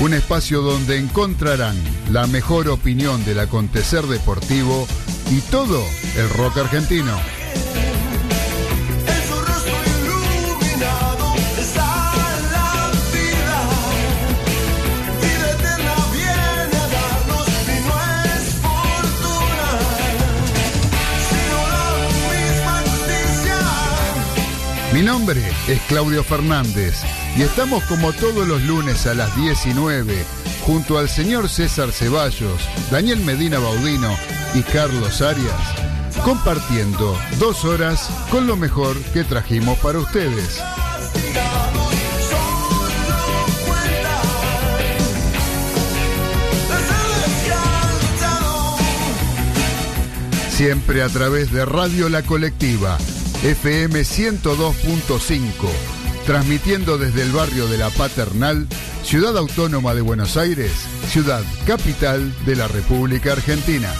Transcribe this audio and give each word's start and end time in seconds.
un 0.00 0.14
espacio 0.14 0.62
donde 0.62 0.98
encontrarán 0.98 1.76
la 2.10 2.26
mejor 2.26 2.68
opinión 2.68 3.22
del 3.26 3.38
acontecer 3.38 4.06
deportivo 4.06 4.86
y 5.30 5.40
todo 5.50 5.82
el 6.16 6.28
rock 6.30 6.56
argentino. 6.58 7.39
Mi 25.00 25.06
nombre 25.06 25.40
es 25.66 25.80
Claudio 25.88 26.22
Fernández 26.22 26.94
y 27.34 27.40
estamos 27.40 27.82
como 27.84 28.12
todos 28.12 28.46
los 28.46 28.60
lunes 28.64 29.06
a 29.06 29.14
las 29.14 29.34
19 29.34 30.26
junto 30.66 30.98
al 30.98 31.08
señor 31.08 31.48
César 31.48 31.90
Ceballos, 31.90 32.60
Daniel 32.90 33.20
Medina 33.20 33.58
Baudino 33.58 34.14
y 34.52 34.60
Carlos 34.60 35.22
Arias, 35.22 35.54
compartiendo 36.22 37.18
dos 37.38 37.64
horas 37.64 38.10
con 38.30 38.46
lo 38.46 38.56
mejor 38.56 38.94
que 39.14 39.24
trajimos 39.24 39.78
para 39.78 40.00
ustedes. 40.00 40.62
Siempre 50.50 51.02
a 51.02 51.08
través 51.08 51.50
de 51.50 51.64
Radio 51.64 52.10
La 52.10 52.20
Colectiva 52.20 52.98
FM 53.42 54.02
102.5, 54.02 55.50
transmitiendo 56.26 56.98
desde 56.98 57.22
el 57.22 57.32
barrio 57.32 57.68
de 57.68 57.78
La 57.78 57.88
Paternal, 57.88 58.68
Ciudad 59.02 59.34
Autónoma 59.38 59.94
de 59.94 60.02
Buenos 60.02 60.36
Aires, 60.36 60.72
ciudad 61.08 61.42
capital 61.66 62.34
de 62.44 62.56
la 62.56 62.68
República 62.68 63.32
Argentina. 63.32 63.90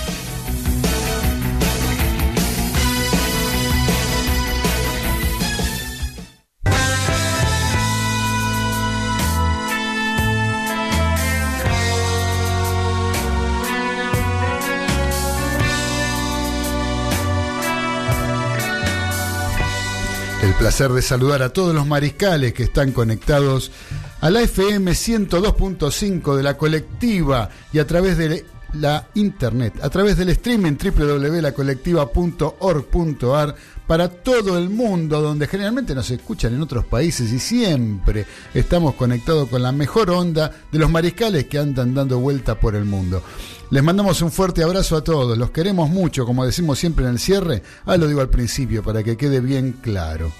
Placer 20.60 20.92
de 20.92 21.00
saludar 21.00 21.42
a 21.42 21.54
todos 21.54 21.74
los 21.74 21.86
mariscales 21.86 22.52
que 22.52 22.64
están 22.64 22.92
conectados 22.92 23.72
a 24.20 24.28
la 24.28 24.42
FM 24.42 24.92
102.5 24.92 26.36
de 26.36 26.42
la 26.42 26.58
colectiva 26.58 27.48
y 27.72 27.78
a 27.78 27.86
través 27.86 28.18
de 28.18 28.44
la 28.74 29.08
internet, 29.14 29.82
a 29.82 29.88
través 29.88 30.18
del 30.18 30.28
streaming 30.28 30.76
www.lacolectiva.org.ar 30.76 33.54
para 33.86 34.10
todo 34.10 34.58
el 34.58 34.68
mundo, 34.68 35.22
donde 35.22 35.48
generalmente 35.48 35.94
nos 35.94 36.10
escuchan 36.10 36.52
en 36.52 36.60
otros 36.60 36.84
países 36.84 37.32
y 37.32 37.38
siempre 37.38 38.26
estamos 38.52 38.96
conectados 38.96 39.48
con 39.48 39.62
la 39.62 39.72
mejor 39.72 40.10
onda 40.10 40.50
de 40.70 40.78
los 40.78 40.90
mariscales 40.90 41.46
que 41.46 41.58
andan 41.58 41.94
dando 41.94 42.18
vuelta 42.18 42.60
por 42.60 42.74
el 42.74 42.84
mundo. 42.84 43.22
Les 43.70 43.82
mandamos 43.82 44.20
un 44.20 44.30
fuerte 44.30 44.62
abrazo 44.62 44.98
a 44.98 45.02
todos, 45.02 45.38
los 45.38 45.52
queremos 45.52 45.88
mucho, 45.88 46.26
como 46.26 46.44
decimos 46.44 46.78
siempre 46.78 47.06
en 47.06 47.12
el 47.12 47.18
cierre, 47.18 47.62
ah, 47.86 47.96
lo 47.96 48.06
digo 48.06 48.20
al 48.20 48.28
principio 48.28 48.82
para 48.82 49.02
que 49.02 49.16
quede 49.16 49.40
bien 49.40 49.78
claro, 49.80 50.30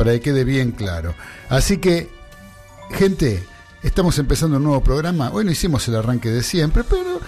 para 0.00 0.14
que 0.14 0.20
quede 0.20 0.44
bien 0.44 0.70
claro. 0.70 1.14
Así 1.50 1.76
que, 1.76 2.08
gente, 2.90 3.44
estamos 3.82 4.18
empezando 4.18 4.56
un 4.56 4.62
nuevo 4.62 4.82
programa, 4.82 5.30
hoy 5.30 5.44
no 5.44 5.50
hicimos 5.50 5.86
el 5.88 5.96
arranque 5.96 6.30
de 6.30 6.42
siempre, 6.42 6.84
pero 6.88 7.20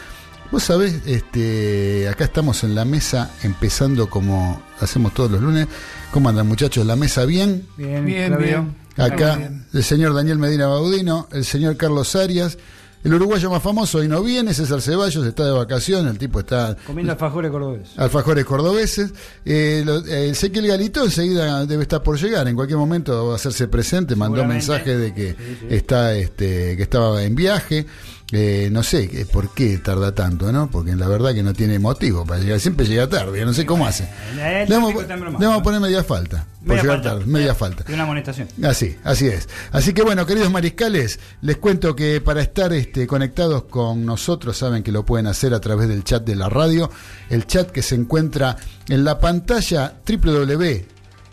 vos 0.50 0.62
sabés, 0.62 1.02
este, 1.04 2.08
acá 2.08 2.24
estamos 2.24 2.64
en 2.64 2.74
la 2.74 2.86
mesa 2.86 3.30
empezando 3.42 4.08
como 4.08 4.62
hacemos 4.80 5.12
todos 5.12 5.32
los 5.32 5.42
lunes. 5.42 5.68
¿Cómo 6.12 6.30
andan 6.30 6.48
muchachos? 6.48 6.86
¿La 6.86 6.96
mesa 6.96 7.26
bien? 7.26 7.68
Bien, 7.76 8.06
bien, 8.06 8.38
bien. 8.38 8.74
Acá 8.96 9.36
bien. 9.36 9.66
el 9.74 9.84
señor 9.84 10.14
Daniel 10.14 10.38
Medina 10.38 10.66
Baudino, 10.66 11.28
el 11.30 11.44
señor 11.44 11.76
Carlos 11.76 12.16
Arias. 12.16 12.56
El 13.04 13.14
uruguayo 13.14 13.50
más 13.50 13.62
famoso 13.62 13.98
hoy 13.98 14.06
no 14.06 14.22
viene, 14.22 14.54
César 14.54 14.80
Ceballos, 14.80 15.26
está 15.26 15.44
de 15.44 15.50
vacaciones, 15.50 16.12
el 16.12 16.18
tipo 16.18 16.38
está... 16.38 16.76
Comiendo 16.86 17.12
alfajores 17.12 17.50
cordobeses. 17.50 17.98
Alfajores 17.98 18.44
cordobeses. 18.44 19.12
Eh, 19.44 19.82
lo, 19.84 20.04
eh, 20.06 20.30
Ezequiel 20.30 20.68
Galito 20.68 21.04
enseguida 21.04 21.66
debe 21.66 21.82
estar 21.82 22.00
por 22.02 22.16
llegar, 22.16 22.46
en 22.46 22.54
cualquier 22.54 22.78
momento 22.78 23.26
va 23.26 23.32
a 23.32 23.36
hacerse 23.36 23.66
presente, 23.66 24.14
mandó 24.14 24.44
mensaje 24.44 24.96
de 24.96 25.12
que 25.12 25.30
Sí, 25.32 25.56
sí. 25.60 25.66
está 25.70 26.14
este 26.14 26.76
que 26.76 26.82
estaba 26.84 27.24
en 27.24 27.34
viaje. 27.34 27.86
Eh, 28.34 28.70
no 28.72 28.82
sé 28.82 29.10
eh, 29.12 29.26
por 29.30 29.52
qué 29.52 29.76
tarda 29.76 30.14
tanto, 30.14 30.50
¿no? 30.52 30.70
Porque 30.70 30.96
la 30.96 31.06
verdad 31.06 31.34
que 31.34 31.42
no 31.42 31.52
tiene 31.52 31.78
motivo 31.78 32.24
para 32.24 32.40
llegar, 32.40 32.58
siempre 32.60 32.86
llega 32.86 33.06
tarde, 33.06 33.44
no 33.44 33.52
sé 33.52 33.66
cómo 33.66 33.86
hace. 33.86 34.04
Eh, 34.38 34.64
Le 34.66 34.74
vamos, 34.74 34.94
normal, 34.94 35.36
le 35.38 35.46
vamos 35.46 35.60
a 35.60 35.62
poner 35.62 35.80
media 35.80 36.02
falta. 36.02 36.46
Por 36.60 36.68
Media 36.68 36.82
llegar 36.82 36.96
falta. 37.02 37.10
tarde, 37.10 37.26
media 37.26 37.54
falta. 37.54 37.84
Y 37.88 37.92
una 37.92 38.04
amonestación. 38.04 38.48
Así, 38.62 38.96
así 39.04 39.26
es. 39.26 39.50
Así 39.70 39.92
que 39.92 40.02
bueno, 40.02 40.24
queridos 40.24 40.50
mariscales, 40.50 41.20
les 41.42 41.58
cuento 41.58 41.94
que 41.94 42.22
para 42.22 42.40
estar 42.40 42.72
este, 42.72 43.06
conectados 43.06 43.64
con 43.64 44.06
nosotros, 44.06 44.56
saben 44.56 44.82
que 44.82 44.92
lo 44.92 45.04
pueden 45.04 45.26
hacer 45.26 45.52
a 45.52 45.60
través 45.60 45.88
del 45.88 46.02
chat 46.02 46.24
de 46.24 46.34
la 46.36 46.48
radio, 46.48 46.90
el 47.28 47.46
chat 47.46 47.70
que 47.70 47.82
se 47.82 47.96
encuentra 47.96 48.56
en 48.88 49.04
la 49.04 49.18
pantalla 49.18 49.96
www 50.08 50.91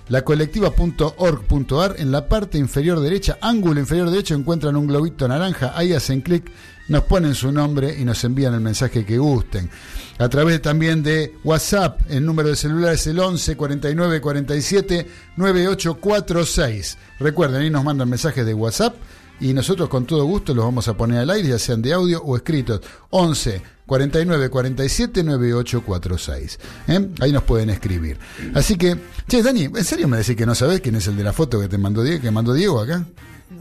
lacolectiva.org.ar 0.09 1.95
en 1.97 2.11
la 2.11 2.27
parte 2.27 2.57
inferior 2.57 2.99
derecha, 2.99 3.37
ángulo 3.41 3.79
inferior 3.79 4.09
derecho 4.09 4.35
encuentran 4.35 4.75
un 4.75 4.87
globito 4.87 5.27
naranja, 5.27 5.73
ahí 5.75 5.93
hacen 5.93 6.21
clic, 6.21 6.51
nos 6.87 7.03
ponen 7.03 7.35
su 7.35 7.51
nombre 7.51 7.95
y 7.97 8.03
nos 8.03 8.23
envían 8.23 8.53
el 8.55 8.61
mensaje 8.61 9.05
que 9.05 9.17
gusten. 9.17 9.69
A 10.17 10.27
través 10.27 10.61
también 10.61 11.03
de 11.03 11.35
WhatsApp, 11.43 12.01
el 12.09 12.25
número 12.25 12.49
de 12.49 12.55
celular 12.55 12.93
es 12.93 13.07
el 13.07 13.19
11 13.19 13.55
49 13.55 14.19
47 14.19 15.07
9846. 15.37 16.97
Recuerden, 17.19 17.61
ahí 17.61 17.69
nos 17.69 17.83
mandan 17.83 18.09
mensajes 18.09 18.45
de 18.45 18.53
WhatsApp 18.53 18.95
y 19.39 19.53
nosotros 19.53 19.89
con 19.89 20.05
todo 20.05 20.23
gusto 20.25 20.53
los 20.53 20.65
vamos 20.65 20.87
a 20.87 20.93
poner 20.95 21.19
al 21.19 21.29
aire, 21.29 21.49
ya 21.49 21.59
sean 21.59 21.81
de 21.81 21.93
audio 21.93 22.21
o 22.21 22.35
escritos. 22.35 22.81
11 23.11 23.61
49 23.85 24.49
47 24.49 25.23
9846. 25.23 26.59
¿eh? 26.87 27.09
Ahí 27.21 27.31
nos 27.31 27.43
pueden 27.43 27.69
escribir. 27.69 28.17
Así 28.53 28.75
que, 28.75 28.95
che, 29.27 29.41
Dani, 29.41 29.63
¿en 29.65 29.83
serio 29.83 30.07
me 30.07 30.17
decís 30.17 30.35
que 30.35 30.45
no 30.45 30.53
sabés 30.55 30.81
quién 30.81 30.95
es 30.95 31.07
el 31.07 31.15
de 31.17 31.23
la 31.23 31.33
foto 31.33 31.59
que 31.59 31.67
te 31.67 31.77
mandó 31.77 32.03
Diego, 32.03 32.21
que 32.21 32.31
mandó 32.31 32.53
Diego 32.53 32.79
acá? 32.81 33.03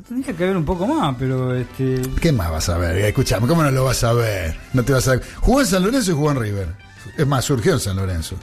Tendría 0.07 0.35
que 0.37 0.45
ver 0.47 0.57
un 0.57 0.65
poco 0.65 0.87
más, 0.87 1.17
pero 1.19 1.55
este. 1.55 2.03
¿Qué 2.21 2.33
más 2.33 2.51
vas 2.51 2.69
a 2.69 2.79
ver? 2.79 2.97
Escuchame, 2.99 3.47
¿cómo 3.47 3.63
no 3.63 3.71
lo 3.71 3.85
vas 3.85 4.05
a 4.05 4.13
ver? 4.13 4.57
No 4.73 4.83
te 4.83 4.93
vas 4.93 5.09
a 5.09 5.19
Jugó 5.41 5.61
en 5.61 5.67
San 5.67 5.83
Lorenzo 5.83 6.11
y 6.11 6.15
jugó 6.15 6.31
en 6.31 6.41
River. 6.41 6.69
Es 7.17 7.27
más, 7.27 7.45
surgió 7.45 7.73
en 7.75 7.81
San 7.81 7.97
Lorenzo. 7.97 8.37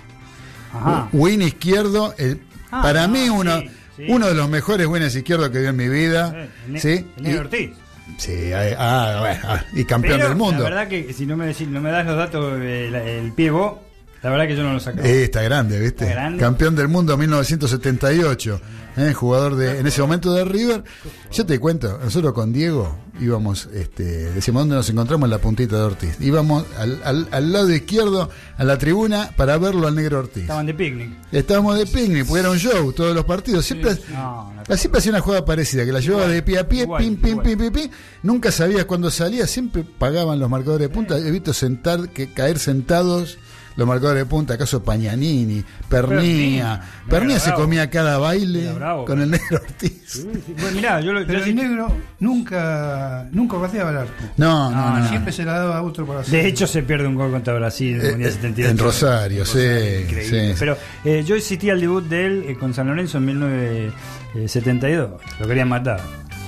Ajá. 0.73 1.07
Win 1.13 1.41
izquierdo, 1.41 2.13
el- 2.17 2.41
Ah, 2.71 2.81
para 2.81 3.07
no, 3.07 3.13
mí 3.13 3.29
uno, 3.29 3.59
sí, 3.59 3.69
sí. 3.95 4.05
uno 4.07 4.27
de 4.27 4.33
los 4.35 4.49
mejores 4.49 4.87
wins 4.87 5.15
izquierdos 5.15 5.49
que 5.49 5.59
vi 5.59 5.65
en 5.67 5.75
mi 5.75 5.87
vida. 5.89 6.47
Eh, 6.73 6.79
¿sí? 6.79 7.05
el 7.17 7.27
Y- 7.27 7.37
Ortiz. 7.37 7.71
Sí, 8.17 8.51
ah, 8.53 9.17
bueno, 9.19 9.63
y 9.73 9.83
campeón 9.85 10.17
Pero 10.17 10.29
del 10.29 10.37
mundo. 10.37 10.63
La 10.63 10.69
verdad 10.69 10.87
que 10.87 11.11
si 11.11 11.25
no 11.25 11.35
me, 11.35 11.47
decís- 11.47 11.67
no 11.67 11.81
me 11.81 11.89
das 11.89 12.05
los 12.05 12.15
datos, 12.15 12.61
el, 12.61 12.93
el 12.93 13.31
pie 13.33 13.49
vos, 13.49 13.79
la 14.23 14.29
verdad 14.29 14.47
que 14.47 14.55
yo 14.55 14.63
no 14.63 14.73
lo 14.73 14.79
saco. 14.79 14.99
Eh, 15.01 15.23
está 15.25 15.41
grande, 15.43 15.79
¿viste? 15.79 16.03
Está 16.05 16.15
grande. 16.15 16.39
Campeón 16.39 16.75
del 16.75 16.87
mundo 16.87 17.15
1978. 17.17 18.61
¿eh? 18.97 19.13
Jugador 19.13 19.55
de, 19.55 19.79
en 19.79 19.87
ese 19.87 20.01
momento 20.01 20.33
de 20.33 20.45
River. 20.45 20.83
Yo 21.31 21.45
te 21.45 21.59
cuento, 21.59 21.99
nosotros 22.03 22.33
con 22.33 22.51
Diego 22.53 22.97
íbamos, 23.21 23.69
este, 23.73 24.03
decimos 24.33 24.61
dónde 24.63 24.75
nos 24.75 24.89
encontramos 24.89 25.27
en 25.27 25.31
la 25.31 25.37
puntita 25.37 25.75
de 25.77 25.81
Ortiz. 25.83 26.17
Íbamos 26.19 26.65
al, 26.77 26.99
al- 27.03 27.27
al 27.31 27.51
lado 27.53 27.71
izquierdo, 27.73 28.29
a 28.57 28.63
la 28.63 28.77
tribuna, 28.77 29.31
para 29.37 29.57
verlo 29.57 29.87
al 29.87 29.95
negro 29.95 30.19
Ortiz. 30.19 30.43
Estaban 30.43 30.65
de 30.65 30.73
picnic. 30.73 31.09
Estábamos 31.31 31.77
de 31.77 31.85
picnic, 31.85 32.25
porque 32.25 32.39
era 32.41 32.49
un 32.51 32.57
show 32.57 32.91
todos 32.93 33.15
los 33.15 33.25
partidos. 33.25 33.63
Siempre, 33.65 33.97
No, 34.11 34.53
no. 34.67 34.75
siempre 34.77 34.99
hacía 34.99 35.11
una 35.11 35.21
jugada 35.21 35.45
parecida, 35.45 35.85
que 35.85 35.91
la 35.91 35.99
llevaba 35.99 36.27
de 36.27 36.41
pie 36.41 36.59
a 36.59 36.67
pie, 36.67 36.81
igual, 36.83 37.03
pim, 37.03 37.15
pim, 37.17 37.39
pim, 37.41 37.57
pim, 37.59 37.71
pim. 37.71 37.89
Nunca 38.23 38.51
sabías 38.51 38.85
cuándo 38.85 39.09
salía, 39.11 39.45
siempre 39.47 39.83
pagaban 39.83 40.39
los 40.39 40.49
marcadores 40.49 40.87
de 40.89 40.93
punta. 40.93 41.17
He 41.17 41.31
visto 41.31 41.53
sentar, 41.53 42.09
que 42.09 42.33
caer 42.33 42.59
sentados 42.59 43.37
los 43.75 43.87
marcadores 43.87 44.23
de 44.23 44.25
punta, 44.25 44.53
acaso 44.55 44.83
Pañanini, 44.83 45.63
Pernía. 45.89 46.17
Pernía. 46.17 46.81
Pernía 47.09 47.35
Era 47.35 47.39
se 47.43 47.49
bravo. 47.49 47.61
comía 47.63 47.89
cada 47.89 48.17
baile 48.17 48.71
bravo. 48.73 49.05
con 49.05 49.21
el 49.21 49.31
negro 49.31 49.57
Ortiz. 49.61 50.01
Sí, 50.05 50.21
sí. 50.45 50.55
Bueno, 50.59 50.75
mirá, 50.75 51.01
yo 51.01 51.11
lo 51.13 51.19
Pero 51.25 51.39
yo 51.39 51.45
el 51.45 51.51
sí- 51.51 51.53
negro 51.55 51.91
nunca 52.19 53.27
nunca 53.31 53.59
pateaba 53.59 53.91
el 53.91 53.97
arco. 53.97 54.23
No, 54.37 54.71
no, 54.71 54.75
No, 54.77 54.89
no. 54.91 54.99
no. 54.99 55.09
Siempre 55.09 55.31
se 55.33 55.43
la 55.43 55.53
daba 55.59 55.77
a 55.77 55.81
otro 55.81 56.05
para 56.05 56.21
hacer. 56.21 56.41
De 56.43 56.47
hecho, 56.47 56.67
se 56.67 56.83
pierde 56.83 57.07
un 57.07 57.15
gol 57.15 57.31
contra 57.31 57.53
Brasil 57.53 57.95
en 57.95 58.01
el 58.01 58.05
Eh, 58.07 58.11
Mundial 58.11 58.29
eh, 58.29 58.33
78. 58.33 58.71
en 58.71 58.77
Rosario, 58.77 59.45
sí. 59.45 60.55
Pero 60.59 60.77
eh, 61.03 61.23
yo 61.25 61.35
asistí 61.35 61.69
al 61.69 61.81
debut 61.81 62.03
de 62.07 62.25
él 62.25 62.45
eh, 62.47 62.55
con 62.57 62.73
San 62.73 62.87
Lorenzo 62.87 63.17
en 63.17 63.25
1972. 63.25 65.21
Lo 65.39 65.47
querían 65.47 65.69
matar. 65.69 65.99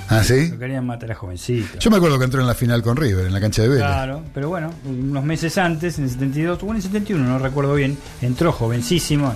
¿Ah, 0.08 0.24
sí? 0.24 0.48
Lo 0.48 0.58
querían 0.58 0.86
matar 0.86 1.12
a 1.12 1.14
jovencito. 1.14 1.78
Yo 1.78 1.90
me 1.90 1.98
acuerdo 1.98 2.18
que 2.18 2.24
entró 2.24 2.40
en 2.40 2.46
la 2.46 2.54
final 2.54 2.82
con 2.82 2.96
River, 2.96 3.26
en 3.26 3.32
la 3.32 3.40
cancha 3.40 3.62
de 3.62 3.68
Vélez. 3.68 3.84
Claro, 3.84 4.22
pero 4.32 4.48
bueno, 4.48 4.72
unos 4.86 5.24
meses 5.24 5.58
antes, 5.58 5.98
en 5.98 6.04
el 6.04 6.10
72, 6.10 6.62
o 6.62 6.70
en 6.70 6.76
el 6.76 6.82
71, 6.82 7.24
no 7.24 7.38
recuerdo 7.38 7.74
bien, 7.74 7.96
entró 8.22 8.52
jovencísimo. 8.52 9.34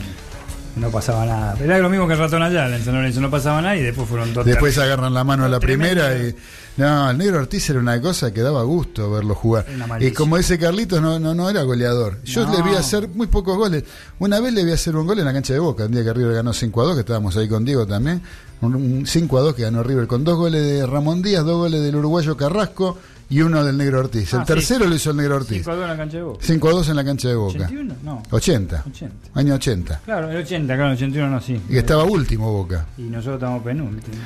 No 0.77 0.91
pasaba 0.91 1.27
nada. 1.27 1.55
Era 1.63 1.79
lo 1.79 1.91
mismo 1.91 2.07
que 2.07 2.15
el 2.15 2.19
ratón 2.19 2.43
allá, 2.43 2.75
en 2.75 2.83
San 2.83 2.95
Lorenzo 2.95 3.21
no 3.21 3.31
pasaba 3.31 3.61
nada 3.61 3.77
y 3.77 3.83
después 3.83 4.09
fueron 4.09 4.33
dos 4.33 4.47
Después 4.47 4.79
agarran 4.79 5.13
la 5.13 5.23
mano 5.23 5.45
a 5.45 5.49
la 5.49 5.61
primera 5.61 6.17
y. 6.17 6.35
No, 6.77 7.11
el 7.11 7.19
negro 7.19 7.39
Ortiz 7.39 7.69
era 7.69 7.79
una 7.81 8.01
cosa 8.01 8.33
que 8.33 8.41
daba 8.41 8.63
gusto 8.63 9.11
verlo 9.11 9.35
jugar. 9.35 9.67
Y 10.01 10.11
como 10.13 10.39
dice 10.39 10.59
Carlitos, 10.59 11.03
no, 11.03 11.19
no, 11.19 11.35
no 11.35 11.51
era 11.51 11.63
goleador. 11.65 12.23
Yo 12.25 12.47
No. 12.47 12.53
le 12.57 12.63
vi 12.63 12.75
hacer 12.77 13.09
muy 13.09 13.27
pocos 13.27 13.57
goles. 13.59 13.85
Una 14.19 14.41
vez 14.41 14.55
le 14.55 14.65
vi 14.65 14.73
hacer 14.73 14.97
un 14.97 15.07
gol 15.07 15.19
en 15.19 15.27
la 15.27 15.33
cancha 15.35 15.53
de 15.53 15.59
Boca, 15.59 15.85
un 15.85 15.93
día 15.93 16.03
que 16.03 16.13
River 16.15 16.35
ganó 16.37 16.53
5 16.55 16.81
a 16.81 16.85
2, 16.85 16.95
que 16.95 17.01
estábamos 17.01 17.37
ahí 17.37 17.47
con 17.49 17.65
Diego 17.65 17.87
también. 17.87 18.23
Un, 18.63 18.75
un 18.75 19.07
5 19.07 19.39
a 19.39 19.41
2 19.43 19.55
que 19.55 19.63
ganó 19.63 19.83
River 19.83 20.07
con 20.07 20.25
dos 20.25 20.37
goles 20.39 20.63
de 20.63 20.87
Ramón 20.87 21.21
Díaz, 21.21 21.45
dos 21.45 21.57
goles 21.59 21.83
del 21.83 21.97
uruguayo 21.97 22.37
Carrasco 22.37 22.97
y 23.33 23.41
uno 23.41 23.65
del 23.65 23.79
negro 23.79 24.01
Ortiz. 24.01 24.33
El 24.35 24.41
Ah, 24.41 24.43
sí. 24.43 24.53
tercero 24.53 24.87
lo 24.87 24.95
hizo 24.95 25.11
el 25.11 25.17
negro 25.17 25.37
Ortiz. 25.37 25.65
5 25.65 25.71
a 25.71 25.75
2 25.75 25.83
en 25.85 25.89
la 25.89 25.97
cancha 25.97 26.17
de 26.19 26.23
Boca. 26.23 26.39
5 26.45 26.69
a 26.69 26.73
2 26.73 26.89
en 26.91 26.97
la 26.97 27.05
cancha 27.05 27.29
de 27.29 27.35
Boca. 27.35 27.59
81, 27.65 27.95
no. 28.03 28.23
80. 28.31 28.85
80. 28.91 29.15
Año 29.35 29.55
80. 29.55 30.01
Claro, 30.05 30.31
el 30.31 30.37
80, 30.37 30.75
claro, 30.75 30.91
el 30.91 30.97
81 30.97 31.31
no, 31.31 31.41
sí. 31.41 31.61
Y 31.71 31.77
estaba 31.79 32.05
último 32.05 32.53
Boca. 32.53 32.87
Y 32.99 33.03
nosotros 33.03 33.37
estamos 33.37 33.63
penúltimos. 33.63 34.19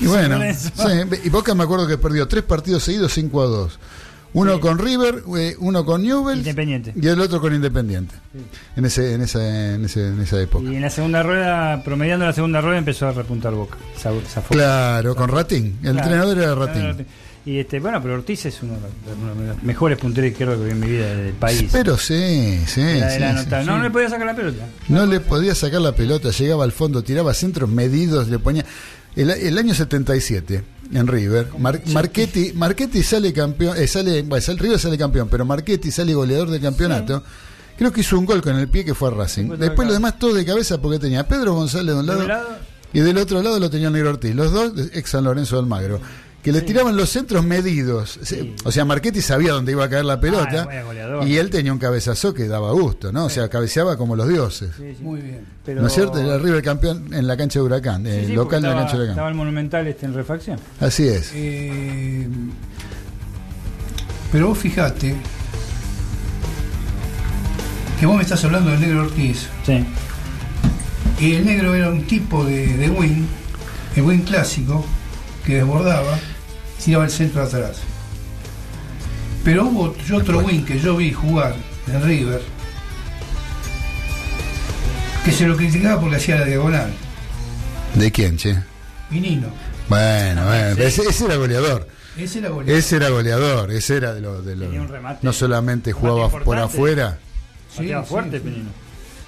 Y 0.00 0.06
bueno, 0.06 0.38
sí, 0.54 1.18
y 1.24 1.28
Boca 1.30 1.54
me 1.54 1.64
acuerdo 1.64 1.86
que 1.88 1.98
perdió 1.98 2.28
tres 2.28 2.44
partidos 2.44 2.84
seguidos 2.84 3.12
5 3.12 3.42
a 3.42 3.46
2. 3.46 3.78
Uno 4.34 4.54
Sí. 4.54 4.60
con 4.60 4.78
River, 4.80 5.22
eh, 5.38 5.54
uno 5.60 5.84
con 5.84 6.02
Newell's 6.02 6.38
Independiente. 6.38 6.92
y 7.00 7.06
el 7.06 7.20
otro 7.20 7.40
con 7.40 7.54
Independiente. 7.54 8.16
En, 8.74 8.84
ese, 8.84 9.14
en, 9.14 9.22
esa, 9.22 9.74
en, 9.74 9.84
ese- 9.84 10.08
en 10.08 10.20
esa 10.20 10.40
época. 10.40 10.64
Y 10.68 10.74
en 10.74 10.82
la 10.82 10.90
segunda 10.90 11.22
rueda, 11.22 11.82
promediando 11.84 12.26
la 12.26 12.32
segunda 12.32 12.60
rueda, 12.60 12.78
empezó 12.78 13.06
a 13.06 13.12
repuntar 13.12 13.52
Boca. 13.54 13.76
Esa- 13.96 14.12
esa 14.12 14.42
Claro, 14.42 15.14
con 15.14 15.28
Ratín. 15.28 15.76
El 15.84 15.92
Claro. 15.92 15.98
entrenador 15.98 16.38
era 16.38 16.54
Ratín. 16.56 17.06
Y 17.46 17.58
este, 17.58 17.78
bueno, 17.78 18.00
pero 18.02 18.14
Ortiz 18.14 18.46
es 18.46 18.62
uno 18.62 18.72
de 18.74 18.80
los- 18.80 19.58
de 19.60 19.66
mejores 19.66 19.98
punteros 19.98 20.30
izquierdos 20.30 20.58
que 20.58 20.64
vi 20.64 20.70
en 20.70 20.80
mi 20.80 20.86
vida 20.86 21.14
del 21.14 21.34
país. 21.34 21.68
Pero 21.70 21.98
sí, 21.98 22.58
sí. 22.66 22.80
No, 23.66 23.76
no 23.76 23.82
le 23.82 23.90
podía 23.90 24.08
sacar 24.08 24.26
la 24.26 24.34
pelota. 24.34 24.66
No 24.88 25.04
le 25.06 25.20
podía 25.20 25.54
sacar 25.54 25.80
la 25.82 25.92
pelota, 25.92 26.30
llegaba 26.30 26.64
al 26.64 26.72
fondo, 26.72 27.02
tiraba 27.04 27.34
centros 27.34 27.68
medidos, 27.68 28.28
le 28.28 28.38
ponía. 28.38 28.64
El, 29.14 29.30
el 29.30 29.58
año 29.58 29.74
77, 29.74 30.64
en 30.92 31.06
River, 31.06 31.48
Mar- 31.58 31.82
Marchetti, 31.92 32.52
Marchetti 32.54 33.02
sale 33.02 33.32
campeón, 33.32 33.76
eh, 33.76 33.86
sale, 33.86 34.22
bueno, 34.22 34.42
sale- 34.42 34.58
River 34.60 34.78
sale 34.78 34.98
campeón, 34.98 35.28
pero 35.30 35.44
Marchetti 35.44 35.90
sale 35.90 36.14
goleador 36.14 36.50
del 36.50 36.60
campeonato. 36.60 37.22
Creo 37.76 37.92
que 37.92 38.00
hizo 38.00 38.18
un 38.18 38.24
gol 38.24 38.40
con 38.40 38.56
el 38.56 38.68
pie 38.68 38.84
que 38.84 38.94
fue 38.94 39.08
a 39.08 39.12
Racing. 39.12 39.50
Después 39.50 39.74
todo 39.74 39.86
lo 39.86 39.92
demás 39.92 40.18
todo 40.18 40.34
de 40.34 40.44
cabeza 40.44 40.80
porque 40.80 40.98
tenía 40.98 41.20
a 41.20 41.28
Pedro 41.28 41.54
González 41.54 41.94
de 41.94 42.00
un 42.00 42.06
De 42.06 42.26
lado 42.26 42.48
y 42.92 43.00
del 43.00 43.18
otro 43.18 43.42
lado 43.42 43.58
lo 43.58 43.68
tenía 43.68 43.88
el 43.88 43.92
Negro 43.92 44.10
Ortiz. 44.10 44.34
Los 44.34 44.52
dos 44.52 44.74
de 44.76 44.98
ex 44.98 45.10
San 45.10 45.24
Lorenzo 45.24 45.56
de 45.56 45.62
Almagro. 45.62 46.00
Que 46.44 46.52
le 46.52 46.60
tiraban 46.60 46.94
los 46.94 47.08
centros 47.08 47.42
medidos. 47.44 48.20
Sí. 48.22 48.54
O 48.64 48.70
sea, 48.70 48.84
Marchetti 48.84 49.22
sabía 49.22 49.52
dónde 49.52 49.72
iba 49.72 49.82
a 49.84 49.88
caer 49.88 50.04
la 50.04 50.20
pelota. 50.20 50.66
Ah, 50.68 50.74
era 50.74 50.82
goleador. 50.84 51.26
y 51.26 51.38
él 51.38 51.48
tenía 51.48 51.72
un 51.72 51.78
cabezazo 51.78 52.34
que 52.34 52.46
daba 52.46 52.70
gusto, 52.72 53.10
¿no? 53.12 53.24
O 53.24 53.30
sea, 53.30 53.48
cabeceaba 53.48 53.96
como 53.96 54.14
los 54.14 54.28
dioses. 54.28 54.70
sí, 54.76 54.94
sí. 54.96 55.02
Muy 55.02 55.20
bien. 55.22 55.46
Pero- 55.64 55.80
¿No 55.80 55.86
es 55.88 55.94
cierto? 55.94 56.18
El 56.20 56.40
River 56.42 56.62
campeón 56.62 57.14
en 57.14 57.26
la 57.26 57.36
cancha 57.38 57.58
de 57.60 57.64
Huracán, 57.64 58.04
Sí, 58.04 58.26
sí, 58.26 58.32
local 58.34 58.58
en 58.58 58.62
la 58.64 58.68
estaba, 58.68 58.80
cancha 58.86 58.98
de 58.98 59.04
Estaba 59.04 59.22
Huracán. 59.26 59.28
el 59.28 59.34
Monumental 59.34 59.86
este 59.86 60.04
en 60.06 60.12
refacción. 60.14 60.60
Así 60.80 61.08
es. 61.08 61.30
Eh, 61.34 62.28
pero 64.30 64.48
vos 64.48 64.58
fijate 64.58 65.16
que 67.98 68.06
vos 68.06 68.16
me 68.16 68.22
estás 68.22 68.44
hablando 68.44 68.70
del 68.70 68.80
negro 68.80 69.02
Ortiz. 69.02 69.48
Sí. 69.64 69.84
Y 71.20 71.34
el 71.34 71.46
negro 71.46 71.74
era 71.74 71.88
un 71.88 72.04
tipo 72.06 72.44
de, 72.44 72.76
de 72.76 72.90
win, 72.90 73.26
el 73.96 74.02
win 74.02 74.22
clásico, 74.22 74.84
que 75.46 75.54
desbordaba, 75.56 76.18
tiraba 76.82 77.04
el 77.04 77.10
centro 77.10 77.42
atrás. 77.42 77.78
Pero 79.44 79.66
hubo 79.66 79.94
otro 80.16 80.38
win 80.38 80.64
que 80.64 80.78
yo 80.80 80.96
vi 80.96 81.12
jugar 81.12 81.54
en 81.86 82.02
River, 82.02 82.40
que 85.24 85.32
se 85.32 85.46
lo 85.46 85.56
criticaba 85.56 86.00
porque 86.00 86.16
hacía 86.16 86.36
la 86.38 86.44
diagonal. 86.46 86.90
¿De 87.94 88.10
quién, 88.10 88.36
che? 88.36 88.56
Pinino. 89.10 89.48
Bueno, 89.88 90.46
bueno, 90.46 90.76
sí. 90.76 90.82
ese, 90.82 91.02
ese 91.02 91.24
era 91.26 91.36
goleador. 91.36 91.88
Ese 92.16 92.38
era 92.38 92.48
goleador. 92.48 92.78
Ese 92.78 92.96
era 92.96 93.08
goleador. 93.10 93.70
Ese 93.72 93.96
era 93.96 94.14
de 94.14 94.20
los. 94.20 94.44
De 94.44 94.56
los- 94.56 94.66
Tenía 94.68 94.80
un 94.82 94.88
remate- 94.88 95.18
no 95.22 95.32
solamente 95.32 95.92
jugaba 95.92 96.28
por 96.30 96.58
afuera. 96.58 97.18
Sí, 97.76 97.90
fuerte, 98.06 98.38
sí. 98.38 98.44
Penino. 98.44 98.70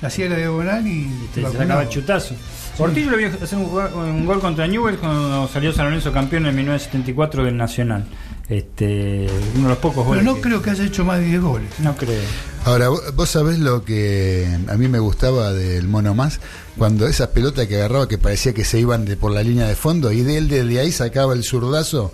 Hacía 0.03 0.29
la 0.29 0.37
diagonal 0.37 0.87
y, 0.87 0.91
Y 1.03 1.29
te 1.35 1.41
vacunaba. 1.41 1.65
sacaba 1.65 1.83
el 1.83 1.89
chutazo. 1.89 2.35
Ortiz 2.79 3.05
yo 3.07 3.11
lo 3.11 3.17
vi 3.17 3.25
hacer 3.25 3.59
un, 3.59 4.27
gol 4.27 4.41
contra 4.41 4.67
Newell 4.67 4.99
cuando 4.99 5.49
salió 5.49 5.73
San 5.73 5.87
Lorenzo 5.87 6.13
campeón 6.13 6.47
en 6.47 6.55
1974 6.57 7.45
del 7.45 7.57
Nacional. 7.57 8.05
Este, 8.49 9.27
uno 9.57 9.65
de 9.65 9.69
los 9.71 9.79
pocos 9.79 10.05
Pero 10.05 10.09
goles. 10.09 10.25
no 10.25 10.35
que- 10.37 10.41
creo 10.43 10.63
que 10.63 10.71
haya 10.71 10.85
hecho 10.85 11.05
más 11.05 11.19
de 11.19 11.25
10 11.27 11.41
goles. 11.41 11.69
No 11.81 11.97
creo. 11.97 12.21
Ahora, 12.65 12.89
vos 12.89 13.03
vos 13.15 13.29
sabés 13.31 13.59
lo 13.59 13.85
que 13.85 14.47
a 14.69 14.75
mí 14.77 14.89
me 14.89 14.99
gustaba 14.99 15.53
del 15.53 15.89
Mono 15.89 16.15
Más, 16.15 16.41
cuando 16.77 17.07
esas 17.09 17.29
pelotas 17.29 17.67
que 17.67 17.77
agarraba 17.77 18.09
que 18.09 18.19
parecía 18.19 18.53
que 18.53 18.65
se 18.65 18.79
iban 18.79 19.05
de 19.05 19.17
por 19.17 19.33
la 19.33 19.43
línea 19.43 19.67
de 19.67 19.75
fondo 19.75 20.13
y 20.13 20.23
de 20.23 20.37
él 20.37 20.49
desde 20.49 20.79
ahí 20.81 20.93
sacaba 20.93 21.33
el 21.33 21.45
zurdazo 21.45 22.13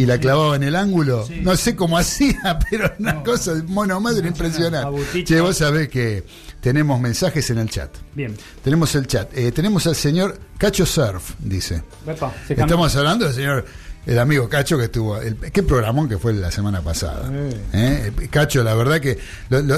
y 0.00 0.06
la 0.06 0.18
clavaba 0.18 0.56
en 0.56 0.62
el 0.62 0.76
ángulo. 0.76 1.26
Sí. 1.26 1.40
No 1.42 1.54
sé 1.56 1.76
cómo 1.76 1.98
hacía, 1.98 2.58
pero 2.70 2.90
una 2.98 3.12
No. 3.14 3.22
cosa, 3.22 3.52
Mono 3.66 4.00
era 4.10 4.26
impresionante. 4.26 5.24
Che, 5.24 5.40
vos 5.42 5.58
sabés 5.58 5.88
que 5.90 6.24
tenemos 6.62 6.98
mensajes 6.98 7.50
en 7.50 7.58
el 7.58 7.68
chat. 7.68 7.90
Bien. 8.14 8.34
Tenemos 8.64 8.94
el 8.94 9.06
chat. 9.06 9.28
Eh, 9.36 9.52
tenemos 9.52 9.86
al 9.86 9.94
señor 9.94 10.38
Cacho 10.56 10.86
Surf, 10.86 11.32
dice. 11.38 11.82
Epa, 12.06 12.32
se. 12.46 12.54
Estamos 12.54 12.96
hablando 12.96 13.26
del 13.26 13.34
señor, 13.34 13.66
el 14.06 14.18
amigo 14.18 14.48
Cacho 14.48 14.78
que 14.78 14.84
estuvo. 14.84 15.18
El, 15.18 15.36
qué 15.36 15.62
programón 15.62 16.08
que 16.08 16.18
fue 16.18 16.32
la 16.32 16.50
semana 16.50 16.80
pasada. 16.80 17.30
Eh. 17.32 18.12
¿Eh? 18.18 18.28
Cacho, 18.30 18.64
la 18.64 18.74
verdad 18.74 19.00
que 19.00 19.18
lo- 19.50 19.60
lo- 19.62 19.76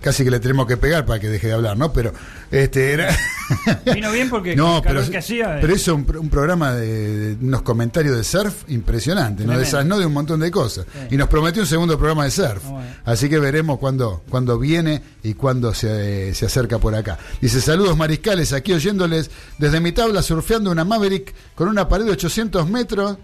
casi 0.00 0.24
que 0.24 0.30
le 0.30 0.40
tenemos 0.40 0.66
que 0.66 0.76
pegar 0.76 1.04
para 1.06 1.20
que 1.20 1.28
deje 1.28 1.48
de 1.48 1.52
hablar, 1.52 1.76
¿no? 1.76 1.92
Pero 1.92 2.12
este 2.50 2.92
era. 2.92 3.14
Vino 3.94 4.10
bien 4.12 4.28
porque 4.30 4.56
no, 4.56 4.82
pero, 4.82 5.08
que 5.08 5.18
hacía, 5.18 5.56
eh. 5.56 5.58
pero 5.60 5.74
hizo 5.74 5.94
un, 5.94 6.06
un 6.16 6.28
programa 6.30 6.72
de, 6.74 7.34
de 7.34 7.44
unos 7.46 7.62
comentarios 7.62 8.16
de 8.16 8.24
surf 8.24 8.64
impresionante, 8.68 9.44
¿no? 9.44 9.52
De 9.52 9.58
Tremendo. 9.58 9.62
esas, 9.68 9.86
no 9.86 9.98
de 9.98 10.06
un 10.06 10.12
montón 10.12 10.40
de 10.40 10.50
cosas. 10.50 10.86
Sí. 10.92 11.14
Y 11.14 11.16
nos 11.16 11.28
prometió 11.28 11.62
un 11.62 11.68
segundo 11.68 11.96
programa 11.98 12.24
de 12.24 12.30
surf. 12.30 12.62
Ah, 12.66 12.70
bueno. 12.70 12.88
Así 13.04 13.28
que 13.28 13.38
veremos 13.38 13.78
cuándo, 13.78 14.22
cuándo 14.28 14.58
viene 14.58 15.02
y 15.22 15.34
cuándo 15.34 15.72
se, 15.74 16.34
se 16.34 16.46
acerca 16.46 16.78
por 16.78 16.94
acá. 16.94 17.18
Dice, 17.40 17.60
saludos 17.60 17.96
mariscales, 17.96 18.52
aquí 18.52 18.72
oyéndoles 18.72 19.30
desde 19.58 19.80
mi 19.80 19.92
tabla 19.92 20.22
surfeando 20.22 20.70
una 20.70 20.84
Maverick 20.84 21.34
con 21.54 21.68
una 21.68 21.88
pared 21.88 22.04
de 22.06 22.12
800 22.12 22.68
metros 22.68 23.16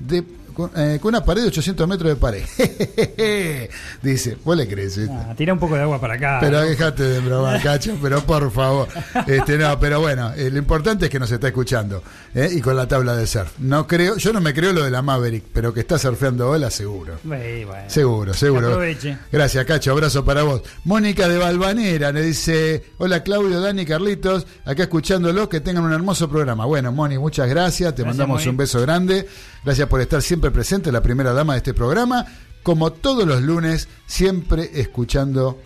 de... 0.00 0.24
Con, 0.54 0.70
eh, 0.76 0.98
con 1.02 1.08
una 1.10 1.24
pared 1.24 1.42
de 1.42 1.48
800 1.48 1.88
metros 1.88 2.08
de 2.10 2.16
pared. 2.16 2.42
Dice, 4.02 4.36
¿vos 4.44 4.56
le 4.56 4.68
crees? 4.68 4.98
Ah, 5.10 5.34
tira 5.36 5.52
un 5.52 5.58
poco 5.58 5.74
de 5.74 5.82
agua 5.82 6.00
para 6.00 6.14
acá. 6.14 6.38
Pero 6.40 6.60
déjate 6.60 7.02
de 7.02 7.20
bromar, 7.20 7.60
cacho, 7.62 7.96
pero 8.00 8.22
por 8.22 8.50
favor. 8.50 8.88
Este, 9.26 9.56
no, 9.58 9.78
pero 9.80 10.00
bueno, 10.00 10.32
eh, 10.36 10.50
lo 10.50 10.58
importante 10.58 11.06
es 11.06 11.10
que 11.10 11.18
nos 11.18 11.30
está 11.30 11.48
escuchando. 11.48 12.02
¿eh? 12.34 12.48
Y 12.52 12.60
con 12.60 12.76
la 12.76 12.86
tabla 12.86 13.16
de 13.16 13.26
surf. 13.26 13.52
No 13.58 13.86
creo, 13.86 14.16
yo 14.16 14.32
no 14.32 14.40
me 14.40 14.52
creo 14.52 14.72
lo 14.72 14.84
de 14.84 14.90
la 14.90 15.02
Maverick, 15.02 15.44
pero 15.52 15.72
que 15.72 15.80
está 15.80 15.98
surfeando 15.98 16.50
ola, 16.50 16.70
seguro. 16.70 17.18
Bueno, 17.22 17.66
bueno. 17.68 17.84
Seguro, 17.90 18.34
seguro. 18.34 18.68
aproveche. 18.68 19.16
Gracias, 19.32 19.64
Cacho. 19.64 19.92
Abrazo 19.92 20.24
para 20.24 20.42
vos. 20.42 20.62
Mónica 20.84 21.26
de 21.28 21.38
Balvanera 21.38 22.12
le 22.12 22.22
dice: 22.22 22.84
Hola, 22.98 23.22
Claudio, 23.22 23.60
Dani, 23.60 23.84
Carlitos. 23.86 24.46
Acá 24.64 24.84
escuchándolos, 24.84 25.48
que 25.48 25.60
tengan 25.60 25.84
un 25.84 25.92
hermoso 25.92 26.28
programa. 26.28 26.64
Bueno, 26.66 26.92
Moni, 26.92 27.18
muchas 27.18 27.48
gracias. 27.48 27.94
Te 27.94 28.02
Gracias, 28.02 28.18
mandamos 28.18 28.40
Moni. 28.42 28.50
un 28.50 28.56
beso 28.56 28.80
grande. 28.80 29.26
Gracias 29.64 29.88
por 29.88 30.00
estar 30.00 30.20
siempre 30.20 30.43
presente, 30.50 30.90
la 30.92 31.02
primera 31.02 31.32
dama 31.32 31.54
de 31.54 31.58
este 31.58 31.74
programa. 31.74 32.26
Como 32.62 32.92
todos 32.92 33.26
los 33.26 33.42
lunes, 33.42 33.88
siempre 34.06 34.70
escuchando 34.74 35.60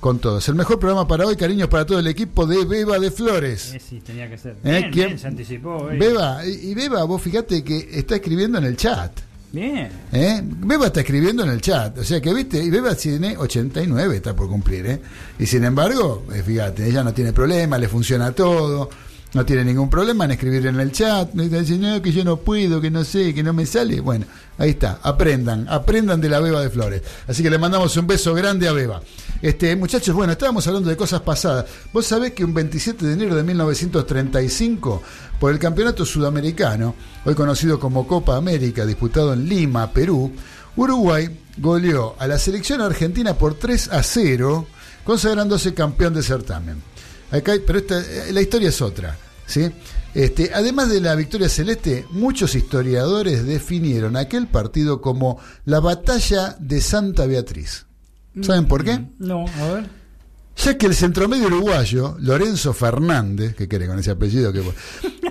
con 0.00 0.18
todos. 0.18 0.48
El 0.48 0.54
mejor 0.54 0.78
programa 0.78 1.06
para 1.06 1.26
hoy, 1.26 1.36
cariños 1.36 1.68
para 1.68 1.84
todo 1.86 1.98
el 1.98 2.06
equipo 2.06 2.46
de 2.46 2.64
Beba 2.64 2.98
de 2.98 3.10
Flores. 3.10 3.74
Eh, 3.74 3.80
sí, 3.80 4.00
tenía 4.00 4.28
que 4.28 4.38
ser. 4.38 4.56
¿Eh? 4.64 4.80
Bien, 4.80 4.90
bien, 4.90 5.18
se 5.18 5.26
anticipó. 5.28 5.90
eh. 5.90 5.98
Beba, 5.98 6.44
y 6.46 6.70
y 6.70 6.74
Beba, 6.74 7.04
vos 7.04 7.20
fíjate 7.22 7.62
que 7.62 7.88
está 7.92 8.16
escribiendo 8.16 8.58
en 8.58 8.64
el 8.64 8.76
chat. 8.76 9.12
Bien. 9.52 9.88
¿Eh? 10.12 10.40
Beba 10.42 10.86
está 10.86 11.00
escribiendo 11.00 11.42
en 11.44 11.50
el 11.50 11.60
chat, 11.60 11.98
o 11.98 12.04
sea 12.04 12.20
que 12.20 12.32
viste, 12.32 12.62
y 12.62 12.70
Beba 12.70 12.94
tiene 12.94 13.36
89, 13.36 14.16
está 14.16 14.34
por 14.34 14.48
cumplir, 14.48 14.86
¿eh? 14.86 15.00
Y 15.38 15.46
sin 15.46 15.64
embargo, 15.64 16.24
eh, 16.32 16.42
fíjate, 16.44 16.88
ella 16.88 17.02
no 17.04 17.12
tiene 17.12 17.32
problema, 17.32 17.76
le 17.76 17.88
funciona 17.88 18.32
todo, 18.32 18.88
no 19.32 19.46
tiene 19.46 19.64
ningún 19.64 19.88
problema 19.88 20.24
en 20.24 20.32
escribir 20.32 20.66
en 20.66 20.80
el 20.80 20.90
chat. 20.90 21.32
Dicen, 21.32 21.80
no, 21.80 22.02
que 22.02 22.12
yo 22.12 22.24
no 22.24 22.38
puedo, 22.38 22.80
que 22.80 22.90
no 22.90 23.04
sé, 23.04 23.32
que 23.32 23.42
no 23.42 23.52
me 23.52 23.64
sale. 23.64 24.00
Bueno, 24.00 24.26
ahí 24.58 24.70
está. 24.70 24.98
Aprendan, 25.02 25.68
aprendan 25.68 26.20
de 26.20 26.28
la 26.28 26.40
Beba 26.40 26.60
de 26.60 26.70
Flores. 26.70 27.02
Así 27.28 27.42
que 27.42 27.50
le 27.50 27.58
mandamos 27.58 27.96
un 27.96 28.06
beso 28.06 28.34
grande 28.34 28.68
a 28.68 28.72
Beba. 28.72 29.00
Este, 29.40 29.74
muchachos, 29.76 30.14
bueno, 30.14 30.32
estábamos 30.32 30.66
hablando 30.66 30.90
de 30.90 30.96
cosas 30.96 31.20
pasadas. 31.20 31.66
Vos 31.92 32.06
sabés 32.06 32.32
que 32.32 32.44
un 32.44 32.52
27 32.52 33.06
de 33.06 33.12
enero 33.12 33.36
de 33.36 33.42
1935, 33.42 35.02
por 35.38 35.52
el 35.52 35.58
Campeonato 35.58 36.04
Sudamericano, 36.04 36.94
hoy 37.24 37.34
conocido 37.34 37.78
como 37.78 38.06
Copa 38.06 38.36
América, 38.36 38.84
disputado 38.84 39.32
en 39.32 39.48
Lima, 39.48 39.92
Perú, 39.92 40.32
Uruguay 40.76 41.28
goleó 41.56 42.16
a 42.18 42.26
la 42.26 42.38
selección 42.38 42.80
argentina 42.80 43.34
por 43.34 43.54
3 43.54 43.92
a 43.92 44.02
0, 44.02 44.66
consagrándose 45.04 45.74
campeón 45.74 46.14
de 46.14 46.22
certamen. 46.22 46.89
Acá, 47.30 47.54
pero 47.66 47.78
esta, 47.78 48.00
eh, 48.00 48.32
la 48.32 48.40
historia 48.40 48.68
es 48.68 48.80
otra. 48.80 49.16
¿sí? 49.46 49.70
Este, 50.14 50.50
además 50.54 50.88
de 50.88 51.00
la 51.00 51.14
victoria 51.14 51.48
celeste, 51.48 52.06
muchos 52.10 52.54
historiadores 52.54 53.46
definieron 53.46 54.16
aquel 54.16 54.46
partido 54.46 55.00
como 55.00 55.38
la 55.64 55.80
batalla 55.80 56.56
de 56.58 56.80
Santa 56.80 57.26
Beatriz. 57.26 57.86
¿Saben 58.42 58.66
por 58.66 58.84
qué? 58.84 59.06
No, 59.18 59.44
a 59.46 59.72
ver. 59.72 59.99
Ya 60.64 60.76
que 60.76 60.86
el 60.86 60.94
centromedio 60.94 61.46
uruguayo, 61.46 62.16
Lorenzo 62.20 62.74
Fernández, 62.74 63.54
que 63.54 63.66
quiere 63.66 63.86
con 63.86 63.98
ese 63.98 64.10
apellido, 64.10 64.52
que, 64.52 64.62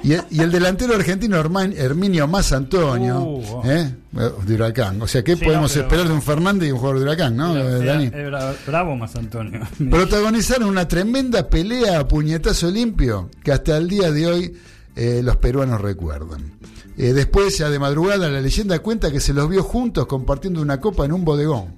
y, 0.03 0.13
el, 0.13 0.24
y 0.31 0.39
el 0.41 0.51
delantero 0.51 0.95
argentino 0.95 1.38
Herman- 1.38 1.75
Herminio 1.77 2.27
Más 2.27 2.51
Antonio, 2.51 3.19
Uh, 3.21 3.62
¿eh? 3.63 3.93
de 4.12 4.55
Huracán. 4.55 5.00
O 5.01 5.07
sea, 5.07 5.24
¿qué 5.24 5.36
Sí, 5.36 5.45
podemos 5.45 5.75
no, 5.75 5.81
esperar 5.83 6.07
de 6.07 6.13
un 6.13 6.21
Fernández 6.24 6.69
y 6.69 6.71
un 6.71 6.79
jugador 6.79 7.00
de 7.00 7.05
Huracán, 7.05 7.38
no, 7.38 7.55
Era- 7.55 7.63
eh, 7.69 7.81
era- 7.81 7.93
Dani? 7.93 8.05
era 8.12 8.55
bravo 8.65 8.95
más 8.95 9.15
Antonio. 9.15 9.59
Protagonizaron 9.89 10.67
una 10.67 10.88
tremenda 10.88 11.48
pelea 11.48 12.00
a 12.00 12.07
puñetazo 12.07 12.71
limpio 12.71 13.29
que 13.43 13.51
hasta 13.51 13.77
el 13.77 13.88
día 13.88 14.12
de 14.12 14.25
hoy 14.25 14.57
eh, 14.95 15.21
los 15.24 15.38
peruanos 15.38 15.79
recuerdan. 15.79 16.53
Eh, 16.98 17.13
después, 17.13 17.57
ya 17.57 17.69
de 17.69 17.77
madrugada, 17.79 18.29
la 18.29 18.41
leyenda 18.41 18.79
cuenta 18.79 19.12
que 19.12 19.19
se 19.19 19.33
los 19.33 19.48
vio 19.48 19.63
juntos 19.63 20.05
compartiendo 20.07 20.62
una 20.62 20.81
copa 20.81 21.05
en 21.05 21.13
un 21.13 21.24
bodegón, 21.24 21.75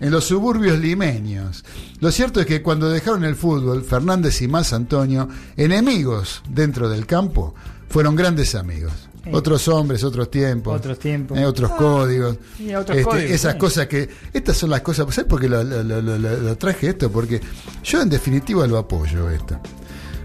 en 0.00 0.10
los 0.10 0.24
suburbios 0.24 0.78
limeños. 0.78 1.64
Lo 2.00 2.10
cierto 2.10 2.40
es 2.40 2.46
que 2.46 2.62
cuando 2.62 2.88
dejaron 2.88 3.24
el 3.24 3.36
fútbol, 3.36 3.82
Fernández 3.84 4.40
y 4.42 4.48
más 4.48 4.72
Antonio, 4.72 5.28
enemigos 5.56 6.42
dentro 6.48 6.88
del 6.88 7.06
campo, 7.06 7.54
fueron 7.88 8.16
grandes 8.16 8.54
amigos. 8.54 8.92
Sí. 9.22 9.30
Otros 9.32 9.68
hombres, 9.68 10.04
otros 10.04 10.30
tiempos. 10.30 10.76
Otros 10.76 10.98
tiempos. 10.98 11.38
eh, 11.38 11.46
otros 11.46 11.70
códigos. 11.72 12.36
y 12.58 12.74
otros 12.74 12.98
Este, 12.98 13.08
códigos, 13.10 13.30
esas 13.30 13.52
sí. 13.54 13.58
cosas 13.58 13.86
que. 13.86 14.08
Estas 14.34 14.56
son 14.58 14.68
las 14.68 14.82
cosas. 14.82 15.06
¿Sabes 15.14 15.28
por 15.30 15.40
qué 15.40 15.48
lo, 15.48 15.64
lo- 15.64 15.82
lo- 15.82 16.02
lo- 16.02 16.18
lo 16.18 16.56
traje 16.58 16.88
esto? 16.90 17.10
Porque 17.10 17.40
yo, 17.82 18.02
en 18.02 18.10
definitiva, 18.10 18.66
lo 18.66 18.76
apoyo 18.76 19.30
esto. 19.30 19.58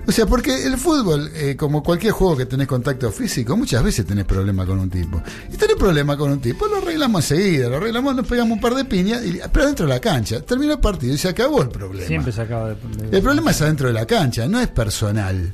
O 0.10 0.12
sea, 0.12 0.26
porque 0.26 0.66
el 0.66 0.76
fútbol, 0.80 1.30
eh, 1.36 1.56
como 1.56 1.84
cualquier 1.84 2.14
juego 2.14 2.36
que 2.36 2.48
tenés 2.48 2.66
contacto 2.66 3.12
físico, 3.12 3.56
muchas 3.56 3.84
veces 3.84 4.08
tenés 4.08 4.26
problema 4.26 4.66
con 4.66 4.80
un 4.80 4.90
tipo. 4.90 5.22
Y 5.54 5.56
tenés 5.56 5.76
problema 5.76 6.18
con 6.18 6.32
un 6.32 6.42
tipo, 6.42 6.66
lo 6.68 6.78
arreglamos 6.78 7.30
enseguida, 7.30 7.70
lo 7.70 7.78
arreglamos, 7.78 8.16
nos 8.16 8.26
pegamos 8.26 8.54
un 8.56 8.60
par 8.60 8.74
de 8.74 8.86
piñas, 8.86 9.24
y- 9.24 9.40
pero 9.54 9.68
dentro 9.68 9.86
de 9.86 9.94
la 9.94 10.00
cancha. 10.02 10.42
Terminó 10.42 10.74
el 10.74 10.80
partido 10.80 11.14
y 11.14 11.18
se 11.20 11.28
acabó 11.30 11.62
el 11.62 11.70
problema. 11.70 12.08
Siempre 12.08 12.32
se 12.32 12.42
acaba 12.42 12.70
de. 12.70 12.76
de- 13.08 13.18
El 13.18 13.22
problema 13.22 13.52
es 13.52 13.62
adentro 13.62 13.88
de 13.88 13.94
la 13.94 14.08
cancha, 14.08 14.48
no 14.48 14.60
es 14.60 14.68
personal. 14.70 15.52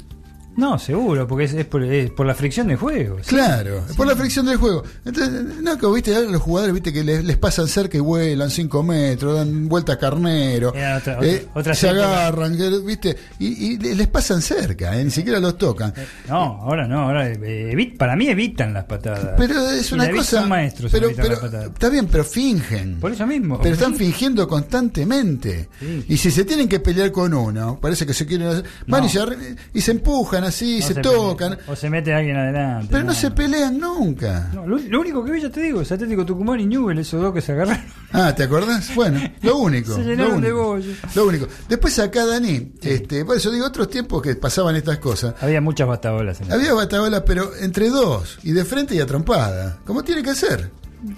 No, 0.57 0.79
seguro, 0.79 1.27
porque 1.27 1.45
es, 1.45 1.53
es 1.53 1.65
por, 1.65 1.83
es 1.83 2.09
por 2.11 2.25
la 2.25 2.33
fricción 2.35 2.67
de 2.67 2.75
juego. 2.75 3.17
sí. 3.21 3.29
Claro, 3.35 3.83
por 3.97 4.07
la 4.07 4.15
fricción 4.15 4.45
del 4.45 4.57
juego. 4.57 4.83
Entonces, 5.03 5.43
no, 5.61 5.77
que 5.77 5.87
viste, 5.93 6.25
los 6.31 6.41
jugadores, 6.41 6.73
viste, 6.73 6.93
que 6.93 7.03
les, 7.03 7.23
les 7.25 7.37
pasan 7.37 7.67
cerca 7.67 7.97
y 7.97 7.99
vuelan 7.99 8.49
5 8.49 8.83
metros, 8.83 9.35
dan 9.37 9.67
vueltas 9.67 9.97
carnero, 9.97 10.73
Era 10.73 10.97
otra- 10.97 11.17
otra- 11.17 11.27
eh, 11.27 11.47
otra 11.53 11.75
se 11.75 11.89
agarran, 11.89 12.55
que, 12.57 12.69
viste, 12.79 13.15
y, 13.39 13.73
y 13.73 13.77
les 13.77 14.07
pasan 14.07 14.41
cerca, 14.41 14.97
eh, 14.97 15.03
ni 15.03 15.11
siquiera 15.11 15.39
los 15.39 15.57
tocan. 15.57 15.93
No, 16.29 16.35
ahora 16.61 16.87
no, 16.87 17.01
ahora 17.01 17.29
eh, 17.29 17.93
para 17.97 18.15
mí 18.15 18.27
evitan 18.29 18.73
las 18.73 18.85
patadas. 18.85 19.31
Pero 19.37 19.69
es 19.71 19.91
una 19.91 20.09
cosa. 20.09 20.39
Son 20.41 20.49
maestros 20.49 20.91
pero, 20.91 21.09
pero 21.15 21.29
las 21.29 21.39
patadas. 21.39 21.65
está 21.67 21.89
bien, 21.89 22.07
pero 22.07 22.23
fingen. 22.23 22.99
Por 22.99 23.11
eso 23.11 23.25
mismo. 23.27 23.59
Pero 23.61 23.73
están 23.75 23.93
fingiendo 23.95 24.47
constantemente. 24.47 25.69
Sí. 25.79 26.05
Y 26.09 26.17
si 26.17 26.31
se 26.31 26.45
tienen 26.45 26.69
que 26.69 26.79
pelear 26.79 27.11
con 27.11 27.33
uno, 27.33 27.77
parece 27.81 28.05
que 28.05 28.13
se 28.13 28.25
quieren 28.25 28.47
hacer. 28.47 28.63
Van 28.87 29.01
No. 29.01 29.07
y, 29.07 29.09
se, 29.09 29.19
arre- 29.21 29.55
y 29.73 29.81
se 29.81 29.91
empujan 29.91 30.44
así, 30.45 30.79
No 30.79 30.87
se, 30.87 30.95
tocan. 30.95 31.57
O 31.67 31.75
se 31.75 31.89
mete 31.89 32.13
alguien 32.13 32.37
adelante. 32.37 32.87
Pero 32.91 33.03
no 33.03 33.13
se 33.13 33.31
pelean 33.31 33.77
nunca. 33.77 34.49
No, 34.53 34.65
lo, 34.65 34.77
lo 34.77 35.01
único 35.01 35.23
que 35.23 35.31
vi, 35.31 35.41
ya 35.41 35.49
te 35.49 35.61
digo, 35.61 35.81
es 35.81 35.91
Atlético 35.91 36.25
Tucumán 36.25 36.59
y 36.59 36.65
Newell, 36.65 36.97
esos 36.99 37.21
dos 37.21 37.33
que 37.33 37.41
se 37.41 37.51
agarraron. 37.51 37.83
Ah, 38.13 38.33
¿te 38.33 38.43
acordás? 38.43 38.93
Bueno, 38.95 39.19
lo 39.41 39.57
único. 39.59 39.93
Se 39.95 40.01
lo 40.03 40.07
llenaron 40.09 40.41
de 40.41 40.53
único. 40.53 40.63
bollo. 40.67 40.91
Lo 41.15 41.25
único. 41.27 41.47
Después 41.67 41.99
acá, 41.99 42.25
Dani, 42.25 42.73
este, 42.81 43.25
por 43.25 43.37
eso 43.37 43.51
digo, 43.51 43.65
otros 43.65 43.89
tiempos 43.89 44.21
que 44.21 44.35
pasaban 44.35 44.75
estas 44.75 44.99
cosas. 44.99 45.35
Había 45.41 45.61
muchas 45.61 45.87
batabolas 45.87 46.39
en 46.41 46.51
Había 46.51 46.73
batabolas, 46.73 47.23
pero 47.25 47.51
entre 47.59 47.89
dos, 47.89 48.39
y 48.43 48.51
de 48.51 48.63
frente 48.65 48.95
y 48.95 48.99
a 48.99 49.05
trompada. 49.05 49.79
Como 49.85 50.03
tiene 50.03 50.23
que 50.23 50.35
ser. 50.35 50.71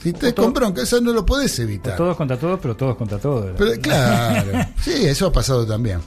Si 0.04 0.12
te 0.12 0.34
con 0.34 0.52
bronca, 0.52 0.82
eso 0.82 1.00
no 1.00 1.14
lo 1.14 1.26
podés 1.26 1.58
evitar. 1.60 1.96
Todos 1.96 2.18
contra 2.18 2.38
todos, 2.38 2.60
pero 2.62 2.76
todos 2.76 2.98
contra 2.98 3.20
todos. 3.20 3.52
Pero, 3.58 3.80
claro, 3.80 4.52
sí, 4.82 4.92
eso 5.06 5.28
ha 5.28 5.32
pasado 5.32 5.66
también. 5.66 6.00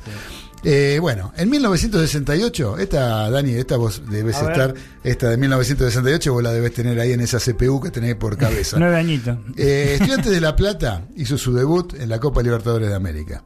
Eh, 0.62 0.98
bueno, 1.00 1.32
en 1.36 1.48
1968, 1.50 2.78
esta, 2.78 3.30
Dani, 3.30 3.52
esta 3.54 3.76
vos 3.76 4.02
debes 4.10 4.36
A 4.36 4.42
ver. 4.42 4.52
estar, 4.52 4.74
esta 5.04 5.28
de 5.30 5.36
1968, 5.38 6.32
vos 6.32 6.42
la 6.42 6.52
debes 6.52 6.74
tener 6.74 6.98
ahí 7.00 7.12
en 7.12 7.20
esa 7.20 7.38
CPU 7.38 7.80
que 7.80 7.90
tenés 7.90 8.14
por 8.16 8.36
cabeza. 8.36 8.76
Nueve 8.78 8.96
añitos. 8.96 9.38
Eh, 9.56 9.92
Estudiantes 9.94 10.30
de 10.32 10.40
La 10.40 10.54
Plata 10.56 11.06
hizo 11.16 11.38
su 11.38 11.54
debut 11.54 11.94
en 11.98 12.08
la 12.08 12.18
Copa 12.18 12.42
Libertadores 12.42 12.88
de 12.88 12.94
América. 12.94 13.42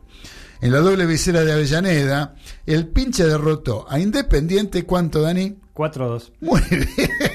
En 0.60 0.72
la 0.72 0.78
doble 0.78 1.04
visera 1.06 1.44
de 1.44 1.52
Avellaneda, 1.52 2.34
el 2.64 2.88
pinche 2.88 3.24
derrotó 3.24 3.86
a 3.88 4.00
Independiente, 4.00 4.84
¿cuánto, 4.84 5.20
Dani? 5.20 5.58
4-2. 5.74 6.32
Muy 6.40 6.60
bien. 6.70 6.88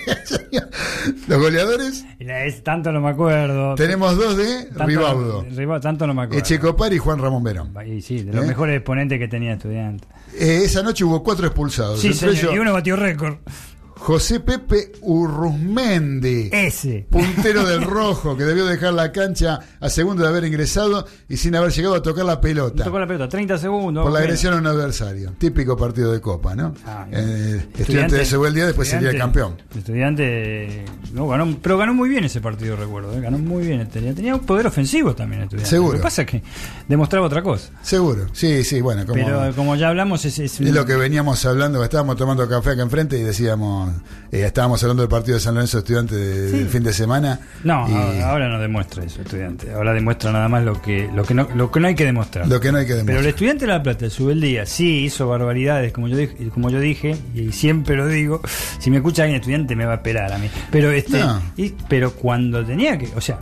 Los 1.27 1.39
goleadores, 1.39 2.05
es, 2.19 2.63
tanto 2.63 2.91
no 2.91 3.01
me 3.01 3.09
acuerdo. 3.09 3.75
tenemos 3.75 4.17
dos 4.17 4.35
de 4.37 4.65
Tanto- 4.65 4.85
Ribaudo, 4.85 5.45
Riba- 5.45 5.79
tanto 5.79 6.07
no 6.07 6.13
me 6.13 6.23
acuerdo. 6.23 6.39
Echecopar 6.39 6.91
y 6.93 6.97
Juan 6.97 7.19
Ramón 7.19 7.43
Verón. 7.43 7.73
Y 7.85 8.01
sí, 8.01 8.23
de 8.23 8.33
los 8.33 8.43
¿Eh? 8.45 8.47
mejores 8.47 8.77
exponentes 8.77 9.19
que 9.19 9.27
tenía 9.27 9.53
estudiante. 9.53 10.07
Eh, 10.37 10.61
esa 10.65 10.83
noche 10.83 11.03
hubo 11.03 11.23
cuatro 11.23 11.45
expulsados, 11.47 11.99
Sí, 11.99 12.13
señor, 12.13 12.53
y 12.55 12.59
uno 12.59 12.73
batió 12.73 12.95
récord. 12.95 13.37
José 13.99 14.39
Pepe 14.39 14.93
Urruzmendi. 15.01 16.49
Ese. 16.51 17.05
puntero 17.09 17.65
del 17.65 17.81
rojo 17.83 18.35
que 18.37 18.43
debió 18.43 18.65
dejar 18.65 18.93
la 18.93 19.11
cancha 19.11 19.59
a 19.79 19.89
segundo 19.89 20.23
de 20.23 20.29
haber 20.29 20.45
ingresado 20.45 21.05
y 21.27 21.37
sin 21.37 21.55
haber 21.55 21.71
llegado 21.71 21.95
a 21.95 22.01
tocar 22.01 22.25
la 22.25 22.39
pelota 22.41 22.83
Tocó 22.85 22.99
la 22.99 23.05
pelota, 23.07 23.27
30 23.29 23.57
segundos. 23.57 24.03
por 24.03 24.11
la 24.13 24.19
agresión 24.19 24.53
a 24.53 24.57
un 24.57 24.67
adversario. 24.67 25.33
Típico 25.37 25.75
partido 25.77 26.11
de 26.11 26.21
copa, 26.21 26.55
¿no? 26.55 26.73
Ah, 26.85 27.07
Eh, 27.11 27.65
estudiante 27.77 28.15
de 28.15 28.25
Sebuel 28.25 28.53
después 28.53 28.87
sería 28.87 29.09
el 29.11 29.17
campeón. 29.17 29.55
Estudiante, 29.77 30.85
no, 31.13 31.27
ganó, 31.27 31.57
pero 31.61 31.77
ganó 31.77 31.93
muy 31.93 32.09
bien 32.09 32.23
ese 32.23 32.41
partido, 32.41 32.75
recuerdo. 32.75 33.13
eh, 33.13 33.21
Ganó 33.21 33.37
muy 33.37 33.65
bien. 33.65 33.87
Tenía, 33.89 34.13
tenía 34.13 34.33
un 34.35 34.41
poder 34.41 34.67
ofensivo 34.67 35.13
también 35.13 35.43
estudiante. 35.43 35.69
Seguro. 35.69 35.93
Lo 35.93 35.97
que 35.99 36.03
pasa 36.03 36.21
es 36.23 36.27
que 36.27 36.43
demostraba 36.87 37.27
otra 37.27 37.43
cosa. 37.43 37.69
Seguro, 37.81 38.27
sí, 38.33 38.63
sí, 38.63 38.81
bueno, 38.81 39.05
como, 39.05 39.23
Pero 39.23 39.55
como 39.55 39.75
ya 39.75 39.89
hablamos, 39.89 40.23
es, 40.25 40.39
es, 40.39 40.59
es 40.59 40.71
lo 40.73 40.85
que 40.85 40.95
veníamos 40.95 41.45
hablando, 41.45 41.83
estábamos 41.83 42.15
tomando 42.17 42.47
café 42.47 42.71
acá 42.71 42.81
enfrente 42.81 43.17
y 43.17 43.23
decíamos, 43.23 43.88
eh, 44.31 44.43
estábamos 44.45 44.81
hablando 44.83 45.03
del 45.03 45.09
partido 45.09 45.35
de 45.35 45.41
San 45.41 45.55
Lorenzo 45.55 45.79
Estudiante 45.79 46.15
de- 46.15 46.51
del 46.51 46.67
fin 46.69 46.83
de 46.83 46.93
semana. 46.93 47.39
No, 47.63 47.87
y 47.89 48.19
ahora- 48.21 48.47
no 48.49 48.59
demuestra 48.59 49.03
eso, 49.03 49.21
estudiante. 49.21 49.71
Ahora 49.71 49.93
demuestra 49.93 50.31
nada 50.31 50.47
más 50.47 50.63
lo 50.63 50.81
que, 50.81 51.09
lo 51.13 51.23
que, 51.23 51.33
no, 51.33 51.47
lo 51.55 51.71
que 51.71 51.79
no 51.79 51.87
hay 51.87 51.95
que 51.95 52.05
demostrar. 52.05 52.47
lo 52.47 52.59
que 52.59 52.71
no 52.71 52.77
hay 52.77 52.85
que 52.85 52.91
Pero 52.93 52.99
el 53.01 53.05
demostrar. 53.07 53.29
estudiante 53.29 53.65
de 53.65 53.71
La 53.71 53.83
Plata, 53.83 54.05
el 54.05 54.11
Subeldía, 54.11 54.65
sí 54.65 55.05
hizo 55.05 55.27
barbaridades, 55.27 55.91
como 55.93 56.07
yo, 56.07 56.17
dije, 56.17 56.49
como 56.53 56.69
yo 56.69 56.79
dije, 56.79 57.15
y 57.35 57.51
siempre 57.51 57.95
lo 57.95 58.07
digo. 58.07 58.41
Si 58.79 58.89
me 58.91 58.97
escucha 58.97 59.23
alguien 59.23 59.39
estudiante, 59.39 59.75
me 59.75 59.85
va 59.85 59.93
a 59.93 59.95
esperar 59.95 60.31
a 60.33 60.37
mí. 60.37 60.49
Pero 60.71 60.91
este 60.91 61.19
No. 61.19 61.41
y- 61.57 61.73
pero 61.87 62.13
cuando 62.13 62.63
tenía 62.65 62.97
que. 62.97 63.07
O 63.15 63.21
sea, 63.21 63.39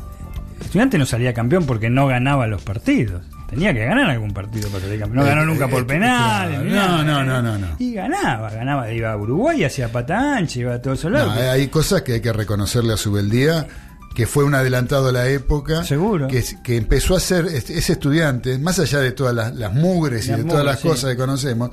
el 0.59 0.65
estudiante 0.65 0.97
no 0.97 1.05
salía 1.05 1.33
campeón 1.33 1.65
porque 1.65 1.89
no 1.89 2.07
ganaba 2.07 2.47
los 2.47 2.61
partidos. 2.61 3.21
Tenía 3.49 3.73
que 3.73 3.85
ganar 3.85 4.09
algún 4.09 4.31
partido 4.33 4.69
para 4.69 4.83
salir 4.83 4.99
campeón. 4.99 5.23
No 5.23 5.25
Eh, 5.25 5.29
ganó 5.35 5.45
nunca 5.45 5.65
eh, 5.65 5.69
por 5.69 5.81
eh, 5.83 5.85
penales. 5.85 6.59
No, 6.63 7.03
no, 7.03 7.23
no, 7.23 7.41
no, 7.41 7.57
no. 7.57 7.67
Y 7.79 7.93
ganaba, 7.93 8.49
ganaba. 8.49 8.91
Iba 8.91 9.11
a 9.13 9.17
Uruguay, 9.17 9.63
hacía 9.63 9.89
pata 9.91 10.35
ancha, 10.37 10.59
iba 10.59 10.73
a 10.75 10.81
todo 10.81 10.93
eso. 10.95 11.09
No, 11.09 11.31
hay 11.31 11.67
cosas 11.69 12.01
que 12.01 12.13
hay 12.13 12.21
que 12.21 12.33
reconocerle 12.33 12.93
a 12.93 12.97
Subeldía, 12.97 13.65
que 14.13 14.27
fue 14.27 14.43
un 14.43 14.53
adelantado 14.55 15.09
a 15.09 15.11
la 15.11 15.27
época, 15.29 15.83
Seguro. 15.85 16.27
que, 16.27 16.43
que 16.63 16.75
empezó 16.75 17.15
a 17.15 17.19
ser 17.21 17.45
este- 17.45 17.77
ese 17.77 17.93
estudiante, 17.93 18.57
más 18.59 18.79
allá 18.79 18.99
de 18.99 19.11
todas 19.13 19.33
las, 19.33 19.55
las 19.55 19.73
mugres 19.73 20.27
y 20.27 20.31
de 20.33 20.43
todas 20.43 20.65
las 20.65 20.79
sí. 20.81 20.87
cosas 20.89 21.11
que 21.11 21.17
conocemos, 21.17 21.69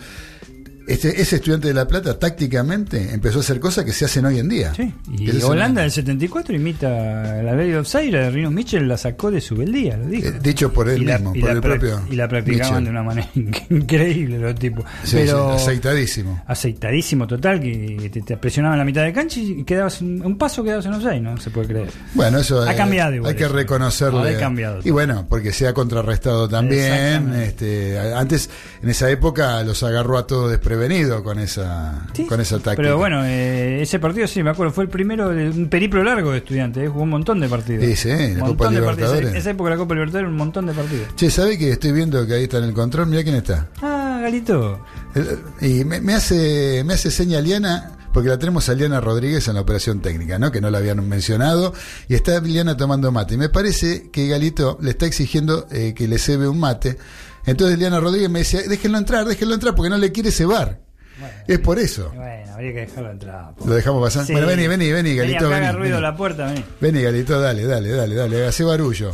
este, 0.86 1.20
ese 1.20 1.36
estudiante 1.36 1.68
de 1.68 1.74
La 1.74 1.86
Plata 1.88 2.18
tácticamente 2.18 3.12
empezó 3.14 3.38
a 3.38 3.40
hacer 3.40 3.60
cosas 3.60 3.84
que 3.84 3.92
se 3.92 4.04
hacen 4.04 4.24
hoy 4.26 4.38
en 4.38 4.48
día. 4.48 4.72
Sí, 4.74 4.92
y 5.16 5.30
es 5.30 5.42
Holanda 5.44 5.82
el- 5.82 5.86
del 5.86 5.92
74 5.92 6.54
imita 6.54 6.88
la 7.42 7.54
ley 7.54 7.70
de 7.70 7.78
offside, 7.78 8.10
la 8.12 8.18
de 8.20 8.30
Rino 8.30 8.50
Mitchell 8.50 8.86
la 8.86 8.96
sacó 8.96 9.30
de 9.30 9.40
su 9.40 9.56
beldía, 9.56 9.96
lo 9.96 10.06
dijo. 10.06 10.28
Eh, 10.28 10.34
dicho 10.42 10.72
por 10.72 10.88
él 10.88 11.02
y 11.02 11.06
mismo, 11.06 11.32
por 11.38 11.50
el 11.50 11.60
propio 11.60 12.00
Y 12.10 12.16
la 12.16 12.28
practicaban 12.28 12.82
Mitchell. 12.82 12.84
de 12.84 12.90
una 12.90 13.02
manera 13.02 13.28
increíble 13.70 14.38
los 14.38 14.54
tipos. 14.56 14.84
Sí, 15.04 15.16
Pero 15.16 15.56
sí, 15.58 15.64
aceitadísimo. 15.64 16.42
aceitadísimo 16.46 17.26
total, 17.26 17.60
que 17.60 18.10
te, 18.12 18.22
te 18.22 18.36
presionaban 18.36 18.78
la 18.78 18.84
mitad 18.84 19.02
de 19.04 19.12
cancha 19.12 19.40
y 19.40 19.64
quedabas 19.64 20.00
un, 20.00 20.22
un 20.24 20.36
paso 20.38 20.62
quedabas 20.64 20.86
en 20.86 20.94
offside, 20.94 21.20
no 21.20 21.36
se 21.38 21.50
puede 21.50 21.68
creer. 21.68 21.88
Bueno, 22.14 22.38
eso 22.38 22.62
Ha 22.62 22.72
eh, 22.72 22.76
cambiado 22.76 23.14
igual 23.14 23.30
hay 23.30 23.36
que 23.36 23.44
eso. 23.44 23.52
reconocerle. 23.54 24.36
Ha 24.36 24.38
cambiado. 24.38 24.80
Y 24.84 24.90
bueno, 24.90 25.26
porque 25.28 25.52
se 25.52 25.66
ha 25.66 25.72
contrarrestado 25.74 26.48
también. 26.48 27.32
Este, 27.34 27.98
antes, 27.98 28.50
en 28.82 28.88
esa 28.90 29.10
época, 29.10 29.62
los 29.62 29.82
agarró 29.82 30.18
a 30.18 30.26
todos 30.26 30.50
desprevenido 30.74 31.22
con 31.22 31.38
esa, 31.38 32.06
Sí, 32.12 32.26
con 32.26 32.40
esa 32.40 32.56
táctica. 32.56 32.76
Pero 32.76 32.98
bueno, 32.98 33.24
eh, 33.24 33.82
ese 33.82 33.98
partido 33.98 34.26
sí, 34.26 34.42
me 34.42 34.50
acuerdo, 34.50 34.72
fue 34.72 34.84
el 34.84 34.90
primero 34.90 35.28
un 35.28 35.68
periplo 35.68 36.02
largo 36.02 36.32
de 36.32 36.38
estudiantes, 36.38 36.84
eh, 36.84 36.88
jugó 36.88 37.02
un 37.02 37.10
montón 37.10 37.40
de 37.40 37.48
partidos. 37.48 37.84
Sí, 37.84 37.96
sí, 37.96 38.08
la 38.08 38.44
un 38.44 38.56
Copa 38.56 38.70
partidos. 38.70 39.34
Esa 39.34 39.50
época 39.50 39.70
de 39.70 39.76
la 39.76 39.80
Copa 39.80 39.94
Libertadores, 39.94 40.30
un 40.30 40.36
montón 40.36 40.66
de 40.66 40.72
partidos. 40.72 41.08
Che, 41.16 41.30
¿sabe 41.30 41.58
que 41.58 41.70
estoy 41.70 41.92
viendo 41.92 42.26
que 42.26 42.34
ahí 42.34 42.44
está 42.44 42.58
en 42.58 42.64
el 42.64 42.74
control? 42.74 43.06
Mira 43.06 43.22
quién 43.22 43.36
está. 43.36 43.68
Ah, 43.82 44.18
Galito. 44.22 44.80
Y 45.60 45.84
me, 45.84 46.00
me 46.00 46.14
hace 46.14 46.82
me 46.84 46.94
hace 46.94 47.10
seña 47.10 47.40
Liana, 47.40 47.92
porque 48.12 48.28
la 48.28 48.38
tenemos 48.38 48.68
a 48.68 48.74
Liana 48.74 49.00
Rodríguez 49.00 49.46
en 49.48 49.54
la 49.54 49.60
operación 49.60 50.00
técnica, 50.00 50.38
¿no? 50.38 50.50
Que 50.50 50.60
no 50.60 50.70
la 50.70 50.78
habían 50.78 51.06
mencionado. 51.08 51.74
Y 52.08 52.14
está 52.14 52.40
Liana 52.40 52.76
tomando 52.76 53.12
mate. 53.12 53.34
Y 53.34 53.38
me 53.38 53.48
parece 53.48 54.10
que 54.10 54.28
Galito 54.28 54.78
le 54.80 54.90
está 54.90 55.06
exigiendo 55.06 55.66
eh, 55.70 55.94
que 55.94 56.08
le 56.08 56.18
cebe 56.18 56.48
un 56.48 56.58
mate. 56.58 56.98
Entonces 57.46 57.78
Liana 57.78 58.00
Rodríguez 58.00 58.30
me 58.30 58.40
decía, 58.40 58.62
déjenlo 58.68 58.98
entrar, 58.98 59.24
déjenlo 59.26 59.54
entrar, 59.54 59.74
porque 59.74 59.90
no 59.90 59.98
le 59.98 60.12
quiere 60.12 60.30
cebar. 60.30 60.80
Es 61.46 61.58
por 61.60 61.78
eso. 61.78 62.10
Bueno, 62.14 62.52
habría 62.52 62.72
que 62.72 62.80
dejarlo 62.80 63.10
entrar. 63.10 63.52
Lo 63.64 63.74
dejamos 63.74 64.02
pasar. 64.02 64.26
Sí. 64.26 64.32
Bueno, 64.32 64.46
vení, 64.48 64.66
vení, 64.66 64.90
vení, 64.92 65.14
Galito. 65.14 65.46
haga 65.46 65.58
vení, 65.60 65.72
ruido 65.72 65.94
vení. 65.96 66.02
la 66.02 66.16
puerta, 66.16 66.46
vení. 66.46 66.64
Vení, 66.80 67.02
Galito, 67.02 67.40
dale, 67.40 67.64
dale, 67.66 67.90
dale, 67.90 68.14
dale, 68.14 68.46
hace 68.46 68.64
barullo. 68.64 69.12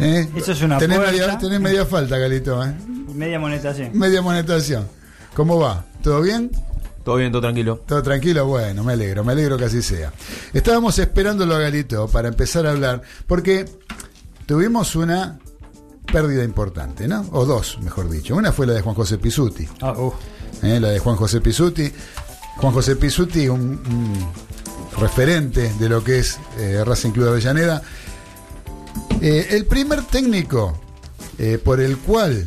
¿Eh? 0.00 0.28
Eso 0.34 0.52
es 0.52 0.62
una 0.62 0.78
tenés 0.78 0.96
puerta. 0.98 1.12
media, 1.12 1.38
tenés 1.38 1.60
media 1.60 1.86
falta, 1.86 2.18
Galito, 2.18 2.64
¿eh? 2.64 2.74
Media 3.14 3.38
monetación. 3.38 3.90
Media 3.96 4.20
monetación. 4.22 4.88
¿Cómo 5.34 5.58
va? 5.60 5.84
¿Todo 6.02 6.20
bien? 6.22 6.50
Todo 7.04 7.16
bien, 7.16 7.30
todo 7.30 7.42
tranquilo. 7.42 7.82
¿Todo 7.86 8.02
tranquilo? 8.02 8.46
Bueno, 8.46 8.82
me 8.82 8.94
alegro, 8.94 9.22
me 9.22 9.32
alegro 9.32 9.56
que 9.56 9.66
así 9.66 9.82
sea. 9.82 10.12
Estábamos 10.52 10.98
esperándolo 10.98 11.54
a 11.54 11.58
Galito 11.60 12.08
para 12.08 12.28
empezar 12.28 12.66
a 12.66 12.70
hablar, 12.72 13.02
porque 13.26 13.66
tuvimos 14.46 14.96
una 14.96 15.38
pérdida 16.10 16.44
importante, 16.44 17.08
¿no? 17.08 17.24
O 17.32 17.44
dos, 17.44 17.78
mejor 17.82 18.08
dicho. 18.10 18.34
Una 18.36 18.52
fue 18.52 18.66
la 18.66 18.74
de 18.74 18.82
Juan 18.82 18.94
José 18.94 19.18
Pisuti, 19.18 19.66
Ah, 19.80 19.92
uh. 19.92 20.12
¿eh? 20.62 20.78
la 20.80 20.88
de 20.90 20.98
Juan 20.98 21.16
José 21.16 21.40
Pisuti. 21.40 21.90
Juan 22.56 22.72
José 22.72 22.96
Pisuti, 22.96 23.48
un, 23.48 23.60
un 23.60 24.32
referente 25.00 25.72
de 25.78 25.88
lo 25.88 26.04
que 26.04 26.20
es 26.20 26.38
eh, 26.58 26.82
Racing 26.84 27.10
Club 27.10 27.24
de 27.24 27.30
Avellaneda. 27.32 27.82
Eh, 29.20 29.48
el 29.50 29.66
primer 29.66 30.02
técnico 30.04 30.78
eh, 31.38 31.58
por 31.62 31.80
el 31.80 31.98
cual 31.98 32.46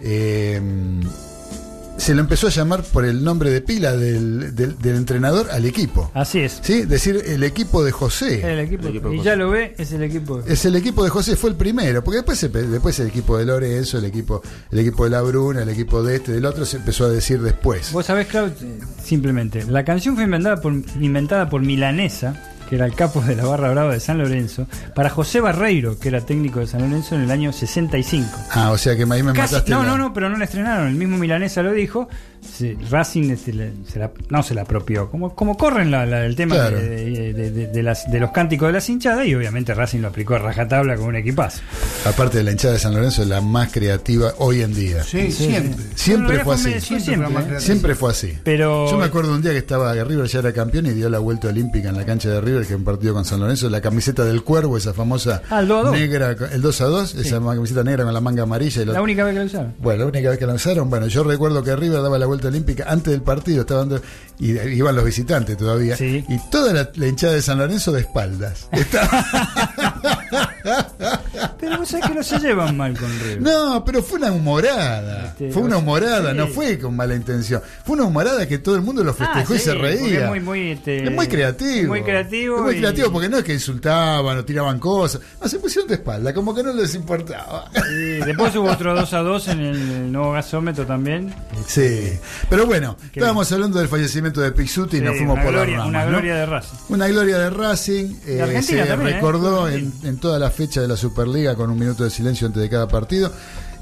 eh, 0.00 0.60
se 2.02 2.14
lo 2.14 2.20
empezó 2.20 2.48
a 2.48 2.50
llamar 2.50 2.82
por 2.82 3.04
el 3.04 3.22
nombre 3.22 3.50
de 3.50 3.60
pila 3.60 3.96
del, 3.96 4.54
del- 4.56 4.76
del 4.78 4.96
entrenador 4.96 5.50
al 5.50 5.64
equipo. 5.64 6.10
Así 6.14 6.40
es. 6.40 6.58
¿Sí? 6.62 6.82
Decir 6.82 7.22
el 7.26 7.44
equipo 7.44 7.84
de 7.84 7.92
José. 7.92 8.40
El 8.52 8.58
equipo, 8.58 8.82
El 8.88 8.88
equipo 8.96 9.08
de 9.08 9.14
y 9.14 9.18
José. 9.18 9.28
ya 9.30 9.36
lo 9.36 9.50
ve, 9.50 9.74
es 9.78 9.92
el 9.92 10.02
equipo. 10.02 10.42
de- 10.42 10.52
Es 10.52 10.64
el 10.64 10.74
equipo 10.74 11.04
de 11.04 11.10
José, 11.10 11.36
fue 11.36 11.50
el 11.50 11.56
primero, 11.56 12.02
porque 12.02 12.16
después, 12.18 12.38
se- 12.38 12.48
después 12.48 12.98
el 12.98 13.06
equipo 13.06 13.38
de 13.38 13.44
Lorenzo, 13.44 13.98
el 13.98 14.04
equipo, 14.06 14.42
el 14.72 14.78
equipo 14.80 15.04
de 15.04 15.10
la 15.10 15.22
Bruna, 15.22 15.62
el 15.62 15.68
equipo 15.68 16.02
de 16.02 16.16
este, 16.16 16.32
del 16.32 16.44
otro, 16.44 16.66
se 16.66 16.78
empezó 16.78 17.04
a 17.04 17.08
decir 17.10 17.40
después. 17.40 17.92
Vos 17.92 18.06
sabés, 18.06 18.26
Claudio, 18.26 18.52
simplemente, 19.04 19.64
la 19.64 19.84
canción 19.84 20.14
fue 20.14 20.24
inventada 20.24 20.60
por, 20.60 20.72
inventada 21.00 21.48
por 21.48 21.62
Milanesa, 21.62 22.34
que 22.72 22.76
era 22.76 22.86
el 22.86 22.94
capo 22.94 23.20
de 23.20 23.36
la 23.36 23.44
barra 23.44 23.70
brava 23.70 23.92
de 23.92 24.00
San 24.00 24.16
Lorenzo, 24.16 24.66
para 24.94 25.10
José 25.10 25.42
Barreiro, 25.42 25.98
que 25.98 26.08
era 26.08 26.22
técnico 26.22 26.58
de 26.60 26.66
San 26.66 26.80
Lorenzo 26.80 27.16
en 27.16 27.20
el 27.20 27.30
año 27.30 27.52
65. 27.52 28.26
Ah, 28.50 28.70
o 28.70 28.78
sea 28.78 28.96
que 28.96 29.02
ahí 29.02 29.22
me 29.22 29.34
Casi- 29.34 29.52
mataste. 29.56 29.70
no, 29.70 29.82
la- 29.82 29.90
no, 29.90 29.98
no, 29.98 30.14
pero 30.14 30.30
no 30.30 30.38
la 30.38 30.46
estrenaron. 30.46 30.88
El 30.88 30.94
mismo 30.94 31.18
Milanesa 31.18 31.62
lo 31.62 31.72
dijo. 31.72 32.08
se- 32.42 32.76
Racing 32.90 33.30
este, 33.30 33.52
le- 33.52 33.70
se 33.88 34.00
la- 34.00 34.10
no 34.28 34.42
se 34.42 34.52
la 34.52 34.62
apropió. 34.62 35.08
Como, 35.08 35.32
como 35.32 35.56
corren 35.56 35.92
la- 35.92 36.04
la- 36.06 36.26
el 36.26 36.34
tema 36.34 36.56
Claro. 36.56 36.76
de, 36.76 36.88
de- 36.88 37.32
de- 37.34 37.50
de- 37.52 37.66
de 37.68 37.82
las, 37.84 38.10
de 38.10 38.18
los 38.18 38.32
cánticos 38.32 38.66
de 38.66 38.72
las 38.72 38.88
hinchadas 38.88 39.26
y 39.28 39.34
obviamente 39.36 39.72
Racing 39.74 40.00
lo 40.00 40.08
aplicó 40.08 40.34
a 40.34 40.38
rajatabla 40.38 40.96
con 40.96 41.06
un 41.06 41.14
equipazo. 41.14 41.60
Aparte 42.04 42.38
de 42.38 42.42
la 42.44 42.50
hinchada 42.50 42.74
de 42.74 42.80
San 42.80 42.94
Lorenzo, 42.94 43.22
es 43.22 43.28
la 43.28 43.40
más 43.40 43.70
creativa 43.70 44.32
hoy 44.38 44.60
en 44.62 44.74
día. 44.74 45.04
Sí, 45.04 45.30
Sí, 45.30 45.44
siempre. 45.46 45.84
Siempre 45.94 46.26
Bueno, 46.38 46.44
fue 46.44 46.54
así. 46.56 46.80
Siempre 46.80 47.00
siempre, 47.04 47.28
fue 47.30 47.56
¿eh? 47.56 47.60
Siempre 47.60 47.94
así. 48.10 48.38
Pero 48.42 48.90
Yo 48.90 48.98
me 48.98 49.04
acuerdo 49.04 49.32
un 49.36 49.40
día 49.40 49.52
que 49.52 49.58
estaba 49.58 49.92
River 49.94 50.26
ya 50.26 50.40
era 50.40 50.52
campeón 50.52 50.86
y 50.86 50.90
dio 50.94 51.08
la 51.08 51.20
vuelta 51.20 51.46
olímpica 51.46 51.90
en 51.90 51.96
la 51.96 52.04
cancha 52.04 52.28
de 52.28 52.40
River, 52.40 52.61
que 52.66 52.74
un 52.74 52.84
partido 52.84 53.14
con 53.14 53.24
San 53.24 53.40
Lorenzo, 53.40 53.68
la 53.70 53.80
camiseta 53.80 54.24
del 54.24 54.42
cuervo, 54.42 54.76
esa 54.76 54.92
famosa 54.94 55.42
Ah, 55.50 55.60
el 55.60 55.68
2 55.68 55.78
a 55.80 55.88
2. 55.90 55.92
negra, 55.98 56.36
el 56.52 56.62
2 56.62 56.80
a 56.80 56.84
2, 56.86 57.14
esa 57.16 57.38
camiseta 57.40 57.84
negra 57.84 58.04
con 58.04 58.14
la 58.14 58.20
manga 58.20 58.42
amarilla 58.44 58.82
y 58.82 58.84
la, 58.84 58.92
la 58.94 59.02
única 59.02 59.24
vez 59.24 59.34
que 59.34 59.40
lo 59.40 59.46
usaron. 59.46 59.74
Bueno, 59.78 60.00
la 60.00 60.06
única 60.06 60.30
vez 60.30 60.38
que 60.38 60.46
lanzaron, 60.46 60.90
bueno, 60.90 61.06
yo 61.06 61.24
recuerdo 61.24 61.62
que 61.62 61.74
River 61.76 62.02
daba 62.02 62.18
la 62.18 62.26
vuelta 62.26 62.48
olímpica 62.48 62.84
antes 62.88 63.12
del 63.12 63.22
partido, 63.22 63.60
estaban 63.62 63.88
dando- 63.88 64.04
y 64.38 64.52
iban 64.58 64.94
los 64.96 65.04
visitantes 65.04 65.56
todavía, 65.56 65.96
Sí. 65.96 66.24
y 66.28 66.38
toda 66.50 66.72
la, 66.72 66.90
la 66.94 67.06
hinchada 67.06 67.34
de 67.34 67.42
San 67.42 67.58
Lorenzo 67.58 67.92
de 67.92 68.00
espaldas. 68.00 68.68
Estaba- 68.72 69.26
Pero 71.60 71.78
vos 71.78 71.88
sabés 71.88 72.06
que 72.06 72.14
no 72.14 72.22
se 72.22 72.38
llevan 72.38 72.76
mal 72.76 72.96
con 72.98 73.08
River. 73.20 73.40
no, 73.42 73.84
pero 73.84 74.02
fue 74.02 74.18
una 74.18 74.32
humorada, 74.32 75.26
Este, 75.26 75.50
fue 75.50 75.62
una 75.62 75.76
humorada, 75.78 76.30
sí. 76.32 76.36
no 76.36 76.46
fue 76.48 76.78
con 76.78 76.96
mala 76.96 77.14
intención, 77.14 77.62
fue 77.84 77.94
una 77.96 78.04
humorada 78.04 78.46
que 78.46 78.58
todo 78.58 78.76
el 78.76 78.82
mundo 78.82 79.02
lo 79.04 79.12
festejó 79.14 79.52
Ah, 79.52 79.56
y 79.56 79.58
sí, 79.58 79.64
se 79.64 79.74
reía. 79.74 80.22
Es 80.24 80.28
muy, 80.28 80.40
muy, 80.40 80.70
este, 80.72 81.04
Es 81.04 81.10
muy 81.10 81.26
creativo. 81.28 81.88
Muy 81.88 82.02
creativo. 82.02 82.56
Es 82.56 82.62
muy 82.62 82.74
y- 82.76 82.78
creativo 82.78 83.12
porque 83.12 83.28
no 83.28 83.38
es 83.38 83.44
que 83.44 83.52
insultaban 83.54 84.38
o 84.38 84.44
tiraban 84.44 84.78
cosas. 84.78 85.20
No, 85.40 85.48
se 85.48 85.58
pusieron 85.58 85.88
de 85.88 85.94
espalda, 85.94 86.32
como 86.34 86.54
que 86.54 86.62
no 86.62 86.72
les 86.72 86.94
importaba. 86.94 87.70
y 87.92 88.24
después 88.24 88.54
hubo 88.56 88.70
otro 88.70 88.94
2 88.94 89.12
a 89.12 89.18
2 89.20 89.48
en 89.48 89.60
el 89.60 90.12
nuevo 90.12 90.32
gasómetro 90.32 90.86
también. 90.86 91.34
Sí. 91.66 92.12
Pero 92.48 92.66
bueno, 92.66 92.96
Qué 93.12 93.20
estábamos 93.20 93.50
hablando 93.52 93.78
del 93.78 93.88
fallecimiento 93.88 94.40
de 94.40 94.52
Pizzuti 94.52 94.96
y 94.96 95.00
Sí, 95.00 95.04
nos 95.06 95.16
fuimos 95.16 95.38
por 95.40 95.52
gloria, 95.52 95.78
las 95.78 95.86
ramas. 95.86 95.88
Una 95.88 96.04
¿no? 96.04 96.10
gloria 96.10 96.34
de 96.36 96.46
Racing. 96.46 96.76
Una 96.88 97.08
gloria 97.08 97.38
de 97.38 97.50
Racing. 97.50 98.14
eh, 98.26 98.60
se 98.62 98.76
también, 98.84 99.08
¿eh? 99.08 99.12
recordó 99.14 99.68
Sí. 99.68 99.74
en, 99.74 99.92
en 100.08 100.16
toda 100.18 100.38
la 100.38 100.50
fecha 100.52 100.80
de 100.80 100.86
la 100.88 100.96
Superliga 100.96 101.54
con 101.56 101.70
un 101.70 101.78
minuto 101.78 102.04
de 102.04 102.10
silencio 102.10 102.46
antes 102.46 102.62
de 102.62 102.68
cada 102.68 102.86
partido. 102.86 103.32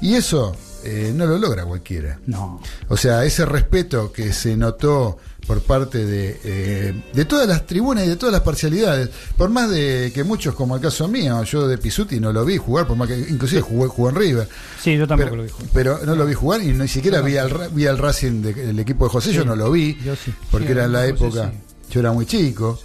Y 0.01 0.15
eso 0.15 0.55
eh, 0.83 1.11
no 1.15 1.27
lo 1.27 1.37
logra 1.37 1.63
cualquiera. 1.65 2.19
No. 2.25 2.59
O 2.89 2.97
sea, 2.97 3.23
ese 3.23 3.45
respeto 3.45 4.11
que 4.11 4.33
se 4.33 4.57
notó 4.57 5.17
por 5.45 5.61
parte 5.61 6.05
de, 6.05 6.39
eh, 6.43 7.03
de 7.13 7.25
todas 7.25 7.47
las 7.47 7.65
tribunas 7.67 8.05
y 8.05 8.09
de 8.09 8.15
todas 8.15 8.31
las 8.33 8.41
parcialidades, 8.41 9.09
por 9.37 9.49
más 9.49 9.69
de 9.69 10.11
que 10.13 10.23
muchos, 10.23 10.55
como 10.55 10.75
el 10.75 10.81
caso 10.81 11.07
mío, 11.07 11.43
yo 11.43 11.67
de 11.67 11.77
Pisuti 11.77 12.19
no 12.19 12.31
lo 12.31 12.45
vi 12.45 12.57
jugar, 12.57 12.87
por 12.87 12.95
más 12.95 13.07
que 13.07 13.17
inclusive 13.17 13.61
jugó, 13.61 13.89
jugó 13.89 14.09
en 14.09 14.15
River, 14.15 14.47
Sí, 14.81 14.95
yo 14.97 15.07
tampoco 15.07 15.31
pero, 15.31 15.35
lo 15.37 15.43
dijo. 15.43 15.59
pero 15.73 15.99
no 16.05 16.15
lo 16.15 16.25
vi 16.27 16.33
jugar 16.35 16.61
y 16.61 16.67
ni 16.73 16.87
siquiera 16.87 17.21
vi 17.21 17.37
al, 17.37 17.69
vi 17.73 17.85
al 17.87 17.97
Racing 17.97 18.41
de- 18.43 18.53
del 18.53 18.79
equipo 18.79 19.05
de 19.05 19.09
José, 19.11 19.33
yo 19.33 19.43
no 19.43 19.55
lo 19.55 19.71
vi, 19.71 19.97
yo 20.03 20.15
sí. 20.15 20.31
porque 20.51 20.67
Sí, 20.67 20.71
era 20.73 20.85
en 20.85 20.91
la 20.93 20.99
José 21.01 21.09
época, 21.11 21.51
yo 21.89 21.99
era 21.99 22.11
muy 22.11 22.25
chico. 22.27 22.79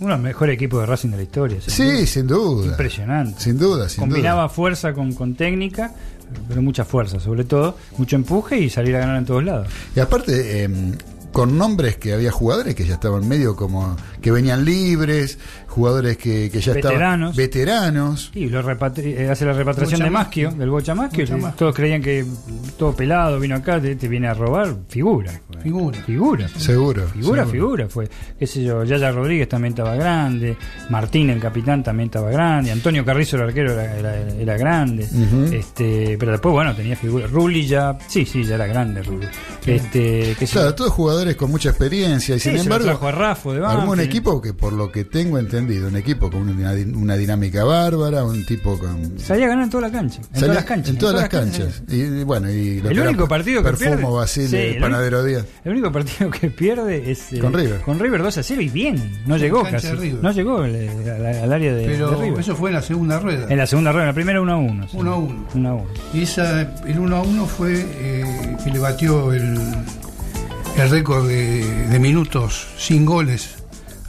Uno 0.00 0.08
de 0.10 0.14
los 0.16 0.20
mejores 0.20 0.54
equipos 0.54 0.80
de 0.80 0.86
Racing 0.86 1.10
de 1.10 1.16
la 1.18 1.22
historia. 1.22 1.60
sin 1.60 1.70
Sí, 1.70 1.84
duda. 1.92 2.06
sin 2.06 2.26
duda. 2.26 2.66
Impresionante. 2.68 3.40
Sin 3.40 3.58
duda, 3.58 3.88
sin 3.88 4.00
Combinaba 4.00 4.42
duda. 4.42 4.48
fuerza 4.48 4.92
con, 4.94 5.12
con 5.12 5.34
técnica, 5.34 5.92
pero 6.48 6.62
mucha 6.62 6.84
fuerza, 6.84 7.20
sobre 7.20 7.44
todo, 7.44 7.76
mucho 7.98 8.16
empuje 8.16 8.58
y 8.58 8.70
salir 8.70 8.96
a 8.96 9.00
ganar 9.00 9.16
en 9.18 9.26
todos 9.26 9.44
lados. 9.44 9.68
Y 9.94 10.00
aparte, 10.00 10.64
eh, 10.64 10.68
con 11.32 11.56
nombres 11.58 11.96
que 11.96 12.12
había 12.12 12.32
jugadores 12.32 12.74
que 12.74 12.84
ya 12.84 12.94
estaban 12.94 13.28
medio 13.28 13.54
como 13.54 13.96
que 14.20 14.30
venían 14.32 14.64
libres, 14.64 15.38
jugadores 15.70 16.16
que, 16.16 16.50
que 16.50 16.60
ya 16.60 16.72
Veteranos. 16.74 17.30
estaban 17.30 17.36
veteranos. 17.36 18.30
Y 18.34 18.46
lo 18.48 18.62
repatri- 18.62 19.14
eh, 19.16 19.30
hace 19.30 19.44
la 19.46 19.52
repatriación 19.52 20.00
Bocha 20.00 20.04
de 20.04 20.10
Maschio, 20.10 20.44
Maschio. 20.48 20.60
del 20.60 20.70
Bocha 20.70 20.94
Maschio. 20.94 21.20
Bocha 21.24 21.34
que 21.36 21.40
Maschio. 21.42 21.56
Todos 21.58 21.74
creían 21.74 22.02
que 22.02 22.24
todo 22.78 22.94
pelado 22.94 23.38
vino 23.40 23.54
acá, 23.56 23.80
te, 23.80 23.94
te 23.96 24.08
viene 24.08 24.28
a 24.28 24.34
robar. 24.34 24.74
Figura. 24.88 25.40
Figura. 25.62 25.98
Figura. 26.02 26.48
Seguro. 26.48 27.06
Figura, 27.08 27.42
seguro. 27.44 27.46
figura 27.46 27.88
fue. 27.88 28.08
Qué 28.38 28.46
sé 28.46 28.62
yo, 28.64 28.84
Yaya 28.84 29.10
Rodríguez 29.12 29.48
también 29.48 29.72
estaba 29.72 29.94
grande, 29.94 30.56
Martín, 30.88 31.30
el 31.30 31.40
capitán, 31.40 31.82
también 31.82 32.08
estaba 32.08 32.30
grande, 32.30 32.70
Antonio 32.72 33.04
Carrizo, 33.04 33.36
el 33.36 33.42
arquero, 33.42 33.72
era, 33.72 33.96
era- 33.96 34.28
era 34.34 34.56
grande. 34.56 35.06
Este 35.52 36.16
Pero 36.18 36.32
después, 36.32 36.52
bueno, 36.52 36.74
tenía 36.74 36.96
figura. 36.96 37.26
Rulli 37.26 37.66
ya, 37.66 37.96
sí, 38.08 38.24
sí, 38.26 38.44
ya 38.44 38.54
era 38.56 38.66
grande 38.66 39.02
Rulli. 39.02 39.26
Este, 39.66 40.34
qué 40.38 40.46
sé 40.46 40.54
yo. 40.54 40.60
Claro, 40.60 40.74
todos 40.74 40.90
jugadores 40.92 41.36
con 41.36 41.50
mucha 41.50 41.70
experiencia 41.70 42.34
y 42.36 42.40
Sí, 42.40 42.50
sin 42.50 42.52
se 42.52 42.68
lo 42.68 42.74
embargo 42.76 42.84
trajo 42.86 43.08
a 43.08 43.12
Raffo 43.12 43.52
de 43.52 43.64
armó 43.64 43.92
un 43.92 44.00
equipo 44.00 44.40
que 44.40 44.52
por 44.54 44.72
lo 44.72 44.90
que 44.90 45.04
tengo 45.04 45.38
entendido, 45.38 45.59
un 45.68 45.96
equipo 45.96 46.30
con 46.30 46.48
una, 46.48 46.72
una 46.96 47.16
dinámica 47.16 47.64
bárbara, 47.64 48.24
un 48.24 48.44
tipo 48.46 48.78
con 48.78 49.18
Salía 49.18 49.46
a 49.46 49.48
ganar 49.50 49.64
en 49.64 49.70
toda 49.70 49.82
la 49.88 49.90
cancha. 49.92 50.20
En 50.20 50.24
salía- 50.24 50.40
todas 50.40 50.54
las 50.56 50.64
canchas. 50.64 50.88
en 50.90 50.98
todas 50.98 51.14
las 51.16 51.28
canchas. 51.28 51.82
Y, 51.88 51.94
y 52.02 52.24
bueno, 52.24 52.50
y 52.50 52.80
lo 52.80 52.88
El 52.90 52.94
que 52.94 53.00
era 53.00 53.10
único 53.10 53.28
partido 53.28 53.62
que 53.62 53.68
Perfumo, 53.70 53.90
pierde- 53.96 54.12
Basile, 54.16 54.48
Sí, 54.48 54.56
el 54.56 54.80
Panadero 54.80 55.24
Díaz. 55.24 55.44
El 55.64 55.72
único 55.72 55.92
partido 55.92 56.30
que 56.30 56.50
pierde 56.50 57.10
es 57.10 57.32
eh, 57.32 57.38
Con 57.40 57.52
River. 57.52 57.80
Con 57.82 57.98
River 57.98 58.22
2 58.22 58.38
a 58.38 58.42
0 58.42 58.60
y 58.62 58.68
bien. 58.68 59.22
No 59.26 59.36
En 59.36 59.40
llegó 59.42 59.62
casi. 59.64 59.88
de. 59.96 60.12
No 60.14 60.32
llegó 60.32 60.58
al, 60.58 60.74
al 60.74 61.52
área 61.52 61.74
de, 61.74 61.80
de 61.82 61.86
Pero 61.86 62.20
River. 62.20 62.40
eso 62.40 62.56
fue 62.56 62.70
en 62.70 62.74
la 62.76 62.82
segunda 62.82 63.18
rueda. 63.18 63.46
En 63.48 63.58
la 63.58 63.66
segunda 63.66 63.92
rueda, 63.92 64.04
en 64.04 64.08
la 64.08 64.14
primera 64.14 64.40
1 64.40 64.52
a 64.52 64.56
1. 64.56 64.86
1 64.92 65.12
a 65.12 65.16
1. 65.16 65.46
1 65.54 65.68
a 65.68 65.74
1. 65.74 65.86
Y 66.14 66.22
esa, 66.22 66.60
el 66.86 66.98
1 66.98 67.16
a 67.16 67.22
1 67.22 67.46
fue 67.46 67.74
eh, 67.78 68.56
que 68.64 68.70
le 68.70 68.78
batió 68.78 69.32
el, 69.32 69.58
el 70.76 70.90
récord 70.90 71.28
de, 71.28 71.64
de 71.88 71.98
minutos 71.98 72.66
sin 72.78 73.04
goles 73.04 73.56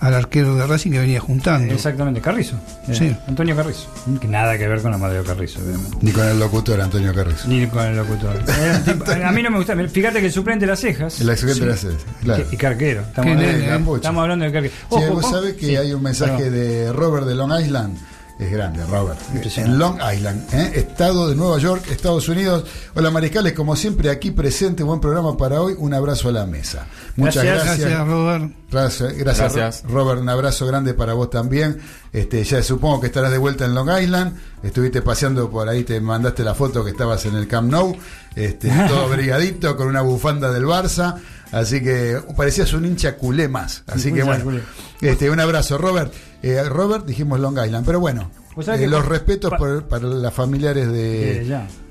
al 0.02 0.14
arquero 0.16 0.56
de 0.56 0.68
Racing 0.68 0.92
que 0.92 1.00
venía 1.00 1.20
juntando. 1.22 1.74
Exactamente, 1.74 2.20
Carrizo. 2.22 2.56
Eh, 2.90 2.94
Sí. 2.96 3.16
Antonio 3.28 3.56
Carrizo. 3.56 3.88
Que 4.20 4.28
nada 4.28 4.58
que 4.58 4.68
ver 4.68 4.82
con 4.82 4.94
Amadeo 4.94 5.24
Carrizo, 5.24 5.60
obviamente. 5.64 5.98
Ni 6.02 6.12
con 6.12 6.26
el 6.28 6.40
locutor 6.40 6.82
Antonio 6.82 7.14
Carrizo. 7.14 7.48
Ni 7.48 7.66
con 7.68 7.86
el 7.86 7.96
locutor. 7.96 8.38
Tipo- 8.86 9.12
a 9.12 9.32
mí 9.32 9.42
no 9.44 9.52
me 9.52 9.58
gusta. 9.58 9.76
Fíjate 9.88 10.20
que 10.20 10.26
el 10.26 10.32
suplente 10.32 10.66
de 10.66 10.72
las 10.72 10.80
cejas. 10.80 11.22
El 11.22 11.30
excelente 11.30 11.62
de 11.66 11.72
la 11.72 11.78
sede, 11.78 11.96
claro. 12.24 12.44
y 12.52 12.58
Carquero. 12.58 13.02
Estamos, 13.02 13.26
Qué 13.26 13.32
hablando, 13.46 13.66
la 13.68 13.76
¿eh? 13.76 13.80
pocha. 13.86 13.96
estamos 13.98 14.22
hablando 14.24 14.46
de 14.46 14.52
Carquero. 14.52 14.74
Ojo, 14.90 15.14
vos 15.14 15.24
ojo. 15.26 15.34
sabés 15.36 15.54
que 15.54 15.66
Sí, 15.68 15.76
hay 15.78 15.94
un 15.94 16.04
mensaje 16.04 16.34
perdón. 16.46 16.54
de 16.54 16.94
Robert 16.94 17.28
de 17.28 17.36
Long 17.36 17.62
Island 17.62 17.98
Es 18.42 18.52
grande, 18.52 18.84
Robert. 18.88 19.20
En 19.58 19.78
Long 19.78 20.00
Island, 20.16 20.52
¿eh? 20.52 20.72
estado 20.74 21.30
de 21.30 21.36
Nueva 21.36 21.60
York, 21.60 21.84
Estados 21.92 22.28
Unidos. 22.28 22.66
Hola 22.96 23.12
Mariscales, 23.12 23.54
como 23.54 23.76
siempre 23.76 24.10
aquí 24.10 24.32
presente, 24.32 24.82
buen 24.82 25.00
programa 25.00 25.38
para 25.38 25.62
hoy. 25.62 25.76
Un 25.78 25.94
abrazo 25.94 26.30
a 26.30 26.32
la 26.32 26.48
mesa. 26.48 26.88
Muchas 27.18 27.44
Gracias. 27.44 27.66
gracias. 27.66 27.90
Gracias, 27.92 28.08
Robert. 28.08 28.52
Gracias, 28.72 29.14
gracias, 29.14 29.54
Gracias. 29.54 29.92
Robert, 29.92 30.22
un 30.22 30.30
abrazo 30.30 30.66
grande 30.66 30.96
para 30.96 31.14
vos 31.14 31.30
también. 31.30 31.78
Este, 32.12 32.44
ya 32.44 32.64
supongo 32.64 33.02
que 33.02 33.08
estarás 33.08 33.32
de 33.32 33.38
vuelta 33.38 33.66
en 33.66 33.76
Long 33.76 33.92
Island. 34.02 34.36
Estuviste 34.64 35.04
paseando 35.04 35.52
por 35.52 35.70
ahí, 35.70 35.84
te 35.84 36.02
mandaste 36.02 36.44
la 36.44 36.56
foto 36.56 36.84
que 36.84 36.90
estabas 36.90 37.24
en 37.28 37.36
el 37.36 37.48
Camp 37.48 37.70
Nou, 37.72 37.96
este, 38.36 38.72
todo 38.88 39.08
brigadito 39.08 39.78
con 39.78 39.86
una 39.86 40.02
bufanda 40.02 40.52
del 40.52 40.64
Barça. 40.66 41.22
Así 41.52 41.84
que 41.84 42.20
parecías 42.36 42.74
un 42.74 42.86
hincha 42.86 43.18
culé 43.18 43.48
más. 43.48 43.84
Así 43.86 44.12
que 44.12 44.24
bueno, 44.24 44.62
este, 45.00 45.30
un 45.30 45.40
abrazo, 45.40 45.78
Robert. 45.78 46.12
Eh, 46.44 46.64
Robert, 46.68 47.06
dijimos 47.06 47.40
Long 47.40 47.58
Island, 47.64 47.86
pero 47.86 48.00
bueno, 48.00 48.32
eh, 48.58 48.78
que 48.80 48.88
los 48.88 49.06
respetos 49.06 49.52
pa- 49.52 49.58
por- 49.58 49.84
para 49.88 50.08
las 50.08 50.34
familiares 50.34 50.88
de, 50.92 51.46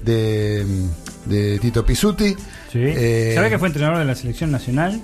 de, 0.05 0.67
de 1.27 1.59
Tito 1.61 1.85
Pisuti. 1.87 2.31
Sí. 2.73 2.79
Eh, 2.83 3.33
¿Sabés 3.35 3.51
que 3.51 3.59
fue 3.59 3.69
entrenador 3.69 3.99
de 3.99 4.05
la 4.05 4.15
selección 4.15 4.51
nacional 4.51 5.01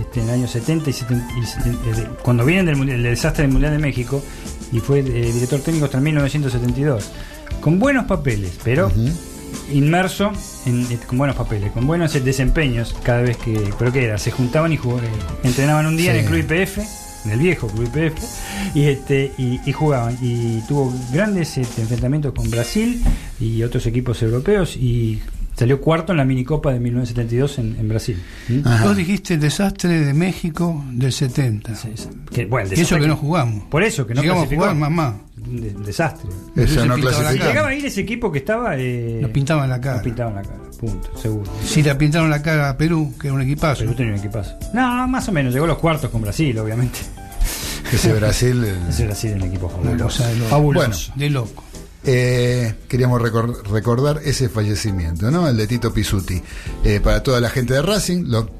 este, 0.00 0.20
en 0.20 0.28
el 0.28 0.34
año 0.34 0.48
70 0.48 0.90
y, 0.90 0.92
70 0.92 1.38
y 1.38 1.46
70, 1.46 1.70
eh, 2.02 2.08
cuando 2.22 2.44
vienen 2.44 2.66
del, 2.86 3.02
desastre 3.02 3.42
del 3.42 3.52
Mundial 3.52 3.72
de 3.72 3.78
México 3.78 4.22
y 4.72 4.80
fue 4.80 5.00
eh, 5.00 5.02
director 5.32 5.60
técnico 5.60 5.86
hasta 5.86 6.00
1972? 6.00 7.10
Con 7.60 7.78
buenos 7.78 8.06
papeles, 8.06 8.52
pero 8.64 8.90
inmerso 9.72 10.32
en, 10.66 10.84
con 11.06 11.18
buenos 11.18 11.36
papeles, 11.36 11.70
con 11.72 11.86
buenos 11.86 12.12
desempeños 12.24 12.94
cada 13.02 13.22
vez 13.22 13.36
que. 13.38 13.70
¿Pero 13.78 13.92
qué 13.92 14.04
era? 14.04 14.18
Se 14.18 14.30
juntaban 14.30 14.72
y 14.72 14.76
jugaban, 14.76 15.04
entrenaban 15.42 15.86
un 15.86 15.96
día 15.96 16.12
Sí. 16.12 16.18
en 16.18 16.24
el 16.24 16.30
Club 16.30 16.40
IPF, 16.52 16.78
en 17.24 17.30
el 17.32 17.38
viejo 17.38 17.68
Club 17.68 17.88
IPF, 17.94 18.14
y, 18.74 18.84
este, 18.84 19.32
y, 19.38 19.60
y 19.64 19.72
jugaban. 19.72 20.16
Y 20.20 20.60
tuvo 20.68 20.92
grandes 21.12 21.56
este, 21.58 21.82
enfrentamientos 21.82 22.32
con 22.34 22.50
Brasil 22.50 23.02
y 23.40 23.62
otros 23.62 23.86
equipos 23.86 24.22
europeos 24.22 24.76
y 24.76 25.20
salió 25.56 25.80
cuarto 25.80 26.12
en 26.12 26.18
la 26.18 26.24
minicopa 26.24 26.72
de 26.72 26.80
1972 26.80 27.58
en, 27.58 27.76
en 27.78 27.88
Brasil. 27.88 28.22
¿Mm? 28.48 28.60
Vos 28.82 28.96
dijiste 28.96 29.34
el 29.34 29.40
desastre 29.40 30.00
de 30.00 30.14
México 30.14 30.84
del 30.92 31.12
70. 31.12 31.74
Sí, 31.74 31.90
sí. 31.94 32.08
Que, 32.32 32.46
bueno, 32.46 32.68
el 32.70 32.78
Y 32.78 32.82
eso 32.82 32.96
que 32.98 33.06
no 33.06 33.16
jugamos. 33.16 33.64
Por 33.66 33.82
eso, 33.82 34.06
que 34.06 34.14
no 34.14 34.22
Llegamos 34.22 34.44
a 34.44 34.48
clasificó. 34.48 34.62
jugar, 34.64 34.76
mamá. 34.76 35.20
De- 35.36 35.72
desastre. 35.84 36.30
Eso 36.56 36.86
no 36.86 36.94
clasificó. 36.96 37.44
Llegaba 37.46 37.68
a 37.68 37.74
ir 37.74 37.84
ese 37.84 38.00
equipo 38.00 38.32
que 38.32 38.38
estaba. 38.38 38.76
Eh, 38.78 39.18
Nos 39.20 39.30
pintaban 39.30 39.68
la 39.68 39.80
cara. 39.80 39.96
nos 39.96 40.04
pintaban 40.04 40.34
la 40.36 40.42
cara, 40.42 40.58
punto, 40.80 41.10
seguro. 41.18 41.50
Si 41.64 41.82
le 41.82 41.94
pintaron 41.96 42.30
la 42.30 42.40
cara 42.42 42.70
a 42.70 42.76
Perú, 42.78 43.12
que 43.20 43.26
era 43.28 43.34
un 43.34 43.42
equipazo. 43.42 43.80
Perú 43.80 43.94
tenía 43.94 44.12
un 44.14 44.18
equipazo. 44.18 44.54
No, 44.72 45.06
más 45.08 45.28
o 45.28 45.32
menos. 45.32 45.52
Llegó 45.52 45.66
a 45.66 45.68
los 45.68 45.78
cuartos 45.78 46.10
con 46.10 46.22
Brasil, 46.22 46.58
obviamente. 46.58 46.98
Ese 47.92 48.12
Brasil. 48.14 48.64
Ese 48.88 49.04
Brasil 49.06 49.30
es 49.32 49.36
un 49.36 49.42
equipo 49.42 49.66
Una 49.66 49.90
fabuloso. 50.48 50.88
cosa 50.88 51.12
de 51.16 51.30
loco. 51.30 51.63
Eh, 52.06 52.74
queríamos 52.88 53.20
recor- 53.22 53.62
recordar 53.70 54.20
ese 54.24 54.48
fallecimiento, 54.48 55.30
¿no? 55.30 55.48
El 55.48 55.56
de 55.56 55.66
Tito 55.66 55.92
Pisuti. 55.92 56.42
Eh, 56.84 57.00
para 57.02 57.22
toda 57.22 57.40
la 57.40 57.48
gente 57.50 57.74
de 57.74 57.82
Racing, 57.82 58.24
lo 58.26 58.50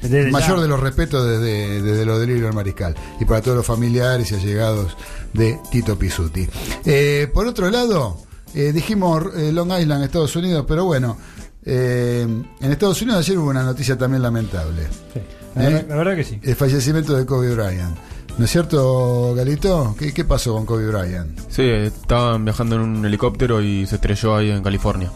Desde 0.00 0.30
mayor 0.30 0.56
ya. 0.56 0.62
de 0.62 0.68
los 0.68 0.80
respetos 0.80 1.26
desde, 1.28 1.82
desde 1.82 2.04
lo 2.06 2.18
del 2.18 2.30
Hilo 2.30 2.46
del 2.46 2.54
Mariscal. 2.54 2.94
Y 3.20 3.24
para 3.24 3.40
todos 3.42 3.56
los 3.56 3.66
familiares 3.66 4.30
y 4.30 4.34
allegados 4.36 4.96
de 5.32 5.58
Tito 5.70 5.98
Pisuti. 5.98 6.48
Eh, 6.84 7.28
por 7.32 7.46
otro 7.46 7.70
lado, 7.70 8.18
dijimos 8.54 9.24
Long 9.34 9.72
Island, 9.80 10.04
Estados 10.04 10.36
Unidos, 10.36 10.64
pero 10.68 10.84
bueno, 10.84 11.16
en 11.64 12.44
Estados 12.60 13.00
Unidos 13.02 13.20
ayer 13.26 13.38
hubo 13.38 13.50
una 13.50 13.62
noticia 13.62 13.96
también 13.96 14.22
lamentable. 14.22 14.82
Sí, 15.14 15.20
La, 15.54 15.62
verdad, 15.62 15.84
la 15.88 15.96
verdad 15.96 16.16
que 16.16 16.24
sí. 16.24 16.40
El 16.42 16.54
fallecimiento 16.56 17.16
de 17.16 17.24
Kobe 17.26 17.54
Bryant. 17.54 17.96
¿No 18.38 18.44
es 18.46 18.50
cierto, 18.50 19.34
Galito? 19.34 19.94
¿Qué, 19.98 20.12
qué 20.12 20.24
pasó 20.24 20.54
con 20.54 20.66
Kobe 20.66 20.86
Bryant? 20.88 21.38
Sí, 21.48 21.62
estaban 21.62 22.44
viajando 22.44 22.76
en 22.76 22.80
un 22.82 23.04
helicóptero 23.06 23.60
y 23.62 23.86
se 23.86 23.96
estrelló 23.96 24.34
ahí 24.36 24.50
en 24.50 24.62
California. 24.62 25.10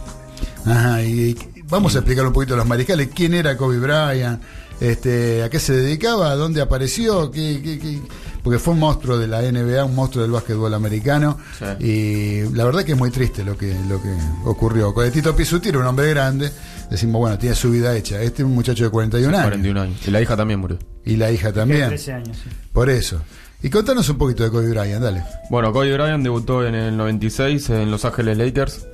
Ajá, 0.64 1.02
y, 1.02 1.30
y 1.30 1.62
vamos 1.68 1.94
a 1.96 2.00
explicar 2.00 2.26
un 2.26 2.32
poquito 2.32 2.54
a 2.54 2.58
los 2.58 2.66
mariscales 2.66 3.08
quién 3.14 3.34
era 3.34 3.56
Kobe 3.56 3.78
Bryant, 3.78 4.40
este, 4.80 5.42
a 5.42 5.48
qué 5.50 5.58
se 5.58 5.72
dedicaba, 5.72 6.34
dónde 6.34 6.60
apareció, 6.60 7.30
qué, 7.30 7.60
qué- 7.64 7.78
qué- 7.78 8.00
porque 8.46 8.60
fue 8.60 8.74
un 8.74 8.78
monstruo 8.78 9.18
de 9.18 9.26
la 9.26 9.42
NBA, 9.42 9.84
un 9.84 9.96
monstruo 9.96 10.22
del 10.22 10.30
básquetbol 10.30 10.72
americano, 10.72 11.36
Sí. 11.58 11.64
y 11.84 12.54
la 12.54 12.64
verdad 12.64 12.84
que 12.84 12.92
es 12.92 12.96
muy 12.98 13.10
triste 13.10 13.42
lo 13.42 13.58
que, 13.58 13.74
lo 13.88 14.00
que 14.00 14.14
ocurrió. 14.44 14.94
Con 14.94 15.04
el 15.04 15.10
Tito 15.10 15.34
Pisuti 15.34 15.70
era 15.70 15.80
un 15.80 15.86
hombre 15.86 16.08
grande, 16.10 16.52
decimos, 16.88 17.18
bueno, 17.18 17.36
tiene 17.38 17.56
su 17.56 17.72
vida 17.72 17.96
hecha. 17.96 18.22
Este 18.22 18.42
es 18.42 18.46
un 18.46 18.54
muchacho 18.54 18.84
de 18.84 18.90
41 18.90 19.36
años, 19.36 19.48
41 19.48 19.80
años. 19.80 20.06
Y 20.06 20.12
la 20.12 20.22
hija 20.22 20.36
también 20.36 20.60
murió. 20.60 20.78
y 21.04 21.16
la 21.16 21.32
hija 21.32 21.52
también, 21.52 21.88
13 21.88 22.12
años, 22.12 22.36
sí. 22.40 22.48
por 22.72 22.88
eso. 22.88 23.20
Y 23.64 23.68
contanos 23.68 24.08
un 24.10 24.16
poquito 24.18 24.44
de 24.44 24.50
Kobe 24.50 24.68
Bryant, 24.70 25.02
dale. 25.02 25.24
Bueno, 25.50 25.72
Kobe 25.72 25.92
Bryant 25.92 26.22
debutó 26.22 26.64
en 26.64 26.76
el 26.76 26.96
96 26.96 27.68
en 27.70 27.90
Los 27.90 28.04
Ángeles 28.04 28.38
Lakers 28.38 28.86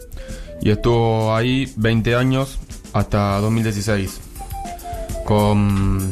y 0.62 0.70
estuvo 0.70 1.36
ahí 1.36 1.70
20 1.76 2.14
años 2.16 2.58
hasta 2.94 3.38
2016. 3.40 4.18
Con 5.26 6.10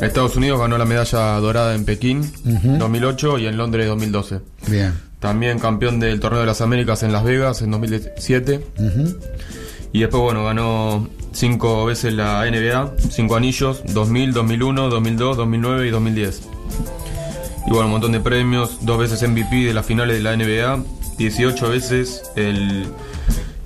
Estados 0.00 0.36
Unidos 0.36 0.58
ganó 0.60 0.78
la 0.78 0.84
medalla 0.84 1.34
dorada 1.40 1.74
en 1.74 1.84
Pekín 1.84 2.20
Ujú. 2.44 2.78
2008 2.78 3.38
y 3.38 3.46
en 3.46 3.56
Londres 3.56 3.86
2012. 3.86 4.40
Bien. 4.68 4.94
También 5.18 5.58
campeón 5.58 6.00
del 6.00 6.18
Torneo 6.20 6.40
de 6.40 6.46
las 6.46 6.60
Américas 6.62 7.02
en 7.02 7.12
Las 7.12 7.24
Vegas 7.24 7.60
en 7.62 7.70
2017. 7.70 8.64
Ujú. 8.78 9.18
Y 9.92 10.00
después, 10.00 10.22
bueno, 10.22 10.44
ganó 10.44 11.08
cinco 11.32 11.84
veces 11.84 12.14
la 12.14 12.44
NBA, 12.50 12.92
cinco 13.10 13.36
anillos, 13.36 13.82
2000, 13.92 14.32
2001, 14.32 14.88
2002, 14.88 15.36
2009 15.36 15.86
y 15.88 15.90
2010. 15.90 16.42
Y 17.66 17.70
bueno, 17.70 17.86
un 17.86 17.90
montón 17.92 18.12
de 18.12 18.20
premios, 18.20 18.78
dos 18.80 18.98
veces 18.98 19.22
MVP 19.28 19.64
de 19.66 19.74
las 19.74 19.84
finales 19.84 20.16
de 20.16 20.22
la 20.22 20.34
NBA, 20.36 20.82
18 21.18 21.68
veces 21.68 22.22
el, 22.36 22.86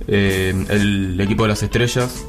eh, 0.09 0.53
el 0.70 1.20
equipo 1.20 1.44
de 1.44 1.51
las 1.51 1.62
estrellas, 1.62 2.25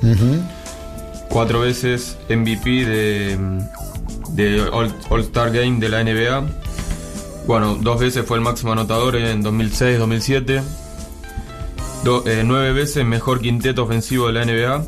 cuatro 1.29 1.61
veces 1.61 2.17
MVP 2.29 2.85
de, 2.85 3.37
de 4.35 4.61
All, 4.61 4.93
All-Star 5.09 5.51
Game 5.51 5.79
de 5.79 5.89
la 5.89 6.03
NBA. 6.03 6.45
Bueno, 7.47 7.75
dos 7.79 7.99
veces 7.99 8.25
fue 8.25 8.37
el 8.37 8.43
máximo 8.43 8.71
anotador 8.73 9.15
en 9.15 9.43
2006-2007. 9.43 10.61
Do- 12.03 12.23
eh, 12.27 12.43
nueve 12.45 12.71
veces 12.73 13.05
mejor 13.05 13.39
quinteto 13.41 13.83
ofensivo 13.83 14.27
de 14.27 14.33
la 14.33 14.45
NBA. 14.45 14.83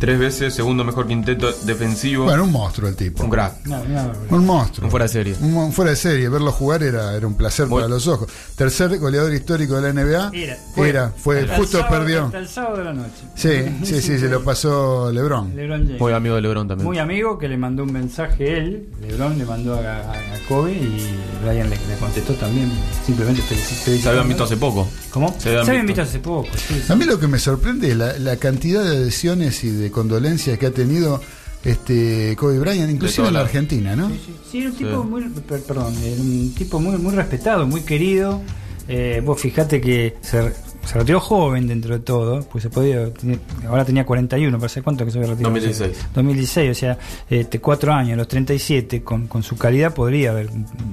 Tres 0.00 0.18
veces 0.18 0.54
segundo 0.54 0.82
mejor 0.82 1.06
quinteto 1.06 1.52
defensivo. 1.64 2.24
Bueno, 2.24 2.44
un 2.44 2.52
monstruo 2.52 2.88
el 2.88 2.96
tipo. 2.96 3.22
un 3.22 3.28
crack. 3.30 3.66
No, 3.66 3.84
no, 3.84 4.12
Un 4.30 4.46
monstruo. 4.46 4.86
Un 4.86 4.90
fuera 4.90 5.04
de 5.04 5.08
serie. 5.12 5.34
Un 5.40 5.72
fuera 5.72 5.90
de 5.90 5.96
serie, 5.96 6.28
verlo 6.30 6.50
jugar 6.52 6.82
era, 6.82 7.14
era 7.14 7.26
un 7.26 7.34
placer 7.34 7.68
para 7.68 7.86
los 7.86 8.06
ojos. 8.08 8.28
Tercer 8.56 8.98
goleador 8.98 9.32
histórico 9.34 9.78
de 9.78 9.82
la 9.82 9.92
NBA. 9.92 10.30
Era, 10.32 10.56
Era, 10.76 11.12
fue, 11.16 11.40
Hasta 11.40 11.52
el 11.54 11.60
justo 11.60 11.78
sábado- 11.78 11.98
perdió. 11.98 12.24
Hasta 12.24 12.38
el 12.38 12.48
sábado 12.48 12.76
de 12.78 12.84
la 12.84 12.92
noche. 12.94 13.10
Sí, 13.34 13.50
sí, 13.84 14.00
sí, 14.00 14.18
se 14.18 14.28
lo 14.28 14.42
pasó 14.42 15.12
LeBron. 15.12 15.54
LeBron 15.54 15.84
James. 15.86 16.00
Muy 16.00 16.12
amigo 16.14 16.34
de 16.36 16.40
LeBron 16.40 16.66
también. 16.68 16.86
Muy 16.86 16.98
amigo 16.98 17.38
que 17.38 17.48
le 17.48 17.58
mandó 17.58 17.82
un 17.82 17.92
mensaje 17.92 18.56
él, 18.58 18.88
LeBron 19.06 19.36
le 19.36 19.44
mandó 19.44 19.74
a, 19.74 19.80
a- 19.80 20.12
a 20.12 20.38
Kobe 20.48 20.72
y 20.72 21.14
Ryan 21.44 21.68
le, 21.68 21.76
le 21.76 21.96
contestó 22.00 22.32
también, 22.34 22.70
simplemente 23.04 23.42
felici- 23.42 24.00
Se 24.00 24.08
habían 24.08 24.28
visto 24.28 24.44
hace 24.44 24.56
poco. 24.56 24.88
¿Cómo? 25.10 25.34
Se 25.38 25.48
habían 25.50 25.64
Se 25.64 25.70
habían 25.72 25.86
visto. 25.86 26.02
visto 26.02 26.16
hace 26.16 26.18
poco. 26.20 26.48
sí, 26.56 26.74
sí. 26.86 26.92
A 26.92 26.96
mí 26.96 27.04
lo 27.04 27.18
que 27.18 27.26
me 27.28 27.38
sorprende 27.38 27.90
es 27.90 27.96
la, 27.96 28.16
la 28.18 28.36
cantidad 28.36 28.82
de 28.84 28.90
adhesiones 28.96 29.64
y 29.64 29.70
de 29.70 29.90
condolencias 29.90 30.58
que 30.58 30.66
ha 30.66 30.70
tenido 30.70 31.20
este 31.64 32.34
Kobe 32.38 32.58
Bryant, 32.58 32.90
inclusive 32.90 33.28
en 33.28 33.34
la 33.34 33.40
Argentina, 33.40 33.94
¿no? 33.96 34.08
Sí, 34.08 34.20
sí. 34.26 34.34
Sí, 34.50 34.58
era 34.60 34.70
un 34.70 34.76
tipo 34.76 35.02
Sí. 35.02 35.08
muy, 35.08 35.22
per- 35.28 35.60
perdón, 35.62 35.94
era 36.02 36.20
un 36.20 36.54
tipo 36.56 36.80
muy, 36.80 36.96
muy 36.96 37.14
respetado, 37.14 37.66
muy 37.66 37.82
querido. 37.82 38.40
Eh, 38.88 39.22
vos 39.24 39.40
fijate 39.40 39.80
que 39.80 40.16
se, 40.22 40.52
se 40.84 40.98
retiró 40.98 41.20
joven 41.20 41.66
dentro 41.68 41.94
de 41.94 42.00
todo, 42.00 42.40
pues 42.42 42.62
se 42.62 42.70
podía, 42.70 43.08
ahora 43.68 43.84
tenía 43.84 44.04
41, 44.04 44.58
parece 44.58 44.82
cuánto 44.82 45.04
que 45.04 45.10
se 45.12 45.18
había 45.18 45.30
retirado. 45.30 45.52
2016. 45.54 46.06
2016, 46.14 46.70
o 46.70 46.74
sea, 46.74 46.98
este, 47.28 47.60
cuatro 47.60 47.92
años, 47.92 48.16
los 48.16 48.26
37, 48.28 49.02
con, 49.02 49.26
con 49.28 49.42
su 49.42 49.56
calidad 49.56 49.94
podría 49.94 50.30
haber 50.30 50.48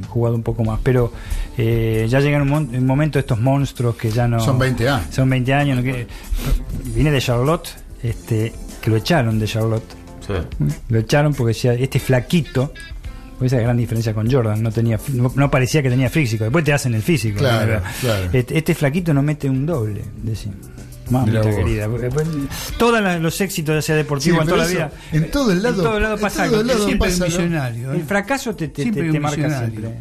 jugado 0.09 0.35
un 0.35 0.43
poco 0.43 0.63
más, 0.63 0.79
pero 0.83 1.11
eh, 1.57 2.05
ya 2.09 2.19
llegan 2.19 2.43
un, 2.43 2.49
mon- 2.49 2.75
un 2.75 2.85
momento 2.85 3.17
estos 3.17 3.39
monstruos 3.39 3.95
que 3.95 4.11
ya 4.11 4.27
no... 4.27 4.39
Son 4.39 4.59
20 4.59 4.87
años. 4.89 5.07
Son 5.15 5.29
20 5.29 5.53
años. 5.53 5.77
¿no? 5.77 5.83
que, 5.83 6.07
viene 6.93 7.09
de 7.11 7.19
Charlotte, 7.21 7.69
este, 8.03 8.53
que 8.81 8.89
lo 8.89 8.97
echaron 8.97 9.39
de 9.39 9.45
Charlotte. 9.47 9.95
Sí. 10.27 10.33
Lo 10.89 10.99
echaron 10.99 11.33
porque 11.33 11.53
decía, 11.53 11.73
este 11.73 11.99
flaquito, 11.99 12.73
pues 13.37 13.47
esa 13.51 13.57
es 13.57 13.61
la 13.61 13.67
gran 13.67 13.77
diferencia 13.77 14.13
con 14.13 14.29
Jordan, 14.31 14.61
no 14.63 14.71
tenía 14.71 14.99
no, 15.13 15.31
no 15.35 15.51
parecía 15.51 15.81
que 15.83 15.89
tenía 15.89 16.09
físico, 16.09 16.43
después 16.45 16.63
te 16.65 16.73
hacen 16.73 16.93
el 16.95 17.01
físico. 17.01 17.39
Claro, 17.39 17.75
¿no? 17.75 17.81
claro. 18.01 18.29
Este, 18.33 18.57
este 18.57 18.75
flaquito 18.75 19.13
no 19.13 19.21
mete 19.21 19.49
un 19.49 19.65
doble, 19.65 20.01
decía. 20.23 20.51
Mamita 21.09 21.39
querida. 21.41 21.87
Todos 22.77 23.21
los 23.21 23.39
éxitos, 23.41 23.75
ya 23.75 23.81
sea 23.81 23.95
Sí, 23.95 23.97
deportivo, 24.03 24.41
en 24.41 24.47
toda 24.47 24.57
la 24.65 24.67
vida. 24.69 24.91
en 25.13 25.31
todo 25.31 25.51
el 25.53 25.63
lado, 25.63 25.77
en 25.77 25.83
todo 25.83 25.99
lado 26.01 26.15
en 26.15 26.21
pasa 26.21 26.35
todo 26.35 26.43
algo. 26.45 26.61
el 26.61 26.67
lado 26.67 26.85
Siempre 26.85 27.09
pasa 27.09 27.25
millonario. 27.25 27.93
¿eh? 27.93 27.95
El 27.95 28.03
fracaso 28.03 28.55
te, 28.55 28.67
te, 28.67 28.81
Siempre 28.81 29.03
te- 29.03 29.07
un 29.07 29.13
te 29.13 29.19
marca 29.21 29.57
siempre. 29.59 29.87
¿eh? 29.87 29.93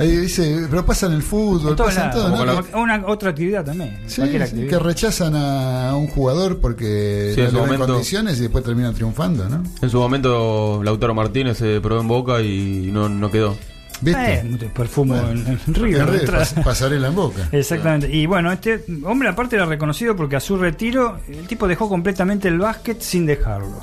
Ahí 0.00 0.16
dice, 0.16 0.66
pero 0.70 0.84
pasa 0.84 1.06
en 1.06 1.12
el 1.12 1.22
fútbol, 1.22 1.70
En 1.72 1.76
pasa 1.76 2.06
en 2.06 2.10
todo, 2.10 2.28
¿no? 2.30 2.44
La- 2.44 2.64
Una, 2.78 3.06
otra 3.06 3.30
actividad 3.30 3.64
también. 3.64 3.98
Sí, 4.06 4.16
cualquier 4.16 4.42
sí, 4.42 4.48
actividad. 4.48 4.70
que 4.70 4.78
rechazan 4.84 5.34
a 5.36 5.94
un 5.94 6.08
jugador 6.08 6.58
porque 6.58 7.32
Sí, 7.34 7.40
no 7.42 7.44
en 7.46 7.50
su 7.50 7.56
le 7.56 7.60
ven 7.62 7.70
momento- 7.72 7.92
condiciones 7.92 8.38
y 8.38 8.42
después 8.42 8.64
terminan 8.64 8.94
triunfando, 8.94 9.48
¿no? 9.48 9.62
En 9.82 9.90
su 9.90 9.98
momento, 9.98 10.80
Lautaro 10.82 11.14
Martínez 11.14 11.58
se 11.58 11.80
probó 11.82 12.00
en 12.00 12.08
Boca 12.08 12.40
y 12.40 12.88
no, 12.92 13.08
no 13.08 13.30
quedó. 13.30 13.56
¿Viste? 14.02 14.32
Eh, 14.36 14.70
perfumo 14.74 15.12
Bueno. 15.12 15.28
en, 15.32 15.60
en 15.66 15.74
River. 15.74 16.08
En 16.08 16.26
pas- 16.26 16.64
pasarela 16.64 17.08
en 17.08 17.14
boca. 17.14 17.50
Exactamente. 17.52 18.08
Y 18.10 18.24
bueno, 18.24 18.50
este 18.50 18.82
hombre 19.04 19.28
aparte 19.28 19.56
era 19.56 19.66
reconocido 19.66 20.16
porque 20.16 20.36
a 20.36 20.40
su 20.40 20.56
retiro 20.56 21.18
el 21.28 21.46
tipo 21.46 21.68
dejó 21.68 21.86
completamente 21.86 22.48
el 22.48 22.58
básquet 22.58 22.98
sin 23.02 23.26
dejarlo. 23.26 23.78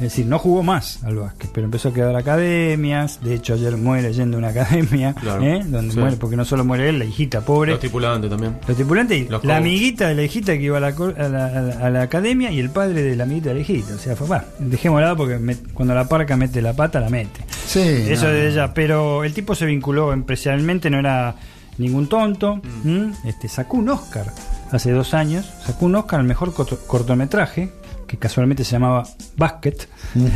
Es 0.00 0.04
decir, 0.12 0.24
no 0.26 0.38
jugó 0.38 0.62
más 0.62 1.02
al 1.04 1.16
básquet, 1.16 1.50
pero 1.52 1.66
empezó 1.66 1.90
a 1.90 1.92
quedar 1.94 2.16
academias. 2.16 3.20
De 3.22 3.34
hecho, 3.34 3.54
ayer 3.54 3.76
muere 3.76 4.12
yendo 4.12 4.36
a 4.36 4.38
una 4.38 4.48
academia, 4.60 5.12
Claro. 5.14 5.42
¿eh? 5.42 5.62
donde 5.66 5.92
Sí. 5.92 5.98
muere, 6.00 6.16
porque 6.16 6.36
no 6.36 6.44
solo 6.44 6.64
muere 6.64 6.88
él, 6.88 6.98
la 6.98 7.04
hijita 7.04 7.42
pobre. 7.42 7.72
Los 7.72 7.80
tripulantes 7.80 8.30
también. 8.30 8.56
Los 8.66 8.76
tripulantes 8.76 9.18
y 9.18 9.28
Los 9.28 9.44
la 9.44 9.58
amiguita 9.58 10.08
de 10.08 10.14
la 10.14 10.22
hijita 10.22 10.54
que 10.54 10.62
iba 10.62 10.78
a 10.78 10.80
la, 10.80 10.94
co- 10.94 11.12
a 11.16 11.28
la, 11.28 11.46
a 11.46 11.60
la- 11.60 11.86
a 11.86 11.90
la 11.90 12.02
academia 12.02 12.50
y 12.50 12.58
el 12.60 12.70
padre 12.70 13.02
de 13.02 13.14
la 13.14 13.24
amiguita 13.24 13.50
de 13.50 13.56
la 13.56 13.60
hijita. 13.60 13.94
O 13.94 13.98
sea, 13.98 14.16
fue, 14.16 14.26
va, 14.26 14.44
dejémosla 14.58 15.14
porque 15.16 15.38
me- 15.38 15.56
cuando 15.74 15.94
la 15.94 16.08
parca 16.08 16.36
mete 16.36 16.62
la 16.62 16.72
pata, 16.72 16.98
la 16.98 17.10
mete. 17.10 17.44
Sí. 17.66 17.80
Eso 18.08 18.24
no, 18.26 18.32
de 18.32 18.42
no. 18.44 18.48
ella, 18.48 18.74
pero 18.74 19.22
el 19.24 19.34
tipo 19.34 19.54
se 19.54 19.66
vinculó 19.66 20.12
empresarialmente, 20.14 20.88
no 20.88 20.98
era 20.98 21.34
ningún 21.78 22.08
tonto. 22.08 22.60
¿m? 22.84 23.12
Este, 23.24 23.48
sacó 23.48 23.76
un 23.76 23.88
Oscar 23.90 24.26
hace 24.72 24.92
dos 24.92 25.14
años, 25.14 25.46
sacó 25.66 25.86
un 25.86 25.94
Oscar 25.96 26.20
al 26.20 26.26
mejor 26.26 26.52
corto- 26.54 26.78
cortometraje, 26.86 27.70
que 28.10 28.16
casualmente 28.16 28.64
se 28.64 28.72
llamaba 28.72 29.04
Basket. 29.36 29.76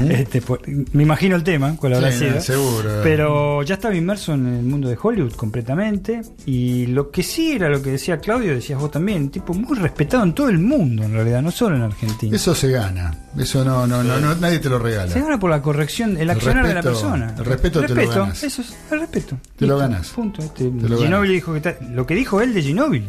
Este, 0.08 0.40
por- 0.40 0.60
me 0.68 1.02
imagino 1.02 1.34
el 1.34 1.42
tema, 1.42 1.74
cuál 1.76 1.94
habrá 1.94 2.12
Sí, 2.12 2.20
sido. 2.20 2.34
no, 2.37 2.40
seguro. 2.40 2.90
Pero 3.02 3.62
ya 3.64 3.74
estaba 3.74 3.96
inmerso 3.96 4.32
en 4.34 4.46
el 4.46 4.62
mundo 4.62 4.88
de 4.88 4.96
Hollywood 5.02 5.32
completamente. 5.32 6.22
Y 6.46 6.87
lo 6.87 7.10
que 7.10 7.24
sí 7.24 7.50
era 7.52 7.68
lo 7.68 7.82
que 7.82 7.90
decía 7.90 8.18
Claudio, 8.18 8.54
decías 8.54 8.78
vos 8.78 8.92
también, 8.92 9.22
un 9.22 9.30
tipo 9.30 9.54
muy 9.54 9.76
respetado 9.76 10.22
en 10.22 10.34
todo 10.34 10.48
el 10.50 10.60
mundo, 10.60 11.02
en 11.02 11.14
realidad, 11.14 11.42
no 11.42 11.50
solo 11.50 11.74
en 11.74 11.82
Argentina. 11.82 12.37
Eso 12.37 12.54
se 12.54 12.70
gana. 12.70 13.12
Eso 13.37 13.64
no, 13.64 13.88
no, 13.88 14.04
no, 14.04 14.20
no- 14.20 14.37
nadie 14.37 14.60
te 14.60 14.68
lo 14.68 14.78
regala. 14.78 15.10
Se 15.12 15.20
gana 15.20 15.40
por 15.40 15.50
la 15.50 15.60
corrección, 15.60 16.16
el 16.16 16.30
accionar 16.30 16.64
de 16.68 16.74
la 16.74 16.80
respeto- 16.80 17.00
persona. 17.00 17.34
el 17.37 17.44
respeto 17.44 17.80
te 17.82 17.88
lo 17.94 18.08
ganas. 18.08 18.44
Eso 18.44 18.62
es 18.62 18.72
el 18.92 19.00
respeto. 19.00 19.37
Te 19.56 19.66
lo 19.66 19.76
ganas. 19.78 20.10
Punto. 20.10 20.42
Este, 20.42 20.70
Te 20.70 20.88
lo 20.88 21.22
dijo 21.22 21.50
que 21.52 21.58
está- 21.58 21.76
lo 21.90 22.06
que 22.06 22.14
dijo 22.14 22.40
él 22.40 22.54
de 22.54 22.62
Ginóbili. 22.62 23.08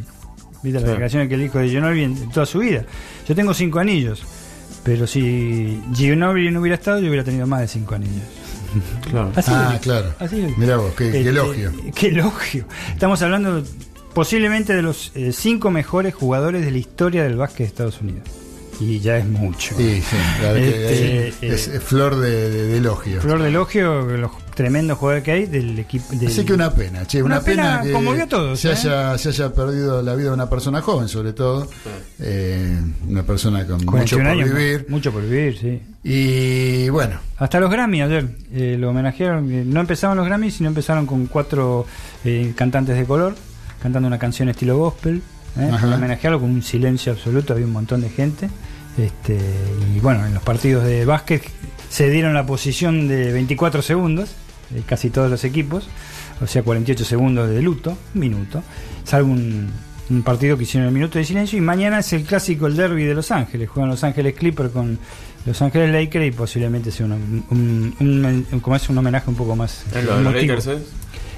Viste 0.63 0.79
las 0.79 0.89
declaraciones 0.89 1.27
que 1.29 1.35
él 1.35 1.41
dijo 1.41 1.59
de 1.59 1.69
Ginóbili 1.69 2.03
en, 2.05 2.17
en 2.17 2.29
toda 2.31 2.47
su 2.47 2.57
vida. 2.57 2.83
Yo 3.27 3.35
tengo 3.35 3.53
cinco 3.53 3.77
anillos. 3.77 4.23
Pero 4.85 5.05
si 5.07 5.81
Ginóbili 5.93 6.51
no 6.51 6.61
hubiera 6.61 6.75
estado, 6.75 6.99
yo 6.99 7.07
hubiera 7.07 7.23
tenido 7.25 7.45
más 7.47 7.59
de 7.61 7.67
cinco 7.67 7.95
anillos. 7.95 8.23
Claro. 9.09 9.31
Así 9.35 9.51
Ah, 9.53 9.71
es. 9.75 9.81
claro. 9.81 10.13
Así 10.19 10.41
es. 10.41 10.57
Mirá 10.57 10.77
vos, 10.77 10.93
qué, 10.97 11.09
qué 11.11 11.17
Este, 11.19 11.29
elogio. 11.29 11.71
Qué 11.95 12.07
elogio. 12.07 12.65
Estamos 12.91 13.21
hablando 13.21 13.63
posiblemente 14.13 14.73
de 14.75 14.81
los 14.81 15.11
eh, 15.15 15.31
cinco 15.31 15.71
mejores 15.71 16.13
jugadores 16.13 16.63
de 16.65 16.71
la 16.71 16.77
historia 16.77 17.23
del 17.23 17.35
básquet 17.37 17.59
de 17.59 17.63
Estados 17.65 18.01
Unidos. 18.01 18.23
Y 18.81 18.99
ya 18.99 19.17
es 19.17 19.25
mucho. 19.25 19.73
Sí, 19.77 20.01
sí, 20.01 20.17
que 20.41 20.67
Este, 20.67 21.27
es, 21.29 21.67
eh, 21.69 21.75
es 21.77 21.83
flor 21.83 22.17
de, 22.17 22.49
de- 22.49 22.67
de 22.67 22.77
elogio. 22.77 23.21
Flor 23.21 23.41
de 23.41 23.47
elogio, 23.47 24.01
los 24.17 24.31
tremendos 24.55 24.97
jugadores 24.97 25.23
que 25.23 25.31
hay 25.31 25.45
del 25.45 25.77
equipo. 25.77 26.05
del- 26.15 26.27
Así 26.29 26.43
que 26.45 26.53
una 26.53 26.71
pena, 26.73 27.05
che, 27.05 27.21
una, 27.21 27.35
Una 27.35 27.43
pena, 27.45 27.81
que 27.83 27.91
conmovió 27.91 28.23
a 28.23 28.27
todos, 28.27 28.59
se, 28.59 28.69
¿eh? 28.69 28.71
haya, 28.71 29.17
se 29.17 29.29
haya 29.29 29.53
perdido 29.53 30.01
la 30.01 30.15
vida 30.15 30.29
de 30.29 30.33
una 30.33 30.49
persona 30.49 30.81
joven, 30.81 31.07
sobre 31.07 31.33
todo. 31.33 31.67
Eh, 32.19 32.79
una 33.07 33.23
persona 33.23 33.65
con 33.65 33.77
mucho 33.77 33.91
41 34.17 34.23
por 34.23 34.31
años, 34.31 34.49
vivir. 34.55 34.85
Mucho 34.89 35.11
por 35.11 35.21
vivir, 35.23 35.57
sí. 35.59 35.81
Y 36.03 36.89
bueno, 36.89 37.19
Hasta 37.37 37.59
los 37.59 37.69
Grammy 37.69 38.01
ayer 38.01 38.27
eh, 38.53 38.77
lo 38.79 38.89
homenajearon. 38.91 39.51
eh, 39.51 39.63
no 39.65 39.79
empezaron 39.81 40.15
los 40.17 40.25
Grammy, 40.25 40.49
sino 40.51 40.69
empezaron 40.69 41.05
con 41.05 41.25
cuatro 41.27 41.85
eh, 42.23 42.53
cantantes 42.55 42.97
de 42.97 43.05
color 43.05 43.35
cantando 43.81 44.07
una 44.07 44.17
canción 44.17 44.49
estilo 44.49 44.77
gospel. 44.77 45.21
¿eh? 45.59 45.69
Homenajearlo 45.83 46.39
con 46.39 46.49
un 46.49 46.63
silencio 46.63 47.11
absoluto, 47.11 47.53
había 47.53 47.65
un 47.65 47.73
montón 47.73 48.01
de 48.01 48.09
gente. 48.09 48.49
Este, 48.97 49.37
y 49.95 49.99
bueno, 49.99 50.25
en 50.25 50.33
los 50.33 50.41
partidos 50.41 50.85
de 50.85 51.03
básquet 51.05 51.43
se 51.89 52.09
dieron 52.09 52.33
la 52.33 52.45
posición 52.45 53.07
de 53.09 53.31
24 53.33 53.81
segundos, 53.81 54.29
eh, 54.73 54.81
casi 54.85 55.09
todos 55.09 55.29
los 55.29 55.43
equipos, 55.43 55.87
o 56.41 56.47
sea, 56.47 56.63
48 56.63 57.03
segundos 57.05 57.49
de 57.49 57.61
luto, 57.61 57.97
un 58.13 58.19
minuto, 58.19 58.63
salvo 59.03 59.31
un, 59.31 59.69
un 60.09 60.21
partido 60.23 60.57
que 60.57 60.63
hicieron 60.63 60.87
el 60.87 60.93
minuto 60.93 61.19
de 61.19 61.25
silencio. 61.25 61.57
Y 61.57 61.61
mañana 61.61 61.99
es 61.99 62.13
el 62.13 62.23
clásico, 62.23 62.67
el 62.67 62.75
derby 62.75 63.03
de 63.03 63.13
Los 63.15 63.31
Ángeles. 63.31 63.69
Juegan 63.69 63.89
Los 63.89 64.03
Ángeles 64.03 64.33
Clippers 64.35 64.71
con 64.71 64.97
Los 65.45 65.61
Ángeles 65.61 65.91
Lakers 65.91 66.25
y 66.27 66.31
posiblemente 66.31 66.91
sea 66.91 67.05
un, 67.05 67.13
un, 67.13 67.95
un- 67.99 68.45
un- 68.51 68.59
como 68.59 68.75
es 68.75 68.89
un 68.89 68.97
homenaje 68.97 69.29
un 69.29 69.35
poco 69.35 69.55
más. 69.55 69.85
Es 69.95 70.03
lo 70.03 70.17
de 70.17 70.23
los. 70.23 70.33
Lakers, 70.33 70.67
¿eh? 70.67 70.77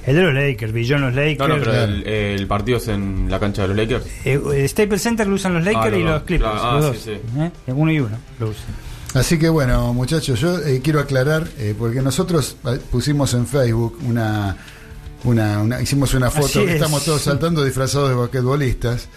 El 0.06 0.16
de 0.16 0.22
los 0.22 0.34
Lakers, 0.34 0.72
Billón 0.72 1.02
los 1.02 1.14
Lakers. 1.14 1.40
No, 1.40 1.48
no, 1.50 1.56
pero 1.60 1.84
el, 1.84 2.08
el 2.08 2.48
partido 2.48 2.78
es 2.78 2.88
en 2.88 3.30
la 3.30 3.42
cancha 3.42 3.64
de 3.64 3.68
los 3.68 3.76
Lakers. 3.78 4.06
Eh, 4.24 4.40
eh, 4.56 4.66
Staples 4.68 5.02
Center 5.02 5.28
lo 5.28 5.36
usan 5.36 5.54
los 5.54 5.66
Lakers 5.66 5.86
Ah, 5.86 5.90
los 5.90 6.00
y 6.00 6.04
los 6.04 6.24
Clippers. 6.24 6.52
Claro, 6.52 6.66
ah, 6.70 6.76
los 6.80 6.98
sí, 6.98 7.10
dos. 7.12 7.20
sí. 7.34 7.40
¿eh? 7.42 7.52
Uno 7.74 7.92
y 7.92 8.00
uno 8.00 8.18
lo 8.40 8.48
usan. 8.48 8.66
Así 9.14 9.38
que 9.40 9.50
bueno, 9.50 9.94
muchachos, 9.94 10.40
yo 10.40 10.60
eh, 10.60 10.82
quiero 10.84 11.00
aclarar, 11.00 11.48
eh, 11.58 11.76
porque 11.78 12.02
nosotros 12.02 12.58
eh, 12.66 12.80
pusimos 12.92 13.34
en 13.34 13.48
Facebook 13.48 13.98
una, 14.08 14.58
una, 15.24 15.62
una- 15.62 15.82
hicimos 15.82 16.14
una 16.14 16.30
foto, 16.32 16.62
es. 16.62 16.72
estamos 16.76 17.04
todos 17.06 17.22
saltando 17.22 17.64
disfrazados 17.64 18.10
de 18.10 18.16
basquetbolistas. 18.16 19.08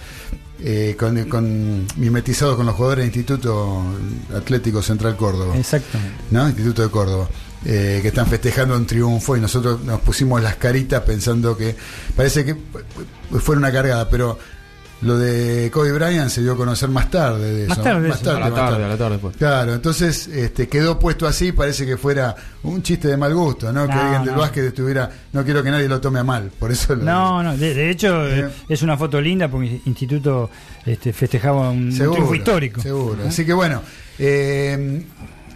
eh, 0.62 0.94
con, 0.98 1.24
con 1.24 1.87
mimetizados 1.96 2.55
con 2.57 2.66
los 2.66 2.74
jugadores 2.74 3.05
del 3.07 3.16
Instituto 3.16 3.83
Atlético 4.37 4.83
Central 4.83 5.16
Córdoba. 5.16 5.57
Exactamente. 5.57 6.14
¿no? 6.31 6.46
Instituto 6.48 6.83
de 6.83 6.90
Córdoba, 6.90 7.29
eh, 7.64 8.00
que 8.03 8.09
están 8.09 8.26
festejando 8.26 8.76
un 8.76 8.85
triunfo 8.87 9.38
y 9.38 9.40
nosotros 9.40 9.81
nos 9.85 10.00
pusimos 10.03 10.42
las 10.42 10.57
caritas 10.57 11.03
pensando 11.03 11.57
que 11.57 11.74
parece 12.14 12.44
que 12.44 12.57
fue 13.38 13.57
una 13.57 13.72
cargada, 13.72 14.11
pero 14.11 14.38
lo 15.03 15.17
de 15.19 15.71
Kobe 15.73 15.93
Bryant 15.93 16.29
se 16.31 16.43
dio 16.43 16.53
a 16.53 16.57
conocer 16.57 16.89
más 16.91 17.11
tarde 17.11 17.53
de 17.55 17.67
Más 17.69 17.79
eso. 17.79 17.85
tarde 17.85 18.03
de 18.03 18.09
eso. 18.11 18.31
A 18.31 18.35
la 18.35 18.41
más 18.41 18.55
tarde, 18.55 18.85
a 18.85 18.89
la 18.89 18.97
tarde 18.99 19.19
pues. 19.19 19.37
Claro, 19.37 19.75
entonces 19.75 20.29
este, 20.29 20.69
quedó 20.69 20.99
puesto 20.99 21.27
así, 21.27 21.53
parece 21.53 21.87
que 21.87 21.97
fuera 21.97 22.35
un 22.65 22.83
chiste 22.83 23.09
de 23.09 23.17
mal 23.17 23.35
gusto, 23.35 23.73
¿no? 23.73 23.87
que 23.87 23.93
alguien 23.93 24.25
del 24.25 24.35
no. 24.35 24.41
básquet 24.41 24.65
estuviera, 24.65 25.11
no 25.33 25.43
quiero 25.45 25.63
que 25.63 25.71
nadie 25.71 25.89
lo 25.89 26.01
tome 26.01 26.19
a 26.21 26.25
mal, 26.25 26.51
por 26.59 26.71
eso 26.71 26.95
lo 26.95 27.03
No, 27.05 27.43
no, 27.43 27.57
de, 27.57 27.73
de 27.75 27.91
hecho 27.91 28.27
Eh. 28.29 28.51
es 28.69 28.83
una 28.83 28.97
foto 28.99 29.21
linda 29.21 29.49
porque 29.49 29.69
el 29.77 29.81
instituto 29.87 30.51
este, 30.85 31.13
festejaba 31.13 31.71
un, 31.71 31.85
un 31.85 31.93
Seguro, 31.93 32.13
triunfo 32.15 32.35
histórico. 32.35 32.81
Seguro. 32.83 33.19
Así 33.27 33.47
que 33.47 33.53
bueno, 33.55 33.81
eh, 34.19 35.03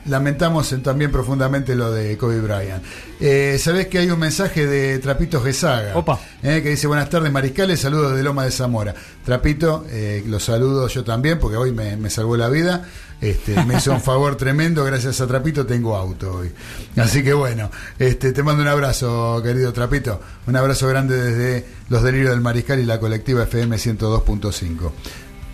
lamentamos 0.07 0.73
en- 0.73 0.83
también 0.83 1.11
profundamente 1.11 1.75
lo 1.75 1.91
de 1.93 2.17
Kobe 2.17 2.41
Bryant. 2.41 2.83
Eh, 3.21 3.57
Sabés 3.59 3.87
que 3.89 3.99
hay 3.99 4.11
un 4.11 4.19
mensaje 4.19 4.67
de 4.67 4.99
Trapito 4.99 5.41
Gesaga 5.43 5.97
Opa. 5.97 6.19
eh, 6.43 6.61
que 6.63 6.71
dice: 6.71 6.87
Buenas 6.87 7.09
tardes, 7.11 7.31
Mariscales, 7.33 7.81
saludos 7.81 8.17
de 8.17 8.23
Loma 8.23 8.45
de 8.45 8.51
Zamora. 8.51 8.95
Trapito, 9.25 9.85
eh, 9.91 10.23
lo 10.27 10.39
saludo 10.41 10.89
yo 10.89 11.05
también 11.05 11.39
porque 11.39 11.57
hoy 11.57 11.73
me, 11.73 11.97
me 11.97 12.11
salvó 12.11 12.37
la 12.37 12.49
vida. 12.49 12.85
Este, 13.21 13.65
me 13.65 13.77
hizo 13.79 13.93
un 13.93 14.01
favor 14.03 14.37
tremendo, 14.37 14.85
gracias 14.85 15.21
a 15.23 15.27
Trapito 15.27 15.65
tengo 15.65 15.97
auto 15.97 16.35
hoy. 16.39 16.51
Así 16.97 17.23
que 17.23 17.33
bueno, 17.33 17.71
este, 17.99 18.33
te 18.33 18.43
mando 18.43 18.61
un 18.63 18.69
abrazo, 18.69 19.41
querido 19.43 19.73
Trapito. 19.73 20.21
Un 20.47 20.57
abrazo 20.57 20.89
grande 20.89 21.17
desde 21.17 21.65
los 21.89 22.03
delirios 22.03 22.31
del 22.33 22.41
Mariscal 22.43 22.81
y 22.81 22.85
la 22.85 23.01
colectiva 23.01 23.45
FM 23.45 23.77
102.5. 23.79 24.91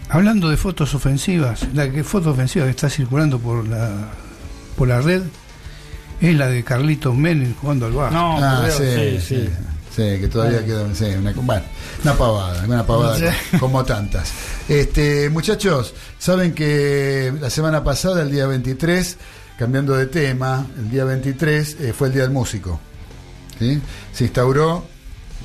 Hablando 0.08 0.48
de 0.48 0.56
fotos 0.56 0.94
ofensivas, 0.94 1.68
la 1.72 1.88
que 1.88 2.02
foto 2.02 2.30
ofensiva 2.30 2.64
que 2.64 2.72
está 2.72 2.90
circulando 2.90 3.38
por 3.38 3.68
la 3.68 4.08
por 4.76 4.88
la 4.88 5.00
red 5.00 5.22
es 6.20 6.34
la 6.36 6.48
de 6.48 6.62
Carlitos 6.64 7.14
Menem 7.16 7.54
jugando 7.60 7.86
al 7.86 7.92
bar. 7.92 8.12
No, 8.12 8.36
Ah, 8.38 8.66
sí, 8.70 8.82
sí, 8.84 9.20
sí. 9.20 9.48
sí, 9.96 10.02
que 10.20 10.28
todavía 10.28 10.64
queda 10.64 10.84
sí, 10.94 11.04
una, 11.06 11.32
bueno, 11.32 11.62
una 12.02 12.14
pavada, 12.14 12.64
una 12.66 12.86
pavada 12.86 13.16
Sí. 13.18 13.56
como 13.58 13.84
tantas. 13.84 14.30
Este, 14.68 15.30
muchachos, 15.30 15.94
saben 16.18 16.52
que 16.52 17.32
la 17.40 17.48
semana 17.50 17.82
pasada, 17.82 18.22
el 18.22 18.30
día 18.30 18.46
23, 18.46 19.16
cambiando 19.58 19.94
de 19.96 20.06
tema, 20.06 20.66
el 20.78 20.90
día 20.90 21.04
23 21.04 21.76
eh, 21.80 21.92
fue 21.96 22.08
el 22.08 22.14
Día 22.14 22.22
del 22.22 22.30
Músico. 22.32 22.78
¿sí? 23.58 23.80
Se 24.12 24.24
instauró 24.24 24.86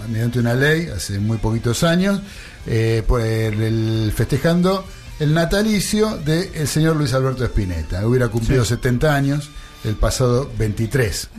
mediante 0.09 0.39
una 0.39 0.53
ley 0.53 0.89
hace 0.95 1.19
muy 1.19 1.37
poquitos 1.37 1.83
años, 1.83 2.19
eh, 2.67 3.01
por 3.07 3.21
el, 3.21 3.61
el- 3.61 4.13
festejando 4.15 4.85
el 5.19 5.33
natalicio 5.33 6.17
del 6.17 6.67
señor 6.67 6.95
Luis 6.95 7.13
Alberto 7.13 7.43
Spinetta. 7.45 8.05
Hubiera 8.07 8.27
cumplido 8.29 8.65
70 8.65 9.13
años 9.15 9.49
el 9.83 9.95
pasado 9.95 10.49
23. 10.57 11.29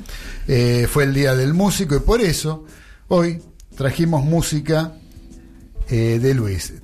Eh, 0.49 0.87
fue 0.91 1.05
el 1.05 1.15
Día 1.15 1.35
del 1.35 1.53
Músico 1.55 1.97
y 1.97 2.01
por 2.01 2.21
eso 2.21 2.65
hoy 3.09 3.43
trajimos 3.77 4.25
música 4.25 4.93
eh, 5.89 6.19
de 6.21 6.35
Luis. 6.35 6.75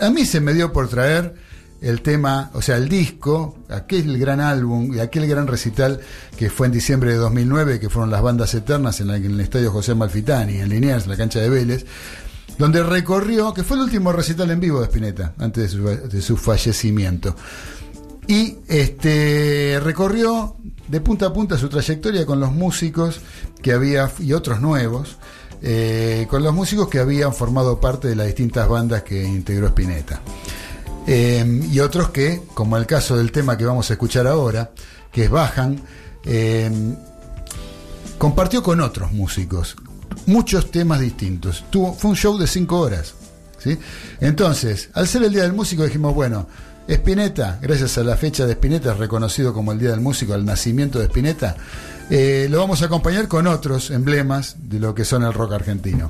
A 0.00 0.10
mí 0.10 0.24
se 0.24 0.40
me 0.40 0.54
dio 0.54 0.72
por 0.72 0.88
traer 0.88 1.34
el 1.80 2.02
tema, 2.02 2.50
o 2.54 2.62
sea, 2.62 2.76
el 2.76 2.88
disco, 2.88 3.56
aquel 3.68 4.18
gran 4.18 4.40
álbum 4.40 4.92
y 4.94 4.98
aquel 4.98 5.28
gran 5.28 5.46
recital 5.46 6.00
que 6.36 6.50
fue 6.50 6.66
en 6.66 6.72
diciembre 6.72 7.12
de 7.12 7.18
2009, 7.18 7.78
que 7.78 7.88
fueron 7.88 8.10
las 8.10 8.20
bandas 8.22 8.52
eternas 8.54 9.00
en, 9.00 9.06
la- 9.08 9.16
en 9.16 9.26
el 9.26 9.40
estadio 9.40 9.70
José 9.70 9.94
Malfitani, 9.94 10.56
en 10.58 10.68
Liniers, 10.70 11.04
en 11.04 11.10
la 11.10 11.16
cancha 11.16 11.38
de 11.38 11.48
Vélez, 11.50 11.86
donde 12.58 12.82
recorrió, 12.82 13.54
que 13.54 13.62
fue 13.62 13.76
el 13.76 13.84
último 13.84 14.12
recital 14.12 14.50
en 14.50 14.60
vivo 14.60 14.80
de 14.80 14.86
Spinetta, 14.86 15.32
antes 15.38 15.76
de 16.10 16.20
su, 16.20 16.36
fallecimiento. 16.36 17.36
Y 18.26 18.56
este 18.66 19.80
recorrió 19.82 20.56
de 20.88 21.00
punta 21.00 21.26
a 21.26 21.32
punta 21.32 21.56
su 21.56 21.68
trayectoria 21.68 22.26
con 22.26 22.40
los 22.40 22.52
músicos 22.52 23.20
que 23.62 23.72
había, 23.72 24.10
y 24.18 24.32
otros 24.32 24.60
nuevos, 24.60 25.16
eh, 25.62 26.26
con 26.28 26.42
los 26.42 26.52
músicos 26.52 26.88
que 26.88 26.98
habían 26.98 27.32
formado 27.32 27.80
parte 27.80 28.08
de 28.08 28.16
las 28.16 28.26
distintas 28.26 28.68
bandas 28.68 29.02
que 29.02 29.22
integró 29.22 29.68
Spinetta. 29.68 30.20
Eh, 31.06 31.62
y 31.70 31.80
otros 31.80 32.10
que, 32.10 32.42
como 32.52 32.76
el 32.76 32.84
caso 32.86 33.16
del 33.16 33.32
tema 33.32 33.56
que 33.56 33.64
vamos 33.64 33.88
a 33.88 33.94
escuchar 33.94 34.26
ahora, 34.26 34.72
que 35.10 35.24
es 35.24 35.30
Bajan, 35.30 35.80
eh, 36.24 36.70
compartió 38.18 38.62
con 38.62 38.80
otros 38.80 39.12
músicos. 39.12 39.76
Muchos 40.26 40.70
temas 40.70 41.00
distintos. 41.00 41.64
Tuvo, 41.70 41.94
fue 41.94 42.10
un 42.10 42.16
show 42.16 42.38
de 42.38 42.46
cinco 42.46 42.78
horas. 42.80 43.14
¿sí? 43.58 43.78
Entonces, 44.20 44.90
al 44.94 45.06
ser 45.06 45.22
el 45.22 45.32
Día 45.32 45.42
del 45.42 45.52
Músico 45.52 45.84
dijimos, 45.84 46.14
bueno, 46.14 46.46
Spinetta, 46.88 47.58
gracias 47.60 47.98
a 47.98 48.04
la 48.04 48.16
fecha 48.16 48.46
de 48.46 48.52
Spinetta, 48.52 48.92
es 48.92 48.98
reconocido 48.98 49.52
como 49.52 49.72
el 49.72 49.78
Día 49.78 49.90
del 49.90 50.00
Músico, 50.00 50.34
el 50.34 50.44
nacimiento 50.44 50.98
de 50.98 51.06
Spinetta, 51.06 51.56
eh, 52.10 52.46
lo 52.50 52.58
vamos 52.58 52.80
a 52.80 52.86
acompañar 52.86 53.28
con 53.28 53.46
otros 53.46 53.90
emblemas 53.90 54.56
de 54.58 54.80
lo 54.80 54.94
que 54.94 55.04
son 55.04 55.22
el 55.22 55.34
rock 55.34 55.52
argentino. 55.52 56.08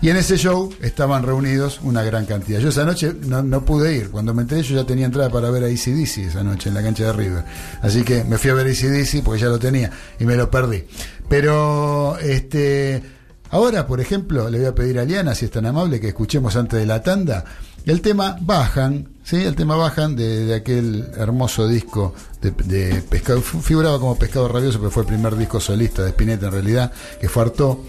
Y 0.00 0.10
en 0.10 0.16
ese 0.16 0.36
show 0.36 0.72
estaban 0.82 1.22
reunidos 1.22 1.80
una 1.82 2.02
gran 2.02 2.26
cantidad. 2.26 2.60
Yo 2.60 2.68
esa 2.68 2.84
noche 2.84 3.12
no, 3.26 3.64
pude 3.64 3.96
ir. 3.96 4.10
Cuando 4.10 4.34
me 4.34 4.42
enteré, 4.42 4.62
yo 4.62 4.76
ya 4.76 4.84
tenía 4.84 5.06
entrada 5.06 5.30
para 5.30 5.50
ver 5.50 5.64
a 5.64 5.66
ACDC 5.66 6.18
esa 6.18 6.42
noche 6.42 6.68
en 6.68 6.74
la 6.74 6.82
cancha 6.82 7.04
de 7.04 7.12
River. 7.12 7.44
Así 7.80 8.02
que 8.02 8.22
me 8.24 8.36
fui 8.36 8.50
a 8.50 8.54
ver 8.54 8.66
a 8.66 8.70
ACDC 8.70 9.22
porque 9.24 9.40
ya 9.40 9.48
lo 9.48 9.58
tenía 9.58 9.90
y 10.20 10.24
me 10.24 10.36
lo 10.36 10.50
perdí. 10.50 10.84
Pero, 11.28 12.18
este. 12.18 13.15
Ahora, 13.50 13.86
por 13.86 14.00
ejemplo, 14.00 14.50
le 14.50 14.58
voy 14.58 14.66
a 14.66 14.74
pedir 14.74 14.98
a 14.98 15.04
Liana, 15.04 15.34
si 15.34 15.44
es 15.44 15.50
tan 15.50 15.66
amable, 15.66 16.00
que 16.00 16.08
escuchemos 16.08 16.56
antes 16.56 16.78
de 16.80 16.86
la 16.86 17.02
tanda 17.02 17.44
el 17.86 18.00
tema 18.00 18.36
Bajan, 18.40 19.08
¿sí? 19.22 19.36
El 19.36 19.54
tema 19.54 19.76
Bajan 19.76 20.16
de, 20.16 20.54
aquel 20.54 21.08
hermoso 21.16 21.68
disco 21.68 22.14
de, 22.40 23.02
Pescado, 23.08 23.40
figuraba 23.40 24.00
como 24.00 24.18
Pescado 24.18 24.48
Rabioso, 24.48 24.78
pero 24.78 24.90
fue 24.90 25.04
el 25.04 25.08
primer 25.08 25.36
disco 25.36 25.60
solista 25.60 26.02
de 26.02 26.10
Spinetta 26.10 26.46
en 26.46 26.52
realidad, 26.52 26.92
que 27.20 27.28
fue 27.28 27.44
Artó 27.44 27.84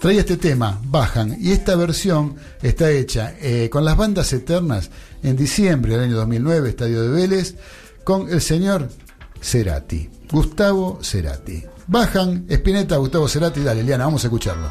traía 0.00 0.20
este 0.20 0.38
tema, 0.38 0.80
Bajan, 0.84 1.36
y 1.38 1.52
esta 1.52 1.76
versión 1.76 2.36
está 2.62 2.90
hecha 2.90 3.34
eh, 3.38 3.68
con 3.70 3.84
las 3.84 3.96
bandas 3.96 4.32
eternas 4.32 4.90
en 5.22 5.36
diciembre 5.36 5.92
del 5.92 6.04
año 6.04 6.16
2009, 6.16 6.70
Estadio 6.70 7.02
de 7.02 7.08
Vélez, 7.10 7.56
con 8.02 8.30
el 8.30 8.40
señor 8.40 8.88
Cerati, 9.42 10.08
Gustavo 10.30 11.00
Cerati. 11.02 11.64
Bajan, 11.90 12.44
Espineta, 12.48 12.98
Gustavo 12.98 13.26
Cerati, 13.26 13.64
dale, 13.64 13.82
Liana, 13.82 14.04
vamos 14.04 14.22
a 14.22 14.28
escucharlo. 14.28 14.70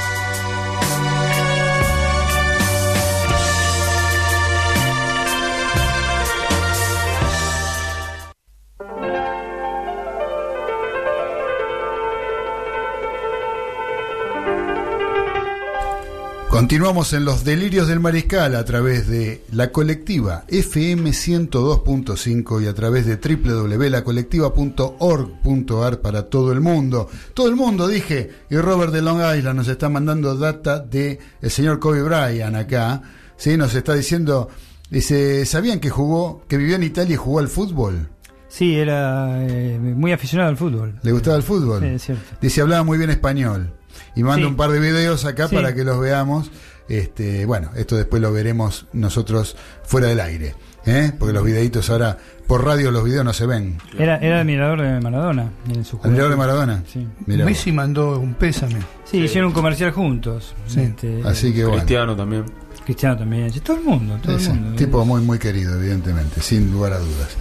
Continuamos 16.71 17.11
en 17.11 17.25
los 17.25 17.43
delirios 17.43 17.89
del 17.89 17.99
mariscal 17.99 18.55
a 18.55 18.63
través 18.63 19.05
de 19.05 19.43
la 19.51 19.73
colectiva 19.73 20.45
FM 20.47 21.09
102.5 21.09 22.63
y 22.63 22.67
a 22.67 22.73
través 22.73 23.05
de 23.05 23.17
www.lacolectiva.org.ar 23.17 25.99
para 25.99 26.29
todo 26.29 26.53
el 26.53 26.61
mundo. 26.61 27.09
Todo 27.33 27.49
el 27.49 27.57
mundo, 27.57 27.89
dije, 27.89 28.29
y 28.49 28.55
Robert 28.55 28.93
de 28.93 29.01
Long 29.01 29.19
Island 29.37 29.57
nos 29.57 29.67
está 29.67 29.89
mandando 29.89 30.33
data 30.37 30.79
de 30.79 31.19
el 31.41 31.51
señor 31.51 31.79
Kobe 31.79 32.03
Bryant 32.03 32.55
acá, 32.55 33.01
¿sí? 33.35 33.57
Nos 33.57 33.75
está 33.75 33.93
diciendo, 33.93 34.47
dice, 34.89 35.45
¿sabían 35.45 35.81
que 35.81 35.89
jugó, 35.89 36.45
que 36.47 36.55
vivió 36.55 36.77
en 36.77 36.83
Italia 36.83 37.15
y 37.15 37.17
jugó 37.17 37.39
al 37.39 37.49
fútbol? 37.49 38.07
Sí, 38.47 38.77
era 38.77 39.45
eh, 39.45 39.77
muy 39.77 40.13
aficionado 40.13 40.49
al 40.49 40.55
fútbol. 40.55 40.97
¿Le 41.03 41.11
gustaba 41.11 41.35
el 41.35 41.43
fútbol? 41.43 41.81
Sí, 41.81 41.87
es 41.87 42.01
cierto. 42.01 42.37
Dice, 42.39 42.61
hablaba 42.61 42.85
muy 42.85 42.97
bien 42.97 43.09
español. 43.09 43.73
Y 44.15 44.23
manda 44.23 44.39
Sí. 44.45 44.45
un 44.45 44.55
par 44.55 44.71
de 44.71 44.79
videos 44.79 45.25
acá 45.25 45.47
Sí. 45.47 45.55
para 45.55 45.73
que 45.75 45.83
los 45.83 45.99
veamos. 45.99 46.51
Este, 46.89 47.45
bueno, 47.45 47.69
esto 47.75 47.95
después 47.95 48.21
lo 48.21 48.33
veremos 48.33 48.85
nosotros 48.91 49.55
fuera 49.83 50.07
del 50.07 50.19
aire. 50.19 50.55
¿eh? 50.85 51.13
Porque 51.17 51.31
los 51.33 51.43
videitos 51.45 51.89
ahora, 51.89 52.17
por 52.47 52.65
radio 52.65 52.91
los 52.91 53.03
videos 53.03 53.23
no 53.23 53.31
se 53.33 53.45
ven. 53.45 53.77
Era, 53.97 54.17
era 54.17 54.41
admirador 54.41 54.81
de 54.81 54.99
Maradona 54.99 55.51
en 55.69 55.85
su 55.85 55.97
¿Admirador 56.03 56.31
de. 56.31 56.35
Maradona? 56.37 56.83
Sí. 56.91 57.07
Mirá 57.27 57.43
vos. 57.45 57.51
Messi 57.51 57.71
mandó 57.71 58.19
un 58.19 58.33
pésame. 58.33 58.79
Sí, 59.05 59.19
hicieron 59.19 59.49
un 59.49 59.53
comercial 59.53 59.91
juntos. 59.91 60.53
Sí. 60.67 60.81
Este, 60.81 61.21
Así 61.23 61.53
que 61.53 61.63
bueno. 61.63 61.77
Cristiano 61.77 62.15
también. 62.15 62.45
Cristiano 62.83 63.15
también. 63.17 63.53
Sí, 63.53 63.59
Todo 63.61 63.77
el 63.77 63.83
mundo, 63.83 64.17
todo 64.21 64.37
Sí, 64.39 64.45
el 64.47 64.51
sí, 64.53 64.59
mundo. 64.59 64.75
tipo 64.75 65.05
muy 65.05 65.21
muy 65.21 65.37
querido, 65.37 65.75
evidentemente, 65.75 66.41
sin 66.41 66.71
lugar 66.71 66.93
a 66.93 66.97
dudas. 66.97 67.37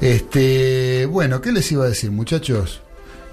Este, 0.00 1.06
bueno, 1.06 1.40
¿qué 1.40 1.50
les 1.50 1.70
iba 1.72 1.84
a 1.84 1.88
decir, 1.88 2.10
muchachos? 2.12 2.80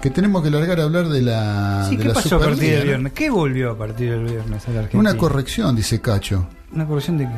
Que 0.02 0.10
tenemos 0.10 0.42
que 0.42 0.50
largar 0.50 0.80
a 0.80 0.82
hablar 0.82 1.08
de 1.08 1.22
la, 1.22 1.86
Sí, 1.88 1.96
de 1.96 2.02
¿qué 2.02 2.08
la 2.08 2.14
pasó 2.14 2.36
a 2.36 2.40
partir 2.40 2.70
del 2.74 2.84
viernes? 2.88 3.12
¿Qué 3.12 3.30
volvió 3.30 3.70
a 3.70 3.78
partir 3.78 4.10
del 4.10 4.24
viernes 4.24 4.66
a 4.66 4.70
la 4.72 4.80
Argentina? 4.80 4.98
Una 5.00 5.16
corrección, 5.16 5.76
dice 5.76 6.00
Cacho. 6.00 6.48
¿Una 6.72 6.86
corrección 6.86 7.18
de 7.18 7.24
qué? 7.26 7.30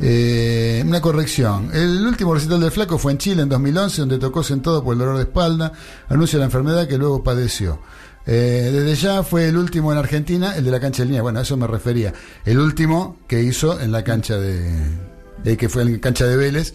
Eh, 0.00 0.84
una 0.86 1.00
corrección. 1.00 1.70
El 1.74 2.06
último 2.06 2.34
recital 2.34 2.60
del 2.60 2.70
Flaco 2.70 2.98
fue 2.98 3.10
en 3.12 3.18
Chile 3.18 3.42
en 3.42 3.48
2011, 3.48 4.00
donde 4.02 4.18
tocó 4.18 4.44
sentado 4.44 4.84
por 4.84 4.92
el 4.92 5.00
dolor 5.00 5.16
de 5.16 5.22
espalda. 5.24 5.72
Anuncia 6.08 6.38
la 6.38 6.44
enfermedad 6.44 6.86
que 6.86 6.96
luego 6.98 7.24
padeció. 7.24 7.80
Eh, 8.26 8.70
desde 8.72 8.94
ya 8.94 9.22
fue 9.24 9.48
el 9.48 9.56
último 9.56 9.90
en 9.90 9.98
Argentina, 9.98 10.54
el 10.54 10.64
de 10.64 10.70
la 10.70 10.78
cancha 10.78 11.02
de 11.02 11.06
línea. 11.06 11.22
Bueno, 11.22 11.40
a 11.40 11.42
eso 11.42 11.56
me 11.56 11.66
refería. 11.66 12.12
El 12.44 12.60
último 12.60 13.16
que 13.26 13.42
hizo 13.42 13.80
en 13.80 13.90
la 13.90 14.04
cancha 14.04 14.36
de. 14.36 14.70
eh, 15.44 15.56
que 15.56 15.68
fue 15.68 15.82
en 15.82 15.94
la 15.94 15.98
cancha 16.00 16.26
de 16.26 16.36
Vélez. 16.36 16.74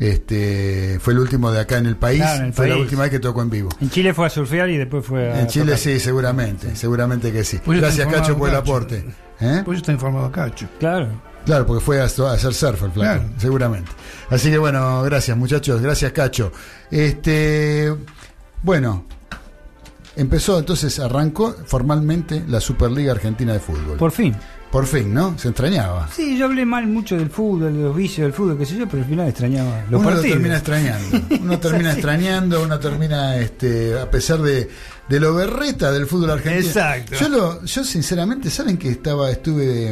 Este, 0.00 0.98
fue 0.98 1.12
el 1.12 1.18
último 1.18 1.52
de 1.52 1.60
acá 1.60 1.76
en 1.76 1.84
el 1.84 1.96
país. 1.96 2.22
Claro, 2.22 2.40
en 2.40 2.46
el 2.46 2.52
fue 2.54 2.68
la 2.68 2.78
última 2.78 3.02
vez 3.02 3.10
que 3.10 3.18
tocó 3.20 3.42
en 3.42 3.50
vivo. 3.50 3.68
En 3.82 3.90
Chile 3.90 4.14
fue 4.14 4.26
a 4.26 4.30
surfear 4.30 4.70
y 4.70 4.78
después 4.78 5.04
fue 5.04 5.30
a. 5.30 5.40
En 5.40 5.46
Chile 5.46 5.66
tocar. 5.66 5.78
sí, 5.78 6.00
seguramente. 6.00 6.74
Seguramente 6.74 7.30
que 7.30 7.44
sí. 7.44 7.60
Pues 7.62 7.80
Gracias, 7.80 8.08
Cacho, 8.08 8.36
por 8.36 8.48
el 8.48 8.56
aporte. 8.56 9.04
¿Eh? 9.40 9.60
Pues 9.62 9.78
está 9.78 9.92
informado 9.92 10.32
Cacho. 10.32 10.66
Claro. 10.78 11.08
Claro, 11.44 11.66
porque 11.66 11.84
fue 11.84 12.00
a, 12.00 12.04
hacer 12.04 12.54
surf 12.54 12.82
el 12.82 12.92
flaco, 12.92 12.94
Claro. 12.94 13.24
seguramente. 13.36 13.90
Así 14.30 14.50
que 14.50 14.56
bueno, 14.56 15.02
gracias 15.02 15.36
muchachos, 15.36 15.82
gracias 15.82 16.12
Cacho. 16.12 16.50
Este, 16.90 17.94
bueno, 18.62 19.04
empezó 20.16 20.58
entonces, 20.58 20.98
arrancó 20.98 21.54
formalmente 21.66 22.42
la 22.48 22.60
Superliga 22.60 23.12
Argentina 23.12 23.52
de 23.52 23.60
Fútbol. 23.60 23.96
Por, 23.98 24.12
Por 24.70 24.86
fin. 24.86 25.12
¿no? 25.12 25.36
Se 25.38 25.48
extrañaba. 25.48 26.08
Sí, 26.14 26.38
yo 26.38 26.44
hablé 26.46 26.64
mal 26.64 26.86
mucho 26.86 27.16
del 27.16 27.28
fútbol, 27.30 27.72
de 27.76 27.82
los 27.82 27.96
vicios 27.96 28.24
del 28.26 28.32
fútbol, 28.32 28.56
qué 28.56 28.66
sé 28.66 28.76
yo, 28.76 28.86
pero 28.88 29.02
al 29.02 29.08
final 29.08 29.28
extrañaba 29.28 29.84
los 29.90 30.00
uno 30.00 30.10
lo 30.12 30.20
termina 30.20 30.56
extrañando, 30.56 31.20
uno 31.40 31.58
termina 31.60 31.92
extrañando, 31.92 32.62
uno 32.62 32.78
termina, 32.78 33.36
este, 33.38 33.98
a 33.98 34.08
pesar 34.08 34.38
de, 34.42 34.70
de 35.08 35.20
lo 35.20 35.34
berreta 35.34 35.90
del 35.90 36.06
fútbol 36.06 36.30
argentino. 36.30 36.66
Exacto. 36.68 37.16
Yo, 37.18 37.28
lo, 37.28 37.64
yo 37.64 37.82
sinceramente, 37.84 38.48
¿saben 38.48 38.78
que 38.78 38.90
estaba, 38.90 39.30
estuve 39.32 39.90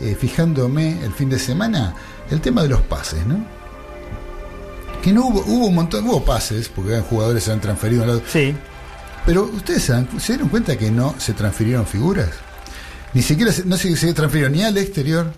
eh, 0.00 0.16
fijándome 0.18 1.04
el 1.04 1.12
fin 1.12 1.28
de 1.28 1.38
semana? 1.38 1.94
El 2.30 2.40
tema 2.40 2.62
de 2.62 2.68
los 2.70 2.80
pases, 2.80 3.26
¿no? 3.26 3.44
Que 5.02 5.12
no 5.12 5.26
hubo, 5.26 5.40
hubo 5.46 5.66
un 5.66 5.74
montón, 5.74 6.06
hubo 6.06 6.24
pases, 6.24 6.68
porque 6.68 6.92
eran 6.92 7.02
jugadores 7.04 7.44
se 7.44 7.52
han 7.52 7.60
transferido, 7.60 8.20
Sí. 8.30 8.54
pero 9.26 9.44
ustedes 9.44 9.82
se, 9.84 9.92
dan- 9.92 10.08
se 10.20 10.32
dieron 10.34 10.48
cuenta 10.48 10.76
que 10.76 10.90
no 10.90 11.14
se 11.18 11.32
transfirieron 11.34 11.86
figuras. 11.86 12.30
Ni 13.14 13.22
siquiera 13.22 13.52
se, 13.52 13.64
no 13.64 13.76
se, 13.76 13.96
se 13.96 14.12
transfirieron 14.14 14.52
ni 14.52 14.62
al 14.62 14.76
exterior. 14.78 15.32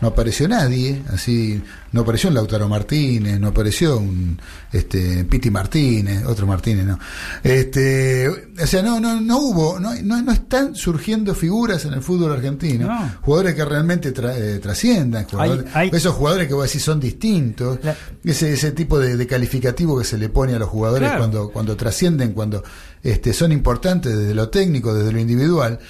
No 0.00 0.06
apareció 0.08 0.46
nadie, 0.46 1.02
así 1.12 1.60
no 1.90 2.02
apareció 2.02 2.28
un 2.28 2.36
Lautaro 2.36 2.68
Martínez, 2.68 3.40
no 3.40 3.48
apareció 3.48 3.96
un 3.98 4.40
este 4.70 5.24
Piti 5.24 5.50
Martínez, 5.50 6.24
otro 6.24 6.46
Martínez, 6.46 6.86
no. 6.86 7.00
Este, 7.42 8.28
o 8.28 8.64
sea, 8.68 8.80
no 8.80 9.00
no 9.00 9.20
no 9.20 9.38
hubo, 9.38 9.80
no, 9.80 9.92
no, 10.04 10.22
no 10.22 10.30
están 10.30 10.76
surgiendo 10.76 11.34
figuras 11.34 11.84
en 11.84 11.94
el 11.94 12.02
fútbol 12.02 12.30
argentino, 12.30 12.86
No. 12.86 13.12
jugadores 13.22 13.56
que 13.56 13.64
realmente 13.64 14.14
tra- 14.14 14.36
eh, 14.36 14.60
trasciendan, 14.60 15.24
jugadores- 15.24 15.64
hay- 15.74 15.90
esos 15.92 16.14
jugadores 16.14 16.46
que 16.46 16.54
vos 16.54 16.64
decís 16.68 16.84
son 16.84 17.00
distintos, 17.00 17.80
La- 17.82 17.96
ese 18.22 18.52
ese 18.52 18.70
tipo 18.70 19.00
de, 19.00 19.16
de 19.16 19.26
calificativo 19.26 19.98
que 19.98 20.04
se 20.04 20.16
le 20.16 20.28
pone 20.28 20.54
a 20.54 20.60
los 20.60 20.68
jugadores 20.68 21.08
Claro. 21.08 21.18
cuando 21.22 21.50
cuando 21.50 21.76
trascienden, 21.76 22.34
cuando 22.34 22.62
este 23.02 23.32
son 23.32 23.50
importantes 23.50 24.16
desde 24.16 24.32
lo 24.32 24.48
técnico, 24.48 24.94
desde 24.94 25.10
lo 25.10 25.18
individual 25.18 25.80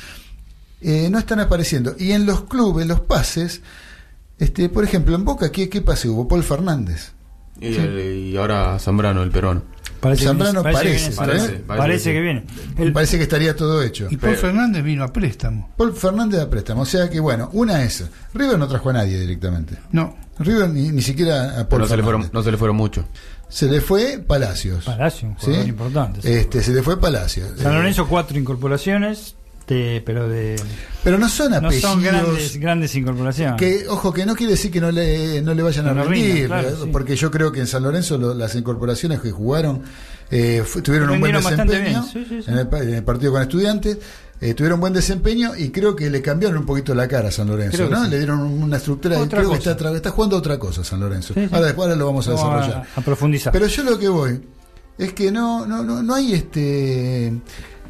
eh, 0.80 1.08
no 1.10 1.18
están 1.18 1.40
apareciendo. 1.40 1.94
Y 1.98 2.12
en 2.12 2.26
los 2.26 2.42
clubes, 2.44 2.86
los 2.86 3.00
pases, 3.00 3.62
este, 4.38 4.68
por 4.68 4.84
ejemplo, 4.84 5.14
en 5.14 5.24
Boca, 5.24 5.50
¿qué, 5.50 5.68
qué 5.68 5.80
pase 5.80 6.08
hubo? 6.08 6.28
Paul 6.28 6.42
Fernández. 6.44 7.12
Y, 7.60 7.74
el- 7.74 7.98
y 8.32 8.36
ahora 8.36 8.78
Zambrano, 8.78 9.22
el 9.22 9.30
peruano. 9.30 9.62
Parece 10.00 10.26
Zambrano 10.26 10.62
que, 10.62 10.70
parece, 10.72 10.94
viene, 11.08 11.16
parece, 11.16 11.48
parece, 11.48 11.58
parece 11.66 12.12
que 12.12 12.20
viene. 12.20 12.44
El- 12.76 12.92
Parece 12.92 13.16
que 13.16 13.24
estaría 13.24 13.56
todo 13.56 13.82
hecho. 13.82 14.06
Y 14.10 14.16
Paul 14.16 14.34
Pero- 14.34 14.42
Fernández 14.42 14.84
vino 14.84 15.02
a 15.02 15.12
préstamo. 15.12 15.72
Paul 15.76 15.92
Fernández 15.92 16.40
a 16.40 16.48
préstamo. 16.48 16.82
O 16.82 16.86
sea 16.86 17.10
que, 17.10 17.18
bueno, 17.18 17.50
una 17.52 17.82
es. 17.82 18.04
River 18.32 18.58
no 18.60 18.68
trajo 18.68 18.90
a 18.90 18.92
nadie 18.92 19.18
directamente. 19.18 19.76
No. 19.90 20.16
River 20.38 20.68
ni, 20.70 20.90
ni 20.90 21.02
siquiera 21.02 21.58
a 21.58 21.68
Paul 21.68 21.82
no, 21.82 21.88
se 21.88 21.96
le 21.96 22.02
fueron, 22.04 22.30
no 22.32 22.42
se 22.44 22.52
le 22.52 22.56
fueron 22.56 22.76
mucho. 22.76 23.04
Se 23.48 23.66
le 23.66 23.80
fue 23.80 24.18
Palacios. 24.24 24.84
Palacio, 24.84 25.30
un 25.30 25.34
¿sí? 25.40 25.46
jugador 25.46 25.66
importante. 25.68 26.38
Este, 26.40 26.62
se 26.62 26.72
le 26.72 26.82
fue 26.84 27.00
Palacios. 27.00 27.58
San 27.58 27.72
Eh, 27.72 27.74
Lorenzo, 27.74 28.06
cuatro 28.06 28.38
incorporaciones, 28.38 29.34
de, 29.68 30.02
pero 30.04 30.28
de. 30.28 30.56
pero 31.04 31.18
no 31.18 31.28
son 31.28 31.50
No 31.52 31.56
apellidos. 31.58 31.82
son 31.90 32.02
grandes, 32.02 32.56
grandes 32.56 32.94
incorporaciones. 32.96 33.56
Que, 33.58 33.86
ojo, 33.88 34.12
que 34.12 34.24
no 34.26 34.34
quiere 34.34 34.52
decir 34.52 34.70
que 34.70 34.80
no 34.80 34.90
le, 34.90 35.42
no 35.42 35.54
le 35.54 35.62
vayan 35.62 35.86
a 35.86 35.90
Que 35.90 35.94
no 35.96 36.04
rendir, 36.04 36.34
rindan, 36.42 36.48
claro, 36.48 36.68
eh, 36.68 36.78
sí. 36.84 36.88
porque 36.92 37.16
yo 37.16 37.30
creo 37.30 37.52
que 37.52 37.60
en 37.60 37.66
San 37.66 37.82
Lorenzo 37.82 38.16
lo- 38.18 38.34
las 38.34 38.54
incorporaciones 38.54 39.20
que 39.20 39.30
jugaron 39.30 39.82
eh, 40.30 40.62
tuvieron 40.82 41.10
un 41.10 41.20
buen 41.20 41.32
desempeño 41.32 42.02
sí, 42.12 42.24
sí. 42.28 42.40
En, 42.46 42.58
el, 42.58 42.68
pa- 42.68 42.80
en 42.80 42.94
el 42.94 43.04
partido 43.04 43.32
con 43.32 43.42
estudiantes, 43.42 43.98
eh, 44.40 44.54
tuvieron 44.54 44.78
buen 44.80 44.92
desempeño 44.92 45.56
y 45.56 45.70
creo 45.70 45.96
que 45.96 46.08
le 46.10 46.22
cambiaron 46.22 46.58
un 46.58 46.66
poquito 46.66 46.94
la 46.94 47.08
cara 47.08 47.28
a 47.28 47.32
San 47.32 47.48
Lorenzo, 47.48 47.84
que 47.88 47.90
¿no? 47.90 48.04
sí. 48.04 48.10
Le 48.10 48.18
dieron 48.18 48.40
una 48.40 48.76
estructura, 48.76 49.18
Otra 49.18 49.40
creo 49.40 49.50
que 49.50 49.58
cosa. 49.58 49.70
está, 49.72 49.84
tra- 49.90 49.94
está 49.96 50.10
jugando 50.10 50.36
otra 50.36 50.58
cosa 50.58 50.84
San 50.84 51.00
Lorenzo. 51.00 51.34
Sí, 51.34 51.40
sí. 51.40 51.48
Ahora 51.52 51.66
después 51.66 51.84
ahora 51.86 51.96
lo 51.96 52.06
vamos 52.06 52.28
a 52.28 52.32
Vamos 52.34 52.44
desarrollar. 52.66 52.88
a, 52.96 53.00
a 53.00 53.04
profundizar. 53.04 53.52
Pero 53.52 53.66
yo 53.66 53.82
lo 53.84 53.98
que 53.98 54.08
voy 54.08 54.40
es 54.98 55.12
que 55.12 55.30
no, 55.32 55.66
no, 55.66 55.82
no, 55.82 56.02
no 56.02 56.14
hay 56.14 56.34
este 56.34 57.32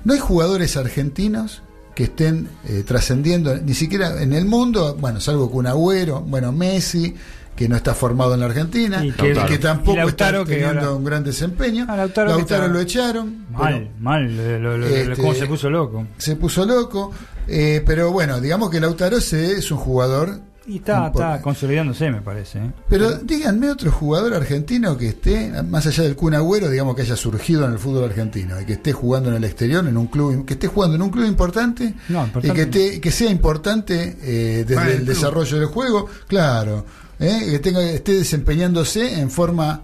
no 0.05 0.13
hay 0.15 0.21
jugadores 0.21 0.77
argentinos 0.77 1.63
que 1.99 2.05
estén 2.05 2.47
eh, 2.65 2.85
trascendiendo 2.87 3.57
ni 3.57 3.75
siquiera 3.75 4.23
en 4.23 4.33
el 4.33 4.45
mundo, 4.45 4.97
bueno, 5.01 5.19
salvo 5.21 5.51
Kun 5.51 5.67
Agüero, 5.67 6.21
bueno, 6.21 6.53
Messi, 6.53 7.13
que 7.57 7.69
no 7.69 7.75
está 7.75 7.93
formado 7.93 8.35
en 8.35 8.39
la 8.41 8.47
Argentina, 8.47 9.05
Y 9.05 9.09
y 9.09 9.13
que- 9.15 9.31
y 9.55 9.59
tampoco 9.59 9.99
está 10.09 10.45
teniendo 10.45 10.79
ahora- 10.79 10.93
un 10.93 11.03
gran 11.05 11.25
desempeño. 11.25 11.87
Ah, 11.89 11.97
Lautaro 11.97 12.39
está- 12.39 12.69
lo 12.69 12.79
echaron, 12.79 13.47
mal, 13.51 13.75
pero 13.75 13.91
mal, 13.99 14.63
lo- 14.63 14.79
lo- 14.79 14.87
Este- 14.87 15.17
cómo 15.21 15.35
se 15.35 15.47
puso 15.49 15.69
loco. 15.71 16.07
se 16.19 16.37
puso 16.37 16.65
loco, 16.65 17.11
eh, 17.49 17.83
pero 17.85 18.13
bueno, 18.13 18.41
digamos 18.41 18.71
que 18.71 18.79
Lautaro 18.79 19.21
se, 19.21 19.55
es 19.59 19.69
un 19.73 19.79
jugador 19.79 20.39
Y 20.69 20.77
está, 20.77 21.07
está 21.09 21.41
consolidándose, 21.43 22.11
me 22.11 22.21
parece. 22.21 22.59
¿eh? 22.59 22.71
Pero 22.91 23.17
díganme 23.19 23.71
otro 23.71 23.91
jugador 23.91 24.35
argentino 24.35 24.97
que 24.99 25.09
esté, 25.09 25.51
más 25.63 25.87
allá 25.87 26.03
del 26.05 26.15
Kun 26.15 26.35
Agüero, 26.35 26.69
digamos 26.69 26.95
que 26.95 27.03
haya 27.03 27.17
surgido 27.17 27.65
en 27.65 27.73
el 27.73 27.79
fútbol 27.79 28.05
argentino, 28.05 28.61
y 28.61 28.67
que 28.67 28.75
esté 28.75 28.93
jugando 28.93 29.31
en 29.31 29.37
el 29.37 29.45
exterior, 29.45 29.87
en 29.89 29.97
un 29.97 30.07
club, 30.09 30.45
que 30.45 30.53
esté 30.55 30.67
jugando 30.67 30.97
en 30.97 31.03
un 31.03 31.11
club 31.11 31.25
importante, 31.27 31.95
No, 32.11 32.29
y 32.43 32.51
que, 32.51 32.63
esté- 32.71 33.01
que 33.01 33.11
sea 33.11 33.31
importante 33.31 34.19
eh, 34.23 34.59
desde 34.67 34.75
Para 34.75 34.91
el 34.91 34.97
el 34.99 35.07
desarrollo 35.07 35.57
del 35.59 35.67
juego, 35.69 36.07
claro, 36.27 36.85
eh, 37.19 37.49
que 37.51 37.59
tenga, 37.61 37.83
esté 37.83 38.13
desempeñándose 38.13 39.21
en 39.21 39.31
forma 39.31 39.81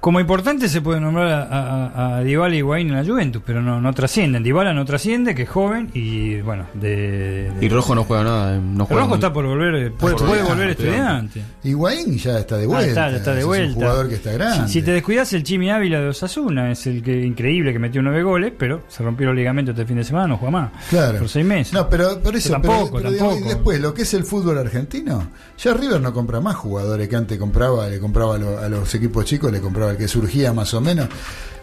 Como 0.00 0.20
importante 0.20 0.68
se 0.68 0.80
puede 0.80 1.00
nombrar 1.00 1.26
a, 1.26 1.42
a, 1.42 2.16
a 2.18 2.20
Dybala 2.22 2.54
y 2.54 2.58
Higuaín 2.58 2.88
en 2.90 2.94
la 2.96 3.04
Juventus, 3.04 3.42
pero 3.44 3.60
no, 3.60 3.80
no 3.80 3.92
trascienden. 3.92 4.44
Dybala 4.44 4.72
no 4.72 4.84
trasciende, 4.84 5.34
que 5.34 5.42
es 5.42 5.48
joven, 5.48 5.90
y 5.92 6.40
bueno, 6.40 6.66
de... 6.74 7.50
de- 7.50 7.66
Y 7.66 7.68
Rojo 7.68 7.96
no 7.96 8.04
juega 8.04 8.22
nada. 8.22 8.56
eh, 8.56 8.60
No 8.62 8.86
juega 8.86 9.02
Rojo 9.02 9.08
muy- 9.08 9.16
está 9.16 9.32
por 9.32 9.44
volver, 9.46 9.74
eh, 9.74 9.90
puede, 9.90 10.14
por 10.16 10.26
puede 10.28 10.42
volver, 10.44 10.70
estudiante. 10.70 11.42
Higuaín 11.64 12.16
ya 12.16 12.38
está 12.38 12.56
de 12.56 12.64
Ah, 12.64 12.68
vuelta. 12.68 12.88
está, 12.88 13.16
está 13.16 13.34
de 13.34 13.40
es 13.40 13.46
vuelta. 13.46 13.68
un 13.70 13.74
jugador 13.74 14.08
que 14.08 14.14
está 14.14 14.32
grande. 14.32 14.66
Si, 14.68 14.72
si 14.74 14.82
te 14.82 14.92
descuidas, 14.92 15.32
el 15.32 15.42
Chimi 15.42 15.70
Ávila 15.70 16.00
de 16.00 16.08
Osasuna 16.10 16.70
es 16.70 16.86
el 16.86 17.02
que 17.02 17.24
increíble 17.26 17.72
que 17.72 17.80
metió 17.80 18.00
nueve 18.00 18.22
goles, 18.22 18.52
pero 18.56 18.82
se 18.88 19.02
rompió 19.02 19.26
los 19.26 19.34
ligamentos 19.36 19.72
este 19.74 19.84
fin 19.84 19.96
de 19.96 20.04
semana, 20.04 20.28
no 20.28 20.36
juega 20.36 20.52
más. 20.52 20.70
Claro. 20.90 21.18
Por 21.18 21.28
seis 21.28 21.44
meses. 21.44 21.72
No, 21.74 21.88
pero 21.88 22.20
por 22.20 22.36
eso, 22.36 22.50
Pero 22.50 22.62
tampoco, 22.62 22.96
pero 22.98 23.10
digamos, 23.10 23.34
tampoco. 23.34 23.50
y 23.50 23.54
después, 23.54 23.80
lo 23.80 23.92
que 23.94 24.02
es 24.02 24.14
el 24.14 24.22
fútbol 24.24 24.58
argentino, 24.58 25.28
ya 25.58 25.74
River 25.74 26.00
no 26.00 26.12
compra 26.12 26.40
más 26.40 26.54
jugadores 26.54 27.08
que 27.08 27.16
antes 27.16 27.36
compraba, 27.36 27.88
le 27.88 27.98
compraba 27.98 28.36
a 28.36 28.68
los 28.68 28.94
equipos 28.94 29.24
chicos, 29.24 29.50
le 29.50 29.60
compraba 29.60 29.87
el 29.90 29.96
que 29.96 30.08
surgía 30.08 30.52
más 30.52 30.72
o 30.74 30.80
menos. 30.80 31.08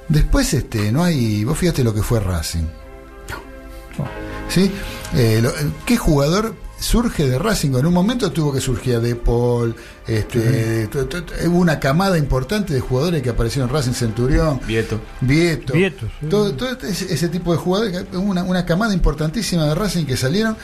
Después, 0.08 0.54
este, 0.54 0.92
no 0.92 1.04
hay, 1.04 1.44
vos 1.44 1.58
fíjate 1.58 1.84
lo 1.84 1.94
que 1.94 2.04
fue 2.04 2.20
Racing. 2.20 2.66
¿Sí? 4.50 4.72
Eh, 5.16 5.40
lo- 5.42 5.52
¿Qué 5.86 5.98
jugador 5.98 6.54
surge 6.80 7.28
de 7.28 7.40
Racing? 7.40 7.72
En 7.76 7.86
un 7.86 7.94
momento 7.94 8.32
tuvo 8.32 8.54
que 8.54 8.62
surgir 8.62 9.00
De 9.00 9.16
Paul, 9.16 9.76
este, 10.08 10.88
hubo 11.48 11.58
una 11.58 11.80
camada 11.80 12.18
importante 12.18 12.74
de 12.74 12.80
jugadores 12.80 13.22
que 13.24 13.30
aparecieron 13.30 13.70
en 13.70 13.76
Racing 13.76 13.94
Centurión. 13.94 14.60
Vieto. 14.68 15.00
Vieto, 15.22 15.74
Vieto, 15.74 16.08
sí. 16.20 16.28
todo, 16.28 16.54
todo 16.54 16.70
ese, 16.88 17.12
ese 17.14 17.28
tipo 17.30 17.52
de 17.54 17.58
jugadores, 17.58 18.06
una, 18.14 18.44
una 18.44 18.66
camada 18.66 18.94
importantísima 18.94 19.66
de 19.66 19.74
Racing 19.76 20.06
que 20.06 20.16
salieron, 20.18 20.56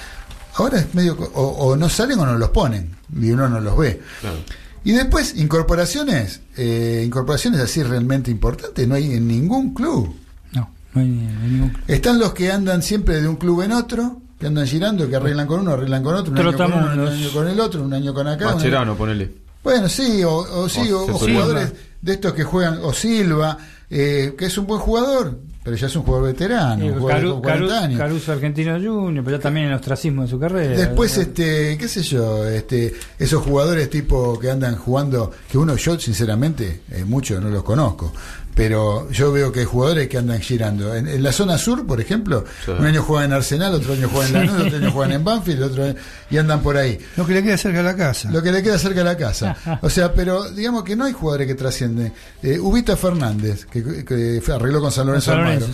ahora 0.55 0.80
es 0.80 0.93
medio, 0.93 1.16
o, 1.34 1.41
o 1.43 1.76
no 1.76 1.89
salen 1.89 2.20
o 2.20 2.26
no 2.26 2.38
los 2.38 2.49
ponen, 2.49 2.95
y 3.20 3.32
uno 3.32 3.49
no 3.49 3.59
los 3.59 3.76
ve. 3.78 4.01
Claro. 4.22 4.38
Y 4.84 4.93
después, 4.93 5.36
incorporaciones, 5.38 6.41
eh, 6.57 7.03
incorporaciones 7.05 7.59
así 7.61 7.84
realmente 7.84 8.32
importantes, 8.32 8.88
no 8.88 8.95
hay 8.95 9.13
en 9.13 9.27
ningún 9.27 9.73
club. 9.73 10.15
No, 10.53 10.71
no 10.93 11.01
hay, 11.01 11.07
hay 11.07 11.49
ningún. 11.49 11.77
Están 11.88 12.19
los 12.19 12.34
que 12.34 12.51
andan 12.51 12.82
siempre 12.82 13.21
de 13.21 13.27
un 13.27 13.36
club 13.36 13.61
en 13.61 13.73
otro, 13.73 14.21
que 14.39 14.47
andan 14.47 14.65
girando, 14.65 15.07
que 15.07 15.15
arreglan 15.15 15.45
con 15.45 15.59
uno, 15.59 15.73
arreglan 15.73 16.03
con 16.03 16.15
otro, 16.15 16.34
un 16.34 16.39
año 16.39 16.57
con 16.57 16.73
uno, 16.73 16.93
un 16.93 17.07
año 17.07 17.32
con 17.32 17.47
el 17.47 17.59
otro, 17.59 17.84
un 17.84 17.93
año 17.93 18.13
con 18.13 18.27
acá. 18.27 18.57
ponele. 18.97 19.32
bueno, 19.63 19.88
sí, 19.88 20.23
o, 20.23 20.36
o 20.36 20.67
sí, 20.67 20.91
o, 20.91 21.03
O 21.03 21.13
jugadores 21.19 21.73
de 22.01 22.13
estos 22.13 22.34
que 22.34 22.43
juegan, 22.43 22.79
o 22.82 22.91
Silva, 22.91 23.57
eh, 23.88 24.34
que 24.36 24.45
es 24.45 24.57
un 24.57 24.65
buen 24.65 24.82
jugador, 24.82 25.39
pero 25.64 25.76
ya 25.76 25.88
es 25.88 25.95
un 25.95 26.03
jugador 26.03 26.28
veterano, 26.28 26.86
un 26.86 26.99
jugador 26.99 27.22
Caru- 27.24 27.32
con 27.34 27.41
40 27.41 27.66
Caru- 27.74 27.84
años. 27.84 27.99
Caruso 27.99 28.32
Argentino 28.32 28.74
Junior, 28.80 29.24
pero 29.24 29.38
ya 29.38 29.43
también 29.43 29.66
en 29.68 29.72
el 29.74 29.78
ostracismo 29.78 30.24
de 30.24 30.28
su 30.28 30.39
carrera. 30.39 30.76
Después, 30.76 31.16
este, 31.18 31.78
qué 31.78 31.88
sé 31.88 32.01
yo, 32.01 32.47
este, 32.47 32.93
esos 33.20 33.43
jugadores 33.43 33.89
tipo 33.89 34.39
que 34.39 34.49
andan 34.49 34.76
jugando, 34.76 35.32
que 35.51 35.57
uno 35.57 35.76
yo 35.76 35.99
sinceramente, 35.99 36.82
eh, 36.91 37.03
muchos 37.05 37.41
no 37.41 37.49
los 37.49 37.64
conozco, 37.64 38.12
pero 38.55 39.09
yo 39.11 39.31
veo 39.31 39.51
que 39.51 39.61
hay 39.61 39.65
jugadores 39.65 40.07
que 40.07 40.17
andan 40.17 40.39
girando. 40.41 40.93
En, 40.95 41.07
en 41.07 41.23
la 41.23 41.31
zona 41.31 41.57
sur, 41.57 41.85
por 41.87 41.99
ejemplo, 42.01 42.43
Sí. 42.65 42.71
un 42.71 42.85
año 42.85 43.01
juegan 43.01 43.25
en 43.31 43.33
Arsenal, 43.33 43.73
otro 43.75 43.93
año 43.93 44.09
juegan 44.09 44.35
en 44.35 44.47
Lanús, 44.47 44.65
otro 44.67 44.77
año 44.77 44.91
juegan 44.91 45.11
en 45.13 45.23
Banfield, 45.23 45.63
otro 45.63 45.83
año- 45.85 45.95
y 46.29 46.37
andan 46.37 46.61
por 46.61 46.77
ahí. 46.77 46.99
Lo 47.17 47.25
que 47.25 47.33
le 47.33 47.43
queda 47.43 47.57
cerca 47.57 47.77
de 47.79 47.83
la 47.83 47.95
casa. 47.95 48.29
Lo 48.31 48.41
que 48.43 48.51
le 48.51 48.61
queda 48.61 48.77
cerca 48.77 48.99
de 48.99 49.05
la 49.05 49.17
casa. 49.17 49.55
O 49.81 49.89
sea, 49.89 50.13
pero 50.13 50.49
digamos 50.51 50.83
que 50.83 50.95
no 50.95 51.05
hay 51.05 51.13
jugadores 51.13 51.47
que 51.47 51.55
trascienden. 51.55 52.13
Eh, 52.43 52.59
Ubita 52.59 52.95
Fernández, 52.97 53.65
que, 53.65 54.03
que 54.05 54.41
arregló 54.51 54.81
con 54.81 54.91
San 54.91 55.07
Lorenzo 55.07 55.31
San 55.31 55.39
Almagro. 55.39 55.65
Sí. 55.67 55.73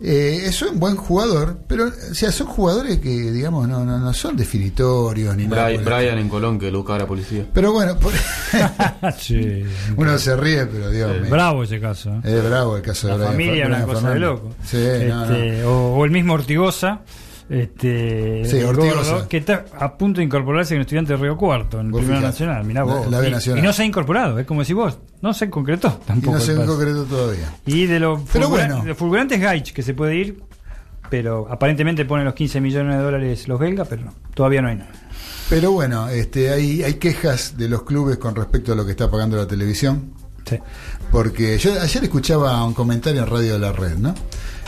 Eh, 0.00 0.42
es 0.46 0.62
un 0.62 0.78
buen 0.78 0.94
jugador, 0.94 1.58
pero 1.66 1.86
o 1.88 2.14
sea, 2.14 2.30
son 2.30 2.46
jugadores 2.46 2.98
que, 3.00 3.08
digamos, 3.08 3.66
no, 3.68 3.84
no, 3.84 3.98
no 3.98 4.12
son 4.14 4.36
definitorios 4.36 5.36
ni 5.36 5.48
nada. 5.48 5.70
Bri- 5.70 5.82
por 5.82 5.92
el 5.92 5.98
Brian 5.98 6.18
en 6.18 6.28
Colón, 6.28 6.58
que 6.58 6.70
lo 6.70 6.78
buscaba 6.78 7.00
la 7.00 7.06
policía. 7.06 7.44
Pero 7.52 7.72
bueno, 7.72 7.98
por- 7.98 8.12
Sí. 9.18 9.64
uno 9.96 10.16
se 10.18 10.36
ríe, 10.36 10.66
pero 10.66 10.90
Dios 10.90 11.20
mío. 11.20 11.30
Bravo 11.30 11.64
ese 11.64 11.80
caso. 11.80 12.10
¿eh? 12.24 12.36
Es 12.38 12.44
bravo 12.44 12.76
el 12.76 12.82
caso 12.82 13.08
La 13.08 13.14
de 13.14 13.18
Brian 13.18 13.32
familia, 13.32 13.64
Fer- 13.64 13.66
una 13.68 13.76
Brian 13.84 13.94
cosa 13.94 14.10
de 14.10 14.18
loco. 14.20 14.54
Sí, 14.64 14.76
no, 15.08 15.26
no. 15.26 15.34
Este, 15.34 15.64
O, 15.64 15.94
o 15.96 16.04
el 16.04 16.10
mismo 16.12 16.34
Ortigosa, 16.34 17.00
este, 17.50 18.44
Sí, 18.44 18.60
gordo, 18.62 19.26
que 19.28 19.38
está 19.38 19.64
a 19.78 19.96
punto 19.96 20.18
de 20.18 20.24
incorporarse 20.24 20.74
en 20.74 20.82
estudiante 20.82 21.14
de 21.14 21.18
Río 21.18 21.36
Cuarto, 21.36 21.80
en 21.80 21.90
Primera. 21.92 22.20
Nacional. 22.20 22.64
Mirá 22.64 22.84
La- 22.84 22.94
vos. 22.94 23.10
la 23.10 23.20
B 23.20 23.28
y, 23.28 23.30
Nacional. 23.30 23.62
y 23.64 23.66
no 23.66 23.72
se 23.72 23.82
ha 23.82 23.84
incorporado, 23.86 24.38
es 24.38 24.46
como 24.46 24.64
si 24.64 24.72
vos, 24.74 24.98
no 25.22 25.32
se 25.34 25.48
concretó 25.50 25.98
Y 26.02 26.06
tampoco. 26.06 26.36
no 26.36 26.40
se 26.42 26.54
concretó 26.54 27.04
todavía. 27.04 27.52
Y 27.66 27.86
de 27.86 28.00
lo, 28.00 28.22
Pero 28.32 28.46
fulgura- 28.46 28.66
bueno. 28.66 28.82
de 28.82 28.88
lo 28.88 28.94
fulgurante 28.94 29.34
es 29.36 29.40
Gaich, 29.40 29.72
que 29.72 29.82
se 29.82 29.94
puede 29.94 30.16
ir, 30.16 30.42
pero 31.10 31.46
aparentemente 31.50 32.04
ponen 32.04 32.24
los 32.26 32.34
15 32.34 32.60
millones 32.60 32.96
de 32.98 33.02
dólares 33.02 33.48
los 33.48 33.58
belgas, 33.58 33.88
pero 33.88 34.04
no, 34.04 34.14
todavía 34.34 34.60
no 34.62 34.68
hay 34.68 34.76
nada. 34.76 34.90
Pero 35.48 35.72
bueno, 35.72 36.08
este, 36.10 36.50
hay, 36.50 36.82
hay 36.82 36.94
quejas 36.94 37.56
de 37.56 37.68
los 37.70 37.84
clubes 37.84 38.18
con 38.18 38.34
respecto 38.34 38.72
a 38.72 38.76
lo 38.76 38.84
que 38.84 38.90
está 38.90 39.10
pagando 39.10 39.38
la 39.38 39.46
televisión. 39.46 40.12
Sí. 40.44 40.58
Porque 41.10 41.56
yo 41.58 41.72
ayer 41.80 42.04
escuchaba 42.04 42.62
un 42.64 42.74
comentario 42.74 43.22
en 43.22 43.28
Radio 43.28 43.54
de 43.54 43.58
la 43.58 43.72
Red, 43.72 43.96
¿no? 43.96 44.14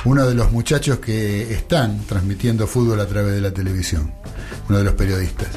Uno 0.05 0.27
de 0.27 0.35
los 0.35 0.51
muchachos 0.51 0.99
que 0.99 1.53
están 1.53 2.01
transmitiendo 2.07 2.67
fútbol 2.67 3.01
a 3.01 3.07
través 3.07 3.35
de 3.35 3.41
la 3.43 3.51
televisión, 3.53 4.13
uno 4.69 4.79
de 4.79 4.85
los 4.85 4.95
periodistas. 4.95 5.49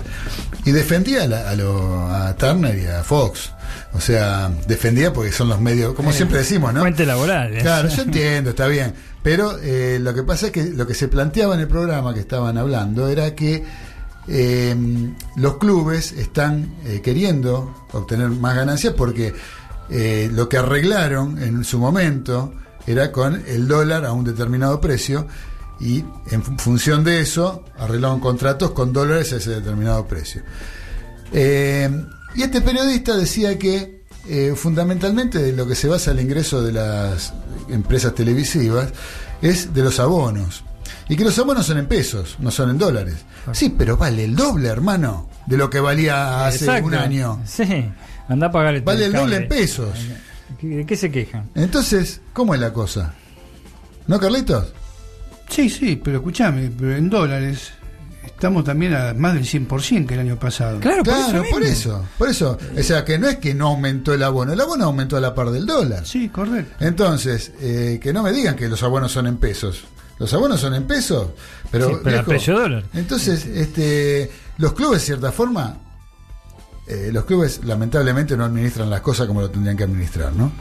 Y 0.66 0.72
defendía 0.72 1.24
a, 1.24 1.28
la- 1.28 1.50
a 1.50 1.56
lo- 1.56 2.10
a 2.12 2.36
Turner 2.36 2.78
y 2.78 2.86
a 2.88 3.04
Fox. 3.04 3.52
O 3.94 4.02
sea, 4.02 4.50
defendía 4.68 5.14
porque 5.14 5.32
son 5.32 5.48
los 5.50 5.62
medios, 5.62 5.94
como 5.94 6.12
siempre 6.12 6.40
decimos, 6.40 6.74
¿no? 6.74 6.82
Fuente 6.82 7.06
laboral. 7.06 7.56
¿eh? 7.56 7.60
Claro, 7.62 7.88
yo 7.90 8.02
entiendo, 8.04 8.50
está 8.50 8.68
bien. 8.68 8.94
Pero 9.22 9.58
eh, 9.62 10.00
lo 10.02 10.14
que 10.14 10.24
pasa 10.24 10.48
es 10.48 10.52
que 10.52 10.66
lo 10.66 10.86
que 10.86 10.94
se 10.94 11.08
planteaba 11.08 11.56
en 11.56 11.62
el 11.62 11.68
programa 11.68 12.14
que 12.14 12.20
estaban 12.20 12.58
hablando 12.58 13.08
era 13.08 13.34
que 13.36 13.64
eh, 14.28 14.76
los 15.38 15.58
clubes 15.58 16.12
están 16.14 16.74
eh, 16.86 17.02
queriendo 17.02 17.86
obtener 17.94 18.30
más 18.30 18.56
ganancias 18.56 18.94
porque 18.98 19.34
eh, 19.90 20.30
lo 20.34 20.50
que 20.50 20.58
arreglaron 20.58 21.42
en 21.42 21.64
su 21.64 21.78
momento 21.80 22.54
era 22.88 23.12
con 23.12 23.44
el 23.48 23.68
dólar 23.68 24.06
a 24.06 24.12
un 24.12 24.24
determinado 24.24 24.80
precio 24.82 25.28
y 25.80 26.04
en 26.32 26.44
fu- 26.44 26.58
función 26.58 27.04
de 27.04 27.20
eso 27.22 27.64
arreglaron 27.78 28.20
contratos 28.20 28.72
con 28.72 28.94
dólares 28.94 29.34
a 29.34 29.38
ese 29.38 29.52
determinado 29.52 30.08
precio. 30.08 30.42
Eh, 31.32 31.90
y 32.36 32.42
este 32.44 32.62
periodista 32.62 33.16
decía 33.16 33.58
que 33.58 34.04
eh, 34.28 34.54
fundamentalmente 34.56 35.40
de 35.40 35.52
lo 35.54 35.68
que 35.68 35.76
se 35.76 35.88
basa 35.88 36.12
el 36.12 36.20
ingreso 36.20 36.62
de 36.64 36.72
las 36.74 37.34
empresas 37.70 38.16
televisivas 38.16 38.90
es 39.42 39.74
de 39.74 39.82
los 39.84 40.00
abonos. 40.00 40.64
Y 41.10 41.18
que 41.18 41.26
los 41.26 41.38
abonos 41.38 41.66
son 41.66 41.78
en 41.80 41.88
pesos, 41.88 42.38
no 42.40 42.50
son 42.50 42.70
en 42.70 42.78
dólares. 42.78 43.16
Sí, 43.52 43.74
pero 43.78 43.98
vale 43.98 44.24
el 44.24 44.36
doble, 44.36 44.70
hermano, 44.70 45.30
de 45.48 45.58
lo 45.58 45.70
que 45.70 45.80
valía 45.82 46.48
hace 46.48 46.64
Exacto. 46.66 46.88
un 46.88 46.96
año. 46.96 47.42
Sí, 47.46 47.92
anda 48.30 48.48
a 48.48 48.52
pagar 48.52 48.76
el 48.76 48.82
Vale 48.84 49.06
el 49.06 49.12
doble 49.14 49.36
en 49.36 49.48
pesos. 49.50 49.90
¿De 50.62 50.86
qué 50.86 50.96
se 50.96 51.12
quejan? 51.12 51.50
Entonces, 51.56 52.22
¿cómo 52.34 52.54
es 52.56 52.62
la 52.62 52.72
cosa? 52.74 53.14
¿No, 54.08 54.20
Carlitos? 54.20 54.74
Sí, 55.50 55.70
sí, 55.70 56.00
pero 56.04 56.18
escúchame, 56.18 56.72
pero 56.78 56.96
en 56.96 57.10
dólares 57.10 57.72
estamos 58.26 58.64
también 58.64 58.94
a 58.96 59.14
más 59.14 59.34
del 59.36 59.44
100% 59.46 60.06
que 60.08 60.14
el 60.16 60.20
año 60.22 60.40
pasado. 60.40 60.80
Claro, 60.80 61.04
Claro, 61.04 61.44
por 61.52 61.62
mismo. 61.62 61.74
eso, 61.74 62.06
por 62.18 62.30
eso. 62.30 62.58
O 62.78 62.84
sea, 62.84 63.06
que 63.06 63.18
no 63.20 63.28
es 63.28 63.38
que 63.38 63.54
no 63.54 63.68
aumentó 63.68 64.14
el 64.14 64.24
abono, 64.24 64.54
el 64.54 64.60
abono 64.62 64.86
aumentó 64.86 65.16
a 65.18 65.22
la 65.22 65.34
par 65.36 65.52
del 65.52 65.66
dólar. 65.66 66.06
Sí, 66.06 66.30
correcto. 66.30 66.76
Entonces, 66.84 67.52
eh, 67.62 68.00
que 68.02 68.12
no 68.14 68.24
me 68.24 68.32
digan 68.32 68.56
que 68.56 68.68
los 68.68 68.82
abonos 68.84 69.12
son 69.12 69.28
en 69.28 69.38
pesos. 69.38 69.84
Los 70.20 70.34
abonos 70.34 70.60
son 70.60 70.74
en 70.76 70.84
pesos, 70.86 71.30
pero, 71.72 71.90
Sí, 71.90 71.96
pero 72.04 72.10
a 72.18 72.20
viejo, 72.20 72.30
precio 72.30 72.60
dólar. 72.60 72.84
Entonces, 72.94 73.46
este, 73.46 74.32
los 74.58 74.74
clubes, 74.74 75.02
de 75.02 75.06
cierta 75.08 75.32
forma, 75.32 75.78
eh, 76.86 77.10
los 77.14 77.24
clubes 77.26 77.62
lamentablemente 77.64 78.36
no 78.36 78.44
administran 78.44 78.90
las 78.90 79.02
cosas 79.02 79.26
como 79.28 79.40
lo 79.42 79.50
tendrían 79.50 79.78
que 79.78 79.84
administrar, 79.84 80.34
¿no? 80.34 80.52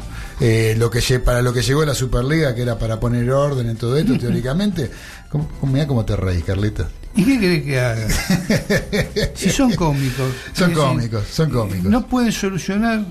Eh, 0.41 0.75
lo 0.79 0.89
que 0.91 1.01
para 1.21 1.43
lo 1.43 1.53
que 1.53 1.63
llegó 1.63 1.85
la 1.85 1.95
Superliga, 1.95 2.55
que 2.55 2.63
era 2.63 2.79
para 2.79 3.01
poner 3.01 3.29
orden 3.31 3.69
en 3.69 3.77
todo 3.77 3.97
esto, 3.97 4.17
teóricamente, 4.21 4.91
¿cómo, 5.29 5.49
cómo- 5.61 5.73
mirá 5.73 5.87
cómo 5.87 6.05
te 6.05 6.15
reís, 6.17 6.45
Carlita. 6.45 6.89
¿Y 7.15 7.25
qué 7.25 7.41
querés 7.41 7.63
que 7.65 7.81
haga? 7.81 8.09
si 9.35 9.51
son 9.51 9.73
cómicos. 9.75 10.33
Son 10.55 10.69
decir, 10.71 10.83
cómicos, 10.83 11.25
son 11.31 11.51
cómicos. 11.51 11.85
No 11.91 12.07
pueden 12.07 12.33
solucionar 12.33 13.05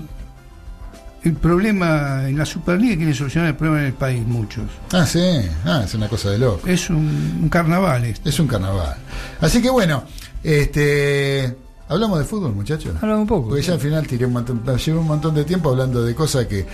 el 1.22 1.34
problema 1.34 2.28
en 2.28 2.36
la 2.36 2.44
Superliga, 2.44 2.96
quieren 2.96 3.14
solucionar 3.14 3.50
el 3.50 3.56
problema 3.56 3.80
en 3.80 3.86
el 3.86 3.92
país, 3.92 4.26
muchos. 4.26 4.64
Ah, 4.92 5.06
sí, 5.06 5.20
ah, 5.64 5.82
es 5.84 5.94
una 5.94 6.08
cosa 6.08 6.30
de 6.30 6.38
loco. 6.38 6.66
Es 6.66 6.90
un, 6.90 7.40
un 7.42 7.48
carnaval 7.48 8.04
esto. 8.06 8.28
Es 8.28 8.40
un 8.40 8.48
carnaval. 8.48 8.96
Así 9.40 9.62
que 9.62 9.70
bueno, 9.70 10.02
este 10.42 11.56
hablamos 11.92 12.18
de 12.18 12.24
fútbol, 12.24 12.52
muchachos. 12.52 12.94
Hablamos 13.00 13.22
un 13.22 13.26
poco. 13.28 13.48
Porque 13.48 13.62
ya 13.62 13.74
al 13.74 13.80
final 13.80 14.06
tiré 14.06 14.26
un 14.26 14.32
montón, 14.32 14.62
llevé 14.76 14.98
un 14.98 15.06
montón 15.06 15.34
de 15.34 15.44
tiempo 15.44 15.70
hablando 15.70 16.02
de 16.04 16.14
cosas 16.14 16.46
que. 16.46 16.66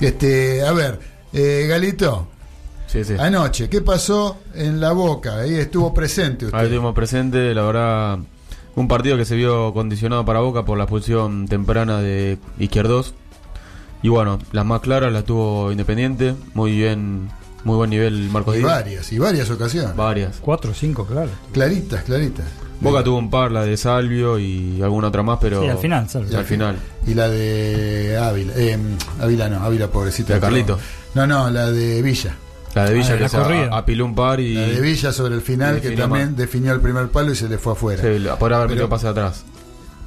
Este, 0.00 0.62
a 0.66 0.72
ver, 0.72 0.98
eh, 1.32 1.66
Galito, 1.68 2.28
Sí, 2.86 3.02
sí. 3.04 3.14
anoche, 3.18 3.68
¿qué 3.68 3.80
pasó 3.80 4.36
en 4.54 4.80
la 4.80 4.92
boca? 4.92 5.38
Ahí 5.38 5.54
estuvo 5.54 5.92
presente 5.94 6.46
usted. 6.46 6.56
Ahí 6.58 6.64
estuvimos 6.66 6.94
presente, 6.94 7.54
la 7.54 7.62
verdad, 7.62 8.18
un 8.76 8.88
partido 8.88 9.16
que 9.16 9.24
se 9.24 9.34
vio 9.36 9.72
condicionado 9.72 10.24
para 10.24 10.40
Boca 10.40 10.64
por 10.64 10.76
la 10.78 10.84
expulsión 10.84 11.46
temprana 11.48 12.00
de 12.00 12.38
Izquierdos. 12.58 13.14
Y 14.02 14.08
bueno, 14.10 14.38
las 14.52 14.66
más 14.66 14.80
claras 14.80 15.12
las 15.12 15.24
tuvo 15.24 15.72
Independiente, 15.72 16.34
muy 16.52 16.72
bien, 16.72 17.30
muy 17.64 17.76
buen 17.76 17.88
nivel 17.90 18.28
Marcos 18.30 18.54
y 18.54 18.58
Díaz. 18.58 18.70
varias, 18.70 19.12
y 19.12 19.18
varias 19.18 19.50
ocasiones. 19.50 19.96
Varias. 19.96 20.36
Cuatro 20.40 20.72
o 20.72 20.74
cinco, 20.74 21.06
claro. 21.06 21.30
Claritas, 21.52 22.04
claritas. 22.04 22.44
Boca 22.80 23.02
tuvo 23.02 23.18
un 23.18 23.30
par, 23.30 23.50
la 23.52 23.64
de 23.64 23.76
Salvio 23.76 24.38
y 24.38 24.80
alguna 24.82 25.08
otra 25.08 25.22
más, 25.22 25.38
pero 25.40 25.62
Sí, 25.62 25.68
al 25.68 25.78
final, 25.78 26.08
Salvio. 26.08 26.38
al 26.38 26.44
final. 26.44 26.76
Y 27.06 27.14
la 27.14 27.28
de 27.28 28.18
Ávila. 28.20 28.52
Eh, 28.56 28.78
Ávila 29.20 29.48
no, 29.48 29.62
Ávila 29.64 29.88
pobrecita. 29.88 30.30
¿La 30.30 30.34
de 30.36 30.40
Carlito? 30.40 30.78
No, 31.14 31.26
no, 31.26 31.50
la 31.50 31.70
de 31.70 32.02
Villa. 32.02 32.34
La 32.74 32.86
de 32.86 32.94
Villa 32.94 33.10
Ah, 33.12 33.16
que 33.16 33.22
la 33.22 33.28
se 33.28 33.68
apiló 33.72 34.04
un 34.04 34.14
par 34.16 34.40
y 34.40 34.54
La 34.54 34.62
de 34.66 34.80
Villa 34.80 35.12
sobre 35.12 35.34
el 35.36 35.42
final, 35.42 35.80
que 35.80 35.92
también 35.92 36.34
definió 36.36 36.72
el 36.72 36.80
primer 36.80 37.08
palo 37.08 37.32
y 37.32 37.36
se 37.36 37.48
le 37.48 37.56
fue 37.58 37.72
afuera. 37.74 38.02
sí, 38.02 38.26
por 38.38 38.52
haber 38.52 38.68
metido 38.68 38.88
pase 38.88 39.06
atrás. 39.08 39.44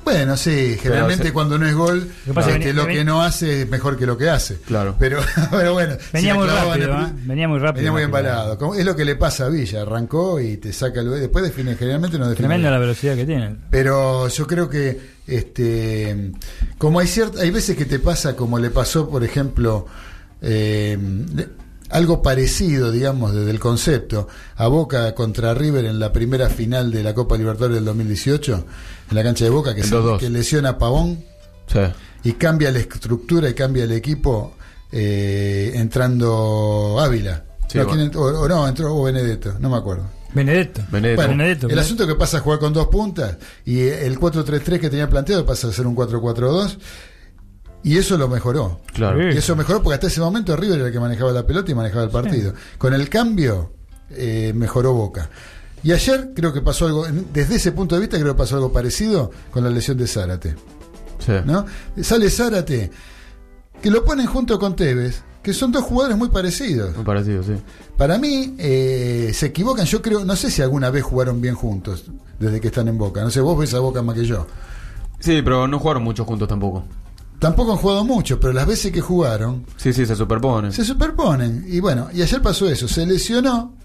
Bueno, 0.08 0.38
sí, 0.38 0.78
generalmente 0.82 1.34
cuando 1.34 1.58
no 1.58 1.68
es 1.68 1.76
gol, 1.76 2.08
es 2.26 2.34
que 2.34 2.40
este, 2.40 2.54
venía- 2.60 2.74
lo 2.74 2.88
que 2.88 3.04
no 3.04 3.22
hace 3.24 3.64
es 3.64 3.70
mejor 3.70 3.98
que 3.98 4.06
lo 4.06 4.18
que 4.18 4.30
hace. 4.30 4.56
Claro. 4.66 4.96
Pero, 4.98 5.20
pero 5.52 5.74
bueno, 5.74 5.98
Venía 6.14 6.32
si 6.34 6.40
muy 6.40 6.48
rápido, 6.48 6.74
el- 6.76 7.04
¿eh? 7.06 7.12
Venía 7.26 7.48
muy 7.50 7.60
rápido. 7.60 7.92
Venía 7.92 7.92
muy. 7.92 8.58
Como- 8.58 8.76
Es 8.76 8.86
lo 8.86 8.96
que 8.96 9.04
le 9.04 9.16
pasa 9.18 9.48
a 9.48 9.50
Villa, 9.50 9.82
arrancó 9.82 10.40
y 10.40 10.56
te 10.58 10.72
saca 10.72 11.02
el 11.02 11.10
después 11.12 11.44
define, 11.44 11.76
generalmente 11.76 12.18
no 12.18 12.30
define. 12.30 12.48
Tremenda 12.48 12.72
la 12.72 12.78
velocidad 12.80 13.16
que 13.16 13.26
tiene. 13.26 13.56
Pero 13.70 14.30
yo 14.30 14.48
creo 14.48 14.70
que 14.70 14.98
este 15.28 16.32
como 16.78 17.00
hay 17.02 17.08
cierta, 17.08 17.42
hay 17.42 17.52
veces 17.52 17.76
que 17.76 17.86
te 17.86 18.00
pasa 18.00 18.36
como 18.36 18.60
le 18.60 18.70
pasó, 18.70 19.10
por 19.10 19.26
ejemplo, 19.26 19.88
eh, 20.42 20.98
algo 21.90 22.22
parecido, 22.22 22.92
digamos, 22.92 23.34
desde 23.34 23.52
el 23.52 23.60
concepto, 23.60 24.28
a 24.56 24.68
Boca 24.68 25.14
contra 25.16 25.54
River 25.54 25.86
en 25.86 26.00
la 26.00 26.12
primera 26.12 26.50
final 26.50 26.92
de 26.92 27.04
la 27.04 27.14
Copa 27.14 27.38
Libertadores 27.38 27.76
del 27.76 27.86
2018, 27.86 28.66
en 29.10 29.16
la 29.16 29.24
cancha 29.24 29.46
de 29.46 29.50
Boca, 29.52 29.74
que, 29.76 29.84
se- 29.84 29.96
2-2. 29.96 30.18
que 30.20 30.30
lesiona 30.30 30.70
a 30.70 30.78
Pavón 30.78 31.24
Sí. 31.68 31.80
y 32.24 32.34
cambia 32.34 32.72
la 32.72 32.80
estructura 32.80 33.50
y 33.50 33.54
cambia 33.54 33.84
el 33.86 33.92
equipo 33.92 34.56
eh, 34.92 35.72
entrando 35.76 36.98
Ávila. 37.00 37.44
Sí, 37.68 37.78
no, 37.78 37.84
bueno. 37.86 37.90
¿quién 37.92 38.06
entró? 38.06 38.22
o, 38.22 38.42
o 38.44 38.48
no, 38.48 38.68
entró 38.68 39.04
Benedetto, 39.04 39.56
no 39.60 39.70
me 39.70 39.78
acuerdo. 39.78 40.06
Benedetto. 40.34 40.82
Benedetto. 40.92 41.22
Bueno, 41.22 41.38
Benedetto, 41.38 41.68
el 41.70 41.80
asunto 41.80 42.04
es 42.04 42.10
que 42.10 42.16
pasa 42.16 42.38
a 42.38 42.40
jugar 42.42 42.60
con 42.60 42.72
dos 42.74 42.88
puntas 42.88 43.38
y 43.66 43.80
el 43.82 44.20
4-3-3 44.20 44.80
que 44.80 44.90
tenía 44.90 45.10
planteado 45.10 45.46
pasa 45.46 45.68
a 45.68 45.72
ser 45.72 45.88
un 45.88 45.96
4-4-2 45.96 46.78
y 47.88 47.98
eso 47.98 48.18
lo 48.18 48.28
mejoró. 48.28 48.82
Claro. 48.94 49.32
Y 49.32 49.38
eso 49.38 49.56
mejoró 49.56 49.82
porque 49.82 49.94
hasta 49.94 50.08
ese 50.08 50.20
momento 50.20 50.58
River 50.58 50.80
era 50.80 50.88
el 50.88 50.94
que 50.94 51.00
manejaba 51.00 51.32
la 51.32 51.48
pelota 51.48 51.72
y 51.72 51.74
manejaba 51.74 52.04
el 52.04 52.10
partido. 52.10 52.54
Con 52.78 52.94
el 52.94 53.08
cambio 53.08 53.72
eh, 54.10 54.52
mejoró 54.54 54.92
Boca. 54.92 55.30
Y 55.84 55.94
ayer 55.94 56.32
creo 56.36 56.52
que 56.52 56.60
pasó 56.60 56.88
algo, 56.88 57.08
desde 57.32 57.56
ese 57.56 57.72
punto 57.72 57.96
de 57.96 58.02
vista 58.02 58.20
creo 58.20 58.34
que 58.34 58.38
pasó 58.40 58.56
algo 58.56 58.74
parecido 58.74 59.32
con 59.52 59.64
la 59.64 59.70
lesión 59.70 59.98
de 59.98 60.06
Zárate. 60.06 60.56
Sí. 61.20 61.32
¿no? 61.46 61.66
Sale 62.02 62.30
Zárate, 62.30 62.92
que 63.82 63.90
lo 63.90 64.04
ponen 64.04 64.26
junto 64.26 64.60
con 64.60 64.76
Tevez, 64.76 65.24
que 65.42 65.54
son 65.54 65.72
dos 65.72 65.86
jugadores 65.86 66.18
muy 66.18 66.28
parecidos. 66.28 66.94
Muy 66.94 67.06
parecido, 67.06 67.42
sí. 67.42 67.54
Para 67.96 68.18
mí, 68.18 68.54
eh, 68.58 69.32
se 69.34 69.46
equivocan. 69.46 69.86
Yo 69.86 70.02
creo, 70.02 70.26
no 70.26 70.36
sé 70.36 70.52
si 70.52 70.62
alguna 70.62 70.90
vez 70.90 71.04
jugaron 71.04 71.40
bien 71.40 71.56
juntos 71.56 72.04
desde 72.38 72.60
que 72.60 72.68
están 72.68 72.90
en 72.90 72.98
Boca. 72.98 73.22
No 73.22 73.30
sé, 73.30 73.40
vos 73.40 73.58
ves 73.58 73.74
a 73.76 73.80
Boca 73.80 74.02
más 74.02 74.16
que 74.16 74.26
yo. 74.26 74.46
Sí, 75.20 75.42
pero 75.42 75.70
no 75.70 75.80
jugaron 75.80 76.04
mucho 76.04 76.26
juntos 76.26 76.50
tampoco. 76.50 76.84
Tampoco 77.40 77.72
han 77.74 77.78
jugado 77.78 78.04
mucho, 78.04 78.40
pero 78.40 78.52
las 78.54 78.66
veces 78.66 78.92
que 78.92 79.02
jugaron 79.02 79.66
Sí, 79.76 79.94
sí, 79.94 80.06
se 80.06 80.16
superponen. 80.16 80.72
se 80.74 80.84
superponen. 80.84 81.66
Y 81.68 81.80
bueno, 81.80 82.10
y 82.14 82.22
ayer 82.22 82.42
pasó 82.42 82.68
eso. 82.68 82.88
Se 82.88 83.06
lesionó 83.06 83.76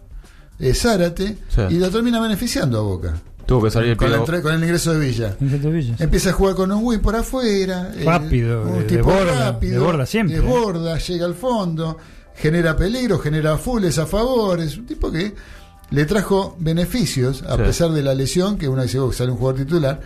eh, 0.59 0.75
Zárate 0.75 1.37
Sí. 1.49 1.61
y 1.71 1.75
lo 1.79 1.91
termina 1.91 2.21
beneficiando 2.21 2.79
a 2.79 2.83
Boca. 2.83 3.15
Tuvo 3.45 3.65
que 3.65 3.71
salir 3.71 3.91
el 3.91 3.97
Con, 3.97 4.07
la 4.07 4.13
pibe. 4.17 4.21
entrada- 4.23 4.43
con 4.43 4.55
el 4.55 4.63
ingreso 4.63 4.95
de 4.95 5.01
Villa. 5.01 5.37
Vicente 5.41 5.69
Villa, 5.71 5.97
sí. 5.99 6.03
Empieza 6.05 6.31
a 6.31 6.33
jugar 6.33 6.55
con 6.55 6.71
un 6.73 6.81
win 6.85 7.01
por 7.01 7.15
afuera. 7.17 7.93
eh, 7.95 8.05
Rápido, 8.05 8.63
un 8.63 8.79
de- 8.79 8.85
tipo 8.85 9.11
de 9.11 9.17
borda, 9.19 9.51
rápido. 9.53 9.73
de 9.73 9.79
borda 9.87 10.07
siempre. 10.07 10.37
Desborda, 10.41 10.99
llega 10.99 11.27
al 11.27 11.35
fondo, 11.35 11.99
genera 12.37 12.77
peligro, 12.77 13.19
genera 13.19 13.59
fulles 13.59 13.99
a 13.99 14.07
favor. 14.07 14.61
Es 14.61 14.79
un 14.79 14.87
tipo 14.87 15.11
que 15.11 15.35
le 15.91 16.05
trajo 16.07 16.57
beneficios 16.61 17.43
a 17.43 17.57
Sí. 17.57 17.63
pesar 17.63 17.91
de 17.91 18.03
la 18.03 18.15
lesión, 18.15 18.57
que 18.57 18.69
uno 18.69 18.83
dice 18.83 18.99
oh, 19.01 19.11
que 19.11 19.17
sale 19.17 19.33
un 19.33 19.37
jugador 19.39 19.61
titular. 19.61 20.01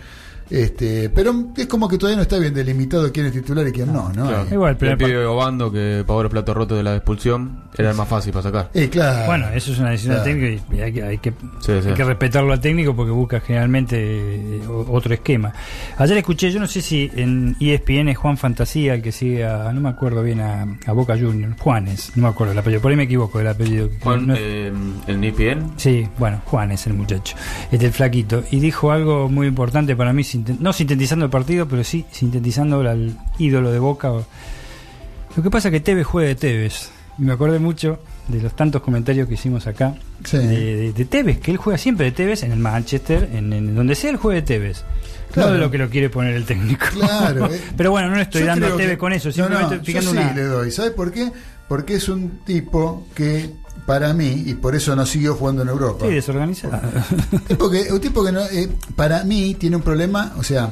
Este, 0.49 1.09
pero 1.09 1.33
es 1.57 1.67
como 1.67 1.87
que 1.89 1.97
todavía 1.97 2.15
no 2.17 2.21
está 2.21 2.37
bien 2.39 2.53
delimitado 2.53 3.11
quién 3.11 3.25
es 3.25 3.33
titular 3.33 3.67
y 3.67 3.71
quién 3.71 3.91
no, 3.91 4.09
¿no? 4.13 4.27
Claro. 4.27 4.43
Eh, 4.43 4.53
Igual, 4.53 4.71
el 4.71 4.77
primer 4.77 4.97
pibe 4.97 5.25
Obando 5.25 5.71
que 5.71 6.03
pagó 6.07 6.23
los 6.23 6.31
platos 6.31 6.55
rotos 6.55 6.77
de 6.77 6.83
la 6.83 6.95
expulsión 6.95 7.63
era 7.77 7.91
el 7.91 7.95
más 7.97 8.07
fácil 8.07 8.31
para 8.31 8.43
sacar. 8.43 8.69
eh, 8.73 8.89
claro. 8.89 9.25
Bueno, 9.27 9.49
eso 9.53 9.71
es 9.71 9.79
una 9.79 9.89
decisión 9.91 10.15
Claro. 10.15 10.29
técnica 10.31 10.63
y 10.75 10.79
hay 10.81 10.93
que, 10.93 11.03
hay 11.03 11.17
que, 11.17 11.29
Sí, 11.59 11.73
sí. 11.81 11.89
hay 11.89 11.93
que 11.93 12.03
respetarlo 12.03 12.53
al 12.53 12.59
técnico 12.61 12.95
porque 12.95 13.11
busca 13.11 13.39
generalmente 13.39 13.97
eh, 13.99 14.61
otro 14.67 15.13
esquema. 15.13 15.53
Ayer 15.97 16.17
escuché, 16.17 16.49
yo 16.51 16.59
no 16.59 16.67
sé 16.67 16.81
si 16.81 17.11
en 17.15 17.55
E 17.59 17.73
ESPN 17.73 18.09
es 18.09 18.17
Juan 18.17 18.37
Fantasía 18.37 18.93
el 18.93 19.01
que 19.01 19.11
sigue 19.11 19.45
a, 19.45 19.71
no 19.73 19.81
me 19.81 19.89
acuerdo 19.89 20.23
bien, 20.23 20.39
a, 20.39 20.65
a 20.85 20.91
Boca 20.93 21.15
Juniors, 21.17 21.59
Juanes, 21.59 22.11
no 22.15 22.23
me 22.23 22.29
acuerdo 22.29 22.53
el 22.53 22.59
apellido, 22.59 22.81
por 22.81 22.91
ahí 22.91 22.97
me 22.97 23.03
equivoco 23.03 23.37
del 23.37 23.47
apellido. 23.47 23.89
Juan, 24.01 24.27
No- 24.27 24.35
eh, 24.37 24.71
el 25.07 25.23
ESPN. 25.23 25.73
Sí, 25.75 26.07
bueno, 26.17 26.41
Juan 26.45 26.71
es 26.71 26.87
el 26.87 26.93
muchacho, 26.93 27.35
este 27.71 27.85
el 27.87 27.91
flaquito, 27.91 28.43
y 28.49 28.59
dijo 28.59 28.91
algo 28.91 29.27
muy 29.29 29.47
importante 29.47 29.95
para 29.95 30.13
mí, 30.13 30.23
no 30.59 30.73
sintetizando 30.73 31.25
el 31.25 31.31
partido, 31.31 31.67
pero 31.67 31.83
sí 31.83 32.05
sintetizando 32.11 32.79
al 32.81 33.17
ídolo 33.39 33.71
de 33.71 33.79
Boca. 33.79 34.09
Lo 35.35 35.43
que 35.43 35.49
pasa 35.51 35.67
es 35.67 35.71
que 35.73 35.79
Tevez 35.79 36.05
juega 36.05 36.29
de 36.29 36.35
Tevez, 36.35 36.89
y 37.17 37.21
me 37.23 37.33
acordé 37.33 37.59
mucho 37.59 37.99
de 38.27 38.41
los 38.41 38.55
tantos 38.55 38.81
comentarios 38.81 39.27
que 39.27 39.35
hicimos 39.35 39.67
acá, 39.67 39.95
Sí. 40.23 40.37
de, 40.37 40.75
de- 40.75 40.93
de 40.93 41.05
Tevez, 41.05 41.39
que 41.39 41.51
él 41.51 41.57
juega 41.57 41.77
siempre 41.77 42.05
de 42.07 42.11
Tevez 42.11 42.43
en 42.43 42.51
el 42.51 42.59
Manchester, 42.59 43.29
en, 43.33 43.53
en 43.53 43.75
donde 43.75 43.95
sea 43.95 44.09
él 44.09 44.17
juega 44.17 44.41
de 44.41 44.45
Tevez. 44.47 44.83
Claro. 45.31 45.49
No 45.49 45.53
de 45.55 45.59
lo 45.61 45.71
que 45.71 45.77
lo 45.77 45.89
quiere 45.89 46.09
poner 46.09 46.33
el 46.33 46.45
técnico. 46.45 46.85
Claro, 46.93 47.45
eh. 47.53 47.61
Pero 47.75 47.91
bueno, 47.91 48.09
no 48.09 48.15
le 48.15 48.23
estoy 48.23 48.41
Yo 48.41 48.47
dando 48.47 48.67
a 48.67 48.71
Tevez 48.71 48.91
que- 48.91 48.97
con 48.97 49.13
eso, 49.13 49.29
No, 49.29 49.33
simplemente 49.33 49.77
no, 49.77 49.83
fijando 49.83 50.13
yo 50.13 50.19
sí 50.19 50.23
una. 50.25 50.33
le 50.33 50.43
doy. 50.43 50.71
¿Sabes 50.71 50.91
por 50.91 51.11
qué? 51.11 51.31
Porque 51.67 51.95
es 51.95 52.09
un 52.09 52.39
tipo 52.45 53.05
que, 53.13 53.51
para 53.87 54.13
mí, 54.13 54.43
y 54.45 54.53
por 54.55 54.75
eso 54.75 54.95
no 54.97 55.05
siguió 55.05 55.33
jugando 55.33 55.61
en 55.63 55.69
Europa. 55.69 56.05
Sí, 56.07 56.13
desorganizado. 56.13 56.77
Tipo 57.47 57.69
que, 57.71 57.91
un 57.91 57.99
tipo 58.01 58.23
que 58.23 58.31
no, 58.33 58.41
eh, 58.41 58.69
para 58.97 59.23
mí 59.23 59.55
tiene 59.55 59.77
un 59.77 59.81
problema, 59.81 60.33
o 60.37 60.43
sea, 60.43 60.71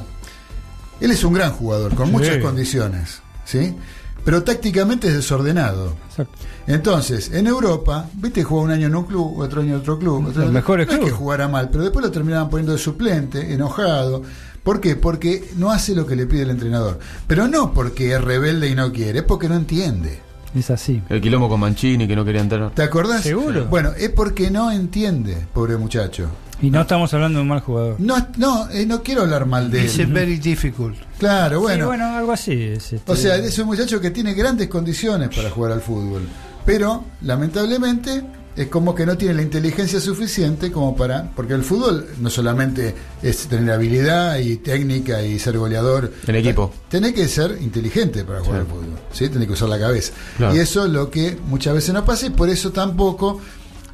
él 1.00 1.10
es 1.10 1.24
un 1.24 1.32
gran 1.32 1.50
jugador, 1.52 1.94
con 1.94 2.06
Sí. 2.08 2.12
muchas 2.12 2.36
condiciones, 2.38 3.22
¿sí? 3.46 3.74
Pero 4.22 4.42
tácticamente 4.42 5.08
es 5.08 5.14
desordenado. 5.14 5.94
Exacto. 6.10 6.36
Entonces, 6.66 7.30
en 7.32 7.46
Europa, 7.46 8.06
viste, 8.14 8.44
juega 8.44 8.64
un 8.64 8.70
año 8.72 8.86
en 8.88 8.96
un 8.96 9.04
club, 9.04 9.38
otro 9.38 9.62
año 9.62 9.76
en 9.76 9.80
otro 9.80 9.98
club. 9.98 10.26
Otro 10.28 10.42
Los 10.42 10.52
mejores 10.52 10.86
no 10.86 10.94
es 10.94 10.98
que 11.00 11.10
jugara 11.10 11.48
mal, 11.48 11.70
pero 11.70 11.84
después 11.84 12.04
lo 12.04 12.10
terminaban 12.12 12.50
poniendo 12.50 12.72
de 12.72 12.78
suplente, 12.78 13.54
enojado. 13.54 14.22
¿Por 14.62 14.80
qué? 14.80 14.94
Porque 14.96 15.48
no 15.56 15.70
hace 15.70 15.94
lo 15.94 16.06
que 16.06 16.16
le 16.16 16.26
pide 16.26 16.42
el 16.42 16.50
entrenador. 16.50 16.98
Pero 17.28 17.46
no 17.48 17.72
porque 17.72 18.12
es 18.14 18.20
rebelde 18.20 18.68
y 18.68 18.74
no 18.74 18.92
quiere, 18.92 19.20
es 19.20 19.24
porque 19.24 19.48
no 19.48 19.54
entiende. 19.54 20.25
Es 20.56 20.70
así. 20.70 21.02
El 21.08 21.20
quilombo 21.20 21.48
con 21.48 21.60
Mancini 21.60 22.08
que 22.08 22.16
no 22.16 22.24
quería 22.24 22.40
entrar. 22.40 22.70
¿Te 22.70 22.82
acordás? 22.82 23.22
Seguro. 23.22 23.66
Bueno, 23.66 23.90
es 23.96 24.08
porque 24.10 24.50
no 24.50 24.70
entiende, 24.72 25.36
pobre 25.52 25.76
muchacho. 25.76 26.28
Y 26.62 26.70
no 26.70 26.80
estamos 26.80 27.12
hablando 27.12 27.38
de 27.38 27.42
un 27.42 27.48
mal 27.48 27.60
jugador. 27.60 27.96
No, 27.98 28.16
no, 28.38 28.70
eh, 28.70 28.86
no 28.86 29.02
quiero 29.02 29.20
hablar 29.22 29.44
mal 29.44 29.70
de 29.70 29.84
It's 29.84 29.98
él. 29.98 30.06
very 30.06 30.38
difficult. 30.38 30.96
Claro, 31.18 31.58
Sí, 31.58 31.62
bueno. 31.64 31.86
bueno, 31.86 32.06
algo 32.16 32.32
así. 32.32 32.52
es, 32.52 32.94
este, 32.94 33.12
O 33.12 33.14
sea, 33.14 33.36
es 33.36 33.58
un 33.58 33.66
muchacho 33.66 34.00
que 34.00 34.10
tiene 34.10 34.32
grandes 34.32 34.68
condiciones 34.68 35.28
para 35.36 35.50
jugar 35.50 35.72
al 35.72 35.82
fútbol. 35.82 36.22
Pero, 36.64 37.04
lamentablemente, 37.20 38.22
es 38.56 38.68
como 38.68 38.94
que 38.94 39.04
no 39.04 39.16
tiene 39.18 39.34
la 39.34 39.42
inteligencia 39.42 40.00
suficiente 40.00 40.72
como 40.72 40.96
para. 40.96 41.30
Porque 41.36 41.52
el 41.54 41.62
fútbol 41.62 42.06
no 42.20 42.30
solamente 42.30 42.94
es 43.22 43.46
tener 43.48 43.70
habilidad 43.72 44.38
y 44.38 44.56
técnica 44.56 45.22
y 45.22 45.38
ser 45.38 45.58
goleador. 45.58 46.12
El 46.26 46.36
equipo. 46.36 46.72
Tenés 46.88 47.12
que 47.12 47.28
ser 47.28 47.58
inteligente 47.60 48.24
para 48.24 48.40
jugar 48.40 48.54
Sí. 48.54 48.60
al 48.60 48.66
fútbol. 48.66 48.98
¿sí? 49.12 49.28
Tenés 49.28 49.46
que 49.48 49.52
usar 49.54 49.68
la 49.68 49.78
cabeza. 49.78 50.12
Claro. 50.38 50.56
Y 50.56 50.58
eso 50.60 50.86
es 50.86 50.90
lo 50.90 51.10
que 51.10 51.36
muchas 51.46 51.74
veces 51.74 51.92
no 51.94 52.04
pasa 52.04 52.26
y 52.26 52.30
por 52.30 52.48
eso 52.48 52.72
tampoco 52.72 53.40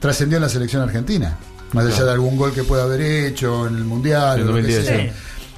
trascendió 0.00 0.36
en 0.38 0.42
la 0.42 0.48
selección 0.48 0.82
argentina. 0.82 1.36
Más 1.72 1.86
allá 1.86 2.04
de 2.04 2.10
algún 2.12 2.36
gol 2.36 2.52
que 2.52 2.64
pueda 2.64 2.84
haber 2.84 3.00
hecho 3.00 3.66
en 3.66 3.76
el 3.76 3.84
mundial. 3.84 4.40
En 4.40 4.44
o 4.48 4.52
lo 4.52 4.54
que 4.56 4.62
2010, 4.62 4.86
sea. 4.86 5.12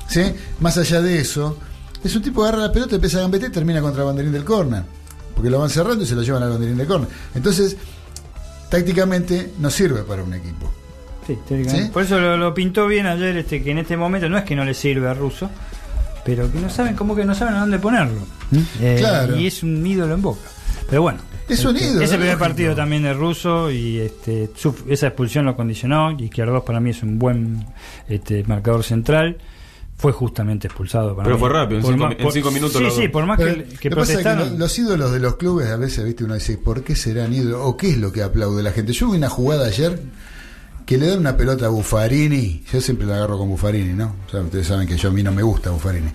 sí. 0.09 0.22
¿Sí? 0.22 0.32
Más 0.61 0.76
allá 0.78 1.02
de 1.02 1.18
eso, 1.18 1.59
es 2.05 2.14
un 2.14 2.22
tipo 2.22 2.42
que 2.42 2.48
agarra 2.48 2.66
la 2.66 2.72
pelota, 2.72 2.94
empieza 2.94 3.18
a 3.18 3.22
gambetear 3.22 3.50
y 3.50 3.55
termina 3.55 3.80
contra 3.80 4.02
el 4.02 4.07
banderín 4.07 4.32
del 4.32 4.44
córner. 4.44 4.82
Porque 5.34 5.50
lo 5.50 5.59
van 5.59 5.68
cerrando 5.70 6.05
y 6.05 6.07
se 6.07 6.14
lo 6.14 6.22
llevan 6.22 6.42
al 6.44 6.50
banderín 6.50 6.76
del 6.76 6.86
córner. 6.86 7.09
Entonces, 7.34 7.76
tácticamente 8.70 9.50
no 9.58 9.70
sirve 9.70 10.02
para 10.02 10.22
un 10.22 10.34
equipo. 10.34 10.70
Sí. 11.26 11.38
¿Sí? 11.48 11.90
Por 11.92 12.02
eso 12.02 12.18
lo, 12.20 12.36
lo 12.36 12.52
pintó 12.52 12.86
bien 12.86 13.06
ayer, 13.06 13.36
este, 13.38 13.62
que 13.62 13.70
en 13.70 13.78
este 13.78 13.96
momento 13.96 14.28
no 14.28 14.36
es 14.36 14.44
que 14.44 14.54
no 14.54 14.64
le 14.64 14.74
sirve 14.74 15.08
a 15.08 15.14
Russo, 15.14 15.50
pero 16.24 16.50
que 16.52 16.58
no 16.58 16.68
saben, 16.68 16.94
como 16.96 17.14
que 17.16 17.24
no 17.24 17.34
saben 17.34 17.54
a 17.54 17.60
dónde 17.60 17.78
ponerlo. 17.78 18.20
Eh, 18.80 18.96
Claro. 18.98 19.36
Y 19.36 19.46
es 19.46 19.62
un 19.62 19.86
ídolo 19.86 20.14
en 20.14 20.22
boca. 20.22 20.48
Pero 20.88 21.02
bueno. 21.02 21.20
Es 21.48 21.64
un 21.64 21.76
este, 21.76 21.88
ídolo, 21.88 22.04
Es 22.04 22.12
el 22.12 22.18
primer 22.18 22.38
partido 22.38 22.74
también 22.74 23.02
de 23.02 23.12
Russo 23.14 23.70
y 23.70 23.98
este, 24.00 24.50
su- 24.54 24.74
esa 24.88 25.08
expulsión 25.08 25.44
lo 25.46 25.56
condicionó. 25.56 26.10
Y 26.12 26.24
Izquierdos 26.24 26.62
para 26.64 26.80
mí 26.80 26.90
es 26.90 27.02
un 27.02 27.18
buen 27.18 27.66
este, 28.08 28.44
marcador 28.44 28.82
central. 28.84 29.36
Fue 30.05 30.12
justamente 30.12 30.66
expulsado 30.68 31.16
para 31.16 31.24
Pero 31.24 31.36
mí. 31.36 31.40
fue 31.40 31.48
rápido, 31.48 31.80
en 31.80 31.86
cinco 31.86 31.98
más- 31.98 32.16
mi- 32.18 32.24
en 32.24 32.32
cinco 32.32 32.50
minutos 32.50 32.76
Sí, 32.78 32.84
los 32.84 32.94
sí, 32.94 33.09
por 33.09 33.26
más 33.26 33.38
Pero 33.38 33.55
que, 33.55 33.64
que 33.64 33.90
lo 33.90 33.96
que 33.96 34.00
pasa 34.00 34.12
es 34.12 34.50
que 34.50 34.57
los 34.59 34.78
ídolos 34.78 35.12
de 35.12 35.18
los 35.20 35.36
clubes 35.36 35.68
a 35.68 35.76
veces, 35.76 36.05
viste, 36.05 36.24
uno 36.24 36.34
dice, 36.34 36.59
¿por 36.59 36.82
qué 36.84 36.94
serán 36.94 37.32
ídolos? 37.32 37.61
¿O 37.64 37.76
qué 37.76 37.90
es 37.90 37.98
lo 37.98 38.12
que 38.12 38.22
aplaude 38.22 38.62
la 38.62 38.72
gente? 38.72 38.92
Yo 38.92 39.11
vi 39.11 39.16
una 39.18 39.28
jugada 39.30 39.66
ayer 39.66 40.00
que 40.86 40.98
le 40.98 41.07
dan 41.09 41.18
una 41.20 41.36
pelota 41.36 41.66
a 41.66 41.68
Buffarini, 41.70 42.62
yo 42.70 42.80
siempre 42.80 43.07
la 43.07 43.14
agarro 43.16 43.38
con 43.38 43.48
Buffarini, 43.48 43.94
¿no? 43.94 44.14
O 44.26 44.30
sea, 44.30 44.40
ustedes 44.42 44.66
saben 44.66 44.86
que 44.86 44.96
yo 44.98 45.09
a 45.09 45.12
mí 45.12 45.22
no 45.22 45.32
me 45.32 45.42
gusta 45.42 45.70
Buffarini. 45.70 46.11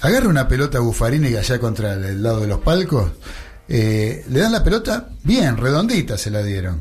Agarra 0.00 0.28
una 0.28 0.46
pelota 0.46 0.78
a 0.78 0.80
Buffarini 0.80 1.34
allá 1.34 1.58
contra 1.58 1.94
el, 1.94 2.04
el 2.04 2.22
lado 2.22 2.40
de 2.40 2.46
los 2.46 2.60
palcos, 2.60 3.10
eh, 3.68 4.24
le 4.30 4.38
dan 4.40 4.52
la 4.52 4.62
pelota 4.62 5.08
bien, 5.24 5.56
redondita 5.56 6.16
se 6.16 6.30
la 6.30 6.42
dieron. 6.44 6.80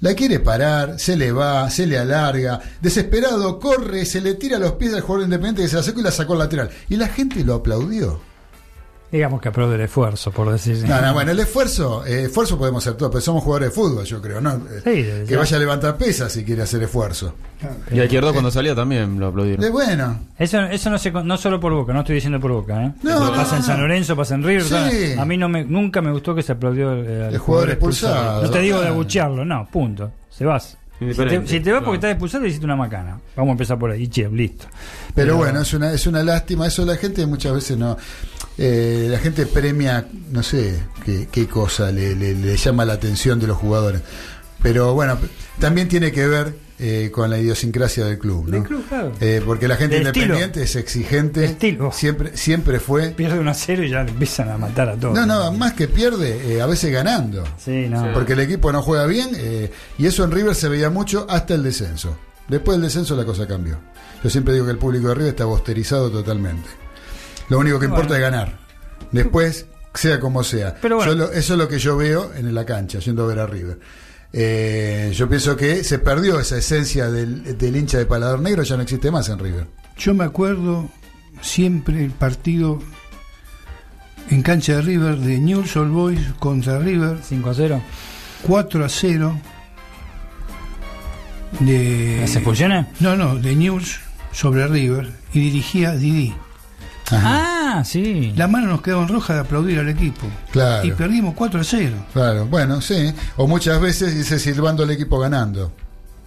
La 0.00 0.14
quiere 0.14 0.38
parar, 0.38 1.00
se 1.00 1.16
le 1.16 1.32
va, 1.32 1.68
se 1.70 1.84
le 1.84 1.98
alarga, 1.98 2.60
desesperado, 2.80 3.58
corre, 3.58 4.04
se 4.04 4.20
le 4.20 4.34
tira 4.34 4.56
a 4.56 4.60
los 4.60 4.72
pies 4.74 4.94
al 4.94 5.00
jugador 5.00 5.24
independiente 5.24 5.62
que 5.62 5.68
se 5.68 5.74
la 5.74 5.82
sacó 5.82 5.98
y 5.98 6.02
la 6.04 6.12
sacó 6.12 6.32
al 6.34 6.38
lateral. 6.38 6.70
Y 6.88 6.96
la 6.96 7.08
gente 7.08 7.44
lo 7.44 7.54
aplaudió. 7.54 8.27
Digamos 9.10 9.40
que 9.40 9.48
aplaude 9.48 9.76
el 9.76 9.80
esfuerzo, 9.80 10.30
por 10.30 10.52
decir. 10.52 10.86
No, 10.86 11.00
no, 11.00 11.14
bueno, 11.14 11.30
el 11.30 11.40
esfuerzo, 11.40 12.04
eh, 12.04 12.24
esfuerzo 12.24 12.58
podemos 12.58 12.84
hacer 12.86 12.96
todos, 12.98 13.10
pero 13.10 13.22
somos 13.22 13.42
jugadores 13.42 13.70
de 13.70 13.74
fútbol, 13.74 14.04
yo 14.04 14.20
creo, 14.20 14.40
¿no? 14.40 14.50
Eh, 14.52 14.80
Sí, 14.84 15.24
que 15.26 15.32
ya. 15.32 15.38
vaya 15.38 15.56
a 15.56 15.60
levantar 15.60 15.96
pesas 15.96 16.30
si 16.30 16.44
quiere 16.44 16.62
hacer 16.62 16.82
esfuerzo. 16.82 17.32
Y 17.90 17.98
a 18.00 18.04
Izquierdo 18.04 18.32
cuando 18.32 18.50
salía 18.50 18.74
también 18.74 19.18
lo 19.18 19.28
aplaudieron. 19.28 19.62
De 19.64 19.70
bueno, 19.70 20.18
Eso, 20.38 20.60
eso 20.60 20.90
no 20.90 20.98
se, 20.98 21.10
no 21.10 21.36
solo 21.38 21.58
por 21.58 21.72
Boca, 21.72 21.92
no 21.94 22.00
estoy 22.00 22.16
diciendo 22.16 22.38
por 22.38 22.52
Boca, 22.52 22.84
¿eh? 22.84 22.92
No, 23.02 23.32
pasa 23.32 23.56
en. 23.56 23.62
San 23.62 23.80
Lorenzo, 23.80 24.14
pasa 24.14 24.34
en 24.34 24.42
River. 24.44 24.62
Sí. 24.64 25.14
A 25.18 25.24
mí 25.24 25.38
no 25.38 25.48
me, 25.48 25.64
nunca 25.64 26.02
me 26.02 26.12
gustó 26.12 26.34
que 26.34 26.42
se 26.42 26.52
aplaudió 26.52 26.92
eh, 27.02 27.26
al 27.28 27.32
El 27.34 27.38
jugador 27.38 27.70
expulsado, 27.70 28.42
No 28.42 28.50
te 28.50 28.58
digo 28.60 28.76
de 28.76 28.82
claro. 28.82 28.94
abuchearlo, 28.94 29.44
no, 29.44 29.66
punto. 29.72 30.12
Se 30.28 30.44
vas. 30.44 30.76
Si 30.98 31.14
te, 31.14 31.46
si 31.46 31.60
te 31.60 31.72
vas 31.72 31.82
porque 31.82 31.96
estás 31.96 32.10
expulsado, 32.10 32.44
hiciste 32.46 32.64
una 32.64 32.74
macana. 32.76 33.20
Vamos 33.36 33.50
a 33.50 33.52
empezar 33.52 33.78
por 33.78 33.90
ahí, 33.90 34.08
che, 34.08 34.28
listo. 34.28 34.66
Pero 35.14 35.36
bueno, 35.36 35.60
es 35.60 35.72
una, 35.74 35.92
es 35.92 36.06
una 36.06 36.22
lástima. 36.24 36.66
Eso 36.66 36.84
la 36.84 36.96
gente 36.96 37.24
muchas 37.26 37.54
veces 37.54 37.78
no. 37.78 37.96
eh, 38.58 39.06
la 39.10 39.18
gente 39.18 39.46
premia, 39.46 40.06
no 40.32 40.42
sé 40.42 40.82
qué, 41.04 41.28
qué 41.30 41.46
cosa 41.46 41.92
le, 41.92 42.16
le- 42.16 42.34
le 42.34 42.56
llama 42.56 42.84
la 42.84 42.94
atención 42.94 43.38
de 43.38 43.46
los 43.46 43.56
jugadores. 43.56 44.02
Pero 44.60 44.92
bueno, 44.94 45.16
también 45.60 45.86
tiene 45.88 46.10
que 46.10 46.26
ver 46.26 46.54
eh, 46.80 47.10
con 47.12 47.28
la 47.30 47.38
idiosincrasia 47.38 48.04
del 48.04 48.18
club. 48.18 48.46
¿no? 48.46 48.50
Del 48.52 48.62
club, 48.62 48.84
claro. 48.88 49.12
Eh, 49.20 49.42
porque 49.44 49.66
la 49.68 49.76
gente 49.76 49.96
De 49.98 50.02
estilo. 50.02 50.24
independiente 50.26 50.62
es 50.62 50.76
exigente. 50.76 51.44
Estilo. 51.44 51.90
Siempre, 51.92 52.36
siempre 52.36 52.78
fue. 52.80 53.10
Pierde 53.10 53.38
1 53.38 53.50
a 53.50 53.54
0 53.54 53.82
y 53.84 53.90
ya 53.90 54.00
empiezan 54.02 54.50
a 54.50 54.58
matar 54.58 54.88
a 54.90 54.96
todos. 54.96 55.14
No, 55.14 55.26
no, 55.26 55.52
más 55.52 55.72
que 55.74 55.88
pierde, 55.88 56.54
eh, 56.54 56.60
a 56.62 56.66
veces 56.66 56.92
ganando. 56.92 57.44
Sí, 57.58 57.86
no. 57.88 58.02
Sí. 58.04 58.08
Porque 58.14 58.34
el 58.34 58.40
equipo 58.40 58.70
no 58.72 58.80
juega 58.82 59.06
bien 59.06 59.30
eh, 59.34 59.70
y 59.98 60.06
eso 60.06 60.24
en 60.24 60.30
River 60.30 60.54
se 60.54 60.68
veía 60.68 60.90
mucho 60.90 61.26
hasta 61.28 61.54
el 61.54 61.62
descenso. 61.62 62.16
Después 62.48 62.76
del 62.78 62.86
descenso 62.86 63.14
la 63.16 63.24
cosa 63.24 63.46
cambió. 63.46 63.78
Yo 64.22 64.30
siempre 64.30 64.54
digo 64.54 64.66
que 64.66 64.72
el 64.72 64.78
público 64.78 65.08
de 65.08 65.14
River 65.14 65.28
está 65.30 65.44
bosterizado 65.44 66.10
totalmente. 66.10 66.68
Lo 67.48 67.58
único 67.58 67.78
que 67.78 67.86
Bueno. 67.86 68.02
importa 68.02 68.16
es 68.16 68.20
ganar. 68.22 68.58
Después, 69.12 69.66
sea 69.94 70.20
como 70.20 70.42
sea. 70.44 70.76
Pero 70.80 70.96
bueno. 70.96 71.12
Yo 71.12 71.18
lo- 71.18 71.32
eso 71.32 71.54
es 71.54 71.58
lo 71.58 71.68
que 71.68 71.78
yo 71.78 71.96
veo 71.96 72.32
en 72.36 72.54
la 72.54 72.64
cancha, 72.64 72.98
yendo 73.00 73.24
a 73.24 73.26
ver 73.26 73.38
a 73.40 73.46
River. 73.46 73.78
Eh, 74.32 75.10
yo 75.14 75.28
pienso 75.28 75.56
que 75.56 75.82
se 75.84 75.98
perdió 75.98 76.38
esa 76.38 76.58
esencia 76.58 77.10
del, 77.10 77.56
del 77.56 77.76
hincha 77.76 77.98
de 77.98 78.06
paladar 78.06 78.40
negro, 78.40 78.62
ya 78.62 78.76
no 78.76 78.82
existe 78.82 79.10
más 79.10 79.28
en 79.28 79.38
River. 79.38 79.66
Yo 79.96 80.14
me 80.14 80.24
acuerdo 80.24 80.88
siempre 81.40 82.04
el 82.04 82.10
partido 82.10 82.78
en 84.30 84.42
cancha 84.42 84.76
de 84.76 84.82
River 84.82 85.16
de 85.18 85.38
Newell's 85.38 85.74
Old 85.76 85.92
Boys 85.92 86.20
contra 86.38 86.78
River 86.78 87.18
5 87.22 87.50
a 87.50 87.54
0. 87.54 87.82
4 88.46 88.84
a 88.84 88.88
0 88.88 89.40
de 91.60 92.18
¿Las 92.20 92.34
expulsiones? 92.36 92.86
no 93.00 93.16
no 93.16 93.36
de 93.36 93.54
Newell's 93.56 93.98
sobre 94.32 94.66
River 94.68 95.10
y 95.32 95.40
dirigía 95.40 95.92
Didi 95.96 96.34
Ah, 97.12 97.82
sí. 97.84 98.32
la 98.36 98.48
mano 98.48 98.66
nos 98.66 98.82
quedaba 98.82 99.02
en 99.02 99.08
roja 99.08 99.34
de 99.34 99.40
aplaudir 99.40 99.78
al 99.78 99.88
equipo 99.88 100.26
Claro. 100.50 100.86
y 100.86 100.90
perdimos 100.92 101.34
4 101.34 101.60
a 101.60 101.64
0 101.64 101.96
Claro, 102.12 102.46
bueno, 102.46 102.80
sí. 102.80 103.12
O 103.36 103.46
muchas 103.46 103.80
veces 103.80 104.14
dice 104.14 104.38
silbando 104.38 104.82
el 104.84 104.90
equipo 104.90 105.18
ganando. 105.18 105.72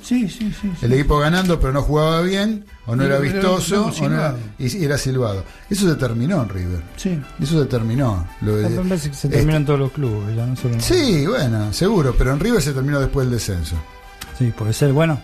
sí 0.01 0.27
sí 0.29 0.51
sí, 0.59 0.71
sí. 0.79 0.85
El 0.85 0.93
equipo 0.93 1.19
ganando, 1.19 1.59
pero 1.59 1.73
no 1.73 1.81
jugaba 1.83 2.21
bien, 2.21 2.65
o 2.87 2.95
no 2.95 3.03
era 3.03 3.19
vistoso, 3.19 3.75
luego 3.75 3.85
o 3.85 4.09
no 4.09 4.15
era, 4.15 4.29
silbado. 4.31 4.37
y 4.57 4.83
era 4.85 4.97
silbado. 4.97 5.43
Eso 5.69 5.87
se 5.87 5.95
terminó 5.95 6.41
en 6.41 6.49
River. 6.49 6.81
Sí. 6.97 7.19
Eso 7.41 7.59
se 7.61 7.65
terminó. 7.67 8.25
Lo 8.41 8.55
de- 8.57 8.81
que 8.83 8.97
se 8.97 9.09
este- 9.09 9.29
terminan 9.29 9.65
todos 9.65 9.79
los 9.79 9.91
clubes, 9.91 10.35
ya 10.35 10.45
no 10.45 10.55
solo 10.55 10.73
en- 10.75 10.81
Sí, 10.81 11.25
bueno, 11.27 11.71
seguro, 11.73 12.15
pero 12.17 12.31
en 12.33 12.39
River 12.39 12.61
se 12.61 12.73
terminó 12.73 12.99
después 12.99 13.27
del 13.27 13.35
descenso. 13.37 13.75
Sí, 14.39 14.51
puede 14.57 14.73
ser. 14.73 14.91
Bueno, 14.91 15.19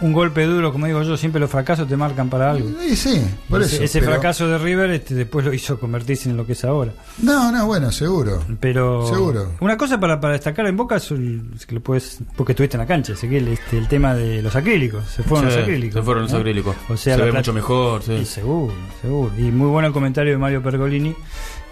un, 0.00 0.12
golpe 0.12 0.44
duro, 0.44 0.72
como 0.72 0.86
digo 0.86 1.02
yo, 1.02 1.16
siempre 1.16 1.40
los 1.40 1.50
fracasos 1.50 1.88
te 1.88 1.96
marcan 1.96 2.28
para 2.30 2.50
algo. 2.52 2.70
Y 2.82 2.94
sí, 2.96 3.22
por 3.48 3.60
ese 3.62 3.76
eso. 3.76 3.84
ese 3.84 4.00
pero- 4.00 4.12
fracaso 4.12 4.46
de 4.48 4.58
River 4.58 4.90
este, 4.90 5.14
después 5.14 5.44
lo 5.44 5.52
hizo 5.52 5.78
convertirse 5.80 6.30
en 6.30 6.36
lo 6.36 6.46
que 6.46 6.52
es 6.52 6.64
ahora. 6.64 6.92
No, 7.18 7.50
no, 7.50 7.66
bueno, 7.66 7.90
seguro. 7.90 8.42
Pero 8.60 9.06
Seguro. 9.08 9.52
una 9.60 9.76
cosa 9.76 9.98
para, 9.98 10.20
para 10.20 10.34
destacar 10.34 10.66
en 10.66 10.76
Boca 10.76 10.96
es, 10.96 11.10
el- 11.10 11.42
es 11.56 11.66
que 11.66 11.74
lo 11.74 11.80
puedes 11.80 12.18
porque 12.36 12.52
estuviste 12.52 12.76
en 12.76 12.82
la 12.82 12.86
cancha, 12.86 13.12
Ezequiel, 13.14 13.48
este, 13.48 13.78
el 13.78 13.88
tema 13.88 14.14
de 14.14 14.42
los 14.42 14.54
acrílicos. 14.54 15.04
Se 15.08 15.22
fueron 15.22 15.50
Sí, 15.50 15.56
los 15.56 15.64
acrílicos. 15.64 15.94
Se 16.00 16.02
fueron 16.04 16.22
los 16.24 16.32
acrílicos. 16.34 16.76
O 16.88 16.96
sea, 16.96 17.16
se 17.16 17.20
ve 17.22 17.30
plata- 17.30 17.38
mucho 17.40 17.52
mejor, 17.52 18.02
sí. 18.02 18.12
Y 18.12 18.24
seguro, 18.24 18.74
seguro. 19.02 19.32
Y 19.36 19.42
muy 19.50 19.68
bueno 19.68 19.88
el 19.88 19.94
comentario 19.94 20.32
de 20.32 20.38
Mario 20.38 20.62
Pergolini 20.62 21.14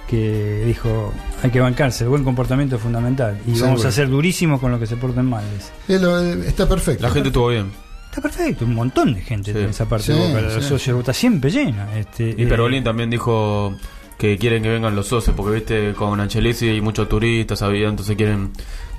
que 0.09 0.65
dijo 0.67 1.13
hay 1.43 1.51
que 1.51 1.61
bancarse, 1.61 2.05
el 2.05 2.11
buen 2.11 2.25
comportamiento 2.25 2.77
es 2.77 2.83
fundamental 2.83 3.39
y 3.47 3.53
Seguro. 3.53 3.67
vamos 3.67 3.85
a 3.87 3.93
ser 3.93 4.09
durísimos 4.11 4.61
con 4.61 4.71
los 4.71 4.79
que 4.81 4.87
se 4.87 4.97
porten 4.97 5.25
mal. 5.27 5.45
Es 5.89 6.01
lo- 6.03 6.19
está 6.21 6.69
perfecto. 6.69 7.03
La 7.03 7.11
gente 7.11 7.29
estuvo 7.29 7.49
bien. 7.49 7.71
Está 8.13 8.21
perfecto, 8.21 8.67
un 8.67 8.75
montón 8.75 9.15
de 9.15 9.23
gente 9.23 9.55
Sí. 9.55 9.59
en 9.59 9.71
esa 9.71 9.89
parte 9.89 10.05
Sí, 10.05 10.13
de 10.13 10.19
Boca, 10.19 10.41
la 10.43 10.51
sí. 10.61 10.91
está 10.99 11.13
siempre 11.15 11.51
llena. 11.51 11.99
Este, 11.99 12.35
Y 12.37 12.43
eh, 12.43 12.47
Pergolín 12.47 12.85
también 12.85 13.09
dijo 13.09 13.75
que 14.19 14.37
quieren 14.37 14.63
que 14.63 14.69
vengan 14.69 14.95
los 14.95 15.07
socios, 15.07 15.35
porque 15.35 15.55
viste, 15.55 15.95
con 15.95 16.21
Ancelotti 16.21 16.69
hay 16.69 16.83
muchos 16.83 17.09
turistas, 17.09 17.63
había, 17.63 17.89
entonces 17.89 18.15
quieren 18.15 18.51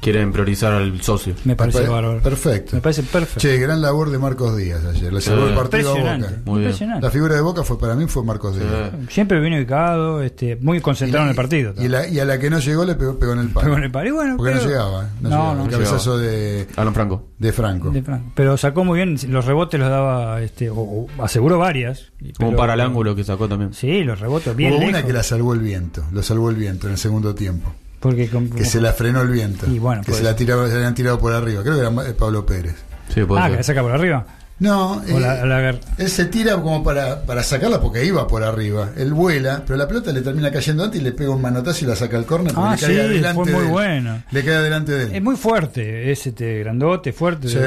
quieren 0.03 0.31
priorizar 0.31 0.73
al 0.73 1.01
socio. 1.01 1.33
me 1.45 1.55
parece 1.55 1.81
Pa- 1.83 1.89
bárbaro. 1.89 2.21
Perfecto. 2.21 2.75
Me 2.75 2.81
parece 2.81 3.03
perfecto. 3.03 3.39
Che, 3.39 3.57
gran 3.57 3.81
labor 3.81 4.09
de 4.09 4.19
Marcos 4.19 4.55
Díaz 4.57 4.83
ayer. 4.85 5.11
Le 5.13 5.21
salvó 5.21 5.43
Sí. 5.45 5.49
el 5.49 5.55
partido 5.57 5.89
a 5.91 5.93
Boca. 5.93 6.17
Muy 6.45 6.59
bien. 6.59 6.61
impresionante. 6.69 7.05
La 7.05 7.11
figura 7.11 7.35
de 7.35 7.41
Boca 7.41 7.63
fue 7.63 7.79
para 7.79 7.95
mí 7.95 8.05
fue 8.07 8.23
Marcos 8.23 8.55
Sí. 8.55 8.61
Díaz. 8.61 8.91
Siempre 9.09 9.39
bien 9.39 9.53
ubicado, 9.53 10.21
este, 10.21 10.55
muy 10.57 10.81
concentrado 10.81 11.25
en 11.25 11.29
el 11.31 11.35
partido. 11.35 11.73
Y, 11.79 11.87
la- 11.87 12.07
y 12.07 12.19
a 12.19 12.25
la 12.25 12.37
que 12.39 12.49
no 12.49 12.59
llegó 12.59 12.85
le 12.85 12.95
pegó, 12.95 13.17
pegó 13.17 13.33
en 13.33 13.39
el 13.39 13.49
palo. 13.49 13.65
Pero 13.65 13.77
en 13.77 13.83
el 13.85 13.91
par- 13.91 14.05
y 14.07 14.11
bueno, 14.11 14.37
Porque 14.37 14.51
pero- 14.53 14.63
no 14.63 14.69
llegaba. 14.69 15.03
¿eh? 15.05 15.07
No, 15.21 15.29
No, 15.29 15.35
llegaba. 15.37 15.55
no. 15.55 15.63
El 15.65 15.69
cabezazo 15.71 16.17
de, 16.17 16.67
Alan 16.75 16.93
Franco. 16.93 17.27
de 17.39 17.51
Franco. 17.53 17.89
de 17.91 18.01
Franco. 18.03 18.31
Pero 18.35 18.57
sacó 18.57 18.83
muy 18.83 18.97
bien, 18.97 19.17
los 19.29 19.45
rebotes 19.45 19.79
los 19.79 19.89
daba, 19.89 20.41
este, 20.41 20.69
o, 20.69 20.75
o 20.77 21.07
aseguró 21.23 21.57
varias. 21.59 22.11
Como 22.37 22.49
pero- 22.51 22.57
para 22.57 22.73
el 22.73 22.81
ángulo 22.81 23.15
que 23.15 23.23
sacó 23.23 23.47
también. 23.47 23.73
Sí, 23.73 24.03
los 24.03 24.19
rebotes 24.19 24.55
bien 24.55 24.71
Hubo 24.73 24.79
lejos. 24.79 24.93
una 24.95 25.05
que 25.05 25.13
la 25.13 25.23
salvó 25.23 25.53
el 25.53 25.59
viento, 25.59 26.03
lo 26.11 26.21
salvó 26.23 26.49
el 26.49 26.55
viento 26.55 26.87
en 26.87 26.93
el 26.93 26.99
segundo 26.99 27.33
tiempo. 27.35 27.73
Porque 28.03 28.29
con- 28.29 28.49
Que 28.49 28.65
se 28.65 28.79
la 28.81 28.93
frenó 28.93 29.21
el 29.21 29.29
viento. 29.29 29.65
Y 29.65 29.79
bueno, 29.79 30.03
que 30.03 30.11
se 30.11 30.21
la 30.21 30.29
ser. 30.29 30.37
tiraba, 30.37 30.65
se 30.67 30.73
la 30.73 30.77
habían 30.79 30.93
tirado 30.95 31.17
por 31.19 31.33
arriba. 31.33 31.63
Creo 31.63 31.73
que 31.75 31.79
era 31.81 32.09
eh, 32.09 32.13
Pablo 32.13 32.45
Pérez. 32.45 32.75
Sí, 33.13 33.23
puede 33.23 33.41
Ah, 33.41 33.45
ser. 33.45 33.51
que 33.51 33.57
la 33.57 33.63
saca 33.63 33.81
por 33.81 33.91
arriba. 33.93 34.25
No, 34.59 35.01
eh, 35.07 35.19
la- 35.19 35.45
la 35.45 35.69
él 35.97 36.09
se 36.09 36.25
tira 36.25 36.55
como 36.61 36.83
para, 36.83 37.23
para 37.23 37.43
sacarla 37.43 37.81
porque 37.81 38.05
iba 38.05 38.27
por 38.27 38.43
arriba. 38.43 38.91
Él 38.95 39.11
vuela, 39.13 39.63
pero 39.65 39.77
la 39.77 39.87
pelota 39.87 40.11
le 40.13 40.21
termina 40.21 40.51
cayendo 40.51 40.83
antes 40.83 41.01
y 41.01 41.03
le 41.03 41.11
pega 41.11 41.31
un 41.31 41.41
manotazo 41.41 41.83
y 41.83 41.87
la 41.87 41.95
saca 41.95 42.17
al 42.17 42.25
córner 42.25 42.53
Ah, 42.55 42.75
le 42.75 42.81
cae 42.85 42.93
sí, 42.93 42.99
adelante 43.01 43.35
fue 43.41 43.45
de 43.51 43.57
muy 43.57 43.65
él. 43.65 43.71
bueno. 43.71 44.23
Le 44.31 44.43
cae 44.45 44.55
adelante 44.55 44.91
de 44.91 45.03
él. 45.05 45.15
Es 45.15 45.21
muy 45.23 45.35
fuerte, 45.35 46.11
es 46.11 46.27
este 46.27 46.59
grandote, 46.59 47.11
fuerte, 47.11 47.47
Sí, 47.49 47.57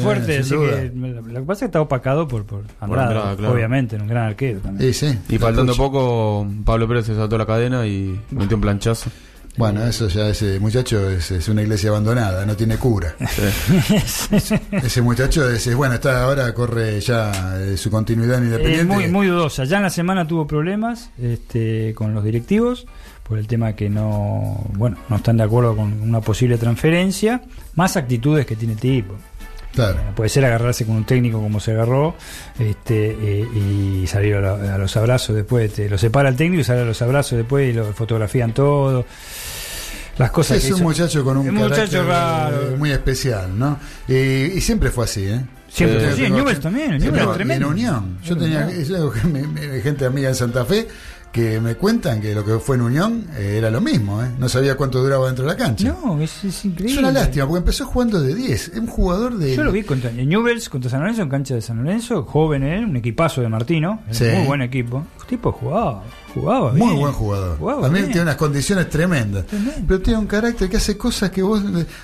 fuertes. 0.00 0.46
sin 0.46 0.56
Así 0.56 0.70
que 0.70 0.92
lo 0.94 1.40
que 1.40 1.46
pasa 1.46 1.52
es 1.52 1.58
que 1.60 1.64
está 1.66 1.80
opacado 1.80 2.28
por, 2.28 2.44
por 2.46 2.62
Andrada, 2.80 3.06
Andrada, 3.08 3.36
claro. 3.36 3.52
obviamente, 3.54 3.96
un 3.96 4.06
gran 4.06 4.24
arquero 4.26 4.60
también. 4.60 4.94
Sí, 4.94 5.06
sí. 5.08 5.18
Y 5.28 5.38
faltando 5.38 5.72
Pucha. 5.72 5.82
poco, 5.82 6.46
Pablo 6.64 6.86
Pérez 6.88 7.06
se 7.06 7.14
saltó 7.16 7.36
la 7.36 7.44
cadena 7.46 7.84
y 7.86 8.18
metió 8.30 8.56
un 8.56 8.62
planchazo. 8.62 9.10
Bueno, 9.56 9.84
eso 9.84 10.08
ya, 10.08 10.28
ese 10.28 10.58
muchacho 10.58 11.08
es, 11.10 11.30
es 11.30 11.48
una 11.48 11.62
iglesia 11.62 11.90
abandonada, 11.90 12.44
no 12.44 12.56
tiene 12.56 12.76
cura. 12.76 13.14
Sí. 14.04 14.54
Ese 14.72 15.02
muchacho 15.02 15.48
es, 15.48 15.74
bueno, 15.74 15.94
está 15.94 16.24
ahora 16.24 16.52
corre 16.52 17.00
ya 17.00 17.56
eh, 17.60 17.76
su 17.76 17.90
continuidad 17.90 18.42
Independiente. 18.42 18.84
muy, 18.84 19.08
muy 19.08 19.26
dudosa. 19.26 19.64
Ya 19.64 19.78
en 19.78 19.84
la 19.84 19.90
semana 19.90 20.26
tuvo 20.26 20.46
problemas 20.46 21.10
este, 21.20 21.94
con 21.94 22.14
los 22.14 22.24
directivos 22.24 22.86
por 23.22 23.38
el 23.38 23.46
tema 23.46 23.74
que 23.74 23.88
no, 23.88 24.64
bueno, 24.74 24.98
no 25.08 25.16
están 25.16 25.36
de 25.38 25.44
acuerdo 25.44 25.76
con 25.76 26.00
una 26.00 26.20
posible 26.20 26.58
transferencia, 26.58 27.42
más 27.74 27.96
actitudes 27.96 28.46
que 28.46 28.56
tiene 28.56 28.74
el 28.74 28.80
tipo. 28.80 29.14
Claro. 29.74 29.98
Eh, 29.98 30.12
Puede 30.14 30.28
ser 30.30 30.44
agarrarse 30.44 30.86
con 30.86 30.96
un 30.96 31.04
técnico 31.04 31.40
como 31.40 31.58
se 31.60 31.72
agarró 31.72 32.14
este, 32.58 33.10
eh, 33.10 33.48
y 34.02 34.06
salir 34.06 34.36
a, 34.36 34.40
la- 34.40 34.74
a 34.74 34.78
los 34.78 34.96
abrazos 34.96 35.34
después. 35.34 35.72
Te, 35.72 35.88
lo 35.88 35.98
separa 35.98 36.28
el 36.28 36.36
técnico 36.36 36.60
y 36.60 36.64
sale 36.64 36.82
a 36.82 36.84
los 36.84 37.00
abrazos 37.02 37.36
después 37.38 37.68
y 37.70 37.72
lo 37.72 37.84
fotografían 37.92 38.52
todo. 38.54 39.04
Las 40.16 40.30
cosas 40.30 40.58
Es 40.58 40.66
que 40.66 40.72
un 40.74 40.78
hizo- 40.78 40.84
muchacho 40.84 41.24
con 41.24 41.36
un 41.38 41.48
un 41.58 41.68
carácter 41.68 42.04
raro. 42.04 42.68
eh, 42.72 42.76
muy 42.78 42.92
especial, 42.92 43.58
¿no? 43.58 43.78
Y, 44.06 44.14
y 44.14 44.60
siempre 44.60 44.90
fue 44.90 45.04
así, 45.06 45.26
¿eh? 45.26 45.40
Siempre 45.68 45.98
fue 45.98 46.08
así, 46.10 46.24
en 46.26 46.34
Newell's 46.36 46.60
también, 46.60 46.92
en 46.92 46.98
Newell's 47.02 47.24
y 47.24 47.28
en 47.30 47.32
tremendo. 47.34 47.68
Unión. 47.68 48.18
Yo 48.22 48.36
tenía 48.36 48.68
me- 49.24 49.42
me- 49.48 49.80
gente 49.80 50.04
amiga 50.06 50.28
en 50.28 50.36
Santa 50.36 50.64
Fe 50.64 50.86
que 51.34 51.60
me 51.60 51.74
cuentan 51.74 52.20
que 52.20 52.32
lo 52.32 52.44
que 52.44 52.60
fue 52.60 52.76
en 52.76 52.82
Unión 52.82 53.26
eh, 53.36 53.56
era 53.58 53.68
lo 53.68 53.80
mismo, 53.80 54.22
¿eh? 54.22 54.28
No 54.38 54.48
sabía 54.48 54.76
cuánto 54.76 55.02
duraba 55.02 55.26
dentro 55.26 55.44
de 55.44 55.50
la 55.50 55.56
cancha. 55.56 55.88
No, 56.04 56.20
es, 56.20 56.44
es 56.44 56.64
increíble. 56.64 56.92
es 56.92 56.98
una 57.00 57.10
lástima, 57.10 57.44
porque 57.48 57.58
empezó 57.58 57.86
jugando 57.86 58.22
de 58.22 58.36
10. 58.36 58.68
Es 58.68 58.78
un 58.78 58.86
jugador 58.86 59.36
de. 59.36 59.56
Yo 59.56 59.64
lo 59.64 59.72
vi 59.72 59.82
contra 59.82 60.12
Newell's, 60.12 60.68
contra 60.68 60.88
San 60.88 61.00
Lorenzo, 61.00 61.22
en 61.22 61.28
cancha 61.28 61.54
de 61.56 61.60
San 61.60 61.78
Lorenzo, 61.82 62.22
joven 62.22 62.62
él, 62.62 62.84
un 62.84 62.96
equipazo 62.96 63.40
de 63.40 63.48
Martino, 63.48 64.00
Sí. 64.12 64.26
muy 64.32 64.46
buen 64.46 64.62
equipo. 64.62 65.04
El 65.22 65.26
tipo 65.26 65.50
jugaba, 65.50 66.04
jugaba 66.32 66.70
Muy 66.72 66.86
bien. 66.86 67.00
buen 67.00 67.12
jugador. 67.12 67.58
Jugaba 67.58 67.82
También 67.82 68.04
bien. 68.04 68.12
tiene 68.12 68.22
unas 68.22 68.36
condiciones 68.36 68.88
tremendas. 68.88 69.44
Tremendo. 69.46 69.80
Pero 69.88 70.00
tiene 70.02 70.18
un 70.20 70.26
carácter 70.26 70.68
que 70.70 70.76
hace 70.76 70.96
cosas 70.96 71.30
que 71.30 71.42
vos. 71.42 71.60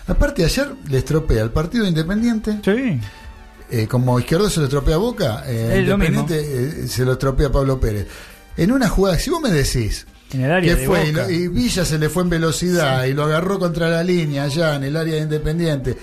Aparte, 0.08 0.44
ayer 0.44 0.74
le 0.88 0.98
estropea 0.98 1.42
al 1.42 1.52
partido 1.52 1.86
Independiente. 1.86 2.58
Sí. 2.64 2.98
eh, 3.70 3.86
como 3.86 4.18
Izquierdo 4.18 4.50
se 4.50 4.58
lo 4.58 4.66
estropea 4.66 4.96
a 4.96 4.98
Boca, 4.98 5.44
eh, 5.46 5.82
lo 5.86 5.92
Independiente 5.94 6.40
eh, 6.40 6.88
se 6.88 7.04
lo 7.04 7.12
estropea 7.12 7.46
a 7.46 7.52
Pablo 7.52 7.78
Pérez. 7.78 8.08
En 8.60 8.72
una 8.72 8.88
jugada, 8.88 9.18
si 9.18 9.30
vos 9.30 9.40
me 9.40 9.50
decís 9.50 10.06
En 10.32 10.42
el 10.44 10.50
área 10.52 10.74
que 10.74 10.80
de 10.82 10.86
fue 10.86 11.06
y, 11.08 11.10
Boca. 11.12 11.30
y 11.30 11.48
Villa 11.48 11.84
se 11.84 11.98
le 11.98 12.08
fue 12.08 12.22
en 12.24 12.30
velocidad 12.30 13.04
y 13.04 13.14
lo 13.14 13.24
agarró 13.24 13.58
contra 13.58 13.88
la 13.88 14.02
línea 14.04 14.44
allá 14.44 14.76
en 14.76 14.84
el 14.84 14.96
área 14.96 15.14
de 15.16 15.20
Independiente 15.22 15.96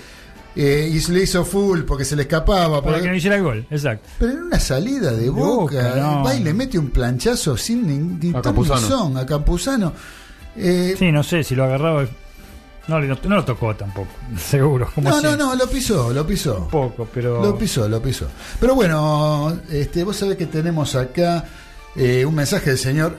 eh, 0.56 0.90
y 0.92 0.98
se 1.00 1.12
le 1.12 1.22
hizo 1.22 1.44
full 1.44 1.82
porque 1.82 2.04
se 2.04 2.16
le 2.16 2.22
escapaba. 2.22 2.80
para 2.82 2.96
porque- 2.96 3.02
que 3.02 3.08
no 3.10 3.14
hiciera 3.14 3.36
el 3.36 3.42
gol, 3.44 3.66
exacto. 3.70 4.08
pero 4.18 4.32
en 4.32 4.42
una 4.42 4.58
salida 4.58 5.12
de 5.12 5.30
Boca, 5.30 5.76
Boca, 5.88 5.94
no. 5.96 6.24
va 6.24 6.34
y 6.34 6.42
le 6.42 6.52
mete 6.52 6.78
un 6.78 6.90
planchazo 6.90 7.56
sin 7.56 7.86
ni, 7.86 7.96
ni 8.30 8.36
A 8.36 8.42
Campuzano. 8.42 9.16
a 9.18 9.24
Campuzano. 9.24 9.92
Eh, 10.56 10.96
Sí, 10.98 11.12
no 11.12 11.22
sé 11.22 11.44
si 11.44 11.54
lo 11.54 11.62
agarraba. 11.64 12.06
No, 12.88 12.98
le- 12.98 13.06
no 13.06 13.16
lo 13.36 13.44
tocó 13.44 13.76
tampoco, 13.76 14.08
seguro. 14.36 14.90
Como 14.94 15.08
no, 15.10 15.20
no, 15.20 15.36
no, 15.36 15.54
lo 15.54 15.68
pisó, 15.68 16.12
lo 16.12 16.26
pisó. 16.26 16.58
Un 16.62 16.68
poco, 16.68 17.06
pero. 17.14 17.40
Lo 17.40 17.56
pisó, 17.56 17.88
lo 17.88 18.02
pisó. 18.02 18.26
Pero 18.58 18.74
bueno, 18.74 19.56
este, 19.70 20.02
vos 20.02 20.16
sabés 20.16 20.36
que 20.36 20.46
tenemos 20.46 20.96
acá 20.96 21.44
eh, 21.98 22.24
un 22.24 22.34
mensaje 22.34 22.70
del 22.70 22.78
señor 22.78 23.16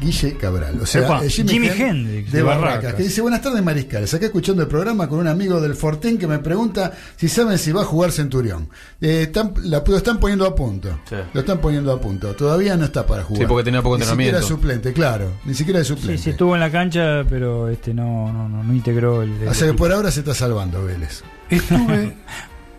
Guille 0.00 0.34
Cabral. 0.38 0.80
O 0.80 0.86
sea, 0.86 1.02
Epa, 1.02 1.22
eh, 1.22 1.28
Hen- 1.28 1.50
Hendrix, 1.78 2.32
de 2.32 2.38
de 2.38 2.42
Barracas, 2.42 2.72
Barracas. 2.74 2.94
que 2.94 3.02
dice, 3.02 3.20
buenas 3.20 3.42
tardes 3.42 3.62
Mariscales, 3.62 4.14
acá 4.14 4.24
escuchando 4.26 4.62
el 4.62 4.68
programa 4.68 5.06
con 5.08 5.18
un 5.18 5.26
amigo 5.28 5.60
del 5.60 5.74
Fortín 5.74 6.16
que 6.16 6.26
me 6.26 6.38
pregunta 6.38 6.92
si 7.16 7.28
saben 7.28 7.58
si 7.58 7.70
va 7.70 7.82
a 7.82 7.84
jugar 7.84 8.10
Centurión. 8.10 8.70
Eh, 9.02 9.24
están, 9.24 9.52
la- 9.62 9.82
lo 9.86 9.96
están 9.98 10.18
poniendo 10.18 10.46
a 10.46 10.54
punto. 10.54 11.00
Sí. 11.06 11.16
Lo 11.34 11.40
están 11.40 11.58
poniendo 11.58 11.92
a 11.92 12.00
punto. 12.00 12.34
Todavía 12.34 12.76
no 12.78 12.86
está 12.86 13.04
para 13.06 13.24
jugar. 13.24 13.42
Sí, 13.42 13.46
porque 13.46 13.64
tenía 13.64 13.82
poco 13.82 13.96
Ni 13.98 14.02
entrenamiento. 14.04 14.40
siquiera 14.40 14.56
suplente, 14.56 14.92
claro. 14.94 15.32
Ni 15.44 15.52
siquiera 15.52 15.80
de 15.80 15.84
Sí, 15.84 15.92
suplente. 15.94 16.22
sí, 16.22 16.30
estuvo 16.30 16.54
en 16.54 16.60
la 16.60 16.70
cancha, 16.70 17.22
pero 17.28 17.68
este 17.68 17.92
no, 17.92 18.32
no, 18.32 18.48
no, 18.48 18.64
no 18.64 18.72
integró 18.74 19.20
el. 19.22 19.32
el 19.42 19.48
o 19.48 19.54
sea 19.54 19.66
que 19.66 19.74
por 19.74 19.92
ahora 19.92 20.10
se 20.10 20.20
está 20.20 20.32
salvando 20.34 20.82
Vélez. 20.82 21.22
Estuve 21.50 22.16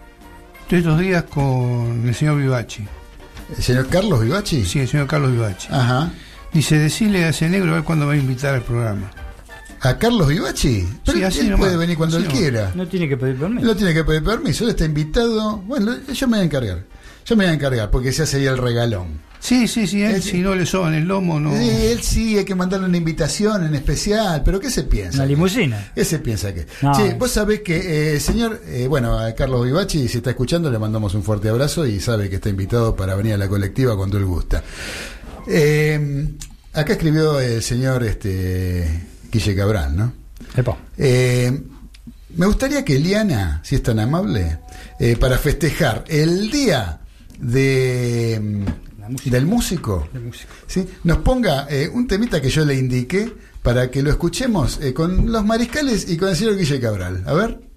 estos 0.71 0.99
días 0.99 1.23
con 1.25 2.03
el 2.07 2.15
señor 2.15 2.37
Vivachi. 2.37 2.83
¿El 3.57 3.63
señor 3.63 3.87
Carlos 3.87 4.21
Vivachi? 4.21 4.65
Sí, 4.65 4.79
el 4.79 4.87
señor 4.87 5.07
Carlos 5.07 5.31
Vivachi. 5.31 5.67
Ajá. 5.71 6.11
Dice, 6.53 6.77
decirle 6.77 7.23
a 7.25 7.29
ese 7.29 7.49
negro 7.49 7.71
a 7.71 7.75
ver 7.75 7.83
cuándo 7.83 8.07
va 8.07 8.13
a 8.13 8.17
invitar 8.17 8.55
al 8.55 8.61
programa. 8.61 9.09
¿A 9.81 9.97
Carlos 9.97 10.27
Vivachi? 10.27 10.87
Pero 11.05 11.17
Sí, 11.17 11.23
así 11.23 11.39
él 11.39 11.45
nomás. 11.51 11.59
puede 11.65 11.77
venir 11.77 11.97
cuando 11.97 12.17
Así 12.17 12.25
él 12.25 12.29
nomás. 12.29 12.41
quiera. 12.41 12.71
No 12.75 12.87
tiene 12.87 13.09
que 13.09 13.17
pedir 13.17 13.35
permiso. 13.37 13.65
no 13.65 13.75
tiene 13.75 13.93
que 13.93 14.03
pedir 14.03 14.23
permiso, 14.23 14.63
él 14.63 14.69
está 14.71 14.85
invitado. 14.85 15.57
Bueno, 15.59 15.95
yo 16.13 16.27
me 16.27 16.37
voy 16.37 16.41
a 16.41 16.45
encargar. 16.45 16.83
Yo 17.25 17.35
me 17.35 17.45
voy 17.45 17.51
a 17.51 17.55
encargar 17.55 17.89
porque 17.89 18.11
se 18.11 18.23
hace 18.23 18.37
ahí 18.37 18.45
el 18.45 18.57
regalón. 18.57 19.19
Sí, 19.41 19.67
sí, 19.67 19.87
sí, 19.87 20.03
él, 20.03 20.15
Es- 20.17 20.25
si 20.25 20.37
no 20.37 20.53
le 20.53 20.65
soban 20.67 20.93
el 20.93 21.05
lomo, 21.05 21.39
no. 21.39 21.55
Él 21.55 22.01
sí, 22.03 22.37
hay 22.37 22.45
que 22.45 22.53
mandarle 22.55 22.85
una 22.85 22.97
invitación 22.97 23.65
en 23.65 23.73
especial, 23.73 24.43
pero 24.45 24.59
¿qué 24.59 24.69
se 24.69 24.83
piensa? 24.83 25.17
Una 25.17 25.25
limusina. 25.25 25.91
¿Qué 25.95 26.05
se 26.05 26.19
piensa 26.19 26.53
que? 26.53 26.67
No, 26.83 26.93
sí, 26.93 27.03
vos 27.17 27.31
sabés 27.31 27.61
que, 27.61 28.13
eh, 28.15 28.19
señor, 28.19 28.61
eh, 28.67 28.85
bueno, 28.87 29.17
a 29.17 29.33
Carlos 29.33 29.65
Vivachi, 29.65 30.07
si 30.07 30.17
está 30.17 30.29
escuchando, 30.29 30.69
le 30.69 30.77
mandamos 30.77 31.15
un 31.15 31.23
fuerte 31.23 31.49
abrazo 31.49 31.87
y 31.87 31.99
sabe 31.99 32.29
que 32.29 32.35
está 32.35 32.49
invitado 32.49 32.95
para 32.95 33.15
venir 33.15 33.33
a 33.33 33.37
la 33.37 33.49
colectiva 33.49 33.97
cuando 33.97 34.17
él 34.19 34.25
gusta. 34.25 34.63
Eh, 35.47 36.27
acá 36.73 36.93
escribió 36.93 37.39
el 37.39 37.63
señor 37.63 38.03
este, 38.03 39.07
Guille 39.31 39.55
Cabral, 39.55 39.95
¿no? 39.97 40.13
Eh, 40.97 41.61
me 42.37 42.45
gustaría 42.45 42.85
que 42.85 42.95
Eliana, 42.97 43.59
si 43.63 43.75
es 43.75 43.81
tan 43.83 43.99
amable, 43.99 44.59
eh, 44.99 45.17
para 45.17 45.37
festejar 45.39 46.03
el 46.07 46.51
día 46.51 46.99
de, 47.39 48.39
La 48.39 48.75
música. 49.11 49.29
del 49.29 49.45
músico. 49.45 50.07
¿sí? 50.67 50.87
nos 51.03 51.19
ponga 51.19 51.67
eh, 51.69 51.89
un 51.89 52.07
temita 52.07 52.41
que 52.41 52.49
yo 52.49 52.65
le 52.65 52.75
indiqué 52.75 53.31
para 53.61 53.91
que 53.91 54.01
lo 54.01 54.09
escuchemos 54.09 54.79
eh, 54.81 54.93
con 54.93 55.31
los 55.31 55.45
mariscales 55.45 56.09
y 56.09 56.17
con 56.17 56.29
el 56.29 56.35
señor 56.35 56.57
Guille 56.57 56.79
Cabral. 56.79 57.23
A 57.25 57.33
ver. 57.33 57.70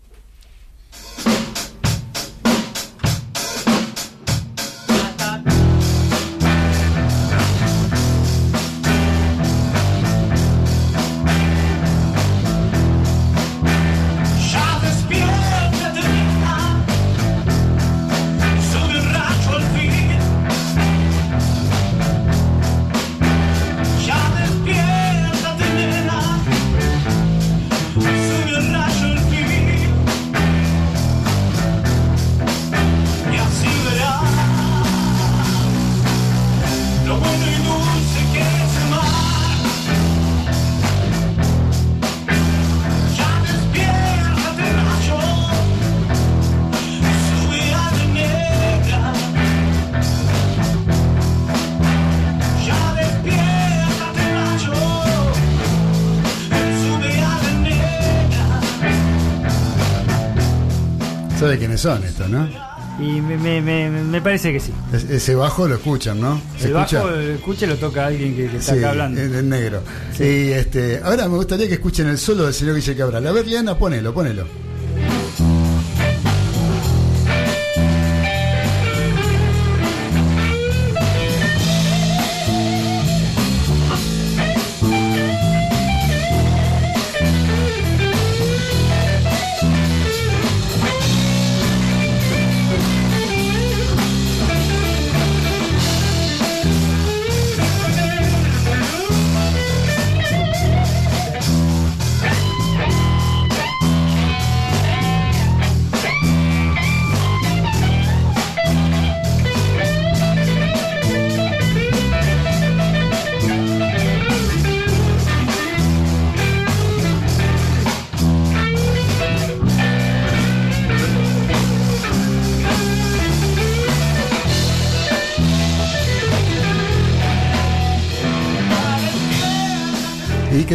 ¿Sabe 61.85 62.01
quiénes 62.01 62.14
son 62.16 62.28
estos, 62.28 62.28
no? 62.30 62.74
Y 63.05 63.20
me, 63.20 63.37
me, 63.37 63.61
me, 63.61 63.91
me 63.91 64.22
parece 64.22 64.53
que 64.53 64.61
sí. 64.61 64.72
Es- 64.93 65.05
ese 65.11 65.35
bajo 65.35 65.66
lo 65.66 65.74
escuchan, 65.74 66.20
¿no? 66.20 66.41
¿Se 66.59 66.68
El 66.68 66.76
escucha? 66.76 67.03
bajo, 67.03 67.14
el 67.14 67.30
escuche 67.32 67.66
lo 67.66 67.76
toca 67.76 68.07
alguien 68.07 68.37
que, 68.37 68.47
que 68.49 68.57
está 68.59 68.72
Sí, 68.72 68.78
acá 68.78 68.91
hablando. 68.91 69.20
en 69.20 69.35
el 69.35 69.49
negro. 69.49 69.82
Y 70.18 70.51
este, 70.53 71.01
ahora 71.03 71.28
me 71.28 71.35
gustaría 71.37 71.66
que 71.66 71.74
escuchen 71.74 72.07
el 72.09 72.18
solo 72.18 72.45
del 72.45 72.55
señor 72.55 72.76
Guille 72.76 72.95
Cabral. 72.97 73.26
A 73.26 73.32
ver, 73.32 73.47
Liana, 73.47 73.76
ponelo, 73.76 74.14
ponelo. 74.14 74.47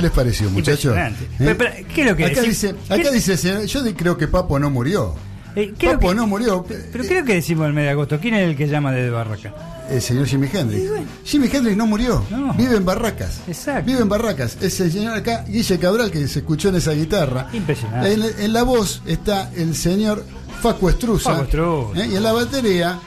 Les 0.10 0.16
pareció, 0.16 0.49
muchachos? 0.49 0.95
Pero, 1.38 1.57
¿qué 1.93 2.01
es 2.01 2.07
lo 2.07 2.16
que 2.16 2.26
acá 2.26 2.41
decimos? 2.41 2.47
dice, 2.47 2.70
acá 2.93 3.03
¿Qué- 3.03 3.12
dice, 3.12 3.68
yo 3.68 3.95
creo 3.95 4.18
que 4.18 4.28
Papo 4.28 4.60
no 4.60 4.70
murió. 4.70 5.16
Eh, 5.55 5.74
¿qué 5.78 5.88
es 5.88 5.93
lo 5.93 5.99
Papo 5.99 6.10
que- 6.10 6.16
no 6.16 6.28
murió. 6.28 6.66
Pero 6.91 7.03
creo 7.03 7.26
que 7.26 7.34
decimos 7.36 7.68
el 7.68 7.74
mes 7.74 7.86
de 7.86 7.89
agosto. 7.91 8.20
¿Quién 8.20 8.36
es 8.36 8.47
el 8.49 8.55
que 8.55 8.68
llama 8.68 8.91
desde 8.91 9.10
Barraca? 9.10 9.53
El 9.89 10.01
señor 10.01 10.28
Jimi 10.28 10.47
Hendrix. 10.53 10.84
Jimi 11.26 11.49
Hendrix 11.51 11.76
no 11.76 11.88
murió. 11.88 12.24
No. 12.30 12.53
Vive 12.53 12.76
en 12.78 12.86
Barracas. 12.86 13.41
Exacto. 13.47 13.86
Vive 13.88 14.01
en 14.01 14.10
Barracas. 14.10 14.57
Es 14.62 14.80
el 14.80 14.91
señor 14.91 15.16
acá, 15.18 15.43
Guille 15.47 15.80
Cabral, 15.80 16.12
que 16.12 16.28
se 16.28 16.39
escuchó 16.39 16.70
en 16.70 16.76
esa 16.76 16.91
guitarra. 16.91 17.47
Impresionante. 17.53 18.14
En, 18.14 18.24
en 18.39 18.53
la 18.53 18.62
voz 18.64 19.01
está 19.07 19.49
el 19.55 19.76
señor 19.76 20.24
Facu 20.62 20.89
Estruza. 20.89 21.32
Facu 21.32 21.43
Estruza. 21.45 22.01
¿eh? 22.03 22.10
Y 22.12 22.16
en 22.18 22.24
la 22.24 22.34
batería, 22.34 22.99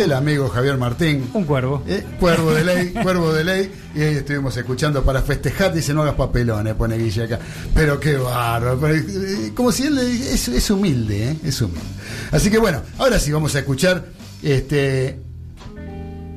el 0.00 0.12
amigo 0.12 0.48
Javier 0.48 0.76
Martín. 0.76 1.28
Un 1.34 1.44
cuervo. 1.44 1.82
Eh, 1.86 2.04
cuervo 2.20 2.52
de 2.52 2.64
ley, 2.64 2.90
cuervo 3.02 3.32
de 3.32 3.44
ley, 3.44 3.72
y 3.94 4.02
ahí 4.02 4.14
estuvimos 4.16 4.56
escuchando 4.56 5.02
para 5.02 5.22
festejar, 5.22 5.72
dice 5.72 5.92
no 5.94 6.02
hagas 6.02 6.14
papelones, 6.14 6.74
pone 6.74 6.96
Guille 6.96 7.24
acá. 7.24 7.38
Pero 7.74 7.98
qué 7.98 8.16
bárbaro, 8.16 8.86
eh, 8.86 9.52
como 9.54 9.72
si 9.72 9.86
él 9.86 9.98
es, 9.98 10.48
es 10.48 10.70
humilde, 10.70 11.30
¿eh? 11.30 11.36
es 11.44 11.60
humilde. 11.60 11.82
Así 12.30 12.50
que 12.50 12.58
bueno, 12.58 12.82
ahora 12.98 13.18
sí 13.18 13.32
vamos 13.32 13.54
a 13.54 13.60
escuchar, 13.60 14.06
este, 14.42 15.20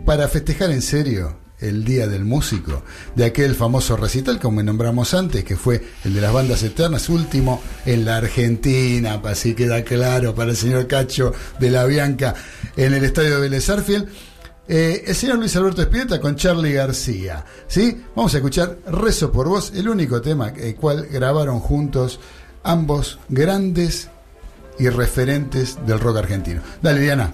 para 0.05 0.27
festejar 0.27 0.71
en 0.71 0.81
serio 0.81 1.40
el 1.61 1.85
Día 1.85 2.07
del 2.07 2.25
Músico, 2.25 2.83
de 3.15 3.25
aquel 3.25 3.55
famoso 3.55 3.95
recital, 3.95 4.39
como 4.39 4.61
nombramos 4.61 5.13
antes, 5.13 5.43
que 5.43 5.55
fue 5.55 5.81
el 6.03 6.13
de 6.13 6.21
las 6.21 6.33
bandas 6.33 6.63
eternas, 6.63 7.07
último 7.09 7.61
en 7.85 8.03
la 8.05 8.17
Argentina, 8.17 9.21
así 9.23 9.53
queda 9.53 9.83
claro 9.83 10.35
para 10.35 10.51
el 10.51 10.57
señor 10.57 10.87
Cacho 10.87 11.33
de 11.59 11.69
la 11.69 11.85
Bianca 11.85 12.33
en 12.75 12.93
el 12.93 13.03
estadio 13.03 13.35
de 13.35 13.41
Vélez 13.41 13.69
Arfield. 13.69 14.09
Eh, 14.67 15.03
el 15.07 15.15
señor 15.15 15.37
Luis 15.37 15.55
Alberto 15.55 15.81
Espineta 15.81 16.19
con 16.19 16.35
Charlie 16.35 16.73
García. 16.73 17.43
¿sí? 17.67 18.01
Vamos 18.15 18.33
a 18.33 18.37
escuchar 18.37 18.77
Rezo 18.87 19.31
por 19.31 19.47
Vos, 19.47 19.73
el 19.75 19.89
único 19.89 20.21
tema 20.21 20.49
el 20.49 20.75
cual 20.75 21.07
grabaron 21.11 21.59
juntos 21.59 22.19
ambos 22.63 23.19
grandes 23.29 24.09
y 24.79 24.89
referentes 24.89 25.77
del 25.85 25.99
rock 25.99 26.17
argentino. 26.17 26.61
Dale, 26.81 27.01
Diana. 27.01 27.33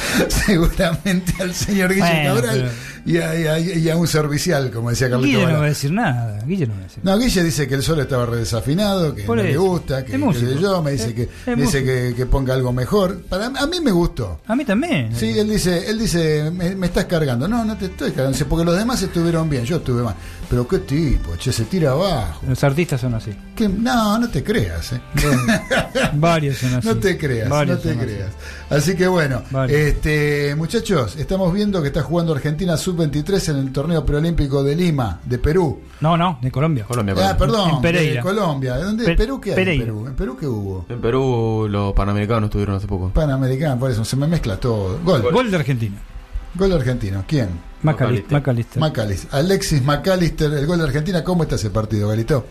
Seguramente 0.46 1.34
al 1.40 1.54
señor 1.54 1.90
Guille 1.94 2.02
Bueno, 2.24 2.36
Cabral 2.42 2.72
y, 3.06 3.18
a, 3.18 3.40
y 3.40 3.48
a- 3.48 3.60
y 3.60 3.90
a 3.90 3.96
un 3.96 4.08
servicial, 4.08 4.70
como 4.72 4.90
decía 4.90 5.10
Carlito 5.10 5.38
Guille 5.40 5.52
no 5.52 5.60
va 5.60 5.66
a 5.66 5.70
decir 5.70 5.92
nada. 5.92 6.40
Guille 6.46 6.68
no 6.68 6.74
va 6.74 6.80
a 6.80 6.84
decir 6.84 7.00
No, 7.04 7.18
Guille 7.18 7.44
dice 7.44 7.68
que 7.68 7.76
el 7.76 7.84
sol 7.84 8.00
estaba 8.00 8.26
redesafinado, 8.26 9.16
que 9.16 9.24
Por 9.24 9.38
no 9.38 9.44
le 9.44 9.56
gusta, 9.58 10.04
que, 10.04 10.12
yo, 10.60 10.82
me 10.84 10.92
dice 10.92 11.08
Es- 11.10 11.14
que, 11.14 11.30
es 11.46 11.58
dice 11.58 11.84
que, 11.84 12.14
que 12.16 12.26
ponga 12.26 12.54
algo 12.54 12.74
mejor. 12.74 13.22
Para 13.24 13.48
a 13.48 13.68
mí 13.68 13.80
me 13.82 13.92
gustó. 13.92 14.42
A 14.48 14.56
mí 14.56 14.66
también. 14.66 15.16
Sí, 15.16 15.38
él 15.40 15.50
dice, 15.50 15.90
él 15.90 16.00
dice, 16.00 16.52
me, 16.52 16.76
me 16.76 16.88
estás 16.88 17.06
cargando. 17.06 17.48
No, 17.48 17.64
no 17.64 17.78
te 17.78 17.86
estoy 17.86 18.12
cargando, 18.12 18.38
porque 18.50 18.66
los 18.66 18.78
demás 18.78 19.02
estuvieron 19.02 19.50
bien, 19.50 19.64
yo 19.64 19.78
estuve 19.78 20.04
mal. 20.04 20.16
Pero 20.50 20.68
qué 20.68 20.80
tipo, 20.80 21.36
che, 21.38 21.52
se 21.52 21.66
tira 21.66 21.92
abajo. 21.92 22.42
Los 22.48 22.64
artistas 22.64 23.00
son 23.02 23.14
así. 23.16 23.32
¿Qué? 23.56 23.68
No, 23.70 24.18
no 24.20 24.30
te 24.30 24.44
creas, 24.44 24.94
eh. 24.94 25.02
Varios 26.14 26.58
son 26.58 26.76
así. 26.76 26.88
No 26.88 26.96
te 26.98 27.18
creas, 27.18 27.50
Varios 27.50 27.78
no 27.78 27.84
te 27.84 27.90
así. 27.92 28.00
Así 28.70 28.98
que 28.98 29.08
bueno, 29.08 29.44
este 29.70 30.54
muchachos, 30.56 31.16
estamos 31.16 31.54
viendo 31.54 31.82
que 31.82 31.88
está 31.88 32.04
jugando 32.04 32.34
Argentina 32.34 32.76
sub-23 32.76 33.50
en 33.52 33.58
el 33.60 33.72
torneo 33.72 34.06
preolímpico 34.06 34.62
de 34.62 34.76
Lima, 34.76 35.22
de 35.24 35.38
Perú. 35.40 35.80
No, 36.02 36.18
no, 36.18 36.38
de 36.42 36.52
Colombia. 36.52 36.84
Colombia, 36.86 37.14
Ah, 37.14 37.38
Colombia. 37.38 37.38
perdón, 37.38 37.70
En 37.76 37.82
Pereira. 37.82 38.14
de 38.16 38.22
Colombia. 38.22 38.76
¿De 38.76 38.84
dónde? 38.84 39.06
Pe- 39.06 39.16
¿Perú 39.16 39.40
qué 39.40 39.50
hay? 39.52 39.54
en 39.54 39.56
Pereira. 39.56 39.86
Perú? 39.86 40.08
¿En 40.08 40.16
Perú 40.16 40.38
qué 40.38 40.48
hubo? 40.48 40.86
En 40.90 41.00
Perú 41.00 41.68
los 41.70 41.94
panamericanos 41.94 42.48
estuvieron 42.50 42.76
hace 42.76 42.88
poco. 42.88 43.10
Panamericano, 43.12 43.80
por 43.80 43.90
eso 43.90 44.04
se 44.04 44.18
me 44.18 44.28
mezcla 44.28 44.58
todo. 44.60 45.00
Gol. 45.02 45.22
Gol, 45.22 45.34
Gol 45.34 45.50
de 45.52 45.56
Argentina. 45.58 45.98
argentino. 46.76 47.24
¿Quién? 47.26 47.50
Macalister. 47.84 48.32
Macalister. 48.34 48.80
Macalister. 48.82 49.30
Alexis 49.34 49.82
McAllister, 49.84 50.52
el 50.52 50.66
gol 50.66 50.80
de 50.80 50.84
Argentina. 50.86 51.24
¿Cómo 51.24 51.44
está 51.44 51.56
ese 51.56 51.70
partido, 51.70 52.10
Galito? 52.10 52.46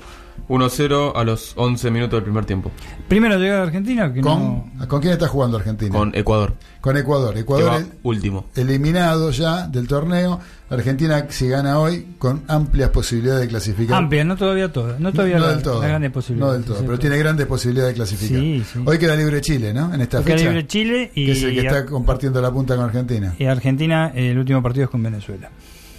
1-0 0.49 1.12
a 1.16 1.24
los 1.24 1.53
11 1.57 1.91
minutos 1.91 2.16
del 2.18 2.24
primer 2.24 2.45
tiempo. 2.45 2.70
Primero 3.09 3.39
llegada 3.39 3.62
Argentina, 3.64 4.12
que 4.12 4.20
¿Con, 4.20 4.72
no. 4.78 4.89
¿Con 4.89 5.01
quién 5.01 5.12
está 5.12 5.28
jugando 5.28 5.57
Argentina? 5.57 5.91
Con 5.97 6.14
Ecuador. 6.14 6.55
Con 6.80 6.97
Ecuador. 6.97 7.34
Que 7.34 7.41
Ecuador 7.41 7.70
va 7.70 7.78
es 7.78 7.87
último. 8.03 8.47
eliminado 8.55 9.30
ya 9.30 9.66
del 9.68 9.87
torneo. 9.89 10.41
Argentina, 10.68 11.26
si 11.28 11.49
gana 11.49 11.78
hoy, 11.78 12.14
con 12.18 12.43
amplias 12.49 12.91
posibilidades 12.91 13.43
de 13.43 13.49
clasificar. 13.49 13.97
Amplia, 13.99 14.24
no 14.24 14.37
todavía 14.37 14.72
toda. 14.72 14.97
No 14.99 15.12
todavía 15.12 15.39
no 15.39 15.47
la, 15.47 15.53
del 15.53 15.62
todo. 15.62 15.80
la 15.80 15.89
grande 15.89 16.11
no 16.37 16.53
del 16.53 16.64
todo, 16.64 16.78
Sí, 16.78 16.84
pero 16.87 16.99
tiene 16.99 17.18
grandes 17.18 17.47
posibilidades 17.47 17.93
de 17.93 17.97
clasificar. 17.97 18.41
Sí, 18.41 18.64
sí. 18.72 18.80
Hoy 18.84 18.99
queda 18.99 19.14
libre 19.14 19.41
Chile, 19.41 19.72
¿no? 19.72 19.95
En 19.95 20.01
esta 20.01 20.18
Porque 20.18 20.32
fecha. 20.32 20.45
libre 20.47 20.66
Chile 20.66 21.12
y, 21.14 21.26
que 21.26 21.32
es 21.32 21.43
el 21.45 21.55
que 21.55 21.61
está 21.66 21.78
Ar- 21.78 21.87
compartiendo 21.87 22.43
la 22.43 22.51
punta 22.51 22.74
con 22.74 22.84
Argentina. 22.84 23.34
y 23.39 23.45
Argentina, 23.45 24.11
el 24.14 24.37
último 24.39 24.61
partido 24.62 24.84
es 24.84 24.91
con 24.91 25.03
Venezuela. 25.03 25.51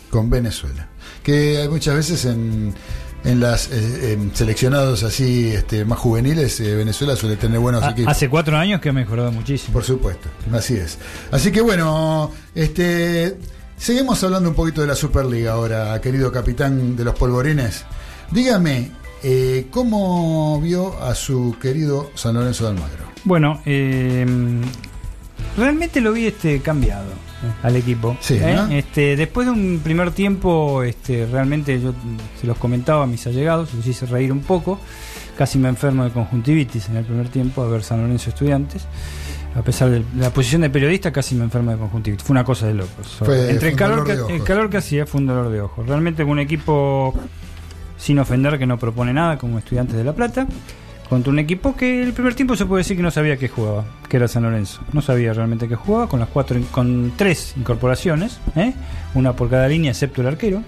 con 0.09 0.29
Venezuela. 0.29 0.87
Que 1.23 1.57
hay 1.59 1.69
muchas 1.69 1.95
veces 1.95 2.25
en, 2.25 2.73
en 3.23 3.39
las 3.39 3.69
eh, 3.71 4.13
en 4.13 4.35
seleccionados 4.35 5.03
así 5.03 5.47
este, 5.49 5.83
más 5.85 5.99
juveniles, 5.99 6.59
eh, 6.59 6.75
Venezuela 6.75 7.15
suele 7.15 7.35
tener 7.35 7.59
buenos 7.59 7.83
Ah, 7.83 7.91
equipos. 7.91 8.11
hace 8.11 8.29
cuatro 8.29 8.57
años 8.57 8.79
que 8.81 8.89
ha 8.89 8.93
mejorado 8.93 9.31
muchísimo. 9.31 9.73
Por 9.73 9.83
supuesto, 9.83 10.29
así 10.53 10.75
es. 10.75 10.97
Así 11.31 11.51
que 11.51 11.61
bueno, 11.61 12.31
este 12.55 13.37
seguimos 13.77 14.23
hablando 14.23 14.49
un 14.49 14.55
poquito 14.55 14.81
de 14.81 14.87
la 14.87 14.95
Superliga 14.95 15.53
ahora, 15.53 15.99
querido 16.01 16.31
capitán 16.31 16.95
de 16.95 17.03
los 17.03 17.15
polvorines. 17.15 17.83
Dígame, 18.31 18.91
eh, 19.23 19.67
¿cómo 19.71 20.59
vio 20.61 21.01
a 21.01 21.15
su 21.15 21.55
querido 21.61 22.11
San 22.15 22.35
Lorenzo 22.35 22.63
de 22.65 22.69
Almagro? 22.71 23.05
Bueno, 23.23 23.61
eh, 23.65 24.25
realmente 25.57 26.01
lo 26.01 26.13
vi 26.13 26.27
este 26.27 26.59
cambiado 26.61 27.05
al 27.63 27.75
equipo. 27.75 28.17
Sí, 28.19 28.35
¿eh? 28.41 28.53
¿no? 28.55 28.67
este, 28.69 29.15
después 29.15 29.45
de 29.47 29.51
un 29.53 29.81
primer 29.83 30.11
tiempo, 30.11 30.83
este, 30.83 31.25
realmente 31.25 31.79
yo 31.81 31.93
se 32.39 32.47
los 32.47 32.57
comentaba 32.57 33.03
a 33.03 33.07
mis 33.07 33.25
allegados, 33.27 33.73
los 33.73 33.85
hice 33.85 34.05
reír 34.05 34.31
un 34.31 34.41
poco. 34.41 34.79
Casi 35.37 35.59
me 35.59 35.69
enfermo 35.69 36.03
de 36.03 36.09
conjuntivitis 36.09 36.89
en 36.89 36.97
el 36.97 37.05
primer 37.05 37.29
tiempo 37.29 37.61
a 37.61 37.67
ver 37.67 37.83
San 37.83 38.01
Lorenzo 38.01 38.29
Estudiantes. 38.31 38.85
A 39.55 39.61
pesar 39.61 39.89
de 39.89 40.03
la 40.17 40.29
posición 40.31 40.61
de 40.61 40.69
periodista, 40.69 41.11
casi 41.11 41.35
me 41.35 41.43
enfermo 41.43 41.71
de 41.71 41.77
conjuntivitis. 41.77 42.25
Fue 42.25 42.33
una 42.33 42.43
cosa 42.43 42.67
de 42.67 42.73
locos. 42.73 43.07
Fue- 43.19 43.41
Entre 43.51 43.59
fue 43.59 43.69
el 43.69 43.75
calor, 43.75 44.05
que, 44.05 44.35
el 44.35 44.43
calor 44.43 44.69
que 44.69 44.77
hacía 44.77 45.05
fue 45.05 45.21
un 45.21 45.27
dolor 45.27 45.49
de 45.49 45.61
ojos. 45.61 45.85
Realmente 45.87 46.23
un 46.23 46.39
equipo 46.39 47.13
sin 47.97 48.19
ofender 48.19 48.57
que 48.59 48.65
no 48.65 48.77
propone 48.77 49.13
nada 49.13 49.37
como 49.37 49.57
Estudiantes 49.59 49.95
de 49.95 50.03
La 50.03 50.13
Plata 50.13 50.47
contra 51.09 51.31
un 51.31 51.39
equipo 51.39 51.75
que 51.75 52.03
el 52.03 52.13
primer 52.13 52.35
tiempo 52.35 52.55
se 52.55 52.65
puede 52.65 52.81
decir 52.81 52.97
que 52.97 53.03
no 53.03 53.11
sabía 53.11 53.37
que 53.37 53.47
jugaba, 53.47 53.85
que 54.09 54.17
era 54.17 54.27
San 54.27 54.43
Lorenzo. 54.43 54.81
No 54.93 55.01
sabía 55.01 55.33
realmente 55.33 55.67
que 55.67 55.75
jugaba, 55.75 56.07
con 56.07 56.19
las 56.19 56.29
cuatro, 56.29 56.59
con 56.71 57.13
tres 57.15 57.53
incorporaciones, 57.57 58.39
¿eh? 58.55 58.73
una 59.13 59.33
por 59.33 59.49
cada 59.49 59.67
línea 59.67 59.91
excepto 59.91 60.21
el 60.21 60.27
arquero. 60.27 60.61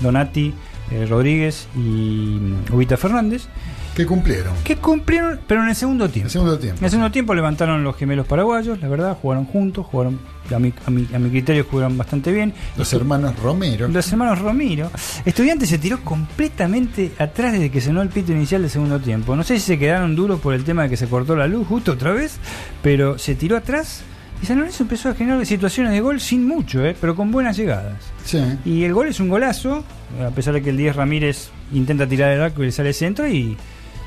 Donati, 0.00 0.54
eh, 0.90 1.06
Rodríguez 1.06 1.68
y 1.74 1.78
mm, 1.78 2.72
Ubita 2.72 2.96
Fernández, 2.96 3.46
¿Qué 3.94 4.06
cumplieron? 4.06 4.54
que 4.64 4.76
cumplieron, 4.76 5.38
pero 5.46 5.62
en 5.62 5.68
el 5.68 5.76
segundo 5.76 6.08
tiempo. 6.08 6.26
El 6.28 6.30
segundo 6.30 6.58
tiempo. 6.58 6.78
En 6.78 6.84
el 6.84 6.90
segundo 6.90 7.10
tiempo 7.10 7.34
levantaron 7.34 7.84
los 7.84 7.94
gemelos 7.96 8.26
paraguayos, 8.26 8.80
la 8.80 8.88
verdad, 8.88 9.18
jugaron 9.20 9.44
juntos, 9.44 9.86
jugaron, 9.86 10.18
a 10.54 10.58
mi, 10.58 10.72
a 10.86 10.90
mi, 10.90 11.08
a 11.14 11.18
mi 11.18 11.30
criterio 11.30 11.66
jugaron 11.70 11.98
bastante 11.98 12.32
bien. 12.32 12.54
Los 12.76 12.92
hermanos 12.94 13.38
Romero. 13.38 13.88
Los 13.88 14.10
hermanos 14.10 14.38
Romero. 14.38 14.90
Estudiantes 15.24 15.68
se 15.68 15.78
tiró 15.78 16.02
completamente 16.02 17.12
atrás 17.18 17.52
desde 17.52 17.70
que 17.70 17.80
sonó 17.80 18.00
el 18.00 18.08
pito 18.08 18.32
inicial 18.32 18.62
del 18.62 18.70
segundo 18.70 18.98
tiempo. 18.98 19.36
No 19.36 19.42
sé 19.42 19.58
si 19.58 19.66
se 19.66 19.78
quedaron 19.78 20.16
duros 20.16 20.40
por 20.40 20.54
el 20.54 20.64
tema 20.64 20.84
de 20.84 20.88
que 20.90 20.96
se 20.96 21.06
cortó 21.06 21.36
la 21.36 21.46
luz 21.46 21.66
justo 21.66 21.92
otra 21.92 22.12
vez, 22.12 22.38
pero 22.82 23.18
se 23.18 23.34
tiró 23.34 23.56
atrás 23.56 24.02
Y 24.42 24.46
San 24.46 24.58
Lorenzo 24.58 24.82
empezó 24.84 25.10
a 25.10 25.14
generar 25.14 25.44
situaciones 25.46 25.92
de 25.92 26.00
gol 26.00 26.18
sin 26.20 26.46
mucho, 26.46 26.84
¿eh? 26.84 26.96
pero 27.00 27.14
con 27.14 27.30
buenas 27.30 27.56
llegadas. 27.56 27.96
Sí. 28.24 28.42
Y 28.64 28.84
el 28.84 28.94
gol 28.94 29.08
es 29.08 29.20
un 29.20 29.28
golazo, 29.28 29.84
a 30.20 30.30
pesar 30.30 30.54
de 30.54 30.62
que 30.62 30.70
el 30.70 30.76
10 30.78 30.96
Ramírez 30.96 31.50
intenta 31.72 32.06
tirar 32.06 32.32
el 32.32 32.40
arco 32.40 32.62
y 32.62 32.66
le 32.66 32.72
sale 32.72 32.92
centro 32.92 33.28
y 33.28 33.56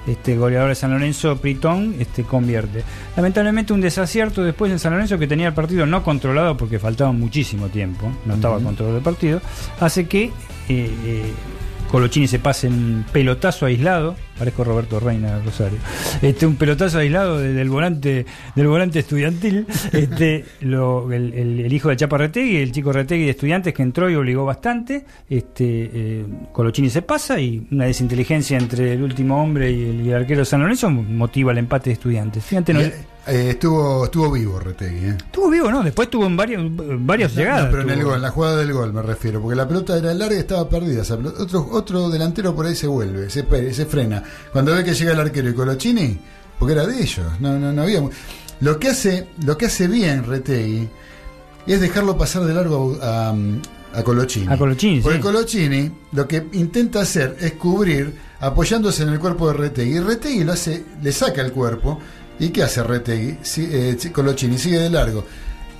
este 0.07 0.37
goleador 0.37 0.69
de 0.69 0.75
San 0.75 0.91
Lorenzo, 0.91 1.37
Pritón, 1.37 1.95
este, 1.99 2.23
convierte. 2.23 2.83
Lamentablemente 3.15 3.73
un 3.73 3.81
desacierto 3.81 4.43
después 4.43 4.71
en 4.71 4.79
San 4.79 4.93
Lorenzo 4.93 5.17
que 5.17 5.27
tenía 5.27 5.47
el 5.47 5.53
partido 5.53 5.85
no 5.85 6.03
controlado 6.03 6.55
porque 6.57 6.79
faltaba 6.79 7.11
muchísimo 7.11 7.67
tiempo, 7.69 8.11
no 8.25 8.35
estaba 8.35 8.59
controlado 8.59 8.97
el 8.97 9.03
partido, 9.03 9.41
hace 9.79 10.07
que 10.07 10.25
eh, 10.25 10.31
eh, 10.69 11.33
Colochini 11.91 12.27
se 12.27 12.39
pase 12.39 12.67
en 12.67 12.73
un 12.73 13.05
pelotazo 13.11 13.65
aislado, 13.65 14.15
parezco 14.37 14.63
Roberto 14.63 14.99
Reina 14.99 15.39
Rosario, 15.43 15.77
este, 16.21 16.45
un 16.45 16.55
pelotazo 16.57 16.97
aislado 16.99 17.39
de- 17.39 17.53
del 17.53 17.69
volante 17.69 18.25
del 18.55 18.67
volante 18.67 18.99
estudiantil, 18.99 19.65
este, 19.93 20.43
lo- 20.61 21.11
el, 21.13 21.33
el- 21.33 21.59
el 21.61 21.71
hijo 21.73 21.89
de 21.89 21.95
Chapa 21.97 22.17
Retegui, 22.17 22.57
el 22.57 22.71
chico 22.71 22.91
Retegui 22.91 23.25
de 23.25 23.31
estudiantes 23.31 23.73
que 23.73 23.81
entró 23.83 24.09
y 24.09 24.15
obligó 24.15 24.43
bastante, 24.45 25.05
este, 25.29 25.89
eh, 25.93 26.25
Colochini 26.51 26.89
se 26.89 27.01
pasa 27.01 27.39
y 27.39 27.65
una 27.71 27.85
desinteligencia 27.85 28.57
entre 28.57 28.93
el 28.93 29.01
último 29.03 29.41
hombre 29.41 29.71
y 29.71 29.83
el, 29.89 30.01
y 30.05 30.09
el 30.09 30.15
arquero 30.15 30.39
de 30.39 30.45
San 30.45 30.61
Lorenzo 30.61 30.89
motiva 30.89 31.51
el 31.53 31.59
empate 31.59 31.91
de 31.91 31.93
estudiantes. 31.93 32.43
Fíjate, 32.43 32.73
no, 32.73 32.79
eh, 33.27 33.49
estuvo, 33.51 34.05
estuvo 34.05 34.31
vivo 34.31 34.59
Retegui. 34.59 35.05
¿eh? 35.05 35.17
estuvo 35.17 35.49
vivo, 35.49 35.71
¿no? 35.71 35.83
Después 35.83 36.09
tuvo 36.09 36.25
en 36.25 36.37
varios, 36.37 36.63
varias 37.05 37.33
No, 37.33 37.39
llegadas. 37.39 37.67
pero 37.71 37.81
en 37.83 37.89
el 37.89 38.03
gol, 38.03 38.15
en 38.15 38.21
la 38.21 38.29
jugada 38.31 38.57
del 38.57 38.73
gol 38.73 38.93
me 38.93 39.01
refiero, 39.01 39.41
porque 39.41 39.55
la 39.55 39.67
pelota 39.67 39.97
era 39.97 40.13
larga 40.13 40.35
y 40.35 40.39
estaba 40.39 40.67
perdida. 40.69 41.01
esa. 41.01 41.15
Otro, 41.15 41.67
otro 41.71 42.09
delantero 42.09 42.55
por 42.55 42.65
ahí 42.65 42.75
se 42.75 42.87
vuelve, 42.87 43.29
se, 43.29 43.73
se 43.73 43.85
frena. 43.85 44.23
Cuando 44.51 44.73
ve 44.75 44.83
que 44.83 44.93
llega 44.93 45.13
el 45.13 45.19
arquero 45.19 45.49
y 45.49 45.53
Colochini, 45.53 46.17
porque 46.59 46.73
era 46.73 46.85
de 46.85 47.01
ellos, 47.01 47.25
no, 47.39 47.57
no, 47.59 47.71
no 47.73 47.81
había. 47.81 48.01
Lo 48.61 48.79
que 48.79 48.89
hace, 48.89 49.27
lo 49.45 49.57
que 49.57 49.65
hace 49.65 49.87
bien 49.87 50.23
Retegui 50.23 50.87
es 51.67 51.81
dejarlo 51.81 52.17
pasar 52.17 52.43
de 52.45 52.53
largo 52.53 52.97
a, 53.01 53.33
a 53.93 54.03
Colochini. 54.03 54.47
A 54.53 54.57
Colochini, 54.57 55.01
Porque 55.01 55.17
sí. 55.17 55.23
Colochini 55.23 55.91
lo 56.13 56.27
que 56.27 56.45
intenta 56.53 57.01
hacer 57.01 57.35
es 57.41 57.53
cubrir 57.53 58.13
apoyándose 58.39 59.03
en 59.03 59.09
el 59.09 59.19
cuerpo 59.19 59.47
de 59.47 59.53
Retegui. 59.55 59.95
Y 59.95 59.99
Retegui 59.99 60.43
lo 60.43 60.53
hace, 60.53 60.85
le 61.01 61.11
saca 61.11 61.41
el 61.41 61.51
cuerpo. 61.51 61.99
¿Y 62.39 62.49
qué 62.49 62.63
hace 62.63 62.83
Retegui? 62.83 63.37
Si- 63.41 63.67
eh, 63.71 63.97
Colochini 64.11 64.57
sigue 64.57 64.79
de 64.79 64.89
largo. 64.89 65.23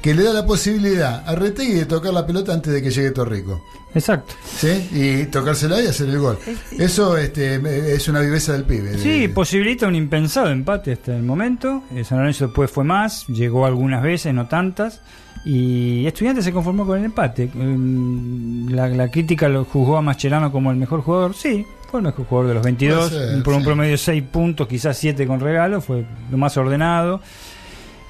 Que 0.02 0.14
le 0.14 0.24
da 0.24 0.34
la 0.34 0.46
posibilidad 0.46 1.28
a 1.28 1.36
Retegui 1.36 1.74
de 1.74 1.86
tocar 1.86 2.14
la 2.14 2.26
pelota 2.28 2.54
antes 2.54 2.72
de 2.72 2.82
que 2.82 2.92
llegue 2.92 3.12
Torrico. 3.12 3.64
Exacto. 3.96 4.34
¿Sí? 4.58 4.88
Y 4.92 5.26
tocársela 5.28 5.82
y 5.82 5.88
hacer 5.88 6.10
el 6.10 6.20
gol. 6.20 6.38
Eso 6.78 7.18
este, 7.18 7.56
es 7.96 8.08
una 8.08 8.20
viveza 8.20 8.54
del 8.54 8.64
pibe. 8.66 8.92
de- 8.92 8.98
Sí, 9.00 9.28
posibilita 9.30 9.88
un 9.88 9.96
impensado 9.96 10.50
empate 10.52 10.92
hasta 10.94 11.16
el 11.16 11.24
momento. 11.24 11.82
Eh, 11.94 12.04
San 12.04 12.20
Lorenzo 12.20 12.46
después 12.48 12.70
fue 12.70 12.84
más, 12.84 13.26
llegó 13.28 13.66
algunas 13.66 14.04
veces, 14.04 14.34
no 14.34 14.48
tantas. 14.48 15.02
Y 15.46 16.06
Estudiantes 16.08 16.44
se 16.46 16.52
conformó 16.52 16.86
con 16.86 17.00
el 17.00 17.06
empate. 17.06 17.50
Mm, 17.54 18.70
La, 18.74 18.88
la 18.90 19.10
crítica 19.10 19.48
lo 19.50 19.64
juzgó 19.66 19.98
a 19.98 20.02
Mascherano 20.02 20.52
como 20.52 20.72
el 20.72 20.78
mejor 20.78 21.02
jugador. 21.02 21.34
Sí, 21.34 21.66
fue 21.96 22.00
el 22.02 22.06
mejor 22.06 22.26
jugador 22.26 22.48
de 22.50 22.54
los 22.56 22.64
22. 22.64 23.10
Puede 23.10 23.28
ser, 23.34 23.44
por 23.44 23.54
un 23.54 23.60
sí. 23.62 23.66
promedio 23.66 23.92
de 23.92 23.98
6 23.98 24.24
puntos, 24.32 24.68
quizás 24.68 24.98
7 24.98 25.26
con 25.28 25.40
regalo. 25.40 25.80
Fue 25.82 26.06
lo 26.30 26.38
más 26.38 26.56
ordenado. 26.58 27.22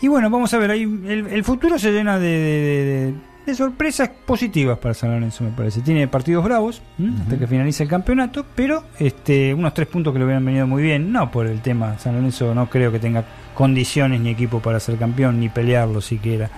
Y 0.02 0.08
bueno, 0.08 0.30
vamos 0.30 0.54
a 0.54 0.58
ver, 0.58 0.72
ahí 0.72 0.84
el, 0.84 1.28
el 1.28 1.44
futuro 1.44 1.80
se 1.80 1.92
llena 1.92 2.20
de, 2.20 2.28
de- 2.28 2.86
de- 2.86 3.14
de 3.46 3.54
sorpresas 3.54 4.10
positivas 4.26 4.80
para 4.80 4.96
San 4.96 5.12
Lorenzo, 5.12 5.44
me 5.44 5.52
parece. 5.52 5.82
Tiene 5.82 6.08
partidos 6.08 6.44
bravos 6.44 6.82
hasta 7.22 7.38
que 7.38 7.46
finalice 7.46 7.84
el 7.84 7.90
campeonato, 7.90 8.44
pero 8.56 8.84
este 8.98 9.54
unos 9.54 9.72
tres 9.76 9.88
puntos 9.88 10.12
que 10.14 10.18
le 10.18 10.26
hubieran 10.26 10.44
venido 10.44 10.66
muy 10.66 10.82
bien, 10.82 11.12
no 11.12 11.30
por 11.30 11.46
el 11.46 11.62
tema. 11.62 12.00
San 12.00 12.16
Lorenzo 12.16 12.56
no 12.56 12.68
creo 12.72 12.92
que 12.92 12.98
tenga 12.98 13.24
condiciones 13.54 14.20
ni 14.20 14.32
equipo 14.32 14.62
para 14.62 14.80
ser 14.80 14.98
campeón, 14.98 15.40
ni 15.40 15.50
pelearlo 15.50 16.02
siquiera 16.02 16.50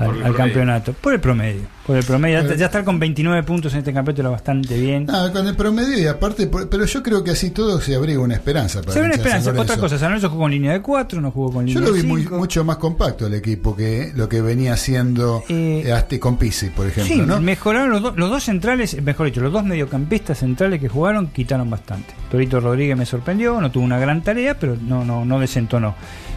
al, 0.00 0.34
campeonato. 0.34 0.94
Por 0.94 1.14
el 1.14 1.20
promedio. 1.20 1.62
Por 1.86 1.96
el 1.96 2.04
promedio. 2.04 2.54
Ya, 2.54 2.66
estar 2.66 2.84
con 2.84 3.00
29 3.00 3.42
puntos 3.42 3.72
en 3.72 3.80
este 3.80 3.92
campeonato 3.92 4.22
era 4.22 4.30
bastante 4.30 4.78
bien. 4.80 5.06
Ah, 5.10 5.30
con 5.32 5.48
el 5.48 5.56
promedio 5.56 5.98
y 5.98 6.06
aparte, 6.06 6.46
pero 6.70 6.84
yo 6.84 7.02
creo 7.02 7.24
que 7.24 7.32
así 7.32 7.50
todo 7.50 7.80
se 7.80 7.96
abriga 7.96 8.20
una 8.20 8.34
esperanza. 8.34 8.80
Para 8.82 8.92
Se 8.92 9.00
ve 9.00 9.06
una 9.06 9.14
esperanza. 9.16 9.50
Otra 9.50 9.76
cosa, 9.76 9.98
San 9.98 10.10
Lorenzo 10.10 10.28
jugó 10.30 10.42
con 10.42 10.52
línea 10.52 10.72
de 10.72 10.80
4, 10.80 11.20
no 11.20 11.32
jugó 11.32 11.52
con 11.54 11.66
Yo 11.66 11.80
línea 11.80 11.88
lo 11.88 11.94
de 11.96 12.02
vi 12.02 12.06
muy, 12.06 12.20
5. 12.22 12.36
mucho 12.38 12.62
más 12.64 12.76
compacto 12.76 13.26
el 13.26 13.34
equipo 13.34 13.74
que 13.74 14.12
lo 14.14 14.28
que 14.28 14.40
venía 14.40 14.74
haciendo 14.74 15.42
Eh, 15.48 15.82
eh, 15.86 15.92
hasta 15.92 16.20
con 16.20 16.36
Pisi, 16.36 16.66
por 16.70 16.86
ejemplo. 16.86 17.14
Sí, 17.16 17.20
¿no? 17.20 17.40
mejoraron 17.40 17.90
los, 17.90 18.00
dos- 18.00 18.16
los 18.16 18.30
dos 18.30 18.44
centrales, 18.44 19.02
mejor 19.02 19.26
dicho, 19.26 19.40
los 19.40 19.52
dos 19.52 19.64
mediocampistas 19.64 20.38
centrales 20.38 20.78
que 20.80 20.88
jugaron 20.88 21.26
quitaron 21.28 21.68
bastante. 21.68 22.14
Torito 22.30 22.60
Rodríguez 22.60 22.96
me 22.96 23.06
sorprendió, 23.06 23.60
no 23.60 23.72
tuvo 23.72 23.82
una 23.82 23.98
gran 23.98 24.22
tarea, 24.22 24.56
pero 24.56 24.76
no, 24.80 25.04
no, 25.04 25.24
no 25.24 25.40
desentonó. 25.40 25.96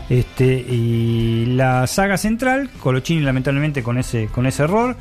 Este, 0.09 0.45
y 0.45 1.45
la 1.55 1.85
saga 1.87 2.17
central, 2.17 2.69
Colochini 2.81 3.21
lamentablemente 3.21 3.83
con 3.83 3.97
ese, 3.99 4.25
con 4.27 4.47
ese 4.47 4.63
error. 4.63 4.95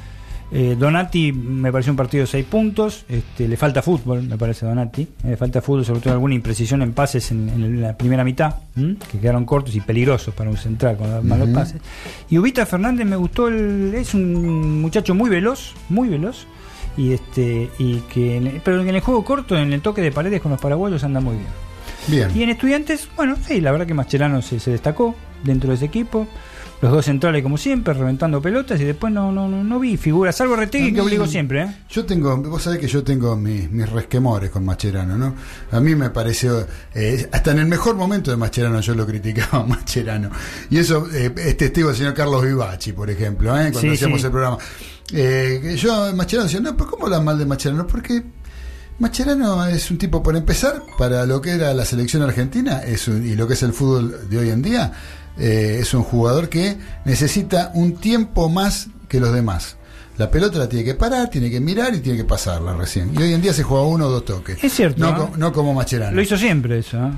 Eh, 0.56 0.76
Donati 0.78 1.32
me 1.32 1.72
pareció 1.72 1.90
un 1.92 1.96
partido 1.96 2.22
de 2.22 2.26
6 2.28 2.46
puntos. 2.46 3.04
Este, 3.08 3.48
le 3.48 3.56
falta 3.56 3.82
fútbol, 3.82 4.22
me 4.22 4.38
parece 4.38 4.64
a 4.64 4.68
Donati. 4.68 5.02
Eh, 5.02 5.08
Le 5.30 5.36
falta 5.36 5.60
fútbol, 5.60 5.84
sobre 5.84 5.98
todo 6.00 6.12
alguna 6.14 6.34
imprecisión 6.36 6.80
en 6.82 6.92
pases 6.92 7.32
en, 7.32 7.48
en 7.48 7.82
la 7.82 7.96
primera 7.98 8.22
mitad, 8.22 8.54
¿m? 8.76 8.94
que 9.10 9.18
quedaron 9.18 9.44
cortos 9.44 9.74
y 9.74 9.80
peligrosos 9.80 10.32
para 10.32 10.48
un 10.50 10.56
central 10.56 10.96
con 10.96 11.10
los 11.10 11.24
malos 11.24 11.48
pases. 11.50 11.80
Y 12.30 12.38
Ubita 12.38 12.64
Fernández 12.66 13.04
me 13.04 13.16
gustó, 13.16 13.48
el- 13.48 13.92
es 13.96 14.14
un 14.14 14.80
muchacho 14.80 15.12
muy 15.14 15.28
veloz, 15.28 15.74
muy 15.88 16.08
veloz. 16.08 16.46
Y 16.96 17.12
este 17.12 17.68
y 17.80 17.96
que 18.12 18.36
en 18.36 18.46
el- 18.46 18.60
pero 18.64 18.80
en 18.80 18.88
el 18.94 19.00
juego 19.00 19.24
corto, 19.24 19.58
en 19.58 19.72
el 19.72 19.80
toque 19.80 20.00
de 20.02 20.12
paredes 20.12 20.40
con 20.40 20.52
los 20.52 20.60
paraguayos 20.60 21.02
anda 21.02 21.18
muy 21.20 21.34
bien. 21.34 21.48
Bien. 22.06 22.28
Y 22.38 22.44
en 22.44 22.50
estudiantes, 22.50 23.08
bueno, 23.16 23.34
sí, 23.44 23.60
la 23.60 23.72
verdad 23.72 23.86
que 23.88 23.94
Mascherano 23.94 24.40
se, 24.42 24.60
se 24.60 24.70
destacó 24.70 25.16
dentro 25.42 25.70
de 25.70 25.76
ese 25.76 25.86
equipo. 25.86 26.28
Los 26.84 26.92
dos 26.92 27.04
centrales 27.06 27.42
como 27.42 27.56
siempre, 27.56 27.94
reventando 27.94 28.42
pelotas 28.42 28.78
y 28.78 28.84
después 28.84 29.10
no, 29.10 29.32
no, 29.32 29.48
no, 29.48 29.64
no 29.64 29.80
vi 29.80 29.96
figuras, 29.96 30.36
salvo 30.36 30.54
Retegui 30.54 30.92
que 30.92 31.00
obligó 31.00 31.26
siempre, 31.26 31.62
¿eh? 31.62 31.76
Yo 31.88 32.04
tengo, 32.04 32.36
vos 32.36 32.62
sabés 32.62 32.78
que 32.78 32.86
yo 32.88 33.02
tengo 33.02 33.34
mis, 33.36 33.70
mis 33.70 33.88
resquemores 33.88 34.50
con 34.50 34.66
Mascherano, 34.66 35.16
¿no? 35.16 35.34
A 35.72 35.80
mí 35.80 35.94
me 35.94 36.10
pareció, 36.10 36.66
eh, 36.94 37.26
hasta 37.32 37.52
en 37.52 37.60
el 37.60 37.66
mejor 37.66 37.96
momento 37.96 38.30
de 38.30 38.36
Mascherano 38.36 38.80
yo 38.80 38.94
lo 38.94 39.06
criticaba 39.06 39.64
a 39.64 39.66
Mascherano. 39.66 40.28
Y 40.68 40.76
eso 40.76 41.08
eh, 41.10 41.32
es 41.36 41.56
testigo 41.56 41.88
del 41.88 41.96
señor 41.96 42.12
Carlos 42.12 42.44
Vivachi, 42.44 42.92
por 42.92 43.08
ejemplo, 43.08 43.50
¿eh? 43.58 43.72
cuando 43.72 43.80
Sí, 43.80 43.88
hacíamos 43.88 44.20
sí. 44.20 44.26
el 44.26 44.32
programa. 44.32 44.58
Eh, 45.10 45.60
que 45.62 45.76
yo, 45.78 46.14
Mascherano 46.14 46.44
decía, 46.48 46.60
no, 46.60 46.76
pero 46.76 46.90
¿cómo 46.90 47.06
hablan 47.06 47.24
mal 47.24 47.38
de 47.38 47.46
Mascherano? 47.46 47.86
Porque 47.86 48.22
Mascherano 48.98 49.64
es 49.66 49.90
un 49.90 49.98
tipo, 49.98 50.22
por 50.22 50.36
empezar, 50.36 50.82
para 50.98 51.26
lo 51.26 51.40
que 51.40 51.50
era 51.52 51.74
la 51.74 51.84
selección 51.84 52.22
argentina 52.22 52.82
es 52.84 53.08
un- 53.08 53.26
y 53.26 53.34
lo 53.34 53.48
que 53.48 53.54
es 53.54 53.62
el 53.62 53.72
fútbol 53.72 54.28
de 54.28 54.38
hoy 54.38 54.50
en 54.50 54.62
día, 54.62 54.92
eh, 55.38 55.78
es 55.80 55.92
un 55.94 56.02
jugador 56.02 56.48
que 56.48 56.76
necesita 57.04 57.70
un 57.74 57.96
tiempo 57.96 58.48
más 58.48 58.88
que 59.08 59.20
los 59.20 59.32
demás. 59.32 59.76
La 60.16 60.30
pelota 60.30 60.58
la 60.58 60.68
tiene 60.68 60.84
que 60.84 60.94
parar, 60.94 61.28
tiene 61.28 61.50
que 61.50 61.60
mirar 61.60 61.92
y 61.94 61.98
tiene 62.00 62.18
que 62.18 62.24
pasarla 62.24 62.74
recién. 62.74 63.12
Y 63.14 63.22
hoy 63.22 63.32
en 63.34 63.42
día 63.42 63.52
se 63.52 63.64
juega 63.64 63.84
uno 63.84 64.06
o 64.06 64.10
dos 64.10 64.24
toques. 64.24 64.62
Es 64.62 64.72
cierto, 64.72 65.00
No, 65.00 65.16
co- 65.16 65.36
no 65.36 65.52
como 65.52 65.74
Mascherano. 65.74 66.14
Lo 66.14 66.22
hizo 66.22 66.36
siempre 66.36 66.78
eso, 66.78 66.98
¿eh? 67.04 67.10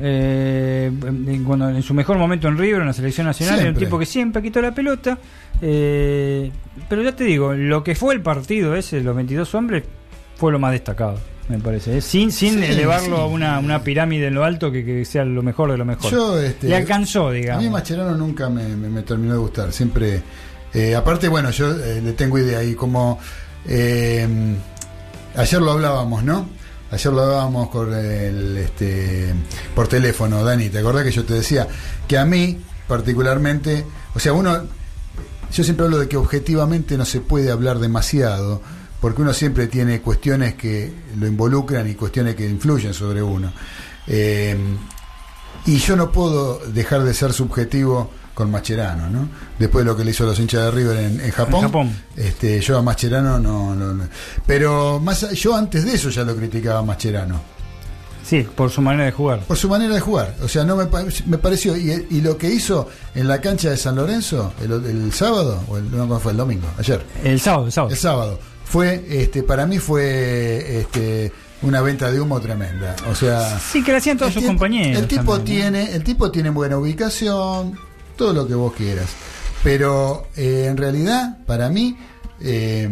Eh, 0.00 0.90
en- 1.06 1.44
cuando 1.44 1.68
en 1.68 1.82
su 1.82 1.94
mejor 1.94 2.18
momento 2.18 2.48
en 2.48 2.58
River, 2.58 2.80
en 2.80 2.88
la 2.88 2.92
selección 2.92 3.26
nacional, 3.28 3.60
era 3.60 3.70
un 3.70 3.76
tipo 3.76 3.98
que 3.98 4.06
siempre 4.06 4.42
quitó 4.42 4.60
la 4.60 4.74
pelota. 4.74 5.18
eh, 5.60 6.50
pero 6.88 7.02
ya 7.02 7.14
te 7.14 7.22
digo, 7.22 7.52
lo 7.54 7.84
que 7.84 7.94
fue 7.94 8.14
el 8.14 8.20
partido 8.22 8.74
ese, 8.74 9.00
los 9.00 9.14
22 9.14 9.54
hombres, 9.54 9.84
fue 10.34 10.50
lo 10.50 10.58
más 10.58 10.72
destacado, 10.72 11.18
me 11.48 11.58
parece. 11.58 11.98
¿eh? 11.98 12.00
Sin, 12.00 12.30
sin 12.32 12.58
Sí, 12.58 12.64
elevarlo 12.64 13.16
sí. 13.16 13.22
a 13.22 13.26
una, 13.26 13.58
una 13.58 13.82
pirámide 13.82 14.28
en 14.28 14.34
lo 14.34 14.44
alto 14.44 14.70
que, 14.72 14.84
que 14.84 15.04
sea 15.04 15.24
lo 15.24 15.42
mejor 15.42 15.70
de 15.72 15.78
lo 15.78 15.84
mejor. 15.84 16.10
Yo, 16.10 16.40
este, 16.40 16.68
Le 16.68 16.76
alcanzó, 16.76 17.28
A 17.28 17.32
digamos. 17.32 17.62
mí 17.64 17.70
Mascherano 17.70 18.16
nunca 18.16 18.48
me, 18.48 18.66
me- 18.76 18.88
me 18.88 19.02
terminó 19.02 19.32
de 19.34 19.38
gustar. 19.38 19.72
Siempre. 19.72 20.22
eh, 20.74 20.94
aparte, 20.94 21.28
bueno, 21.28 21.50
yo 21.50 21.70
eh, 21.76 22.00
le 22.02 22.12
tengo 22.12 22.38
idea 22.38 22.62
y 22.62 22.74
como. 22.74 23.18
eh, 23.66 24.26
ayer 25.36 25.60
lo 25.60 25.72
hablábamos, 25.72 26.22
¿no? 26.24 26.48
Ayer 26.90 27.12
lo 27.12 27.22
hablábamos 27.22 27.68
con 27.70 27.92
el, 27.94 28.56
este, 28.58 29.32
por 29.74 29.88
teléfono, 29.88 30.44
Dani. 30.44 30.68
¿Te 30.68 30.78
acordás 30.78 31.04
que 31.04 31.10
yo 31.10 31.24
te 31.24 31.34
decía 31.34 31.66
que 32.06 32.18
a 32.18 32.24
mí, 32.24 32.60
particularmente. 32.86 33.84
O 34.14 34.18
sea, 34.20 34.32
uno. 34.32 34.58
Yo 35.52 35.64
siempre 35.64 35.84
hablo 35.84 35.98
de 35.98 36.08
que 36.08 36.16
objetivamente 36.16 36.96
no 36.96 37.04
se 37.04 37.20
puede 37.20 37.50
hablar 37.50 37.78
demasiado. 37.78 38.62
Porque 39.02 39.20
uno 39.20 39.34
siempre 39.34 39.66
tiene 39.66 40.00
cuestiones 40.00 40.54
que 40.54 40.90
lo 41.18 41.26
involucran 41.26 41.90
y 41.90 41.94
cuestiones 41.94 42.36
que 42.36 42.48
influyen 42.48 42.94
sobre 42.94 43.20
uno. 43.20 43.52
Eh, 44.06 44.56
y 45.66 45.76
yo 45.78 45.96
no 45.96 46.12
puedo 46.12 46.60
dejar 46.68 47.02
de 47.02 47.12
ser 47.12 47.32
subjetivo 47.32 48.12
con 48.32 48.48
Mascherano, 48.48 49.10
¿no? 49.10 49.28
Después 49.58 49.84
de 49.84 49.90
lo 49.90 49.96
que 49.96 50.04
le 50.04 50.12
hizo 50.12 50.22
a 50.22 50.28
los 50.28 50.38
hinchas 50.38 50.66
de 50.66 50.70
River 50.70 50.96
en, 50.98 51.20
en 51.20 51.30
Japón. 51.32 51.54
En 51.56 51.62
Japón. 51.62 51.96
Este, 52.16 52.60
yo 52.60 52.78
a 52.78 52.82
Mascherano 52.82 53.40
no, 53.40 53.74
no, 53.74 53.92
no. 53.92 54.04
Pero 54.46 55.00
más, 55.00 55.28
yo 55.32 55.56
antes 55.56 55.84
de 55.84 55.94
eso 55.94 56.08
ya 56.08 56.22
lo 56.22 56.36
criticaba 56.36 56.78
a 56.78 56.82
Mascherano. 56.82 57.40
Sí, 58.24 58.46
por 58.54 58.70
su 58.70 58.80
manera 58.82 59.06
de 59.06 59.10
jugar. 59.10 59.40
Por 59.40 59.56
su 59.56 59.68
manera 59.68 59.94
de 59.94 60.00
jugar. 60.00 60.36
O 60.44 60.46
sea, 60.48 60.62
no 60.62 60.76
me, 60.76 60.86
me 61.26 61.38
pareció. 61.38 61.76
Y, 61.76 62.06
y 62.08 62.20
lo 62.20 62.38
que 62.38 62.48
hizo 62.48 62.88
en 63.16 63.26
la 63.26 63.40
cancha 63.40 63.70
de 63.70 63.76
San 63.76 63.96
Lorenzo 63.96 64.52
el, 64.62 64.72
el 64.72 65.12
sábado, 65.12 65.60
o 65.68 65.76
el, 65.76 65.90
no, 65.90 65.96
¿cuándo 65.96 66.20
fue 66.20 66.30
el 66.30 66.38
domingo, 66.38 66.68
ayer. 66.78 67.04
El 67.24 67.40
sábado, 67.40 67.66
el 67.66 67.72
sábado. 67.72 67.92
El 67.92 67.98
sábado. 67.98 68.51
Fue, 68.72 69.04
este, 69.10 69.42
para 69.42 69.66
mí 69.66 69.78
fue 69.78 70.80
este, 70.80 71.30
una 71.60 71.82
venta 71.82 72.10
de 72.10 72.18
humo 72.18 72.40
tremenda. 72.40 72.96
O 73.10 73.14
sea. 73.14 73.58
Sí, 73.58 73.84
que 73.84 73.90
le 73.92 73.98
hacían 73.98 74.16
todos 74.16 74.32
sus 74.32 74.44
compañeros. 74.44 75.02
El 75.02 75.08
tipo 75.08 75.36
también, 75.36 75.72
¿no? 75.72 75.72
tiene, 75.72 75.94
el 75.94 76.02
tipo 76.02 76.30
tiene 76.30 76.48
buena 76.48 76.78
ubicación, 76.78 77.78
todo 78.16 78.32
lo 78.32 78.48
que 78.48 78.54
vos 78.54 78.72
quieras. 78.72 79.10
Pero 79.62 80.28
eh, 80.38 80.68
en 80.70 80.78
realidad, 80.78 81.44
para 81.44 81.68
mí, 81.68 81.98
eh, 82.40 82.88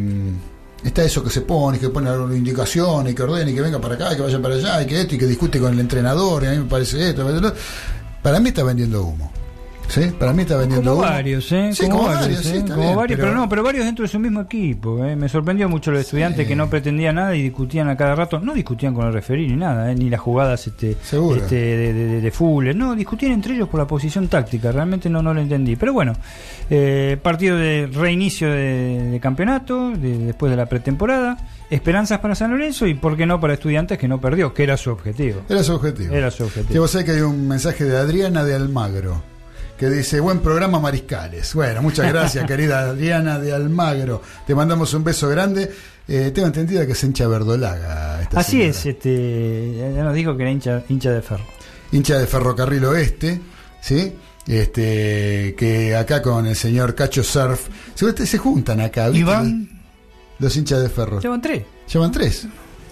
está 0.84 1.02
eso 1.02 1.24
que 1.24 1.30
se 1.30 1.40
pone, 1.40 1.78
que 1.78 1.88
pone 1.88 2.10
alguna 2.10 2.36
indicación, 2.36 3.08
y 3.08 3.14
que 3.14 3.22
ordene, 3.22 3.50
y 3.50 3.54
que 3.54 3.62
venga 3.62 3.80
para 3.80 3.94
acá, 3.94 4.12
y 4.12 4.16
que 4.16 4.22
vaya 4.22 4.42
para 4.42 4.56
allá, 4.56 4.82
y 4.82 4.86
que 4.86 5.00
esto, 5.00 5.14
y 5.14 5.18
que 5.18 5.26
discute 5.26 5.58
con 5.58 5.72
el 5.72 5.80
entrenador, 5.80 6.44
y 6.44 6.46
a 6.48 6.50
mí 6.50 6.58
me 6.58 6.64
parece 6.66 7.08
esto. 7.08 7.24
Para 8.22 8.38
mí 8.38 8.50
está 8.50 8.64
vendiendo 8.64 9.02
humo. 9.02 9.32
¿Sí? 9.90 10.02
Para 10.16 10.32
mí 10.32 10.42
está 10.42 10.56
vendiendo 10.56 10.92
Como 10.92 11.02
varios, 11.02 11.50
¿eh? 11.50 11.70
Sí, 11.72 11.88
como, 11.88 12.04
varios, 12.04 12.46
¿eh? 12.46 12.58
está 12.58 12.74
Como 12.74 12.86
bien, 12.86 12.96
varios, 12.96 13.18
pero... 13.18 13.34
no, 13.34 13.48
pero 13.48 13.62
varios 13.64 13.84
dentro 13.84 14.04
de 14.04 14.08
su 14.08 14.20
mismo 14.20 14.40
equipo. 14.42 15.04
¿eh? 15.04 15.16
Me 15.16 15.28
sorprendió 15.28 15.68
mucho 15.68 15.90
los 15.90 16.02
estudiantes 16.02 16.46
que 16.46 16.54
no 16.54 16.70
pretendían 16.70 17.16
nada 17.16 17.34
y 17.34 17.42
discutían 17.42 17.88
a 17.88 17.96
cada 17.96 18.14
rato. 18.14 18.38
No 18.38 18.54
discutían 18.54 18.94
con 18.94 19.08
el 19.08 19.12
referí 19.12 19.48
ni 19.48 19.56
nada, 19.56 19.90
¿eh? 19.90 19.96
ni 19.96 20.08
las 20.08 20.20
jugadas 20.20 20.64
este, 20.68 20.92
este, 20.92 21.56
de, 21.56 21.92
de, 21.92 21.92
de, 22.06 22.20
de 22.20 22.30
Fuller. 22.30 22.76
No, 22.76 22.94
discutían 22.94 23.32
entre 23.32 23.54
ellos 23.54 23.68
por 23.68 23.80
la 23.80 23.86
posición 23.88 24.28
táctica. 24.28 24.70
Realmente 24.70 25.10
no, 25.10 25.22
no 25.22 25.34
lo 25.34 25.40
entendí. 25.40 25.74
Pero 25.74 25.92
bueno, 25.92 26.12
eh, 26.70 27.16
partido 27.20 27.56
de 27.56 27.88
reinicio 27.92 28.48
de, 28.48 29.18
campeonato, 29.20 29.90
de- 29.90 30.18
después 30.18 30.50
de 30.50 30.56
la 30.56 30.66
pretemporada. 30.66 31.36
Esperanzas 31.68 32.20
para 32.20 32.36
San 32.36 32.52
Lorenzo 32.52 32.86
y, 32.86 32.94
¿por 32.94 33.16
qué 33.16 33.26
no, 33.26 33.40
para 33.40 33.54
estudiantes 33.54 33.98
que 33.98 34.06
no 34.06 34.20
perdió? 34.20 34.54
Que 34.54 34.62
era 34.62 34.76
su 34.76 34.90
objetivo. 34.90 35.40
Era 35.48 35.64
su 35.64 35.72
objetivo. 35.74 36.14
Era 36.14 36.30
su 36.30 36.44
objetivo. 36.44 36.72
Que 36.72 36.78
vos 36.78 36.90
sabés 36.92 37.06
que 37.06 37.12
hay 37.12 37.20
un 37.22 37.48
mensaje 37.48 37.84
de 37.84 37.96
Adriana 37.96 38.44
de 38.44 38.54
Almagro 38.54 39.22
que 39.80 39.88
dice, 39.88 40.20
buen 40.20 40.40
programa 40.40 40.78
Mariscales. 40.78 41.54
Bueno, 41.54 41.80
muchas 41.80 42.06
gracias 42.12 42.44
querida 42.46 42.80
Adriana 42.80 43.38
de 43.38 43.54
Almagro. 43.54 44.20
Te 44.46 44.54
mandamos 44.54 44.92
un 44.92 45.02
beso 45.02 45.26
grande. 45.30 45.72
Eh, 46.06 46.32
tengo 46.34 46.48
entendido 46.48 46.84
que 46.84 46.92
es 46.92 47.02
hincha 47.02 47.26
verdolaga. 47.26 48.20
Esta 48.20 48.40
Así 48.40 48.50
señora. 48.58 48.68
es, 48.68 48.84
este, 48.84 49.76
ya 49.96 50.04
nos 50.04 50.14
dijo 50.14 50.36
que 50.36 50.42
era 50.42 50.52
hincha, 50.52 50.82
hincha 50.90 51.12
de 51.12 51.22
ferro. 51.22 51.46
Hincha 51.92 52.18
de 52.18 52.26
Ferrocarril 52.26 52.84
Oeste, 52.84 53.40
¿sí? 53.80 54.12
Este, 54.46 55.54
que 55.56 55.96
acá 55.96 56.20
con 56.20 56.46
el 56.46 56.56
señor 56.56 56.94
Cacho 56.94 57.24
Surf, 57.24 57.68
se, 57.94 58.26
se 58.26 58.36
juntan 58.36 58.82
acá, 58.82 59.06
¿viste? 59.06 59.20
Iván, 59.20 59.80
Los 60.40 60.54
hinchas 60.58 60.82
de 60.82 60.90
Ferro. 60.90 61.20
Llevan 61.20 61.40
tres. 61.40 61.62
Llevan 61.90 62.12
tres. 62.12 62.46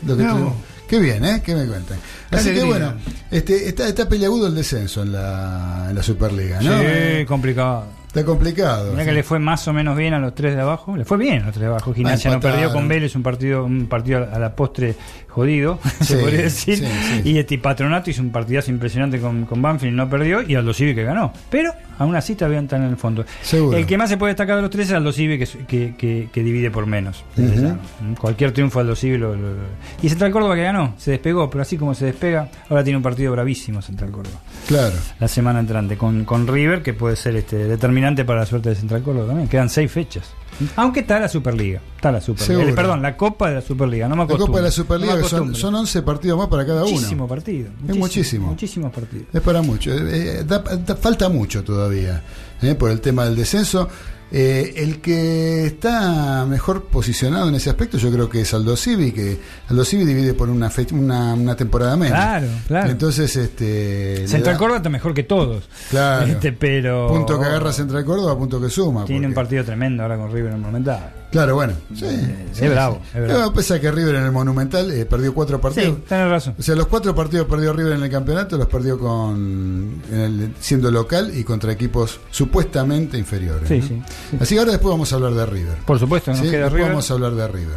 Lo 0.06 0.16
que 0.16 0.22
Bravo. 0.22 0.56
Qué 0.88 0.98
bien, 0.98 1.24
¿eh? 1.24 1.42
¿Qué 1.44 1.54
me 1.54 1.66
cuentan? 1.66 1.98
Qué 2.30 2.36
Así 2.36 2.54
que 2.54 2.64
bueno, 2.64 2.94
este, 3.30 3.68
está, 3.68 3.86
está 3.88 4.08
peleagudo 4.08 4.46
el 4.46 4.54
descenso 4.54 5.02
en 5.02 5.12
la, 5.12 5.86
en 5.90 5.94
la 5.94 6.02
Superliga, 6.02 6.60
¿no? 6.62 6.80
Sí, 6.80 7.26
complicado. 7.26 7.97
Está 8.08 8.24
complicado. 8.24 8.90
Mira 8.92 9.04
que 9.04 9.10
sí. 9.10 9.16
le 9.16 9.22
fue 9.22 9.38
más 9.38 9.68
o 9.68 9.72
menos 9.72 9.96
bien 9.96 10.14
a 10.14 10.18
los 10.18 10.34
tres 10.34 10.54
de 10.56 10.60
abajo. 10.62 10.96
Le 10.96 11.04
fue 11.04 11.18
bien 11.18 11.42
a 11.42 11.46
los 11.46 11.52
tres 11.52 11.60
de 11.62 11.66
abajo. 11.68 11.92
Gimnasia 11.94 12.30
no 12.30 12.40
perdió 12.40 12.72
con 12.72 12.88
Vélez, 12.88 13.14
un 13.14 13.22
partido, 13.22 13.64
un 13.64 13.86
partido 13.86 14.26
a 14.32 14.38
la 14.38 14.56
postre 14.56 14.94
jodido, 15.28 15.78
Sí, 16.00 16.04
se 16.04 16.16
podría 16.16 16.42
decir. 16.42 16.78
sí. 16.78 17.20
Y 17.24 17.38
este 17.38 17.58
Patronato 17.58 18.10
hizo 18.10 18.22
un 18.22 18.30
partidazo 18.30 18.70
impresionante 18.70 19.20
con, 19.20 19.44
con 19.44 19.60
Banfield, 19.62 19.94
no 19.94 20.08
perdió, 20.08 20.42
y 20.42 20.54
Aldo 20.54 20.72
Civi 20.72 20.94
que 20.94 21.04
ganó. 21.04 21.32
Pero 21.50 21.70
aún 21.98 22.16
así 22.16 22.34
todavía 22.34 22.60
están 22.60 22.82
en 22.82 22.88
el 22.90 22.96
fondo. 22.96 23.24
Seguro. 23.42 23.76
El 23.76 23.84
que 23.86 23.98
más 23.98 24.08
se 24.08 24.16
puede 24.16 24.30
destacar 24.32 24.56
de 24.56 24.62
los 24.62 24.70
tres 24.70 24.88
es 24.88 24.94
Aldo 24.94 25.12
Civi, 25.12 25.38
que, 25.38 25.46
que, 25.66 25.94
que- 25.96 26.28
que 26.32 26.42
divide 26.42 26.70
por 26.70 26.86
menos. 26.86 27.24
Cualquier 28.18 28.52
triunfo 28.52 28.80
Aldo 28.80 28.96
Civi 28.96 29.18
lo, 29.18 29.34
lo- 29.36 29.50
lo- 29.52 29.62
Y 30.02 30.08
Central 30.08 30.32
Córdoba 30.32 30.54
que 30.56 30.62
ganó, 30.62 30.94
se 30.96 31.10
despegó, 31.12 31.50
pero 31.50 31.60
así 31.60 31.76
como 31.76 31.94
se 31.94 32.06
despega, 32.06 32.48
ahora 32.70 32.82
tiene 32.82 32.96
un 32.96 33.02
partido 33.02 33.32
bravísimo 33.32 33.82
Central 33.82 34.10
Córdoba 34.10 34.38
Claro. 34.66 34.94
la 35.20 35.28
semana 35.28 35.60
entrante 35.60 35.96
con, 35.98 36.24
con 36.24 36.46
River, 36.46 36.82
que 36.82 36.94
puede 36.94 37.14
ser 37.14 37.36
este 37.36 37.56
determinante 37.66 37.97
para 38.26 38.40
la 38.40 38.46
suerte 38.46 38.70
de 38.70 38.74
Central 38.74 39.02
Córdoba 39.02 39.26
también. 39.28 39.48
Quedan 39.48 39.68
seis 39.68 39.90
fechas. 39.90 40.30
Aunque 40.76 41.00
está 41.00 41.20
la 41.20 41.28
Superliga. 41.28 41.80
Está 41.96 42.10
la 42.10 42.20
Superliga. 42.20 42.70
Eh, 42.70 42.72
perdón, 42.74 43.00
la 43.02 43.16
Copa 43.16 43.48
de 43.48 43.56
la 43.56 43.60
Superliga. 43.60 44.08
No 44.08 44.16
me 44.16 44.20
La 44.20 44.24
acostumbro. 44.24 44.46
Copa 44.46 44.58
de 44.58 44.64
la 44.64 44.70
Superliga 44.72 45.16
No 45.16 45.28
son, 45.28 45.54
son 45.54 45.74
11 45.74 46.02
partidos 46.02 46.38
más 46.38 46.48
para 46.48 46.66
cada 46.66 46.82
uno. 46.84 46.92
Muchísimo 46.92 47.28
partido. 47.28 47.68
Es 47.88 47.96
muchísimo. 47.96 48.46
Muchísimos 48.48 48.92
partidos. 48.92 49.26
Es 49.32 49.40
para 49.40 49.62
mucho. 49.62 49.92
Eh, 49.92 50.40
eh, 50.40 50.44
da- 50.44 50.58
da- 50.58 50.96
falta 50.96 51.28
mucho 51.28 51.62
todavía 51.62 52.22
eh, 52.62 52.74
por 52.74 52.90
el 52.90 53.00
tema 53.00 53.24
del 53.24 53.36
descenso. 53.36 53.88
Eh, 54.30 54.74
el 54.76 55.00
que 55.00 55.64
está 55.64 56.44
mejor 56.46 56.84
posicionado 56.84 57.48
en 57.48 57.54
ese 57.54 57.70
aspecto, 57.70 57.96
yo 57.96 58.10
creo 58.12 58.28
que 58.28 58.42
es 58.42 58.52
Aldo 58.52 58.76
Civi, 58.76 59.12
que 59.12 59.38
Aldo 59.68 59.84
Civi 59.84 60.04
divide 60.04 60.34
por 60.34 60.50
una, 60.50 60.68
fe- 60.68 60.86
una, 60.92 61.32
una 61.34 61.56
temporada 61.56 61.96
menos. 61.96 62.18
Claro, 62.18 62.46
claro. 62.66 62.90
Entonces, 62.90 63.34
este. 63.36 64.28
Central 64.28 64.54
da- 64.56 64.58
Córdoba 64.58 64.76
está 64.78 64.90
mejor 64.90 65.14
que 65.14 65.22
todos. 65.22 65.68
Claro. 65.90 66.26
Este, 66.26 66.52
pero. 66.52 67.08
Punto 67.08 67.38
que 67.40 67.46
agarra 67.46 67.72
Central 67.72 68.04
Córdoba, 68.04 68.36
punto 68.36 68.60
que 68.60 68.68
suma. 68.68 69.04
Tiene 69.06 69.26
un 69.26 69.34
partido 69.34 69.64
tremendo 69.64 70.02
ahora 70.02 70.18
con 70.18 70.30
River 70.30 70.48
en 70.50 70.54
el 70.56 70.60
Monumental. 70.60 71.10
Claro, 71.30 71.54
bueno. 71.56 71.74
Sí, 71.94 72.06
es 72.06 72.58
sí, 72.58 72.68
bravo, 72.68 73.00
sí. 73.12 73.18
es 73.18 73.24
bravo. 73.28 73.52
Pese 73.52 73.74
a 73.74 73.80
que 73.80 73.90
River 73.92 74.14
en 74.14 74.24
el 74.24 74.32
Monumental 74.32 74.90
eh, 74.92 75.04
perdió 75.04 75.34
cuatro 75.34 75.60
partidos. 75.60 75.96
Sí, 75.98 76.02
tenés 76.08 76.28
razón. 76.30 76.54
O 76.58 76.62
sea, 76.62 76.74
los 76.74 76.86
cuatro 76.86 77.14
partidos 77.14 77.46
perdió 77.46 77.72
River 77.74 77.92
en 77.94 78.02
el 78.02 78.10
campeonato 78.10 78.56
los 78.56 78.66
perdió 78.66 78.98
con 78.98 80.00
en 80.10 80.18
el- 80.20 80.54
siendo 80.58 80.90
local 80.90 81.30
y 81.34 81.44
contra 81.44 81.70
equipos 81.72 82.18
supuestamente 82.30 83.18
inferiores. 83.18 83.68
Sí, 83.68 83.76
¿no? 83.78 83.82
sí, 83.88 84.02
sí. 84.30 84.36
Así 84.40 84.54
que 84.54 84.58
ahora 84.60 84.72
después 84.72 84.90
vamos 84.90 85.12
a 85.12 85.16
hablar 85.16 85.34
de 85.34 85.46
River. 85.46 85.76
Por 85.84 85.98
supuesto, 85.98 86.30
nos 86.30 86.40
queda 86.40 86.50
después 86.52 86.72
River. 86.72 86.88
vamos 86.88 87.10
a 87.10 87.14
hablar 87.14 87.32
de 87.34 87.48
River. 87.48 87.76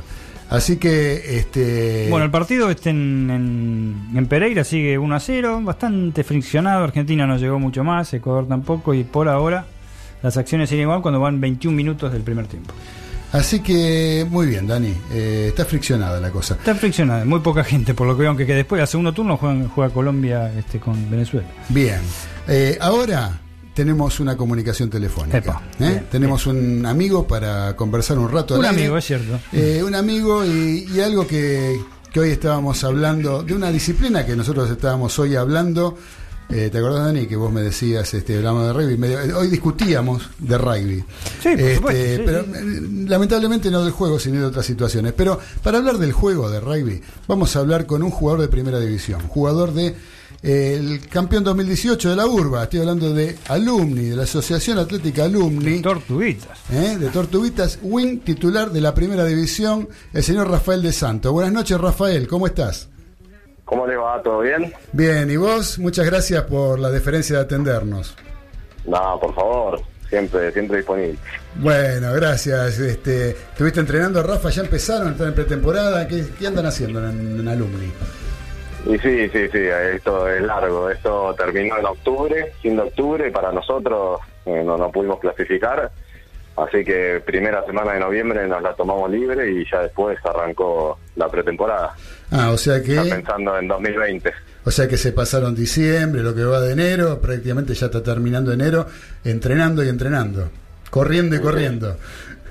Así 0.49 0.77
que 0.77 1.37
este 1.37 2.07
Bueno, 2.09 2.25
el 2.25 2.31
partido 2.31 2.69
este 2.69 2.89
en, 2.89 3.29
en- 3.29 4.17
en 4.17 4.25
Pereira 4.27 4.63
sigue 4.63 4.97
1 4.97 5.15
a 5.15 5.19
0, 5.19 5.61
bastante 5.63 6.23
friccionado. 6.23 6.83
Argentina 6.83 7.25
no 7.27 7.37
llegó 7.37 7.59
mucho 7.59 7.83
más, 7.83 8.13
Ecuador 8.13 8.47
tampoco, 8.47 8.93
y 8.93 9.03
por 9.03 9.27
ahora 9.29 9.65
las 10.23 10.37
acciones 10.37 10.69
siguen 10.69 10.83
igual 10.83 11.01
cuando 11.01 11.19
van 11.19 11.39
21 11.41 11.75
minutos 11.75 12.11
del 12.11 12.21
primer 12.21 12.47
tiempo. 12.47 12.73
Así 13.31 13.59
que 13.61 14.25
muy 14.29 14.47
bien, 14.47 14.67
Dani. 14.67 14.93
Eh, 15.11 15.45
está 15.49 15.65
friccionada 15.65 16.19
la 16.19 16.29
cosa. 16.31 16.55
Está 16.55 16.75
friccionado, 16.75 17.25
muy 17.25 17.39
poca 17.39 17.63
gente, 17.63 17.93
por 17.93 18.07
lo 18.07 18.15
que 18.15 18.21
veo, 18.21 18.29
aunque 18.29 18.45
que 18.45 18.53
después, 18.55 18.81
al 18.81 18.87
segundo 18.87 19.13
turno, 19.13 19.37
juegan- 19.37 19.67
juega 19.69 19.93
Colombia 19.93 20.51
este, 20.57 20.79
con 20.79 21.09
Venezuela. 21.09 21.47
Bien. 21.69 21.99
Eh, 22.47 22.77
ahora 22.81 23.39
tenemos 23.73 24.19
una 24.19 24.35
comunicación 24.35 24.89
telefónica. 24.89 25.37
Epa, 25.37 25.61
¿eh? 25.79 25.87
bien, 25.89 26.07
tenemos 26.11 26.45
un 26.47 26.85
amigo 26.85 27.25
para 27.25 27.75
conversar 27.75 28.17
un 28.19 28.29
rato. 28.31 28.57
Un 28.59 28.65
aire. 28.65 28.81
amigo, 28.81 28.97
es 28.97 29.05
cierto. 29.05 29.39
Eh, 29.53 29.81
un 29.85 29.95
amigo 29.95 30.43
y, 30.45 30.87
y 30.93 30.99
algo 30.99 31.25
que, 31.25 31.79
que 32.11 32.19
hoy 32.19 32.31
estábamos 32.31 32.83
hablando, 32.83 33.43
de 33.43 33.53
una 33.53 33.71
disciplina 33.71 34.25
que 34.25 34.35
nosotros 34.35 34.69
estábamos 34.69 35.17
hoy 35.19 35.35
hablando. 35.35 35.97
Eh, 36.53 36.69
¿Te 36.69 36.77
acordás, 36.79 37.05
Dani, 37.05 37.27
que 37.27 37.35
vos 37.35 37.51
me 37.51 37.61
decías, 37.61 38.13
este, 38.13 38.35
hablamos 38.37 38.65
de 38.67 38.73
rugby? 38.73 38.97
medio- 38.97 39.19
eh, 39.21 39.33
hoy 39.33 39.47
discutíamos 39.47 40.29
de 40.39 40.57
rugby. 40.57 41.03
Sí, 41.41 41.49
por 41.49 41.51
Este, 41.59 41.75
supuesto, 41.75 42.01
sí, 42.15 42.21
pero 42.25 42.43
sí. 42.43 42.49
eh, 42.55 42.81
lamentablemente 43.07 43.71
no 43.71 43.83
del 43.83 43.91
juego, 43.93 44.19
sino 44.19 44.39
de 44.39 44.45
otras 44.45 44.65
situaciones. 44.65 45.13
Pero 45.13 45.39
para 45.63 45.77
hablar 45.77 45.97
del 45.97 46.11
juego 46.11 46.49
de 46.49 46.59
rugby, 46.59 47.01
vamos 47.27 47.55
a 47.55 47.59
hablar 47.59 47.85
con 47.85 48.03
un 48.03 48.11
jugador 48.11 48.41
de 48.41 48.47
primera 48.49 48.79
división, 48.79 49.21
jugador 49.27 49.73
de 49.73 49.95
eh, 50.43 50.75
el 50.79 51.07
campeón 51.07 51.43
2018 51.43 52.09
de 52.09 52.15
la 52.15 52.25
URBA. 52.25 52.63
Estoy 52.63 52.79
hablando 52.79 53.13
de 53.13 53.37
Alumni, 53.49 54.05
de 54.09 54.15
la 54.15 54.23
Asociación 54.23 54.79
Atlética 54.79 55.25
Alumni. 55.25 55.81
Tortuguitas. 55.81 56.57
¿eh? 56.71 56.97
de 56.99 57.09
Tortuguitas, 57.09 57.77
wing 57.81 58.19
titular 58.19 58.71
de 58.71 58.81
la 58.81 58.93
primera 58.95 59.23
división, 59.25 59.87
el 60.13 60.23
señor 60.23 60.49
Rafael 60.49 60.81
de 60.81 60.93
Santo. 60.93 61.31
Buenas 61.31 61.53
noches, 61.53 61.79
Rafael, 61.79 62.27
¿cómo 62.27 62.47
estás? 62.47 62.87
¿Cómo 63.71 63.87
le 63.87 63.95
va? 63.95 64.21
¿Todo 64.21 64.41
bien? 64.41 64.73
Bien, 64.91 65.31
¿y 65.31 65.37
vos? 65.37 65.79
Muchas 65.79 66.05
gracias 66.05 66.43
por 66.43 66.77
la 66.77 66.89
deferencia 66.89 67.37
de 67.37 67.43
atendernos. 67.43 68.17
No, 68.83 69.17
por 69.17 69.33
favor, 69.33 69.81
siempre, 70.09 70.51
siempre 70.51 70.79
disponible. 70.79 71.17
Bueno, 71.55 72.11
gracias. 72.11 72.77
Este, 72.79 73.29
¿Estuviste 73.29 73.79
entrenando, 73.79 74.21
Rafa? 74.23 74.49
¿Ya 74.49 74.63
empezaron? 74.63 75.13
¿Están 75.13 75.29
en 75.29 75.35
pretemporada? 75.35 76.05
¿Qué, 76.05 76.25
qué 76.37 76.47
andan 76.47 76.65
haciendo 76.65 76.99
en, 76.99 77.39
en 77.39 77.47
Alumni? 77.47 77.89
Y 78.87 78.97
sí, 78.97 79.29
sí, 79.29 79.47
sí, 79.49 79.59
esto 79.95 80.27
es 80.27 80.41
largo. 80.41 80.89
Esto 80.89 81.33
terminó 81.35 81.77
en 81.77 81.85
octubre, 81.85 82.51
fin 82.61 82.75
de 82.75 82.81
octubre, 82.81 83.29
y 83.29 83.31
para 83.31 83.53
nosotros 83.53 84.19
eh, 84.47 84.63
no, 84.65 84.75
no 84.75 84.91
pudimos 84.91 85.21
clasificar. 85.21 85.89
Así 86.61 86.85
que 86.85 87.19
primera 87.25 87.65
semana 87.65 87.93
de 87.93 87.99
noviembre 87.99 88.47
nos 88.47 88.61
la 88.61 88.75
tomamos 88.75 89.09
libre 89.09 89.51
y 89.51 89.65
ya 89.69 89.81
después 89.81 90.19
arrancó 90.23 90.99
la 91.15 91.27
pretemporada. 91.27 91.95
Ah, 92.29 92.51
o 92.51 92.57
sea 92.57 92.83
que, 92.83 92.95
pensando 92.97 93.57
en 93.57 93.67
2020. 93.67 94.31
o 94.63 94.69
sea 94.69 94.87
que 94.87 94.97
se 94.97 95.11
pasaron 95.11 95.55
diciembre, 95.55 96.21
lo 96.21 96.35
que 96.35 96.43
va 96.43 96.61
de 96.61 96.73
enero, 96.73 97.19
prácticamente 97.19 97.73
ya 97.73 97.87
está 97.87 98.03
terminando 98.03 98.51
enero, 98.51 98.85
entrenando 99.23 99.83
y 99.83 99.89
entrenando, 99.89 100.49
corriendo 100.91 101.35
y 101.35 101.39
corriendo. 101.39 101.97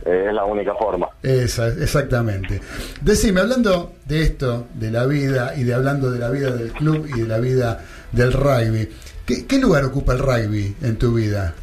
Eh, 0.04 0.26
es 0.28 0.34
la 0.34 0.44
única 0.44 0.74
forma. 0.74 1.08
Esa, 1.22 1.68
exactamente. 1.68 2.60
Decime, 3.00 3.42
hablando 3.42 3.92
de 4.06 4.22
esto, 4.22 4.66
de 4.74 4.90
la 4.90 5.06
vida 5.06 5.54
y 5.56 5.62
de 5.62 5.72
hablando 5.72 6.10
de 6.10 6.18
la 6.18 6.30
vida 6.30 6.50
del 6.50 6.72
club 6.72 7.06
y 7.14 7.20
de 7.20 7.28
la 7.28 7.38
vida 7.38 7.84
del 8.10 8.32
rugby, 8.32 8.88
¿qué, 9.24 9.46
qué 9.46 9.58
lugar 9.58 9.84
ocupa 9.84 10.14
el 10.14 10.18
rugby 10.18 10.74
en 10.82 10.96
tu 10.96 11.14
vida? 11.14 11.54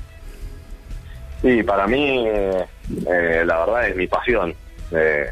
Sí, 1.41 1.63
para 1.63 1.87
mí, 1.87 2.27
eh, 2.27 2.65
eh, 3.07 3.43
la 3.45 3.59
verdad 3.59 3.87
es 3.87 3.95
mi 3.95 4.07
pasión. 4.07 4.55
Eh, 4.91 5.29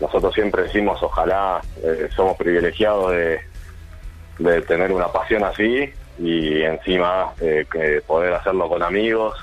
nosotros 0.00 0.34
siempre 0.34 0.64
decimos, 0.64 1.02
ojalá 1.02 1.60
eh, 1.82 2.08
somos 2.14 2.36
privilegiados 2.36 3.12
de, 3.12 3.40
de 4.38 4.62
tener 4.62 4.92
una 4.92 5.08
pasión 5.08 5.44
así 5.44 5.90
y 6.18 6.62
encima 6.62 7.32
eh, 7.40 7.64
que 7.70 8.02
poder 8.06 8.34
hacerlo 8.34 8.68
con 8.68 8.82
amigos 8.82 9.38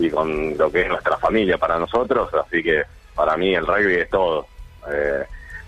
y 0.00 0.10
con 0.10 0.58
lo 0.58 0.72
que 0.72 0.80
es 0.82 0.88
nuestra 0.88 1.16
familia 1.18 1.56
para 1.58 1.78
nosotros. 1.78 2.28
Así 2.34 2.60
que 2.60 2.82
para 3.14 3.36
mí 3.36 3.54
el 3.54 3.64
rugby 3.64 3.96
es 3.96 4.10
todo. 4.10 4.46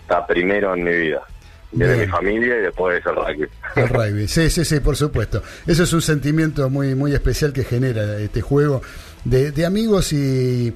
Está 0.03 0.27
primero 0.27 0.75
en 0.75 0.83
mi 0.83 0.91
vida. 0.91 1.23
Bien. 1.73 2.01
mi 2.01 2.07
familia 2.07 2.59
y 2.59 2.63
después 2.63 3.03
el 3.05 3.15
rugby. 3.17 3.49
El 3.77 3.89
rugby. 3.89 4.29
Sí, 4.29 4.51
sí, 4.51 4.65
sí, 4.65 4.81
por 4.81 4.97
supuesto. 4.97 5.43
Eso 5.67 5.85
es 5.85 5.93
un 5.93 6.03
sentimiento 6.03 6.69
muy, 6.69 6.95
muy 6.95 7.15
especial 7.15 7.53
que 7.53 7.65
genera 7.65 8.19
este 8.19 8.43
juego 8.43 8.83
de, 9.25 9.53
de 9.53 9.67
amigos 9.67 10.13
y 10.13 10.75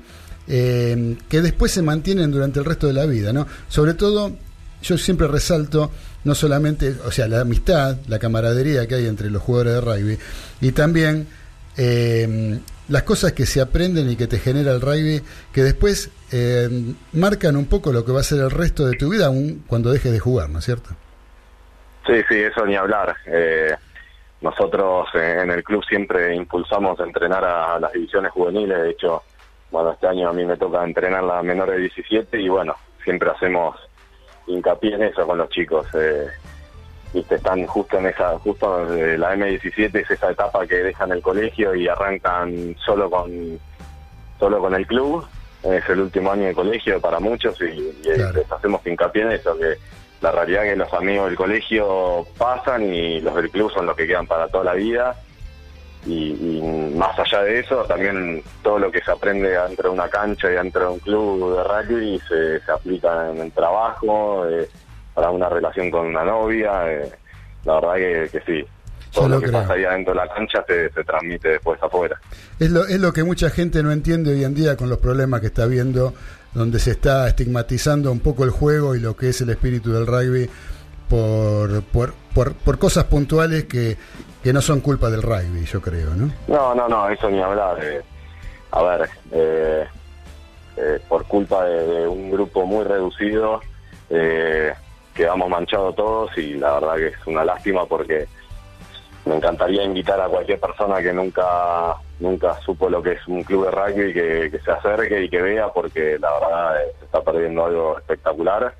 eh, 0.48 1.16
que 1.28 1.42
después 1.42 1.72
se 1.72 1.82
mantienen 1.82 2.30
durante 2.30 2.60
el 2.60 2.64
resto 2.64 2.86
de 2.86 2.92
la 2.92 3.06
vida, 3.06 3.32
¿no? 3.32 3.46
Sobre 3.68 3.94
todo, 3.94 4.32
yo 4.82 4.96
siempre 4.96 5.26
resalto 5.26 5.90
no 6.24 6.34
solamente, 6.34 6.94
o 7.04 7.10
sea, 7.10 7.28
la 7.28 7.40
amistad, 7.40 7.98
la 8.08 8.18
camaradería 8.18 8.86
que 8.86 8.96
hay 8.96 9.06
entre 9.06 9.30
los 9.30 9.42
jugadores 9.42 9.74
de 9.74 9.80
rugby 9.80 10.18
y 10.60 10.72
también 10.72 11.26
eh, 11.76 12.58
las 12.88 13.02
cosas 13.02 13.32
que 13.32 13.46
se 13.46 13.60
aprenden 13.60 14.10
y 14.10 14.16
que 14.16 14.26
te 14.26 14.38
genera 14.38 14.72
el 14.72 14.80
rugby, 14.80 15.22
que 15.52 15.62
después 15.62 16.10
eh, 16.32 16.68
marcan 17.12 17.56
un 17.56 17.66
poco 17.66 17.92
lo 17.92 18.04
que 18.04 18.12
va 18.12 18.20
a 18.20 18.24
ser 18.24 18.40
el 18.40 18.50
resto 18.50 18.86
de 18.86 18.96
tu 18.96 19.10
vida, 19.10 19.26
aun 19.26 19.64
cuando 19.66 19.92
dejes 19.92 20.12
de 20.12 20.18
jugar, 20.18 20.50
¿no 20.50 20.58
es 20.58 20.64
cierto? 20.64 20.90
Sí, 22.06 22.22
sí, 22.28 22.36
eso 22.36 22.64
ni 22.66 22.76
hablar. 22.76 23.16
Eh, 23.26 23.74
nosotros 24.40 25.08
en 25.14 25.50
el 25.50 25.64
club 25.64 25.84
siempre 25.84 26.34
impulsamos 26.34 26.98
a 27.00 27.04
entrenar 27.04 27.44
a 27.44 27.78
las 27.80 27.92
divisiones 27.92 28.32
juveniles. 28.32 28.80
De 28.80 28.90
hecho, 28.90 29.22
bueno, 29.70 29.92
este 29.92 30.06
año 30.06 30.28
a 30.28 30.32
mí 30.32 30.44
me 30.44 30.56
toca 30.56 30.84
entrenar 30.84 31.22
la 31.22 31.42
menor 31.42 31.70
de 31.70 31.78
17 31.78 32.40
y 32.40 32.48
bueno, 32.48 32.74
siempre 33.02 33.30
hacemos 33.30 33.76
hincapié 34.46 34.94
en 34.94 35.02
eso 35.04 35.26
con 35.26 35.38
los 35.38 35.48
chicos. 35.50 35.86
Eh, 35.94 36.28
viste, 37.12 37.36
están 37.36 37.66
justo 37.66 37.98
en 37.98 38.06
esa, 38.06 38.38
justo 38.38 38.84
la 38.84 39.34
M17 39.34 39.94
es 39.94 40.10
esa 40.10 40.30
etapa 40.30 40.66
que 40.66 40.76
dejan 40.76 41.12
el 41.12 41.22
colegio 41.22 41.74
y 41.74 41.88
arrancan 41.88 42.76
solo 42.84 43.10
con 43.10 43.58
solo 44.38 44.60
con 44.60 44.74
el 44.74 44.86
club. 44.86 45.26
Es 45.62 45.88
el 45.88 46.00
último 46.00 46.30
año 46.32 46.44
de 46.46 46.54
colegio 46.54 47.00
para 47.00 47.18
muchos 47.18 47.60
y, 47.60 47.64
y 47.64 48.02
Claro. 48.14 48.32
les 48.34 48.50
hacemos 48.52 48.86
hincapié 48.86 49.22
en 49.22 49.32
eso, 49.32 49.56
que 49.58 49.74
la 50.20 50.30
realidad 50.32 50.64
es 50.64 50.72
que 50.72 50.76
los 50.76 50.92
amigos 50.94 51.26
del 51.26 51.36
colegio 51.36 52.26
pasan 52.38 52.84
y 52.92 53.20
los 53.20 53.34
del 53.34 53.50
club 53.50 53.70
son 53.72 53.86
los 53.86 53.96
que 53.96 54.06
quedan 54.06 54.26
para 54.26 54.48
toda 54.48 54.64
la 54.64 54.74
vida. 54.74 55.16
Y, 56.06 56.30
y 56.58 56.92
más 56.96 57.18
allá 57.18 57.42
de 57.42 57.58
eso, 57.58 57.82
también 57.84 58.42
todo 58.62 58.78
lo 58.78 58.92
que 58.92 59.00
se 59.02 59.10
aprende 59.10 59.48
dentro 59.50 59.88
de 59.90 59.94
una 59.94 60.08
cancha 60.08 60.48
y 60.48 60.54
dentro 60.54 60.82
de 60.82 60.88
un 60.88 60.98
club 61.00 61.56
de 61.56 61.64
rugby 61.64 62.20
se, 62.28 62.60
se 62.60 62.70
aplica 62.72 63.30
en 63.30 63.38
el 63.40 63.50
trabajo, 63.50 64.46
eh, 64.48 64.68
para 65.14 65.30
una 65.30 65.48
relación 65.48 65.90
con 65.90 66.06
una 66.06 66.22
novia. 66.24 66.92
eh, 66.92 67.10
la 67.64 67.74
verdad 67.80 67.94
que, 67.96 68.28
que 68.30 68.40
sí. 68.46 68.66
Todo 69.16 69.28
lo 69.28 69.34
lo 69.36 69.40
que 69.40 69.46
creo. 69.48 69.60
pasa 69.62 69.74
ahí 69.74 69.84
adentro 69.84 70.14
de 70.14 70.20
la 70.20 70.28
cancha 70.34 70.64
se, 70.66 70.90
se 70.90 71.04
transmite 71.04 71.48
después 71.48 71.82
afuera. 71.82 72.18
Es 72.58 72.70
lo, 72.70 72.86
es 72.86 73.00
lo 73.00 73.12
que 73.12 73.24
mucha 73.24 73.50
gente 73.50 73.82
no 73.82 73.90
entiende 73.92 74.32
hoy 74.32 74.44
en 74.44 74.54
día 74.54 74.76
con 74.76 74.88
los 74.88 74.98
problemas 74.98 75.40
que 75.40 75.48
está 75.48 75.66
viendo, 75.66 76.14
donde 76.54 76.78
se 76.78 76.92
está 76.92 77.26
estigmatizando 77.28 78.10
un 78.12 78.20
poco 78.20 78.44
el 78.44 78.50
juego 78.50 78.94
y 78.94 79.00
lo 79.00 79.16
que 79.16 79.28
es 79.30 79.40
el 79.40 79.50
espíritu 79.50 79.92
del 79.92 80.06
rugby 80.06 80.48
por, 81.08 81.82
por, 81.84 82.12
por, 82.34 82.54
por 82.54 82.78
cosas 82.78 83.04
puntuales 83.04 83.64
que, 83.64 83.96
que 84.42 84.52
no 84.52 84.60
son 84.60 84.80
culpa 84.80 85.10
del 85.10 85.22
rugby, 85.22 85.64
yo 85.64 85.80
creo, 85.80 86.14
¿no? 86.14 86.32
No, 86.48 86.74
no, 86.74 86.88
no, 86.88 87.08
eso 87.08 87.30
ni 87.30 87.40
hablar. 87.40 87.78
eh. 87.84 88.02
a 88.72 88.82
ver, 88.82 89.08
eh, 89.32 89.84
eh, 90.76 90.98
por 91.08 91.24
culpa 91.26 91.64
de, 91.64 91.86
de 91.86 92.08
un 92.08 92.30
grupo 92.30 92.66
muy 92.66 92.84
reducido, 92.84 93.60
eh, 94.10 94.72
quedamos 95.14 95.48
manchados 95.48 95.94
todos 95.96 96.36
y 96.36 96.54
la 96.54 96.74
verdad 96.74 96.96
que 96.96 97.06
es 97.08 97.26
una 97.26 97.44
lástima 97.44 97.86
porque 97.86 98.26
me 99.26 99.36
encantaría 99.36 99.82
invitar 99.82 100.20
a 100.20 100.28
cualquier 100.28 100.58
persona 100.60 101.02
que 101.02 101.12
nunca 101.12 101.94
nunca 102.20 102.58
supo 102.64 102.88
lo 102.88 103.02
que 103.02 103.12
es 103.12 103.26
un 103.28 103.42
club 103.42 103.66
de 103.66 103.70
rugby 103.72 104.12
que, 104.14 104.48
que 104.50 104.58
se 104.64 104.70
acerque 104.70 105.24
y 105.24 105.28
que 105.28 105.42
vea 105.42 105.68
porque 105.68 106.18
la 106.18 106.30
verdad 106.40 106.80
eh, 106.82 106.92
se 106.98 107.04
está 107.04 107.20
perdiendo 107.22 107.64
algo 107.66 107.98
espectacular 107.98 108.74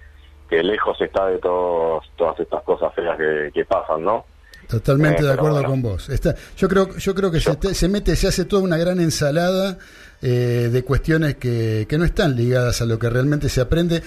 que 0.48 0.62
lejos 0.62 0.98
está 1.01 1.27
de 1.27 1.39
todos 1.39 2.05
todas 2.16 2.39
estas 2.40 2.62
cosas 2.62 2.94
feas 2.94 3.16
que, 3.18 3.51
que 3.52 3.64
pasan, 3.64 4.05
¿no? 4.05 4.24
Totalmente 4.68 5.23
Eh, 5.23 5.27
de 5.27 5.32
acuerdo 5.32 5.56
bueno. 5.56 5.68
con 5.70 5.82
vos. 5.82 6.09
Está, 6.09 6.35
yo 6.56 6.68
creo, 6.68 6.97
yo 6.97 7.14
creo 7.14 7.31
que 7.31 7.40
se, 7.40 7.55
te- 7.56 7.74
se 7.74 7.89
mete, 7.89 8.16
se 8.16 8.27
hace 8.28 8.44
toda 8.44 8.62
una 8.62 8.77
gran 8.77 8.98
ensalada 9.01 9.78
eh, 10.23 10.68
de 10.73 10.82
cuestiones 10.85 11.36
que, 11.36 11.86
que 11.89 11.98
no 11.98 12.05
están 12.05 12.35
ligadas 12.36 12.81
a 12.81 12.85
lo 12.86 12.98
que 12.98 13.09
realmente 13.10 13.48
se 13.48 13.60
aprende. 13.60 14.02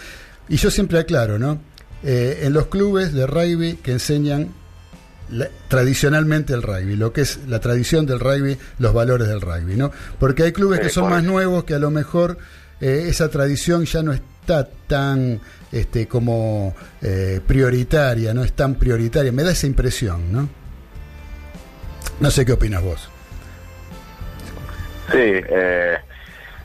Y 0.49 0.57
yo 0.57 0.69
siempre 0.71 0.99
aclaro, 0.99 1.37
¿no? 1.39 1.59
Eh, 2.03 2.39
en 2.43 2.53
los 2.53 2.65
clubes 2.67 3.13
de 3.13 3.25
rugby 3.27 3.75
que 3.77 3.91
enseñan 3.91 4.49
la- 5.31 5.49
tradicionalmente 5.67 6.53
el 6.53 6.61
rugby, 6.63 6.95
lo 6.95 7.11
que 7.13 7.21
es 7.21 7.39
la 7.47 7.59
tradición 7.59 8.05
del 8.05 8.19
rugby, 8.19 8.57
los 8.79 8.93
valores 8.93 9.27
del 9.27 9.41
rugby, 9.41 9.75
¿no? 9.75 9.91
Porque 10.19 10.43
hay 10.43 10.51
clubes 10.51 10.79
que 10.79 10.89
son 10.89 11.09
más 11.09 11.23
nuevos 11.23 11.63
que 11.63 11.73
a 11.75 11.79
lo 11.79 11.91
mejor 11.91 12.37
eh, 12.81 13.05
esa 13.07 13.29
tradición 13.29 13.85
ya 13.85 14.01
no 14.03 14.13
está 14.13 14.67
tan 14.87 15.39
este 15.71 16.07
como 16.07 16.75
eh, 17.01 17.39
prioritaria, 17.45 18.33
no 18.33 18.43
es 18.43 18.53
tan 18.53 18.75
prioritaria, 18.75 19.31
me 19.31 19.43
da 19.43 19.51
esa 19.51 19.67
impresión, 19.67 20.31
¿no? 20.31 20.49
No 22.19 22.31
sé 22.31 22.45
qué 22.45 22.53
opinas 22.53 22.81
vos. 22.83 23.09
Sí, 25.11 25.17
eh, 25.19 25.97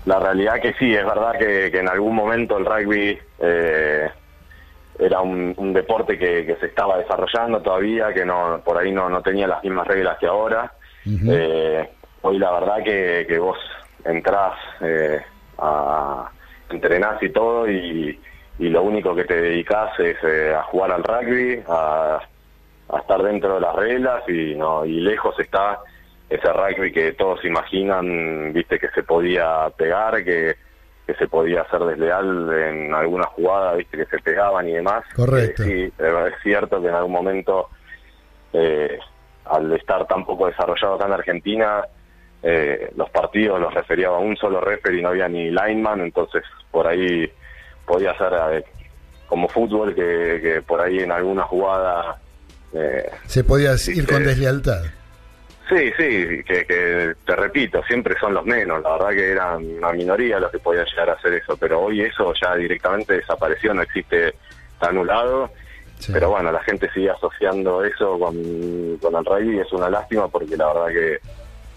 la 0.07 0.19
realidad 0.19 0.61
que 0.61 0.75
sí, 0.79 0.95
es 0.95 1.05
verdad 1.05 1.33
que, 1.39 1.71
que 1.71 1.79
en 1.81 1.89
algún 1.89 2.15
momento 2.15 2.59
el 2.59 2.65
rugby 2.67 3.19
eh, 3.41 4.09
era 4.99 5.21
un, 5.21 5.55
un 5.57 5.73
deporte 5.73 6.19
que, 6.19 6.47
que 6.47 6.57
se 6.57 6.67
estaba 6.67 6.99
desarrollando 6.99 7.61
todavía, 7.61 8.13
que 8.13 8.25
no 8.25 8.61
por 8.65 8.79
ahí 8.79 8.93
no, 8.93 9.09
no 9.09 9.23
tenía 9.23 9.47
las 9.47 9.63
mismas 9.63 9.87
reglas 9.87 10.19
que 10.19 10.27
ahora. 10.27 10.73
Eh, 11.07 11.89
hoy 12.23 12.39
la 12.39 12.53
verdad 12.53 12.83
que, 12.83 13.27
que 13.29 13.39
vos 13.39 13.59
entrás 14.05 14.55
eh, 14.81 15.21
a 15.59 16.31
entrenás 16.71 17.23
y 17.23 17.29
todo 17.29 17.71
y, 17.71 18.19
y 18.59 18.69
lo 18.69 18.83
único 18.83 19.15
que 19.15 19.25
te 19.25 19.41
dedicás 19.41 19.99
es 20.01 20.17
eh, 20.25 20.55
a 20.55 20.63
jugar 20.63 20.93
al 20.93 21.05
rugby, 21.05 21.63
a, 21.69 22.21
a 22.89 22.99
estar 22.99 23.23
dentro 23.23 23.57
de 23.57 23.61
las 23.61 23.75
reglas 23.75 24.23
y 24.29 24.55
no 24.55 24.87
y 24.87 25.01
lejos 25.01 25.39
está 25.39 25.81
ese 26.31 26.53
rugby 26.53 26.91
que 26.91 27.13
todos 27.13 27.45
imaginan, 27.45 28.53
viste 28.53 28.79
que 28.79 28.89
se 28.89 29.03
podía 29.03 29.71
pegar, 29.77 30.25
que, 30.25 30.57
que 31.07 31.15
se 31.15 31.27
podía 31.29 31.63
hacer 31.63 31.81
desleal 31.81 32.51
en 32.53 32.95
alguna 32.95 33.25
jugada, 33.27 33.75
viste 33.75 33.97
que 33.99 34.07
se 34.07 34.19
pegaban 34.21 34.69
y 34.69 34.73
demás. 34.73 35.05
Correcto. 35.15 35.63
Eh, 35.65 35.93
sí, 35.97 36.03
es 36.03 36.35
cierto 36.43 36.81
que 36.81 36.89
en 36.89 36.95
algún 36.95 37.13
momento 37.13 37.69
eh, 38.53 38.99
al 39.47 39.71
estar 39.73 40.07
tan 40.07 40.25
poco 40.25 40.47
desarrollado 40.47 40.95
acá 40.95 41.07
en 41.07 41.13
Argentina, 41.13 41.85
eh, 42.43 42.91
los 42.97 43.11
partidos 43.11 43.61
los 43.61 43.73
refería 43.75 44.09
a 44.09 44.19
un 44.19 44.37
solo 44.37 44.61
referee 44.61 45.01
y 45.01 45.03
no 45.03 45.11
había 45.11 45.29
ni 45.29 45.51
lineman, 45.51 46.01
entonces 46.01 46.43
por 46.71 46.87
ahí 46.87 47.31
podía 47.87 48.17
ser 48.17 48.33
eh, 48.53 48.65
como 49.27 49.49
fútbol 49.49 49.95
que, 49.95 50.41
que 50.43 50.63
por 50.63 50.81
ahí 50.81 51.01
en 51.01 51.13
alguna 51.13 51.43
jugada... 51.45 52.19
eh, 52.73 53.11
Se 53.27 53.45
podía 53.45 53.73
ir 53.89 54.07
con 54.07 54.25
deslealtad. 54.25 54.83
Sí, 55.69 55.91
sí, 55.97 56.43
que, 56.45 56.67
que 56.67 57.15
te 57.25 57.37
repito, 57.37 57.83
siempre 57.85 58.15
son 58.21 58.35
los 58.35 58.45
menos. 58.45 58.83
La 58.83 58.93
verdad 58.93 59.11
que 59.11 59.31
eran 59.31 59.65
una 59.79 59.93
minoría 59.93 60.39
los 60.39 60.51
que 60.51 60.59
podían 60.59 60.85
llegar 60.85 61.11
a 61.11 61.15
hacer 61.15 61.33
eso, 61.35 61.57
pero 61.57 61.81
hoy 61.81 62.03
eso 62.03 62.35
ya 62.41 62.55
directamente 62.55 63.15
desapareció, 63.15 63.73
no 63.73 63.83
existe, 63.83 64.35
está 64.75 64.89
anulado. 64.89 65.51
Sí. 65.99 66.13
Pero 66.13 66.31
bueno, 66.31 66.53
la 66.53 66.63
gente 66.65 66.91
sigue 66.93 67.11
asociando 67.11 67.83
eso 67.83 68.19
con, 68.19 68.35
con 69.01 69.15
el 69.15 69.25
rugby 69.25 69.57
y 69.57 69.61
es 69.61 69.73
una 69.73 69.89
lástima 69.89 70.29
porque 70.29 70.57
la 70.57 70.67
verdad 70.67 70.89
que 70.89 71.19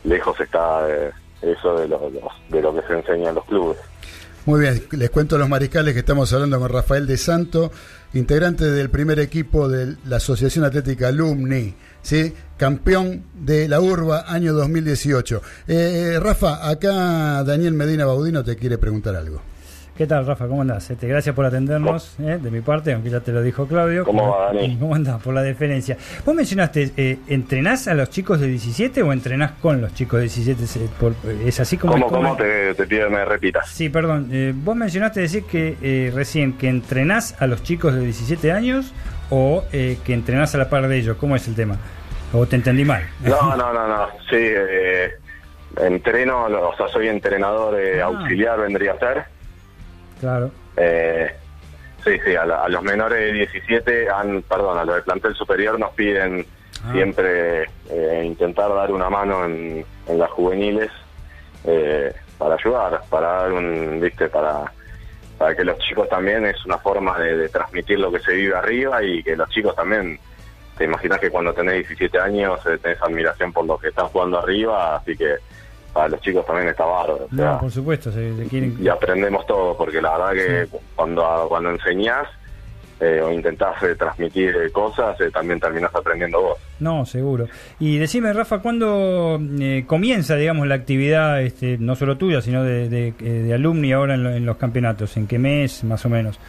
lejos 0.03 0.37
está 0.41 0.89
eh, 0.89 1.11
eso 1.41 1.79
de 1.79 1.87
lo, 1.87 2.11
de 2.49 2.61
lo 2.61 2.75
que 2.75 2.87
se 2.87 2.93
enseña 2.93 3.29
en 3.29 3.35
los 3.35 3.45
clubes. 3.45 3.77
Muy 4.45 4.61
bien, 4.61 4.81
les 4.91 5.09
cuento 5.09 5.35
a 5.35 5.39
los 5.39 5.49
mariscales 5.49 5.93
que 5.93 5.99
estamos 5.99 6.31
hablando 6.33 6.59
con 6.59 6.69
Rafael 6.69 7.05
de 7.05 7.17
Santo, 7.17 7.71
integrante 8.13 8.65
del 8.65 8.89
primer 8.89 9.19
equipo 9.19 9.67
de 9.67 9.95
la 10.05 10.17
Asociación 10.17 10.63
Atlética 10.63 11.09
Alumni, 11.09 11.75
¿sí? 12.07 12.33
campeón 12.57 13.23
de 13.33 13.67
la 13.67 13.81
Urba 13.81 14.23
año 14.27 14.53
2018. 14.53 15.41
Eh, 15.67 16.17
Rafa, 16.21 16.69
acá 16.69 17.43
Daniel 17.43 17.73
Medina 17.73 18.05
Baudino 18.05 18.43
te 18.45 18.55
quiere 18.55 18.77
preguntar 18.77 19.15
algo. 19.15 19.41
¿Qué 19.97 20.05
tal, 20.07 20.25
Rafa? 20.27 20.47
¿Cómo 20.47 20.61
andás? 20.61 20.89
Este, 20.91 21.07
gracias 21.07 21.33
por 21.35 21.43
atendernos, 21.45 22.15
eh, 22.19 22.37
de 22.41 22.51
mi 22.51 22.61
parte, 22.61 22.93
aunque 22.93 23.09
ya 23.09 23.19
te 23.19 23.31
lo 23.31 23.41
dijo 23.41 23.65
Claudio. 23.67 24.05
¿Cómo 24.05 24.29
va, 24.29 24.53
Dani? 24.53 24.77
¿Cómo 24.79 24.93
andás? 24.95 25.21
Por 25.21 25.33
la 25.33 25.41
deferencia. 25.41 25.97
Vos 26.23 26.33
mencionaste, 26.35 26.91
eh, 26.95 27.17
¿entrenás 27.27 27.87
a 27.87 27.93
los 27.95 28.09
chicos 28.11 28.39
de 28.39 28.47
17 28.47 29.01
o 29.01 29.11
entrenás 29.11 29.51
con 29.61 29.81
los 29.81 29.93
chicos 29.95 30.17
de 30.19 30.23
17? 30.25 30.67
Se- 30.67 30.79
por- 30.99 31.15
¿Es 31.43 31.59
así 31.59 31.77
como... 31.77 31.93
¿Cómo, 31.93 32.07
cómo 32.07 32.37
te, 32.37 32.73
te 32.75 32.85
pido 32.87 33.07
que 33.09 33.15
me 33.15 33.25
repitas? 33.25 33.69
Sí, 33.69 33.89
perdón. 33.89 34.29
eh, 34.31 34.53
vos 34.55 34.75
mencionaste 34.75 35.19
decir 35.19 35.43
que 35.43 35.77
eh, 35.81 36.11
recién 36.13 36.53
que 36.53 36.69
entrenás 36.69 37.35
a 37.39 37.47
los 37.47 37.63
chicos 37.63 37.93
de 37.95 38.01
17 38.01 38.51
años 38.51 38.93
o 39.31 39.63
eh, 39.73 39.97
que 40.05 40.13
entrenás 40.13 40.53
a 40.55 40.59
la 40.59 40.69
par 40.69 40.87
de 40.87 40.95
ellos. 40.97 41.17
¿Cómo 41.19 41.35
es 41.35 41.47
el 41.47 41.55
tema? 41.55 41.77
¿O 42.33 42.45
te 42.45 42.55
entendí 42.57 42.83
mal? 42.85 43.03
No, 43.21 43.55
no, 43.55 43.73
no, 43.73 43.87
no. 43.87 44.07
Sí, 44.29 44.35
eh, 44.37 45.11
entreno, 45.77 46.45
o 46.45 46.75
sea, 46.75 46.87
soy 46.89 47.07
entrenador 47.07 47.79
eh, 47.79 48.01
Ah. 48.01 48.05
auxiliar, 48.05 48.59
vendría 48.59 48.93
a 48.93 48.99
ser. 48.99 49.25
Claro. 50.19 50.51
Eh, 50.75 51.31
sí, 52.03 52.11
sí, 52.25 52.35
a, 52.35 52.45
la- 52.45 52.63
a 52.63 52.69
los 52.69 52.81
menores 52.83 53.19
de 53.19 53.31
17, 53.33 54.09
han, 54.09 54.41
perdón, 54.43 54.77
a 54.77 54.85
los 54.85 54.95
de 54.95 55.01
plantel 55.03 55.35
superior 55.35 55.79
nos 55.79 55.91
piden 55.93 56.45
Ah. 56.85 56.91
siempre 56.91 57.63
eh, 57.89 58.23
intentar 58.25 58.69
dar 58.73 58.91
una 58.91 59.09
mano 59.09 59.45
en, 59.45 59.83
en 60.07 60.19
las 60.19 60.29
juveniles 60.31 60.91
eh, 61.65 62.13
para 62.37 62.53
ayudar, 62.55 63.01
para 63.09 63.27
dar 63.43 63.51
un, 63.51 63.99
viste, 63.99 64.27
para, 64.29 64.71
para 65.39 65.55
que 65.55 65.63
los 65.63 65.77
chicos 65.79 66.07
también 66.07 66.45
es 66.45 66.63
una 66.65 66.77
forma 66.77 67.17
de, 67.19 67.35
de 67.35 67.49
transmitir 67.49 67.99
lo 67.99 68.11
que 68.11 68.19
se 68.19 68.33
vive 68.33 68.55
arriba 68.55 69.01
y 69.03 69.23
que 69.23 69.35
los 69.35 69.49
chicos 69.49 69.75
también, 69.75 70.19
te 70.77 70.85
imaginas 70.85 71.19
que 71.19 71.29
cuando 71.29 71.53
tenés 71.53 71.75
17 71.87 72.19
años 72.19 72.59
eh, 72.65 72.77
tenés 72.81 73.01
admiración 73.01 73.51
por 73.51 73.65
lo 73.65 73.77
que 73.77 73.87
están 73.89 74.07
jugando 74.07 74.39
arriba, 74.39 74.97
así 74.97 75.15
que 75.17 75.35
para 75.93 76.09
los 76.09 76.21
chicos 76.21 76.45
también 76.45 76.67
está 76.67 76.85
bárbaro. 76.85 77.25
o 77.31 77.35
sea, 77.35 77.45
No, 77.53 77.59
por 77.59 77.71
supuesto, 77.71 78.11
se, 78.11 78.35
se 78.35 78.45
quieren. 78.47 78.77
y 78.79 78.87
aprendemos 78.87 79.45
todo, 79.47 79.75
porque 79.77 80.01
la 80.01 80.17
verdad 80.17 80.33
que 80.33 80.67
cuando, 80.95 81.45
cuando 81.49 81.71
enseñás 81.71 82.27
eh, 82.99 83.21
o 83.23 83.31
intentás 83.31 83.81
eh, 83.83 83.95
transmitir 83.95 84.55
eh, 84.55 84.71
cosas, 84.71 85.15
también 85.31 85.59
terminás 85.59 85.93
aprendiendo 85.93 86.41
vos. 86.41 86.57
No, 86.79 87.05
seguro. 87.05 87.45
Y 87.79 87.97
decime, 87.99 88.33
Rafa, 88.33 88.59
¿cuándo 88.59 89.39
comienza, 89.85 90.35
digamos, 90.35 90.67
la 90.67 90.75
actividad, 90.75 91.41
este, 91.43 91.77
no 91.79 91.95
solo 91.95 92.17
tuya, 92.17 92.41
sino 92.41 92.63
de, 92.63 92.89
de, 92.89 93.11
de 93.11 93.53
alumni 93.53 93.93
ahora 93.93 94.15
en, 94.15 94.23
lo- 94.23 94.31
en 94.31 94.45
los 94.47 94.57
campeonatos? 94.57 95.15
¿En 95.17 95.27
qué 95.27 95.37
mes, 95.37 95.83
más 95.83 96.05
o 96.05 96.09
menos? 96.09 96.39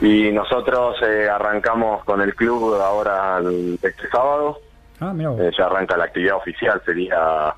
Y 0.00 0.32
nosotros 0.32 0.96
eh, 1.02 1.28
arrancamos 1.28 2.04
con 2.04 2.20
el 2.22 2.34
club 2.34 2.74
ahora 2.74 3.38
el, 3.38 3.78
este 3.82 4.08
sábado, 4.10 4.58
Ah, 5.00 5.14
mira. 5.14 5.30
Eh, 5.38 5.50
ya 5.56 5.66
arranca 5.66 5.96
la 5.96 6.04
actividad 6.04 6.36
oficial, 6.36 6.80
sería 6.84 7.54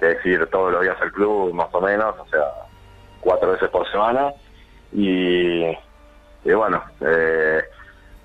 decir 0.00 0.46
todos 0.46 0.72
los 0.72 0.82
días 0.82 0.96
al 1.00 1.12
club, 1.12 1.52
más 1.52 1.68
o 1.72 1.80
menos, 1.80 2.14
o 2.18 2.26
sea, 2.28 2.44
cuatro 3.20 3.52
veces 3.52 3.68
por 3.68 3.88
semana. 3.90 4.32
Y, 4.92 5.64
y 5.64 6.52
bueno, 6.54 6.82
eh, 7.00 7.62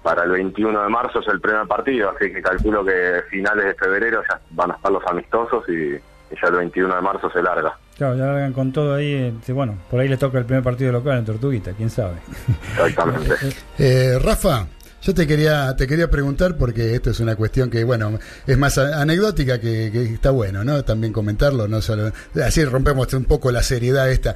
para 0.02 0.24
el 0.24 0.32
21 0.32 0.82
de 0.82 0.90
marzo 0.90 1.20
es 1.20 1.28
el 1.28 1.42
primer 1.42 1.68
partido, 1.68 2.10
así 2.10 2.32
que 2.32 2.42
calculo 2.42 2.86
que 2.86 3.22
finales 3.30 3.66
de 3.66 3.74
febrero 3.76 4.24
ya 4.30 4.40
van 4.52 4.72
a 4.72 4.76
estar 4.76 4.92
los 4.92 5.06
amistosos 5.06 5.68
y, 5.68 5.96
y 5.96 6.42
ya 6.42 6.48
el 6.48 6.56
21 6.56 6.96
de 6.96 7.02
marzo 7.02 7.30
se 7.30 7.42
larga. 7.42 7.78
Claro, 7.98 8.16
ya 8.16 8.26
largan 8.26 8.54
con 8.54 8.72
todo 8.72 8.94
ahí. 8.96 9.12
este, 9.40 9.54
bueno, 9.54 9.76
por 9.90 10.00
ahí 10.00 10.08
les 10.08 10.20
toca 10.20 10.38
el 10.38 10.46
primer 10.46 10.64
partido 10.64 10.92
local 10.92 11.18
en 11.18 11.26
Tortuguita, 11.26 11.72
quién 11.74 11.90
sabe. 11.90 12.18
Exactamente. 12.72 13.36
Eh, 13.80 14.20
Rafa, 14.22 14.68
yo 15.02 15.14
te 15.14 15.26
quería, 15.28 15.76
te 15.76 15.88
quería 15.88 16.10
preguntar 16.10 16.58
porque 16.58 16.94
esto 16.96 17.10
es 17.12 17.20
una 17.20 17.36
cuestión 17.36 17.70
que, 17.70 17.84
bueno, 17.84 18.20
es 18.46 18.58
más 18.58 18.78
a- 18.78 19.02
anecdótica 19.02 19.60
que, 19.60 19.90
que 19.92 20.04
está 20.14 20.32
bueno, 20.32 20.64
¿no? 20.64 20.84
También 20.84 21.14
comentarlo, 21.14 21.68
no 21.68 21.82
solo, 21.82 22.12
así 22.44 22.64
rompemos 22.66 23.12
un 23.14 23.26
poco 23.26 23.52
la 23.52 23.64
seriedad 23.64 24.12
esta. 24.12 24.36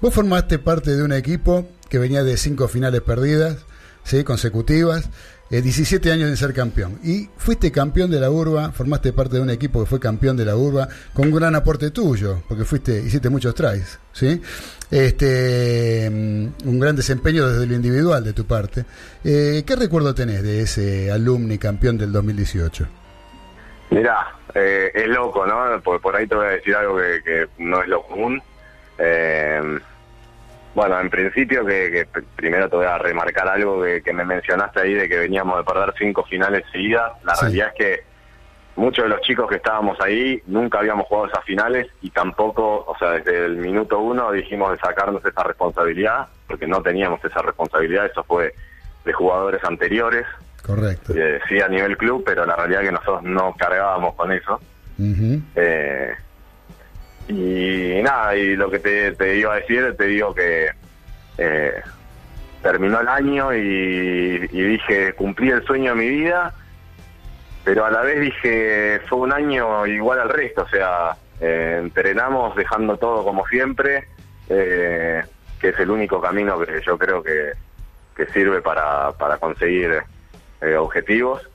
Vos 0.00 0.14
formaste 0.14 0.58
parte 0.58 0.96
de 0.96 1.02
un 1.02 1.12
equipo 1.12 1.68
que 1.88 1.98
venía 1.98 2.22
de 2.24 2.36
cinco 2.36 2.68
finales 2.68 3.00
perdidas, 3.02 3.58
¿sí? 4.04 4.24
Consecutivas, 4.24 5.10
eh, 5.50 5.60
17 5.60 6.12
años 6.12 6.30
de 6.30 6.36
ser 6.36 6.54
campeón. 6.54 6.98
Y 7.02 7.28
fuiste 7.36 7.72
campeón 7.72 8.10
de 8.10 8.20
la 8.20 8.30
urba, 8.30 8.70
formaste 8.72 9.12
parte 9.12 9.36
de 9.36 9.42
un 9.42 9.50
equipo 9.50 9.80
que 9.80 9.86
fue 9.86 10.00
campeón 10.00 10.36
de 10.36 10.44
la 10.44 10.56
urba, 10.56 10.88
con 11.12 11.28
un 11.28 11.34
gran 11.34 11.54
aporte 11.54 11.90
tuyo, 11.90 12.42
porque 12.48 12.64
fuiste, 12.64 12.98
hiciste 13.00 13.28
muchos 13.28 13.54
tries, 13.54 13.98
¿sí? 14.12 14.40
Este, 14.90 16.08
mm, 16.10 16.68
un 16.68 16.80
gran 16.80 16.96
desempeño 16.96 17.48
desde 17.48 17.66
lo 17.66 17.74
individual 17.74 18.22
de 18.24 18.32
tu 18.32 18.46
parte. 18.46 18.84
Eh, 19.24 19.62
¿Qué 19.66 19.76
recuerdo 19.76 20.14
tenés 20.14 20.42
de 20.42 20.62
ese 20.62 21.10
alumni 21.10 21.58
campeón 21.58 21.98
del 21.98 22.12
2018? 22.12 22.86
Mirá, 23.90 24.26
eh, 24.54 24.90
es 24.94 25.08
loco, 25.08 25.44
¿no? 25.46 25.80
Por, 25.82 26.00
por 26.00 26.14
ahí 26.14 26.26
te 26.26 26.34
voy 26.36 26.46
a 26.46 26.50
decir 26.50 26.74
algo 26.76 26.96
que, 26.96 27.22
que 27.24 27.48
no 27.58 27.82
es 27.82 27.88
lo 27.88 28.02
común. 28.02 28.40
Eh, 28.98 29.80
bueno, 30.74 31.00
en 31.00 31.10
principio 31.10 31.64
que, 31.66 31.90
que 31.90 32.08
pr- 32.08 32.24
primero 32.36 32.68
te 32.68 32.76
voy 32.76 32.86
a 32.86 32.98
remarcar 32.98 33.48
algo 33.48 33.82
que, 33.82 34.02
que 34.02 34.12
me 34.12 34.24
mencionaste 34.24 34.80
ahí 34.80 34.94
de 34.94 35.08
que 35.08 35.18
veníamos 35.18 35.58
de 35.58 35.64
perder 35.64 35.92
cinco 35.98 36.24
finales 36.24 36.64
seguidas. 36.70 37.12
La 37.24 37.34
Sí. 37.34 37.42
realidad 37.46 37.68
es 37.68 37.74
que 37.74 38.04
muchos 38.76 39.04
de 39.04 39.08
los 39.10 39.20
chicos 39.22 39.48
que 39.48 39.56
estábamos 39.56 40.00
ahí 40.00 40.40
nunca 40.46 40.78
habíamos 40.78 41.06
jugado 41.06 41.26
esas 41.28 41.44
finales 41.44 41.88
y 42.02 42.10
tampoco, 42.10 42.84
o 42.86 42.96
sea, 42.98 43.10
desde 43.12 43.44
el 43.46 43.56
minuto 43.56 43.98
uno 43.98 44.30
dijimos 44.32 44.70
de 44.72 44.78
sacarnos 44.78 45.24
esa 45.24 45.42
responsabilidad, 45.42 46.28
porque 46.46 46.66
no 46.66 46.80
teníamos 46.82 47.22
esa 47.24 47.42
responsabilidad, 47.42 48.06
eso 48.06 48.22
fue 48.24 48.54
de 49.04 49.12
jugadores 49.12 49.62
anteriores, 49.64 50.24
Correcto. 50.64 51.12
eh, 51.16 51.40
sí 51.48 51.60
a 51.60 51.68
nivel 51.68 51.96
club, 51.96 52.22
pero 52.24 52.46
la 52.46 52.54
realidad 52.54 52.82
es 52.82 52.88
que 52.88 52.92
nosotros 52.92 53.22
no 53.24 53.54
cargábamos 53.58 54.14
con 54.14 54.30
eso. 54.30 54.60
Ujú. 54.98 55.40
Eh, 55.56 56.14
y 57.30 58.02
nada, 58.02 58.34
y 58.36 58.56
lo 58.56 58.70
que 58.70 58.78
te, 58.78 59.12
te 59.12 59.36
iba 59.36 59.54
a 59.54 59.56
decir, 59.56 59.94
te 59.96 60.04
digo 60.04 60.34
que 60.34 60.70
eh, 61.38 61.82
terminó 62.62 63.00
el 63.00 63.08
año 63.08 63.54
y, 63.54 64.38
dije, 64.48 65.14
cumplí 65.14 65.50
el 65.50 65.64
sueño 65.64 65.94
de 65.94 66.00
mi 66.00 66.08
vida, 66.08 66.54
pero 67.64 67.84
a 67.84 67.90
la 67.90 68.02
vez 68.02 68.20
dije, 68.20 69.00
fue 69.08 69.18
un 69.18 69.32
año 69.32 69.86
igual 69.86 70.20
al 70.20 70.28
resto, 70.28 70.62
o 70.62 70.68
sea, 70.68 71.16
eh, 71.40 71.78
entrenamos 71.80 72.54
dejando 72.56 72.96
todo 72.96 73.24
como 73.24 73.46
siempre, 73.46 74.08
eh, 74.48 75.22
que 75.60 75.68
es 75.68 75.78
el 75.78 75.90
único 75.90 76.20
camino 76.20 76.58
que 76.58 76.80
yo 76.84 76.98
creo 76.98 77.22
que, 77.22 77.52
que 78.16 78.26
sirve 78.26 78.60
para, 78.60 79.12
para 79.12 79.38
conseguir 79.38 80.02
eh, 80.60 80.76
objetivos. 80.76 81.48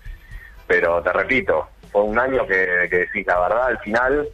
Pero 0.68 1.02
te 1.04 1.14
repito, 1.14 1.68
fue 1.92 2.04
un 2.04 2.18
año 2.18 2.48
que, 2.48 2.88
que 2.90 3.24
la 3.26 3.40
verdad, 3.40 3.68
al 3.68 3.80
final, 3.80 4.28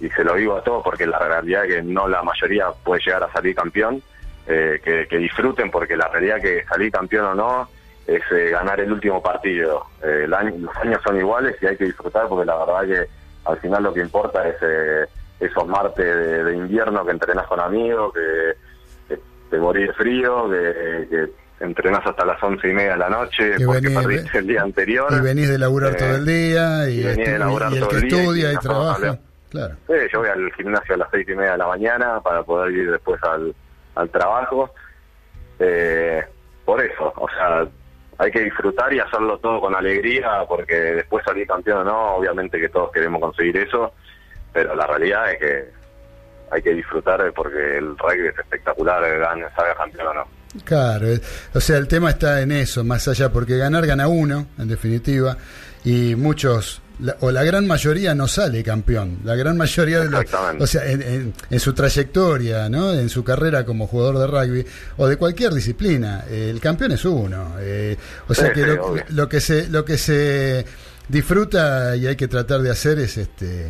y 0.00 0.08
se 0.10 0.22
lo 0.24 0.34
digo 0.34 0.56
a 0.56 0.62
todos 0.62 0.82
porque 0.84 1.06
la 1.06 1.18
realidad 1.18 1.64
es 1.64 1.74
que 1.76 1.82
no 1.82 2.06
la 2.08 2.22
mayoría 2.22 2.66
puede 2.84 3.00
llegar 3.04 3.22
a 3.24 3.32
salir 3.32 3.54
campeón, 3.54 4.02
eh, 4.46 4.80
que, 4.84 5.06
que 5.08 5.16
disfruten 5.18 5.70
porque 5.70 5.96
la 5.96 6.08
realidad 6.08 6.40
que 6.40 6.64
salir 6.64 6.92
campeón 6.92 7.24
o 7.26 7.34
no 7.34 7.68
es 8.06 8.22
eh, 8.30 8.50
ganar 8.50 8.78
el 8.80 8.92
último 8.92 9.20
partido. 9.22 9.86
Eh, 10.02 10.22
el 10.24 10.34
año- 10.34 10.54
los 10.58 10.76
años 10.76 11.00
son 11.04 11.16
iguales 11.18 11.56
y 11.60 11.66
hay 11.66 11.76
que 11.76 11.86
disfrutar 11.86 12.28
porque 12.28 12.44
la 12.46 12.56
verdad 12.64 12.82
que 12.86 13.10
al 13.50 13.58
final 13.58 13.82
lo 13.82 13.92
que 13.94 14.00
importa 14.00 14.46
es 14.46 14.56
eh, 14.62 15.06
esos 15.40 15.66
martes 15.66 16.04
de, 16.04 16.44
de 16.44 16.56
invierno 16.56 17.04
que 17.04 17.10
entrenás 17.12 17.46
con 17.46 17.58
amigos, 17.60 18.12
que, 18.14 19.16
te 19.50 19.58
morís 19.58 19.86
de 19.88 19.92
frío, 19.94 20.50
que, 20.50 21.06
que 21.08 21.64
entrenás 21.64 22.04
hasta 22.06 22.24
las 22.24 22.42
once 22.42 22.68
y 22.68 22.72
media 22.72 22.92
de 22.92 22.98
la 22.98 23.08
noche 23.08 23.52
Que 23.56 23.64
porque 23.64 23.82
venís- 23.88 24.02
perdiste 24.02 24.38
el 24.38 24.46
día 24.48 24.62
anterior. 24.62 25.06
Y 25.12 25.20
venís 25.20 25.48
de 25.48 25.58
laburar 25.58 25.92
Eh, 25.92 25.96
todo 25.98 26.16
el 26.16 26.26
día 26.26 26.90
y, 26.90 27.00
y 27.00 27.04
venís 27.04 27.26
de 27.28 27.38
laburar 27.38 27.70
y 27.70 27.74
el 27.74 27.80
todo 27.80 27.90
que 27.90 27.96
el 27.96 28.02
día 28.02 28.10
y 28.16 28.20
estudia 28.22 28.50
y, 28.50 28.54
estamos 28.54 28.98
trabaja. 28.98 29.20
Claro. 29.56 29.74
Sí, 29.86 29.94
yo 30.12 30.18
voy 30.20 30.28
al 30.28 30.52
gimnasio 30.52 30.94
a 30.94 30.98
las 30.98 31.10
seis 31.10 31.26
y 31.28 31.34
media 31.34 31.52
de 31.52 31.58
la 31.58 31.66
mañana 31.66 32.20
para 32.20 32.42
poder 32.42 32.72
ir 32.74 32.90
después 32.90 33.22
al, 33.22 33.54
al 33.94 34.10
trabajo. 34.10 34.70
Eh, 35.58 36.22
por 36.64 36.82
eso, 36.82 37.12
o 37.16 37.28
sea, 37.30 37.66
hay 38.18 38.30
que 38.30 38.44
disfrutar 38.44 38.92
y 38.92 39.00
hacerlo 39.00 39.38
todo 39.38 39.60
con 39.60 39.74
alegría, 39.74 40.44
porque 40.48 40.74
después 40.74 41.24
salir 41.24 41.46
campeón 41.46 41.78
o 41.78 41.84
no, 41.84 42.16
obviamente 42.16 42.60
que 42.60 42.68
todos 42.68 42.90
queremos 42.92 43.20
conseguir 43.20 43.56
eso, 43.58 43.92
pero 44.52 44.74
la 44.74 44.86
realidad 44.86 45.32
es 45.32 45.38
que 45.38 45.64
hay 46.50 46.62
que 46.62 46.74
disfrutar 46.74 47.32
porque 47.34 47.78
el 47.78 47.96
rugby 47.98 48.28
es 48.28 48.38
espectacular, 48.38 49.02
salga 49.54 49.74
campeón 49.74 50.06
o 50.08 50.14
no. 50.14 50.24
Claro, 50.64 51.06
eh, 51.06 51.20
o 51.54 51.60
sea, 51.60 51.76
el 51.76 51.86
tema 51.86 52.10
está 52.10 52.40
en 52.40 52.52
eso, 52.52 52.82
más 52.84 53.06
allá, 53.08 53.30
porque 53.30 53.58
ganar 53.58 53.86
gana 53.86 54.08
uno, 54.08 54.46
en 54.58 54.68
definitiva, 54.68 55.36
y 55.84 56.14
muchos, 56.14 56.80
la- 57.00 57.16
o 57.20 57.30
la 57.30 57.44
gran 57.44 57.66
mayoría 57.66 58.14
no 58.14 58.26
sale 58.28 58.62
campeón, 58.62 59.18
la 59.24 59.34
gran 59.34 59.56
mayoría 59.56 60.00
de 60.00 60.10
los, 60.10 60.24
o 60.60 60.66
sea, 60.66 60.86
en, 60.90 61.02
en- 61.02 61.34
en 61.50 61.60
su 61.60 61.72
trayectoria, 61.74 62.68
¿no? 62.68 62.92
En 62.92 63.08
su 63.08 63.22
carrera 63.22 63.64
como 63.64 63.86
jugador 63.86 64.18
de 64.18 64.26
rugby 64.26 64.66
o 64.96 65.06
de 65.06 65.16
cualquier 65.16 65.52
disciplina, 65.54 66.24
eh, 66.28 66.48
el 66.50 66.60
campeón 66.60 66.92
es 66.92 67.04
uno, 67.04 67.56
eh, 67.60 67.96
o 68.28 68.34
sea 68.34 68.46
Sí, 68.48 68.52
que 68.54 68.60
sí, 68.60 68.66
lo, 68.66 68.96
lo 69.10 69.28
que 69.28 69.40
se, 69.40 69.68
lo 69.68 69.84
que 69.84 69.98
se 69.98 70.64
disfruta 71.08 71.96
y 71.96 72.06
hay 72.06 72.16
que 72.16 72.28
tratar 72.28 72.60
de 72.62 72.70
hacer 72.70 72.98
es 72.98 73.16
este, 73.16 73.66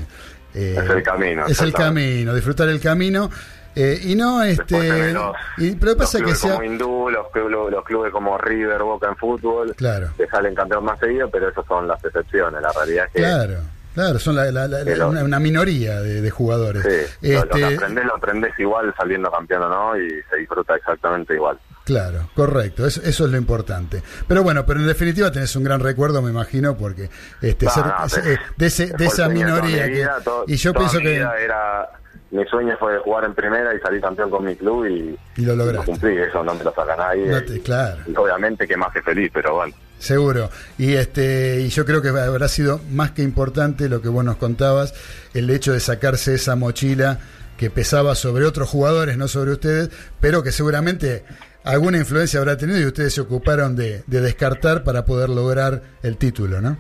eh, 0.54 0.76
Es 0.82 0.90
el 0.90 1.02
camino, 1.02 1.46
es 1.46 1.60
el 1.60 1.72
camino, 1.72 2.34
disfrutar 2.34 2.68
el 2.68 2.80
camino. 2.80 3.30
Eh, 3.76 4.00
y 4.02 4.14
no 4.16 4.42
este 4.42 5.12
los- 5.12 5.36
y, 5.58 5.72
pero 5.76 5.92
los 5.92 5.96
pasa 5.98 6.18
que 6.18 6.24
clubes 6.24 6.40
sea 6.40 6.52
como 6.54 6.64
Hindú, 6.64 7.10
los 7.10 7.30
clubes, 7.30 7.70
los 7.72 7.84
clubes 7.84 8.10
como 8.12 8.38
River, 8.38 8.82
Boca 8.82 9.08
en 9.08 9.16
fútbol, 9.16 9.74
Claro. 9.76 10.08
que 10.16 10.26
salen 10.26 10.54
campeón 10.54 10.84
más 10.84 10.98
seguido, 10.98 11.30
pero 11.30 11.48
esas 11.50 11.64
son 11.66 11.86
las 11.86 12.02
excepciones. 12.04 12.60
La 12.62 12.72
realidad 12.72 13.04
es 13.06 13.12
que 13.12 13.18
Claro, 13.20 13.54
claro, 13.94 14.18
son 14.18 14.34
la- 14.36 14.50
la- 14.50 14.66
la- 14.66 14.84
Que 14.84 14.96
lo- 14.96 15.08
una, 15.10 15.22
una 15.22 15.38
minoría 15.38 16.00
de, 16.00 16.20
de 16.22 16.30
jugadores. 16.30 16.82
sí, 17.20 17.28
lo, 17.32 17.44
lo 17.44 17.50
que 17.50 17.62
Este, 17.62 17.74
aprendés, 17.76 18.04
lo 18.06 18.16
aprendés 18.16 18.58
igual 18.58 18.94
saliendo 18.96 19.30
campeón 19.30 19.62
o 19.62 19.68
no, 19.68 19.98
y 19.98 20.08
se 20.30 20.36
disfruta 20.36 20.74
exactamente 20.74 21.34
igual. 21.34 21.58
claro, 21.84 22.30
correcto, 22.34 22.84
eso, 22.86 23.00
eso 23.04 23.26
es 23.26 23.30
lo 23.30 23.36
importante. 23.38 24.02
Pero 24.26 24.42
bueno, 24.42 24.64
pero 24.66 24.80
en 24.80 24.86
definitiva 24.88 25.30
tenés 25.30 25.54
un 25.54 25.62
gran 25.64 25.80
recuerdo, 25.80 26.20
me 26.22 26.30
imagino, 26.30 26.76
porque 26.76 27.08
este 27.40 27.66
No, 27.66 27.70
ser- 27.72 27.86
no, 27.86 27.92
pero 28.12 28.30
eh, 28.32 28.38
de, 28.56 28.66
ese- 28.66 28.92
de 28.96 29.04
esa 29.06 29.28
minoría. 29.28 29.86
que- 29.86 30.06
y 30.48 30.56
yo 30.56 30.72
pienso 30.72 30.98
que... 30.98 31.16
era 31.16 31.88
mi 32.30 32.44
sueño 32.46 32.76
fue 32.78 32.98
jugar 32.98 33.24
en 33.24 33.34
primera 33.34 33.74
y 33.74 33.78
salir 33.80 34.00
campeón 34.00 34.30
con 34.30 34.44
mi 34.44 34.56
club 34.56 34.86
y, 34.86 35.18
Y 35.40 35.44
lo 35.44 35.54
lograste. 35.56 35.86
cumplí, 35.92 36.16
eso 36.18 36.42
no 36.42 36.54
me 36.54 36.64
lo 36.64 36.74
saca 36.74 36.96
nadie. 36.96 37.26
No 37.26 37.42
te- 37.42 37.60
claro. 37.60 38.02
Y 38.06 38.16
obviamente 38.16 38.66
que 38.66 38.76
más 38.76 38.92
que 38.92 39.02
feliz, 39.02 39.30
pero 39.32 39.54
bueno. 39.54 39.74
Seguro. 39.98 40.50
Y 40.76 40.94
este 40.94 41.60
y 41.60 41.68
yo 41.68 41.84
creo 41.86 42.02
que 42.02 42.08
habrá 42.08 42.48
sido 42.48 42.80
más 42.90 43.12
que 43.12 43.22
importante 43.22 43.88
lo 43.88 44.02
que 44.02 44.08
vos 44.08 44.24
nos 44.24 44.36
contabas, 44.36 44.92
el 45.34 45.48
hecho 45.50 45.72
de 45.72 45.80
sacarse 45.80 46.34
esa 46.34 46.54
mochila 46.56 47.18
que 47.56 47.70
pesaba 47.70 48.14
sobre 48.14 48.44
otros 48.44 48.68
jugadores, 48.68 49.16
no 49.16 49.28
sobre 49.28 49.52
ustedes, 49.52 49.88
pero 50.20 50.42
que 50.42 50.52
seguramente 50.52 51.24
alguna 51.64 51.96
influencia 51.96 52.38
habrá 52.38 52.58
tenido 52.58 52.78
y 52.78 52.84
ustedes 52.84 53.14
se 53.14 53.22
ocuparon 53.22 53.74
de, 53.76 54.02
de 54.06 54.20
descartar 54.20 54.84
para 54.84 55.06
poder 55.06 55.30
lograr 55.30 55.80
el 56.02 56.18
título, 56.18 56.60
¿no? 56.60 56.76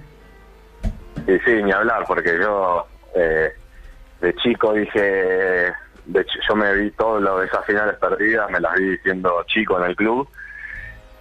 Y 1.26 1.38
sí, 1.44 1.62
ni 1.64 1.72
hablar, 1.72 2.04
porque 2.06 2.38
yo 2.38 2.86
eh, 3.14 3.52
de 4.20 4.34
chico 4.36 4.72
dije, 4.72 5.72
de 6.06 6.26
yo 6.48 6.56
me 6.56 6.74
vi 6.74 6.90
de 6.90 7.44
esas 7.44 7.64
finales 7.66 7.96
perdidas, 7.96 8.50
me 8.50 8.60
las 8.60 8.74
vi 8.76 8.96
siendo 8.98 9.42
chico 9.46 9.78
en 9.78 9.90
el 9.90 9.96
club, 9.96 10.28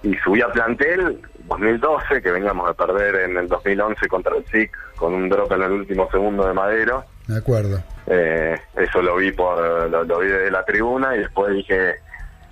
y 0.04 0.16
subí 0.18 0.42
a 0.42 0.50
plantel 0.50 1.22
2012, 1.46 2.22
que 2.22 2.32
veníamos 2.32 2.68
de 2.68 2.74
perder 2.74 3.30
en 3.30 3.38
el 3.38 3.48
2011 3.48 4.08
contra 4.08 4.36
el 4.36 4.46
SIC 4.46 4.72
con 4.96 5.14
un 5.14 5.30
drop 5.30 5.52
en 5.52 5.64
el 5.64 5.72
último 5.72 6.10
segundo 6.12 6.48
de 6.48 6.54
Madero, 6.54 7.04
Me 7.28 7.38
acuerdo. 7.38 7.82
Eh, 8.08 8.56
eso 8.76 9.02
lo 9.02 9.16
vi 9.16 9.32
por 9.32 9.90
lo, 9.90 10.04
lo 10.04 10.20
vi 10.20 10.28
desde 10.28 10.52
la 10.52 10.64
tribuna 10.64 11.16
y 11.16 11.20
después 11.20 11.54
dije, 11.54 11.96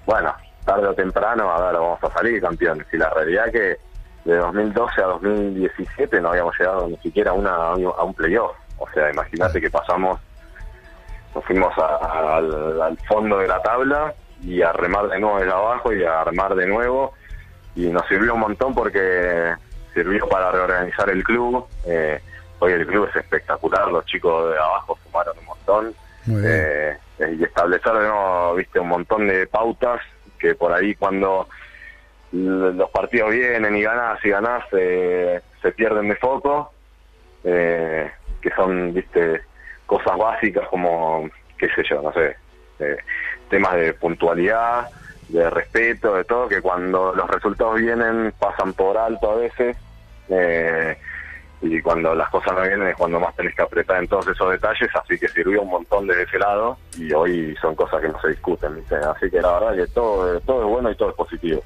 bueno, 0.05 0.33
tarde 0.65 0.87
o 0.87 0.93
temprano, 0.93 1.49
a 1.51 1.65
ver, 1.65 1.79
vamos 1.79 2.03
a 2.03 2.11
salir 2.11 2.41
campeones. 2.41 2.87
Y 2.91 2.97
la 2.97 3.09
realidad 3.09 3.51
que 3.51 3.77
de 4.25 4.37
2012 4.37 5.01
a 5.01 5.05
2017 5.05 6.21
no 6.21 6.29
habíamos 6.29 6.57
llegado 6.57 6.87
ni 6.87 6.97
siquiera 6.97 7.31
a, 7.31 7.33
una, 7.33 7.53
a 7.53 8.03
un 8.03 8.13
playoff. 8.13 8.55
O 8.77 8.87
sea, 8.93 9.11
imagínate 9.11 9.61
que 9.61 9.69
pasamos, 9.69 10.19
nos 11.35 11.43
fuimos 11.45 11.77
a- 11.77 11.95
a- 11.97 12.37
al, 12.37 12.81
al 12.81 12.97
fondo 13.07 13.37
de 13.39 13.47
la 13.47 13.61
tabla 13.61 14.13
y 14.43 14.61
a 14.61 14.71
remar 14.73 15.07
de 15.07 15.19
nuevo 15.19 15.39
desde 15.39 15.51
abajo 15.53 15.93
y 15.93 16.03
a 16.03 16.21
armar 16.21 16.55
de 16.55 16.67
nuevo. 16.67 17.13
Y 17.75 17.87
nos 17.87 18.05
sirvió 18.07 18.33
un 18.35 18.41
montón 18.41 18.75
porque 18.75 19.53
sirvió 19.93 20.27
para 20.27 20.51
reorganizar 20.51 21.09
el 21.09 21.23
club. 21.23 21.65
Eh, 21.85 22.19
hoy 22.59 22.71
el 22.73 22.85
club 22.85 23.07
es 23.09 23.15
espectacular, 23.15 23.87
los 23.89 24.05
chicos 24.05 24.51
de 24.51 24.57
abajo 24.57 24.97
sumaron 25.03 25.37
un 25.39 25.45
montón. 25.45 25.95
Eh, 26.45 26.97
eh, 27.19 27.35
y 27.39 27.43
establecer 27.43 27.91
de 27.93 27.99
nuevo, 28.07 28.55
viste, 28.55 28.79
un 28.79 28.87
montón 28.89 29.27
de 29.27 29.45
pautas 29.47 30.01
que 30.39 30.55
por 30.55 30.71
ahí 30.73 30.93
cuando 30.95 31.47
los 32.31 32.89
partidos 32.89 33.31
vienen 33.31 33.75
y 33.75 33.83
ganás 33.83 34.23
y 34.25 34.29
ganás 34.29 34.63
eh, 34.71 35.39
se 35.61 35.71
pierden 35.71 36.09
de 36.09 36.15
foco, 36.15 36.71
eh, 37.43 38.11
que 38.41 38.49
son, 38.51 38.93
viste, 38.93 39.43
cosas 39.93 40.17
básicas 40.17 40.67
como, 40.69 41.29
qué 41.55 41.67
sé 41.69 41.83
yo, 41.87 42.01
no 42.01 42.11
sé, 42.13 42.35
eh, 42.79 42.97
temas 43.47 43.75
de 43.75 43.93
puntualidad, 43.93 44.89
de 45.29 45.47
respeto, 45.51 46.15
de 46.15 46.23
todo, 46.23 46.47
que 46.47 46.61
cuando 46.61 47.13
los 47.13 47.29
resultados 47.29 47.79
vienen 47.79 48.33
pasan 48.39 48.73
por 48.73 48.97
alto 48.97 49.31
a 49.31 49.35
veces. 49.35 49.77
eh, 50.29 50.97
y 51.65 51.81
cuando 51.81 52.13
las 52.13 52.29
cosas 52.29 52.55
no 52.55 52.61
vienen 52.63 52.89
es 52.89 52.95
cuando 52.97 53.21
más 53.21 53.33
tenés 53.35 53.55
que 53.55 53.61
apretar 53.61 54.01
en 54.01 54.09
todos 54.09 54.27
esos 54.27 54.51
detalles, 54.51 54.89
así 54.95 55.17
que 55.17 55.29
sirvió 55.29 55.61
un 55.61 55.69
montón 55.69 56.07
desde 56.07 56.23
ese 56.23 56.37
lado 56.37 56.77
y 56.97 57.13
hoy 57.13 57.55
son 57.61 57.73
cosas 57.73 58.01
que 58.01 58.09
no 58.09 58.19
se 58.19 58.29
discuten, 58.29 58.83
así 58.91 59.29
que 59.29 59.39
la 59.39 59.59
verdad 59.59 59.75
que 59.75 59.87
todo, 59.93 60.41
todo 60.41 60.63
es 60.63 60.67
bueno 60.67 60.91
y 60.91 60.95
todo 60.95 61.11
es 61.11 61.15
positivo. 61.15 61.63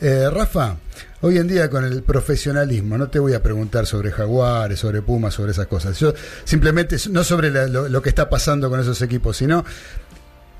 Eh, 0.00 0.28
Rafa, 0.30 0.76
hoy 1.22 1.38
en 1.38 1.48
día 1.48 1.68
con 1.68 1.84
el 1.84 2.02
profesionalismo, 2.02 2.96
no 2.96 3.08
te 3.08 3.18
voy 3.18 3.34
a 3.34 3.42
preguntar 3.42 3.84
sobre 3.86 4.12
Jaguares, 4.12 4.78
sobre 4.78 5.02
Pumas, 5.02 5.34
sobre 5.34 5.50
esas 5.52 5.66
cosas. 5.66 5.98
Yo 5.98 6.14
simplemente, 6.44 6.96
no 7.10 7.24
sobre 7.24 7.50
la- 7.50 7.66
lo, 7.66 8.00
que 8.02 8.08
está 8.08 8.28
pasando 8.30 8.70
con 8.70 8.78
esos 8.78 9.02
equipos, 9.02 9.36
sino 9.36 9.64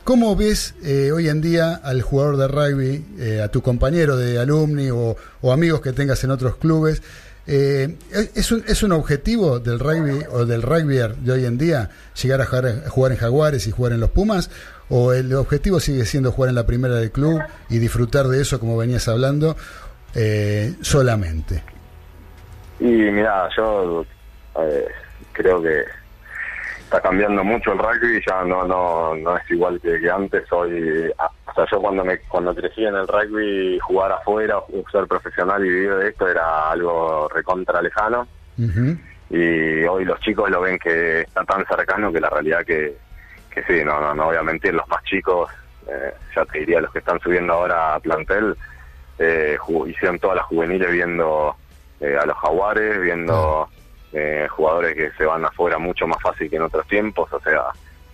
cómo 0.03 0.35
ves 0.35 0.75
eh, 0.83 1.13
hoy 1.13 1.29
en 1.29 1.41
día 1.41 1.75
al 1.75 2.03
jugador 2.03 2.37
de 2.37 2.49
rugby, 2.49 3.07
eh, 3.21 3.41
a 3.41 3.49
tu 3.49 3.63
compañero 3.63 4.17
de 4.17 4.39
alumni 4.39 4.91
o, 4.91 5.17
o 5.41 5.53
amigos 5.53 5.81
que 5.83 5.93
tengas 5.93 6.25
en 6.25 6.33
otros 6.33 6.57
clubes. 6.57 7.01
Eh, 7.47 7.97
¿es, 8.35 8.51
un, 8.53 8.63
¿Es 8.67 8.83
un 8.83 8.93
objetivo 8.93 9.59
del 9.61 9.79
rugby 9.79 10.23
o 10.31 10.45
del 10.45 10.61
rugby 10.63 10.97
de 11.23 11.33
hoy 11.33 11.45
en 11.47 11.57
día 11.57 11.89
llegar 12.21 12.43
a 12.43 12.45
jugar, 12.47 12.67
a 12.87 12.91
jugar 12.91 13.13
en 13.13 13.19
Jaguares 13.19 13.67
y 13.67 13.71
jugar 13.71 13.93
en 13.93 14.01
los 14.01 14.11
Pumas? 14.11 14.51
¿O 14.91 15.13
el 15.13 15.35
objetivo 15.35 15.81
sigue 15.81 16.05
siendo 16.05 16.33
jugar 16.33 16.49
en 16.51 16.55
la 16.55 16.67
primera 16.67 16.95
del 16.95 17.11
club 17.11 17.41
y 17.69 17.79
disfrutar 17.79 18.27
de 18.27 18.41
eso, 18.41 18.59
como 18.59 18.77
venías 18.77 19.07
hablando, 19.09 19.57
eh, 20.15 20.75
solamente? 20.81 21.63
Y 22.81 22.87
mira, 22.87 23.49
yo 23.57 24.05
eh, 24.61 24.87
creo 25.33 25.61
que 25.63 25.85
está 26.85 27.03
cambiando 27.03 27.45
mucho 27.45 27.73
el 27.73 27.79
rugby, 27.79 28.23
ya 28.27 28.43
no 28.45 28.67
no 28.67 29.15
no 29.15 29.37
es 29.37 29.51
igual 29.51 29.79
que, 29.81 30.01
que 30.01 30.11
antes. 30.11 30.51
Hoy, 30.51 31.13
ah, 31.19 31.31
o 31.47 31.55
sea, 31.55 31.67
yo 31.71 31.81
cuando 31.81 32.03
me 32.03 32.19
cuando 32.21 32.55
crecí 32.55 32.85
en 32.85 32.95
el 32.95 33.07
rugby, 33.07 33.79
jugar 33.81 34.13
afuera, 34.13 34.59
ser 34.91 35.07
profesional 35.07 35.65
y 35.67 35.69
vivir 35.69 35.95
de 35.97 36.09
esto 36.09 36.27
era 36.29 36.71
algo 36.71 37.29
recontra 37.29 37.83
lejano. 37.83 38.27
Y 39.31 39.85
hoy 39.85 40.05
los 40.07 40.19
chicos 40.21 40.51
lo 40.51 40.63
ven 40.63 40.79
que 40.79 41.21
está 41.21 41.45
tan 41.45 41.65
cercano 41.67 42.11
que 42.11 42.21
la 42.21 42.31
realidad 42.31 42.65
que, 42.65 42.97
que 43.51 43.63
sí, 43.65 43.85
no, 43.85 44.01
no, 44.01 44.15
no 44.15 44.27
voy 44.27 44.37
a 44.37 44.43
mentir, 44.43 44.75
los 44.75 44.89
más 44.89 45.03
chicos, 45.05 45.51
eh, 45.89 46.13
ya 46.35 46.45
te 46.45 46.61
diría 46.61 46.81
los 46.81 46.93
que 46.93 46.99
están 47.01 47.21
subiendo 47.21 47.53
ahora 47.53 47.95
a 47.95 48.01
plantel, 48.01 48.57
eh, 49.19 49.57
hicieron 49.87 50.19
todas 50.19 50.37
las 50.37 50.47
juveniles 50.47 50.91
viendo 50.93 51.57
eh, 52.01 52.17
a 52.21 52.27
los 52.27 52.37
jaguares, 52.37 53.01
viendo 53.01 53.69
eh, 54.13 54.47
jugadores 54.51 54.95
que 54.95 55.11
se 55.13 55.25
van 55.25 55.45
afuera 55.45 55.79
mucho 55.79 56.07
más 56.07 56.21
fácil 56.23 56.49
que 56.49 56.57
en 56.57 56.63
otros 56.63 56.87
tiempos, 56.87 57.33
o 57.33 57.41
sea, 57.41 57.65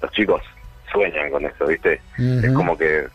los 0.01 0.11
chicos 0.13 0.43
sueñan 0.91 1.31
con 1.31 1.45
eso, 1.45 1.67
¿viste? 1.67 2.01
Es 2.19 2.53
como 2.53 2.77
que 2.77 3.07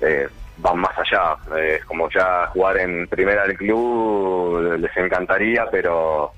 eh, 0.00 0.28
van 0.58 0.78
más 0.78 0.92
allá. 0.98 1.36
Es 1.58 1.84
como 1.84 2.08
ya 2.10 2.46
jugar 2.48 2.78
en 2.78 3.06
primera 3.08 3.46
del 3.46 3.56
club 3.56 4.76
les 4.78 4.96
encantaría, 4.96 5.66
pero 5.70 6.32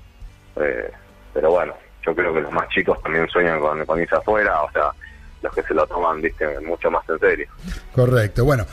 eh, 0.55 0.91
pero 1.33 1.51
bueno, 1.51 1.73
yo 2.05 2.15
creo 2.15 2.33
que 2.33 2.41
los 2.41 2.51
más 2.51 2.67
chicos 2.69 3.01
también 3.01 3.27
sueñan 3.29 3.59
con, 3.59 3.85
con 3.85 3.99
irse 3.99 4.15
afuera, 4.15 4.61
o 4.61 4.71
sea, 4.71 4.91
los 5.41 5.53
que 5.53 5.63
se 5.63 5.73
lo 5.73 5.85
toman, 5.87 6.21
viste, 6.21 6.59
mucho 6.61 6.91
más 6.91 7.07
en 7.09 7.19
serio. 7.19 7.47
Correcto. 7.93 8.45
Bueno, 8.45 8.65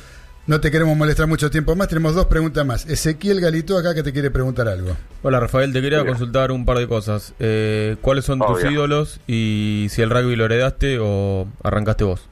no 0.46 0.60
te 0.60 0.70
queremos 0.70 0.96
molestar 0.96 1.26
mucho 1.28 1.50
tiempo 1.50 1.76
más. 1.76 1.88
Tenemos 1.88 2.14
dos 2.14 2.26
preguntas 2.26 2.66
más. 2.66 2.86
Ezequiel 2.86 3.40
Galito 3.40 3.78
acá 3.78 3.94
que 3.94 4.02
te 4.02 4.12
quiere 4.12 4.30
preguntar 4.30 4.68
algo. 4.68 4.96
Hola 5.22 5.38
Rafael, 5.38 5.72
te 5.72 5.80
quería 5.80 6.04
consultar 6.04 6.50
un 6.50 6.64
par 6.64 6.78
de 6.78 6.88
cosas. 6.88 7.34
Eh, 7.38 7.96
¿Cuáles 8.00 8.24
son 8.24 8.40
tus 8.40 8.64
ídolos 8.64 9.20
y 9.26 9.86
si 9.90 10.02
el 10.02 10.10
rugby 10.10 10.34
lo 10.34 10.44
heredaste 10.46 10.98
o 11.00 11.46
arrancaste 11.62 12.04
vos? 12.04 12.28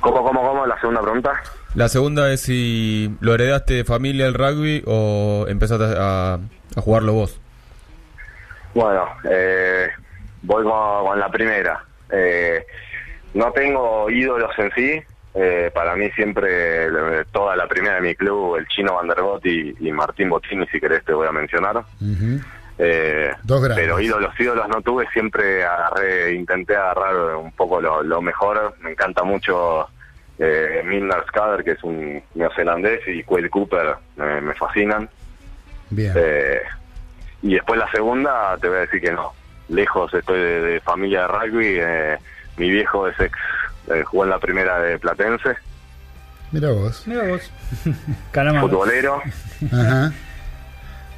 ¿Cómo, 0.00 0.22
cómo, 0.22 0.40
cómo? 0.40 0.66
La 0.66 0.80
segunda 0.80 1.02
pregunta. 1.02 1.32
La 1.74 1.88
segunda 1.88 2.32
es 2.32 2.40
si 2.40 3.14
lo 3.20 3.34
heredaste 3.34 3.74
de 3.74 3.84
familia 3.84 4.26
el 4.26 4.34
rugby 4.34 4.82
o 4.86 5.44
empezaste 5.48 5.84
a, 5.98 6.38
a 6.74 6.80
jugarlo 6.80 7.12
vos. 7.12 7.40
Bueno, 8.76 9.08
eh, 9.24 9.88
voy 10.42 10.62
con, 10.64 11.06
con 11.06 11.18
la 11.18 11.30
primera. 11.30 11.82
Eh, 12.10 12.62
no 13.32 13.50
tengo 13.52 14.10
ídolos 14.10 14.50
en 14.58 14.70
sí. 14.76 15.02
Eh, 15.32 15.70
para 15.74 15.96
mí 15.96 16.10
siempre 16.10 16.84
eh, 16.84 17.24
toda 17.32 17.56
la 17.56 17.66
primera 17.66 17.94
de 17.94 18.00
mi 18.02 18.14
club, 18.14 18.56
el 18.56 18.66
chino 18.68 18.94
Vanderbot 18.96 19.44
y, 19.46 19.74
y 19.80 19.92
Martín 19.92 20.28
Bottini, 20.28 20.66
si 20.66 20.78
querés 20.78 21.02
te 21.06 21.14
voy 21.14 21.26
a 21.26 21.32
mencionar. 21.32 21.78
Ujú. 21.78 22.38
Eh, 22.76 23.32
Dos 23.44 23.62
grandes. 23.62 23.82
pero 23.82 23.98
ídolos, 23.98 24.38
ídolos 24.38 24.68
no 24.68 24.82
tuve, 24.82 25.06
siempre 25.10 25.64
agarré, 25.64 26.34
intenté 26.34 26.76
agarrar 26.76 27.36
un 27.36 27.52
poco 27.52 27.80
lo, 27.80 28.02
lo 28.02 28.20
mejor. 28.20 28.74
Me 28.80 28.90
encanta 28.90 29.24
mucho 29.24 29.88
eh, 30.38 30.82
Milner 30.84 31.24
Skader, 31.28 31.64
que 31.64 31.70
es 31.72 31.82
un 31.82 32.22
neozelandés, 32.34 33.00
y 33.06 33.22
Quayle 33.22 33.48
Cooper, 33.48 33.96
me- 34.16 34.42
me 34.42 34.54
fascinan. 34.54 35.08
Bien. 35.88 36.12
Eh, 36.14 36.60
y 37.50 37.54
después 37.54 37.78
la 37.78 37.90
segunda, 37.90 38.56
te 38.60 38.68
voy 38.68 38.78
a 38.78 38.80
decir 38.80 39.00
que 39.00 39.12
no. 39.12 39.32
Lejos 39.68 40.12
estoy 40.14 40.38
de, 40.38 40.60
de 40.60 40.80
familia 40.80 41.22
de 41.22 41.28
rugby. 41.28 41.76
eh, 41.80 42.18
mi 42.56 42.70
viejo 42.70 43.06
es 43.08 43.18
ex, 43.20 43.36
eh, 43.92 44.02
jugó 44.04 44.24
en 44.24 44.30
la 44.30 44.38
primera 44.38 44.78
de 44.80 44.98
Platense, 44.98 45.56
Mira 46.52 46.70
vos. 46.70 47.02
Mira 47.06 47.24
vos. 47.24 47.50
Futbolero. 48.60 49.20
Ajá. 49.72 50.12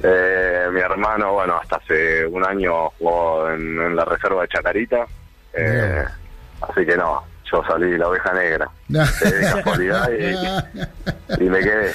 Eh, 0.01 0.67
mi 0.71 0.79
hermano, 0.79 1.33
bueno, 1.33 1.57
hasta 1.61 1.75
hace 1.77 2.25
un 2.25 2.43
año 2.45 2.89
jugó 2.97 3.49
en, 3.51 3.61
en 3.79 3.95
la 3.95 4.05
reserva 4.05 4.41
de 4.41 4.47
Chacarita. 4.47 5.05
Eh, 5.53 6.03
así 6.61 6.85
que 6.85 6.97
no, 6.97 7.23
yo 7.51 7.63
salí 7.67 7.97
la 7.97 8.07
oveja 8.07 8.33
negra. 8.33 8.69
No. 8.89 9.03
Eh, 9.03 9.07
de 9.31 9.41
casualidad 9.41 10.09
y, 11.37 11.43
y 11.43 11.47
me 11.47 11.59
quedé. 11.59 11.91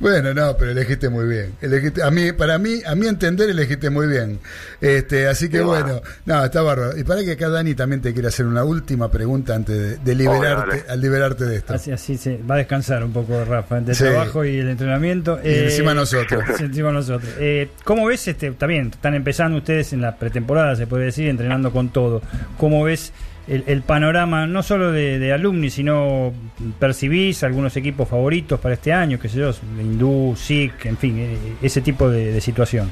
Bueno, 0.00 0.34
no, 0.34 0.56
pero 0.56 0.72
elegiste 0.72 1.08
muy 1.08 1.24
bien. 1.28 1.54
Elegiste, 1.60 2.02
a 2.02 2.10
mí, 2.10 2.32
para 2.32 2.58
mí, 2.58 2.80
a 2.84 2.96
mi 2.96 3.06
entender, 3.06 3.48
elegiste 3.48 3.90
muy 3.90 4.08
bien. 4.08 4.40
Este, 4.80 5.28
así 5.28 5.48
que 5.48 5.58
Sí, 5.58 5.62
bueno, 5.62 5.84
bueno. 5.86 6.00
no, 6.26 6.44
está 6.44 6.62
bárbaro. 6.62 6.98
Y 6.98 7.04
para 7.04 7.22
que 7.22 7.30
acá 7.32 7.48
Dani 7.48 7.76
también 7.76 8.02
te 8.02 8.12
quiere 8.12 8.26
hacer 8.26 8.46
una 8.46 8.64
última 8.64 9.08
pregunta 9.08 9.54
antes 9.54 9.78
de, 9.78 9.96
de 9.98 10.14
liberarte, 10.16 10.84
al 10.88 11.00
liberarte 11.00 11.44
de 11.44 11.56
esto. 11.58 11.74
Así, 11.74 11.92
así 11.92 12.16
se 12.16 12.38
va 12.38 12.56
a 12.56 12.58
descansar 12.58 13.04
un 13.04 13.12
poco 13.12 13.44
Rafa 13.44 13.78
entre 13.78 13.92
el 13.92 13.96
Sí. 13.98 14.02
trabajo 14.04 14.44
y 14.44 14.58
el 14.58 14.68
entrenamiento. 14.68 15.38
Y 15.44 15.54
encima 15.54 15.94
nosotros. 15.94 16.42
Sí, 16.56 16.64
encima 16.64 16.90
nosotros. 16.90 17.30
Eh, 17.38 17.70
¿Cómo 17.84 18.06
ves 18.06 18.26
este? 18.26 18.50
Bien, 18.50 18.88
están 18.92 19.14
empezando 19.14 19.58
ustedes 19.58 19.92
en 19.92 20.00
la 20.00 20.16
pretemporada, 20.16 20.74
se 20.74 20.88
puede 20.88 21.04
decir, 21.04 21.28
entrenando 21.28 21.70
con 21.70 21.90
todo. 21.90 22.20
¿Cómo 22.58 22.82
ves 22.82 23.12
el, 23.48 23.82
panorama, 23.82 24.46
no 24.46 24.62
solo 24.62 24.92
de, 24.92 25.32
alumni, 25.32 25.70
sino 25.70 26.32
percibís 26.78 27.42
algunos 27.44 27.76
equipos 27.76 28.08
favoritos 28.08 28.60
para 28.60 28.74
este 28.74 28.92
año, 28.92 29.18
qué 29.18 29.28
sé 29.28 29.38
yo, 29.38 29.50
Hindú, 29.80 30.34
SIC, 30.36 30.86
en 30.86 30.96
fin, 30.96 31.18
eh, 31.18 31.38
ese 31.62 31.80
tipo 31.80 32.08
de, 32.08 32.40
situación? 32.40 32.90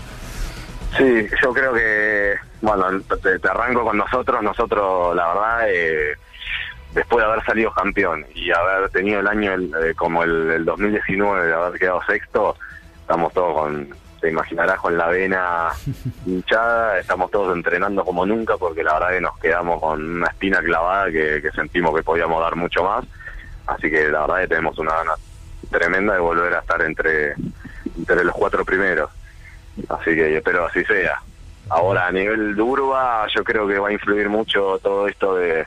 Sí, 0.99 1.27
yo 1.43 1.53
creo 1.53 1.73
que, 1.73 2.35
bueno, 2.63 2.85
te, 3.23 3.39
te 3.39 3.49
arranco 3.49 3.85
con 3.85 3.97
nosotros. 3.97 4.43
Nosotros, 4.43 5.15
la 5.15 5.29
verdad, 5.29 5.61
eh, 5.69 6.15
después 6.95 7.25
de 7.25 7.31
haber 7.31 7.45
salido 7.45 7.73
campeón 7.73 8.27
y 8.35 8.51
haber 8.51 8.91
tenido 8.91 9.21
el 9.21 9.29
año 9.29 9.53
el- 9.55 9.73
eh, 9.85 9.95
como 9.95 10.25
el, 10.25 10.51
el 10.51 10.65
2019, 10.65 11.47
de 11.47 11.55
haber 11.55 11.79
quedado 11.79 12.01
sexto, 12.09 12.57
estamos 13.03 13.33
todos 13.33 13.55
con, 13.55 13.89
te 14.21 14.31
imaginarás, 14.31 14.79
con 14.79 14.97
la 14.97 15.09
vena 15.09 15.71
hinchada. 16.27 16.99
Estamos 16.99 17.31
todos 17.31 17.57
entrenando 17.57 18.05
como 18.05 18.27
nunca 18.27 18.57
porque 18.57 18.83
la 18.83 18.95
verdad 18.95 19.11
que 19.11 19.21
nos 19.21 19.39
quedamos 19.39 19.81
con 19.81 20.17
una 20.17 20.27
espina 20.29 20.61
clavada 20.61 21.11
que, 21.11 21.41
que 21.43 21.51
sentimos 21.53 21.95
que 21.95 22.03
podíamos 22.03 22.41
dar 22.41 22.57
mucho 22.57 22.85
más. 22.85 23.05
Así 23.67 23.91
que 23.91 24.09
la 24.09 24.23
verdad 24.23 24.41
que 24.41 24.49
tenemos 24.49 24.79
una 24.79 24.95
gana 24.95 25.13
tremenda 25.71 26.15
de 26.15 26.21
volver 26.21 26.55
a 26.55 26.61
estar 26.61 26.83
entre, 26.83 27.35
entre 27.97 28.25
los 28.25 28.35
cuatro 28.35 28.65
primeros. 28.65 29.11
Así 29.89 30.15
que 30.15 30.37
espero 30.37 30.67
así 30.67 30.85
sea. 30.85 31.21
Ahora, 31.69 32.09
a 32.09 32.13
nivel 32.13 32.57
de 32.57 32.63
urba, 32.63 33.27
yo 33.35 33.45
creo 33.45 33.67
que 33.69 33.79
va 33.79 33.89
a 33.89 33.93
influir 33.93 34.29
mucho 34.29 34.79
todo 34.83 35.07
esto 35.07 35.37
de, 35.37 35.67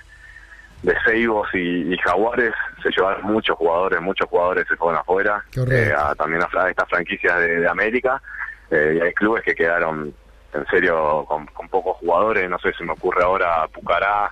de 0.83 0.95
Seibos 1.05 1.47
y, 1.53 1.93
y 1.93 1.97
Jaguares. 1.97 2.53
Se 2.83 2.89
llevaron 2.91 3.23
muchos 3.25 3.57
jugadores, 3.57 3.99
muchos 4.01 4.29
jugadores 4.29 4.67
se 4.67 4.75
fueron 4.75 4.99
afuera, 4.99 5.43
eh, 5.79 5.93
a- 5.97 6.13
también 6.15 6.43
a, 6.43 6.47
fra- 6.47 6.69
estas 6.69 6.87
franquicias 6.89 7.39
de, 7.39 7.61
de 7.61 7.67
América. 7.69 8.21
Eh, 8.69 8.97
y 8.97 9.01
hay 9.01 9.13
clubes 9.13 9.43
que 9.43 9.55
quedaron, 9.55 10.13
en 10.53 10.65
serio, 10.67 11.25
con, 11.27 11.45
con 11.47 11.67
pocos 11.69 11.97
jugadores. 11.97 12.49
No 12.49 12.59
sé, 12.59 12.73
se 12.73 12.83
me 12.83 12.91
ocurre 12.93 13.23
ahora 13.23 13.67
Pucará. 13.67 14.31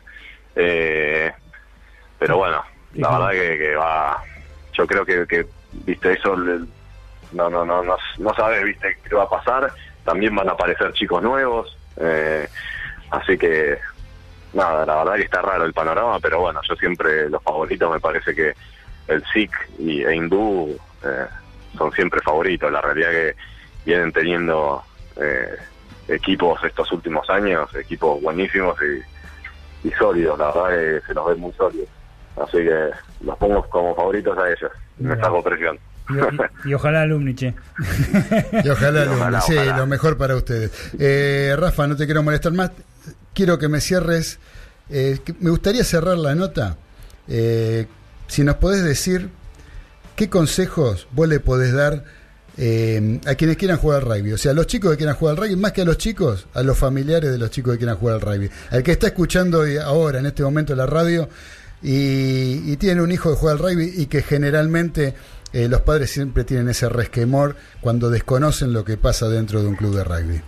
Eh, 0.55 1.31
pero 2.19 2.37
bueno, 2.37 2.63
la 2.95 3.09
verdad 3.09 3.31
que, 3.31 3.57
que 3.57 3.75
va. 3.75 4.21
Yo 4.73 4.85
creo 4.87 5.05
que, 5.05 5.25
que 5.27 5.45
viste, 5.85 6.13
eso 6.13 6.35
no, 6.35 7.49
no, 7.49 7.65
no, 7.65 7.81
no, 7.83 7.95
no 8.17 8.33
sabes, 8.35 8.63
viste, 8.63 8.97
qué 9.07 9.15
va 9.15 9.23
a 9.23 9.29
pasar. 9.29 9.71
También 10.03 10.35
van 10.35 10.49
a 10.49 10.53
aparecer 10.53 10.91
chicos 10.93 11.21
nuevos. 11.23 11.77
eh, 11.97 12.47
así 13.11 13.37
que, 13.37 13.77
nada, 14.53 14.85
la 14.85 14.95
verdad 15.03 15.15
que 15.15 15.23
está 15.23 15.41
raro 15.41 15.65
el 15.65 15.73
panorama, 15.73 16.19
pero 16.19 16.41
bueno, 16.41 16.59
yo 16.67 16.75
siempre, 16.75 17.29
los 17.29 17.41
favoritos 17.43 17.91
me 17.93 17.99
parece 17.99 18.33
que 18.35 18.53
el 19.07 19.23
SIC 19.33 19.51
y, 19.79 20.03
e 20.03 20.15
Hindú 20.15 20.77
eh, 21.03 21.25
son 21.77 21.91
siempre 21.93 22.21
favoritos. 22.21 22.71
La 22.71 22.81
realidad 22.81 23.09
que 23.11 23.35
vienen 23.85 24.11
teniendo 24.11 24.83
eh, 25.17 25.55
equipos 26.07 26.63
estos 26.63 26.91
últimos 26.91 27.29
años, 27.29 27.73
equipos 27.75 28.21
buenísimos 28.21 28.77
y, 28.81 29.87
y 29.87 29.91
sólidos, 29.91 30.37
la 30.37 30.47
verdad 30.51 30.69
que 31.01 31.07
se 31.07 31.13
los 31.13 31.27
ve 31.27 31.35
muy 31.35 31.51
sólidos. 31.53 31.87
Así 32.41 32.57
que 32.57 32.89
los 33.25 33.37
pongo 33.37 33.61
como 33.69 33.95
favoritos 33.95 34.37
a 34.37 34.47
ellos. 34.49 34.71
Me 34.99 35.15
saco 35.17 35.43
presión. 35.43 35.77
Y, 36.09 36.13
y- 36.13 36.19
y 36.69 36.73
ojalá 36.73 37.01
alumni, 37.01 37.33
che. 37.35 37.53
Y 38.63 38.69
ojalá, 38.69 39.05
Y 39.05 39.07
ojalá, 39.07 39.25
Luna, 39.27 39.41
sí, 39.41 39.53
ojalá. 39.57 39.77
lo 39.77 39.87
mejor 39.87 40.17
para 40.17 40.35
ustedes. 40.35 40.71
Eh, 40.99 41.55
Rafa, 41.57 41.87
no 41.87 41.95
te 41.95 42.05
quiero 42.05 42.23
molestar 42.23 42.51
más. 42.53 42.71
Quiero 43.33 43.57
que 43.59 43.67
me 43.69 43.81
cierres. 43.81 44.39
eh, 44.89 45.19
me 45.39 45.49
gustaría 45.49 45.83
cerrar 45.83 46.17
la 46.17 46.35
nota. 46.35 46.77
eh, 47.27 47.87
si 48.27 48.43
nos 48.43 48.55
podés 48.55 48.83
decir 48.83 49.29
qué 50.15 50.29
consejos 50.29 51.07
vos 51.11 51.27
le 51.27 51.39
podés 51.41 51.73
dar 51.73 52.05
eh, 52.57 53.19
a 53.25 53.35
quienes 53.35 53.57
quieran 53.57 53.77
jugar 53.77 54.03
al 54.03 54.07
rugby. 54.09 54.33
O 54.33 54.37
sea, 54.37 54.51
a 54.51 54.53
los 54.53 54.67
chicos 54.67 54.91
que 54.91 54.97
quieran 54.97 55.15
jugar 55.15 55.35
al 55.35 55.41
rugby, 55.43 55.55
más 55.55 55.71
que 55.73 55.81
a 55.81 55.85
los 55.85 55.97
chicos, 55.97 56.47
a 56.53 56.63
los 56.63 56.77
familiares 56.77 57.31
de 57.31 57.37
los 57.37 57.49
chicos 57.51 57.73
que 57.73 57.79
quieran 57.79 57.97
jugar 57.97 58.15
al 58.15 58.21
rugby. 58.21 58.49
Al 58.69 58.83
que 58.83 58.91
está 58.91 59.07
escuchando 59.07 59.63
ahora, 59.83 60.19
en 60.19 60.25
este 60.27 60.43
momento, 60.43 60.75
la 60.75 60.85
radio 60.85 61.27
y, 61.81 62.71
y 62.71 62.77
tiene 62.77 63.01
un 63.01 63.11
hijo 63.11 63.31
que 63.31 63.35
juega 63.37 63.53
al 63.53 63.59
rugby 63.59 63.93
y 63.97 64.05
que 64.05 64.21
generalmente 64.21 65.13
eh, 65.53 65.67
los 65.67 65.81
padres 65.81 66.11
siempre 66.11 66.43
tienen 66.43 66.69
ese 66.69 66.87
resquemor 66.87 67.55
cuando 67.81 68.09
desconocen 68.09 68.71
lo 68.73 68.85
que 68.85 68.95
pasa 68.97 69.27
dentro 69.27 69.61
de 69.61 69.67
un 69.67 69.75
club 69.75 69.95
de 69.95 70.03
rugby. 70.03 70.41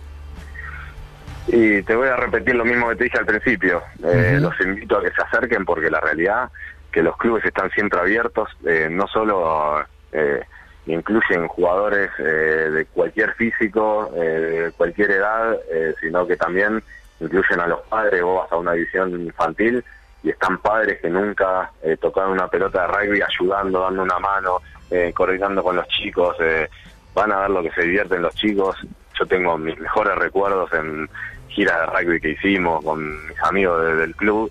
Y 1.46 1.82
te 1.82 1.94
voy 1.94 2.08
a 2.08 2.16
repetir 2.16 2.54
lo 2.54 2.64
mismo 2.64 2.88
que 2.88 2.96
te 2.96 3.04
dije 3.04 3.18
al 3.18 3.26
principio. 3.26 3.82
Eh. 4.02 4.38
Los 4.40 4.58
invito 4.60 4.98
a 4.98 5.02
que 5.02 5.10
se 5.10 5.22
acerquen 5.22 5.64
porque 5.64 5.90
la 5.90 6.00
realidad 6.00 6.48
que 6.90 7.02
los 7.02 7.16
clubes 7.16 7.44
están 7.44 7.70
siempre 7.70 7.98
abiertos, 8.00 8.48
eh, 8.64 8.88
no 8.90 9.06
solo 9.08 9.84
eh, 10.12 10.42
incluyen 10.86 11.48
jugadores 11.48 12.10
eh, 12.18 12.22
de 12.70 12.86
cualquier 12.86 13.34
físico, 13.34 14.10
eh, 14.16 14.64
de 14.66 14.72
cualquier 14.72 15.10
edad, 15.10 15.54
eh, 15.72 15.94
sino 16.00 16.26
que 16.26 16.36
también 16.36 16.82
incluyen 17.20 17.60
a 17.60 17.66
los 17.66 17.80
padres. 17.88 18.22
Vos 18.22 18.42
vas 18.44 18.52
a 18.52 18.56
una 18.56 18.72
división 18.72 19.10
infantil 19.20 19.84
y 20.22 20.30
están 20.30 20.58
padres 20.58 21.00
que 21.00 21.10
nunca 21.10 21.70
tocaron 22.00 22.32
una 22.32 22.48
pelota 22.48 22.82
de 22.82 22.86
rugby 22.88 23.20
ayudando, 23.20 23.80
dando 23.80 24.02
una 24.04 24.18
mano, 24.18 24.60
eh, 24.90 25.12
coordinando 25.14 25.62
con 25.62 25.76
los 25.76 25.86
chicos. 25.88 26.36
eh, 26.40 26.68
van 27.14 27.30
a 27.32 27.40
ver 27.40 27.50
lo 27.50 27.62
que 27.62 27.70
se 27.72 27.82
divierten 27.82 28.22
los 28.22 28.34
chicos. 28.34 28.76
Yo 29.18 29.26
tengo 29.26 29.58
mis 29.58 29.78
mejores 29.78 30.14
recuerdos 30.16 30.72
en 30.72 31.08
giras 31.54 31.80
de 31.80 31.86
rugby 31.86 32.20
que 32.20 32.30
hicimos 32.30 32.84
con 32.84 33.26
mis 33.28 33.42
amigos 33.42 33.82
de- 33.84 33.96
del 33.96 34.14
club. 34.16 34.50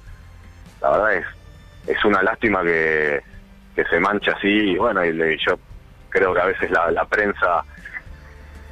La 0.82 0.92
verdad 0.92 1.14
es 1.16 1.26
es 1.86 2.06
una 2.06 2.24
lástima 2.24 2.64
que, 2.64 3.22
que 3.76 3.84
se 3.86 4.00
mancha 4.00 4.32
así 4.32 4.48
y 4.48 4.78
bueno, 4.78 5.04
y 5.04 5.12
le- 5.14 5.38
yo 5.38 5.60
creo 6.10 6.34
que 6.34 6.40
a 6.42 6.46
veces 6.46 6.72
la, 6.72 6.90
la 6.92 7.04
prensa 7.06 7.64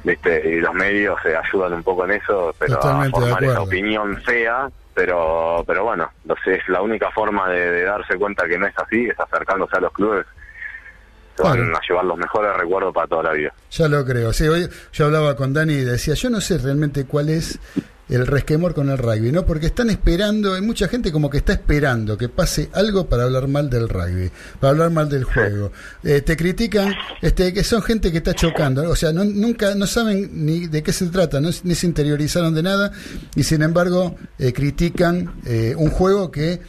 ¿viste? 0.04 0.42
y 0.48 0.60
los 0.60 0.72
medios 0.74 1.18
se 1.22 1.36
ayudan 1.36 1.74
un 1.74 1.82
poco 1.82 2.04
en 2.06 2.12
eso, 2.12 2.54
pero 2.58 2.76
Totalmente 2.76 3.18
a 3.18 3.20
formar 3.20 3.44
esa 3.44 3.60
opinión 3.62 4.16
fea, 4.22 4.70
pero 4.94 5.62
pero 5.66 5.84
bueno, 5.84 6.10
es 6.46 6.68
la 6.68 6.80
única 6.82 7.10
forma 7.10 7.48
de, 7.50 7.70
de 7.70 7.82
darse 7.84 8.16
cuenta 8.16 8.46
que 8.48 8.58
no 8.58 8.66
es 8.66 8.74
así, 8.78 9.06
es 9.08 9.18
acercándose 9.20 9.76
a 9.76 9.80
los 9.80 9.92
clubes. 9.92 10.26
Van 11.38 11.74
a 11.74 11.80
llevar 11.88 12.04
los 12.04 12.18
mejores 12.18 12.54
recuerdos 12.56 12.94
para 12.94 13.06
toda 13.06 13.22
la 13.24 13.32
vida. 13.32 13.52
Ya 13.70 13.88
lo 13.88 14.04
creo. 14.04 14.32
Sí, 14.34 14.46
hoy 14.48 14.68
yo 14.92 15.06
hablaba 15.06 15.34
con 15.34 15.52
Dani 15.54 15.72
y 15.72 15.84
decía, 15.84 16.14
yo 16.14 16.28
no 16.30 16.40
sé 16.42 16.58
realmente 16.58 17.06
cuál 17.06 17.30
es 17.30 17.58
el 18.12 18.26
resquemor 18.26 18.74
con 18.74 18.90
el 18.90 18.98
rugby, 18.98 19.32
¿no? 19.32 19.46
Porque 19.46 19.66
están 19.66 19.90
esperando, 19.90 20.54
hay 20.54 20.60
mucha 20.60 20.86
gente 20.86 21.10
como 21.10 21.30
que 21.30 21.38
está 21.38 21.54
esperando 21.54 22.16
que 22.16 22.28
pase 22.28 22.68
algo 22.74 23.08
para 23.08 23.24
hablar 23.24 23.48
mal 23.48 23.70
del 23.70 23.88
rugby, 23.88 24.30
para 24.60 24.72
hablar 24.72 24.90
mal 24.90 25.08
del 25.08 25.24
juego. 25.24 25.72
Eh, 26.04 26.20
te 26.20 26.36
critican, 26.36 26.92
este, 27.22 27.52
que 27.52 27.64
son 27.64 27.82
gente 27.82 28.12
que 28.12 28.18
está 28.18 28.34
chocando, 28.34 28.88
o 28.90 28.96
sea, 28.96 29.12
no, 29.12 29.24
nunca, 29.24 29.74
no 29.74 29.86
saben 29.86 30.30
ni 30.44 30.66
de 30.66 30.82
qué 30.82 30.92
se 30.92 31.06
trata, 31.06 31.40
no, 31.40 31.50
ni 31.64 31.74
se 31.74 31.86
interiorizaron 31.86 32.54
de 32.54 32.62
nada 32.62 32.92
y 33.34 33.44
sin 33.44 33.62
embargo 33.62 34.16
eh, 34.38 34.52
critican 34.52 35.40
eh, 35.46 35.74
un 35.76 35.90
juego 35.90 36.30
que 36.30 36.60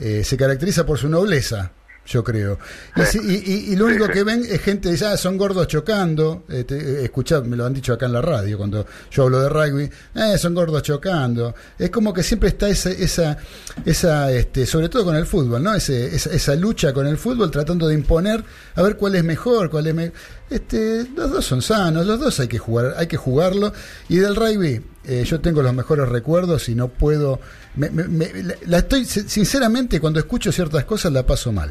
eh, 0.00 0.22
se 0.24 0.36
caracteriza 0.36 0.86
por 0.86 0.98
su 0.98 1.08
nobleza. 1.08 1.72
Yo 2.06 2.24
creo. 2.24 2.58
Y, 2.96 3.02
si- 3.02 3.18
y- 3.18 3.42
y- 3.68 3.72
y 3.72 3.76
lo 3.76 3.84
único 3.86 4.08
que 4.08 4.24
ven 4.24 4.44
es 4.48 4.60
gente 4.62 4.90
dice, 4.90 5.04
ah, 5.06 5.16
son 5.16 5.36
gordos 5.36 5.68
chocando. 5.68 6.42
Eh, 6.48 6.64
te- 6.64 6.76
eh, 6.76 7.04
escuchá, 7.04 7.40
me 7.40 7.56
lo 7.56 7.64
han 7.64 7.72
dicho 7.74 7.92
acá 7.92 8.06
en 8.06 8.12
la 8.14 8.22
radio 8.22 8.58
cuando 8.58 8.84
yo 9.12 9.22
hablo 9.24 9.40
de 9.40 9.48
rugby. 9.48 9.88
Eh, 10.16 10.36
son 10.36 10.54
gordos 10.54 10.82
chocando. 10.82 11.54
Es 11.78 11.90
como 11.90 12.12
que 12.12 12.24
siempre 12.24 12.48
está 12.48 12.68
esa, 12.68 12.90
esa, 12.90 13.38
esa 13.84 14.32
este, 14.32 14.66
sobre 14.66 14.88
todo 14.88 15.04
con 15.04 15.14
el 15.14 15.24
fútbol, 15.26 15.62
¿no? 15.62 15.72
Ese, 15.72 16.12
esa, 16.16 16.30
esa 16.30 16.56
lucha 16.56 16.92
con 16.92 17.06
el 17.06 17.16
fútbol 17.16 17.48
tratando 17.50 17.86
de 17.86 17.94
imponer 17.94 18.42
a 18.74 18.82
ver 18.82 18.96
cuál 18.96 19.14
es 19.14 19.22
mejor, 19.22 19.70
cuál 19.70 19.86
es 19.86 19.94
me- 19.94 20.12
este, 20.48 21.06
los 21.14 21.30
dos 21.30 21.44
son 21.44 21.62
sanos, 21.62 22.06
los 22.06 22.18
dos 22.18 22.40
hay 22.40 22.48
que 22.48 22.58
jugar, 22.58 22.94
hay 22.96 23.06
que 23.06 23.18
jugarlo. 23.18 23.72
Y 24.08 24.16
del 24.16 24.34
rugby, 24.34 24.80
eh, 25.04 25.22
yo 25.24 25.40
tengo 25.40 25.62
los 25.62 25.74
mejores 25.74 26.08
recuerdos 26.08 26.68
y 26.70 26.74
no 26.74 26.88
puedo. 26.88 27.38
me- 27.76 27.90
me- 27.90 28.08
me- 28.08 28.42
la, 28.42 28.54
la 28.66 28.78
estoy, 28.78 29.04
sinceramente, 29.04 30.00
cuando 30.00 30.18
escucho 30.18 30.50
ciertas 30.50 30.84
cosas 30.86 31.12
la 31.12 31.24
paso 31.24 31.52
mal. 31.52 31.70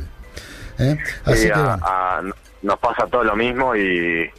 ¿Eh? 0.80 0.97
Así 1.26 1.38
Sí, 1.43 1.47
que 1.47 1.53
a- 1.53 1.64
bueno. 1.64 1.77
a- 1.85 2.22
nos 2.61 2.80
pasa 2.80 3.07
todo 3.07 3.23
lo 3.23 3.35
mismo 3.35 3.76
y, 3.76 4.30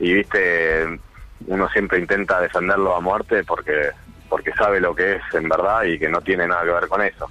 y 0.00 0.12
viste, 0.14 0.98
uno 1.46 1.68
siempre 1.70 1.98
intenta 1.98 2.40
defenderlo 2.40 2.96
a 2.96 3.00
muerte 3.00 3.44
porque 3.44 3.90
porque 4.28 4.52
sabe 4.54 4.80
lo 4.80 4.94
que 4.96 5.16
es 5.16 5.22
en 5.34 5.48
verdad 5.48 5.84
y 5.84 5.96
que 5.98 6.08
no 6.08 6.20
tiene 6.20 6.48
nada 6.48 6.64
que 6.64 6.70
ver 6.72 6.88
con 6.88 7.00
eso. 7.02 7.30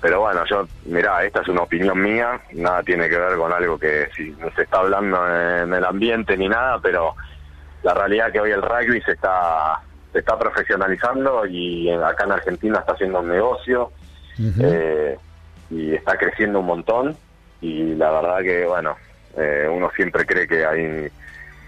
Pero 0.00 0.20
bueno, 0.20 0.44
yo, 0.46 0.66
mirá, 0.86 1.22
esta 1.24 1.42
es 1.42 1.48
una 1.48 1.62
opinión 1.62 2.00
mía, 2.02 2.40
nada 2.54 2.82
tiene 2.82 3.08
que 3.08 3.16
ver 3.16 3.36
con 3.36 3.52
algo 3.52 3.78
que 3.78 4.08
si 4.16 4.30
no 4.32 4.50
se 4.56 4.62
está 4.62 4.78
hablando 4.78 5.16
en 5.28 5.72
el 5.72 5.84
ambiente 5.84 6.36
ni 6.36 6.48
nada, 6.48 6.80
pero 6.82 7.14
la 7.84 7.94
realidad 7.94 8.32
que 8.32 8.40
hoy 8.40 8.50
el 8.50 8.62
rugby 8.62 9.00
se 9.02 9.12
está 9.12 9.80
se 10.12 10.18
está 10.20 10.36
profesionalizando 10.38 11.46
y 11.46 11.90
acá 11.90 12.24
en 12.24 12.32
Argentina 12.32 12.78
está 12.80 12.92
haciendo 12.94 13.20
un 13.20 13.28
negocio 13.28 13.92
eh, 14.60 15.16
y 15.70 15.94
está 15.94 16.16
creciendo 16.16 16.60
un 16.60 16.66
montón 16.66 17.16
y 17.64 17.94
la 17.94 18.10
verdad 18.10 18.42
que 18.42 18.66
bueno 18.66 18.96
eh, 19.38 19.66
uno 19.72 19.90
siempre 19.96 20.26
cree 20.26 20.46
que 20.46 20.66
hay 20.66 21.08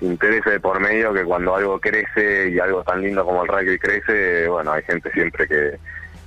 intereses 0.03 0.53
de 0.53 0.61
por 0.61 0.79
medio 0.79 1.15
que 1.15 1.25
cuando 1.25 1.57
algo 1.57 1.81
crece 1.81 2.51
y 2.51 2.59
algo 2.59 2.83
tan 2.85 3.01
lindo 3.01 3.25
como 3.25 3.43
el 3.43 3.49
rugby 3.49 3.79
crece 3.79 4.47
bueno 4.47 4.73
hay 4.73 4.83
gente 4.83 5.11
siempre 5.13 5.49
que, 5.49 5.79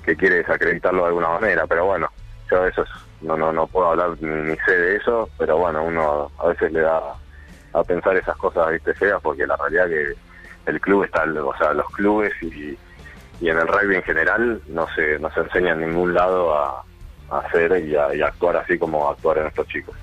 que 0.04 0.16
quiere 0.16 0.38
desacreditarlo 0.38 1.04
de 1.04 1.08
alguna 1.10 1.30
manera 1.30 1.68
pero 1.68 1.86
bueno 1.86 2.10
yo 2.50 2.66
eso 2.66 2.82
es- 2.82 2.90
no 3.22 3.38
no 3.38 3.52
no 3.54 3.68
puedo 3.68 3.90
hablar 3.92 4.12
ni, 4.22 4.56
sé 4.66 4.72
de 4.76 4.96
eso 4.96 5.30
pero 5.38 5.58
bueno 5.58 5.84
uno 5.84 6.32
a 6.40 6.48
veces 6.48 6.72
le 6.72 6.80
da 6.82 7.00
a 7.74 7.84
pensar 7.84 8.16
esas 8.18 8.38
cosas 8.38 8.72
viste 8.72 8.94
feas 8.96 9.22
porque 9.22 9.46
la 9.46 9.56
realidad 9.58 9.88
que 9.88 10.14
el 10.72 10.82
club 10.82 11.04
está 11.04 11.26
o 11.26 11.58
sea 11.58 11.74
los 11.74 11.86
clubes 11.92 12.34
y 12.42 12.76
y 13.42 13.50
en 13.50 13.58
el 13.58 13.68
rugby 13.68 13.96
en 13.98 14.04
general 14.04 14.62
no 14.68 14.88
se 14.96 15.20
no 15.20 15.30
se 15.32 15.42
enseña 15.42 15.74
en 15.74 15.82
ningún 15.82 16.14
lado 16.14 16.56
a 16.58 16.84
hacer 17.32 17.84
y 17.86 17.96
a, 17.96 18.14
y 18.16 18.22
actuar 18.22 18.58
así 18.58 18.78
como 18.78 19.10
actuaron 19.10 19.48
estos 19.48 19.68
chicos. 19.68 19.96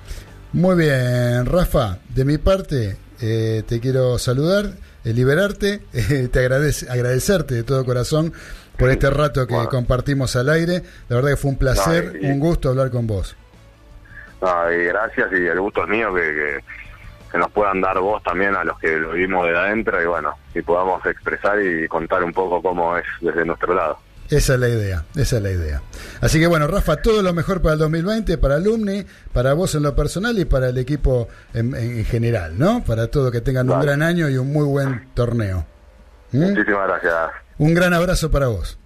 Muy 0.53 0.75
bien, 0.77 1.45
Rafa, 1.45 1.97
de 2.09 2.25
mi 2.25 2.37
parte 2.37 2.97
eh, 3.21 3.63
te 3.67 3.79
quiero 3.79 4.17
saludar, 4.17 4.65
eh, 5.03 5.13
liberarte, 5.13 5.81
eh, 5.93 6.29
te 6.31 6.39
agradece, 6.39 6.89
agradecerte 6.89 7.53
de 7.55 7.63
todo 7.63 7.83
corazón 7.85 8.33
por 8.77 8.89
este 8.89 9.09
rato 9.09 9.45
que 9.47 9.53
Bueno. 9.55 9.69
compartimos 9.69 10.35
al 10.35 10.49
aire. 10.49 10.83
La 11.09 11.15
verdad 11.17 11.31
que 11.31 11.37
fue 11.37 11.51
un 11.51 11.57
placer, 11.57 12.13
No, 12.21 12.27
y- 12.27 12.31
un 12.31 12.39
gusto 12.39 12.69
hablar 12.69 12.91
con 12.91 13.07
vos. 13.07 13.35
No, 14.41 14.71
y 14.71 14.85
gracias 14.85 15.31
y 15.31 15.45
el 15.47 15.59
gusto 15.59 15.83
es 15.83 15.89
mío 15.89 16.13
que, 16.13 16.21
que, 16.21 16.57
que 17.31 17.37
nos 17.39 17.49
puedan 17.51 17.81
dar 17.81 17.97
voz 17.99 18.21
también 18.21 18.55
a 18.55 18.63
los 18.63 18.77
que 18.79 18.95
lo 18.97 19.13
vimos 19.13 19.47
de 19.47 19.57
adentro 19.57 19.99
y 20.01 20.05
bueno, 20.05 20.35
y 20.53 20.61
podamos 20.61 21.03
expresar 21.07 21.59
y 21.59 21.87
contar 21.87 22.23
un 22.23 22.31
poco 22.33 22.61
cómo 22.61 22.95
es 22.97 23.05
desde 23.19 23.43
nuestro 23.45 23.73
lado. 23.73 23.97
Esa 24.29 24.55
es 24.55 24.59
la 24.59 24.67
idea, 24.67 25.05
esa 25.15 25.37
es 25.37 25.43
la 25.43 25.51
idea. 25.51 25.81
Así 26.19 26.39
que 26.39 26.47
bueno, 26.47 26.67
Rafa, 26.67 26.97
todo 26.97 27.21
lo 27.21 27.33
mejor 27.33 27.61
para 27.61 27.73
el 27.73 27.79
2020, 27.79 28.37
para 28.37 28.55
Alumni, 28.55 29.05
para 29.31 29.53
vos 29.53 29.73
en 29.75 29.83
lo 29.83 29.95
personal 29.95 30.37
y 30.37 30.43
para 30.45 30.67
el 30.69 30.77
equipo 30.77 31.29
en, 31.53 31.73
en 31.75 32.03
general, 32.03 32.57
¿no? 32.59 32.83
Para 32.83 33.07
todo, 33.07 33.31
que 33.31 33.39
tengan 33.41 33.67
un 33.69 33.75
Vale. 33.77 33.85
gran 33.85 34.01
año 34.01 34.27
y 34.27 34.37
un 34.37 34.51
muy 34.51 34.65
buen 34.65 35.07
torneo. 35.13 35.65
¿Mm? 36.33 36.41
Muchísimas 36.41 36.87
gracias. 36.89 37.13
Un 37.57 37.73
gran 37.73 37.93
abrazo 37.93 38.29
para 38.29 38.47
vos. 38.47 38.77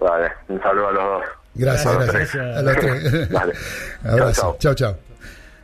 Vale, 0.00 0.32
un 0.48 0.60
saludo 0.62 0.88
a 0.88 0.92
los 0.92 1.04
dos. 1.04 1.24
Gracias, 1.54 1.94
gracias. 1.94 2.30
tres. 2.30 2.42
A 2.42 2.62
los 2.62 2.76
tres. 2.78 3.28
Dale. 3.30 3.52
Abrazo. 4.04 4.56
Chao, 4.58 4.74
chao. 4.74 4.96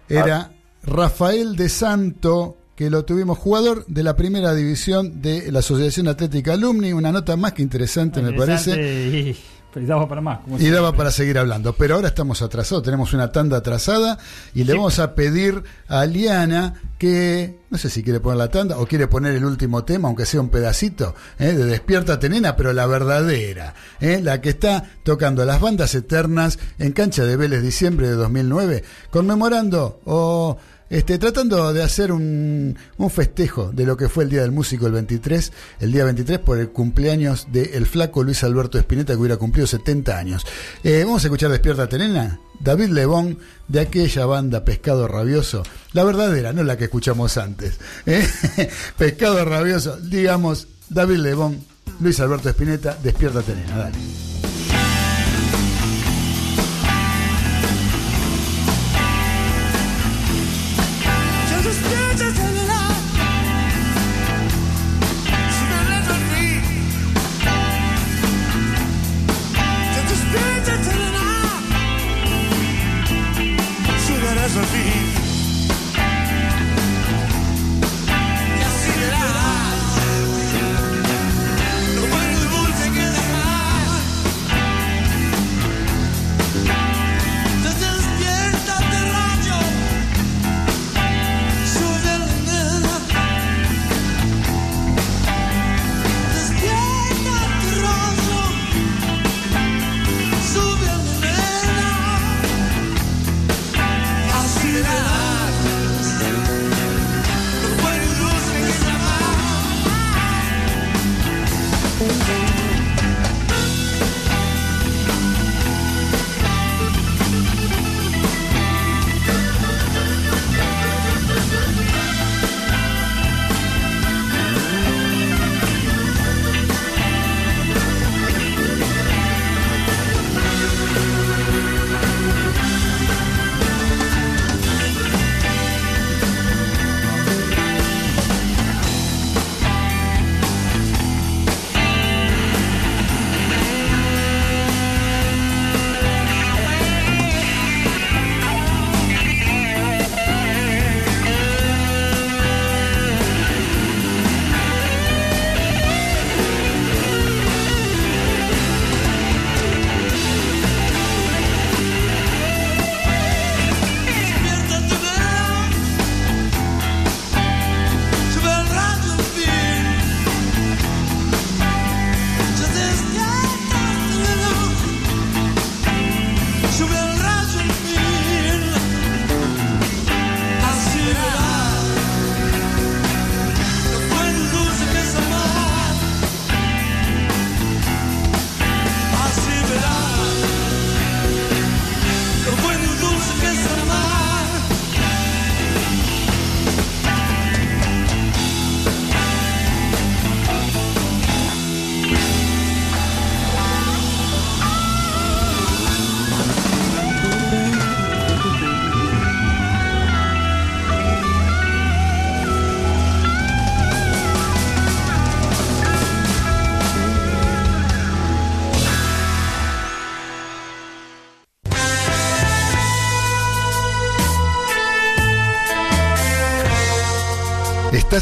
Era 0.06 0.50
Rafael 0.84 1.56
de 1.56 1.68
Santo, 1.70 2.57
que 2.78 2.90
lo 2.90 3.04
tuvimos 3.04 3.38
jugador 3.38 3.84
de 3.88 4.04
la 4.04 4.14
primera 4.14 4.54
división 4.54 5.20
de 5.20 5.50
la 5.50 5.58
Asociación 5.58 6.06
Atlética 6.06 6.52
Alumni. 6.52 6.92
Una 6.92 7.10
nota 7.10 7.36
más 7.36 7.52
que 7.52 7.62
interesante, 7.62 8.22
me 8.22 8.32
parece. 8.32 8.70
Y, 8.80 9.36
pero 9.74 9.84
daba 9.84 10.08
para 10.08 10.20
más. 10.20 10.38
como 10.44 10.60
Y 10.60 10.70
daba 10.70 10.92
para 10.92 11.10
seguir 11.10 11.38
hablando, 11.38 11.72
pero 11.72 11.96
ahora 11.96 12.06
estamos 12.06 12.40
atrasados, 12.40 12.84
tenemos 12.84 13.12
una 13.14 13.32
tanda 13.32 13.56
atrasada 13.56 14.16
y 14.54 14.62
le 14.62 14.74
Sí. 14.74 14.78
vamos 14.78 15.00
a 15.00 15.16
pedir 15.16 15.60
a 15.88 16.06
Liana 16.06 16.74
que, 16.98 17.58
no 17.68 17.78
sé 17.78 17.90
si 17.90 18.04
quiere 18.04 18.20
poner 18.20 18.38
la 18.38 18.48
tanda 18.48 18.78
o 18.78 18.86
quiere 18.86 19.08
poner 19.08 19.34
el 19.34 19.44
último 19.44 19.82
tema, 19.82 20.06
aunque 20.06 20.24
sea 20.24 20.40
un 20.40 20.48
pedacito, 20.48 21.16
¿eh? 21.40 21.54
de 21.54 21.64
Despiértate 21.64 22.28
Nena, 22.28 22.54
pero 22.54 22.72
la 22.72 22.86
verdadera, 22.86 23.74
¿eh? 24.00 24.20
la 24.22 24.40
que 24.40 24.50
está 24.50 24.84
tocando 25.02 25.44
las 25.44 25.60
bandas 25.60 25.96
eternas 25.96 26.60
en 26.78 26.92
cancha 26.92 27.24
de 27.24 27.36
Vélez 27.36 27.60
diciembre 27.60 28.06
de 28.06 28.14
2009, 28.14 28.84
conmemorando 29.10 30.00
o... 30.04 30.58
Este, 30.90 31.18
tratando 31.18 31.72
de 31.72 31.82
hacer 31.82 32.12
un, 32.12 32.76
un 32.96 33.10
festejo 33.10 33.70
de 33.72 33.84
lo 33.84 33.96
que 33.96 34.08
fue 34.08 34.24
el 34.24 34.30
Día 34.30 34.40
del 34.40 34.52
Músico 34.52 34.86
el 34.86 34.92
23, 34.92 35.52
el 35.80 35.92
día 35.92 36.04
23 36.04 36.38
por 36.38 36.58
el 36.58 36.70
cumpleaños 36.70 37.48
del 37.52 37.84
flaco 37.86 38.22
Luis 38.22 38.42
Alberto 38.42 38.78
Espineta 38.78 39.12
que 39.12 39.18
hubiera 39.18 39.36
cumplido 39.36 39.66
70 39.66 40.16
años. 40.16 40.46
Eh, 40.82 41.02
vamos 41.04 41.22
a 41.22 41.26
escuchar 41.26 41.50
Despierta 41.50 41.88
Tenena, 41.88 42.40
David 42.58 42.88
Lebón 42.88 43.38
de 43.68 43.80
aquella 43.80 44.24
banda 44.24 44.64
Pescado 44.64 45.06
Rabioso, 45.06 45.62
la 45.92 46.04
verdadera, 46.04 46.54
no 46.54 46.62
la 46.62 46.78
que 46.78 46.84
escuchamos 46.84 47.36
antes. 47.36 47.78
¿eh? 48.06 48.26
Pescado 48.96 49.44
Rabioso, 49.44 49.98
digamos, 49.98 50.68
David 50.88 51.18
Lebón, 51.18 51.64
Luis 52.00 52.18
Alberto 52.20 52.48
Espineta, 52.48 52.96
Despierta 53.02 53.42
Tenena, 53.42 53.76
dale. 53.76 54.37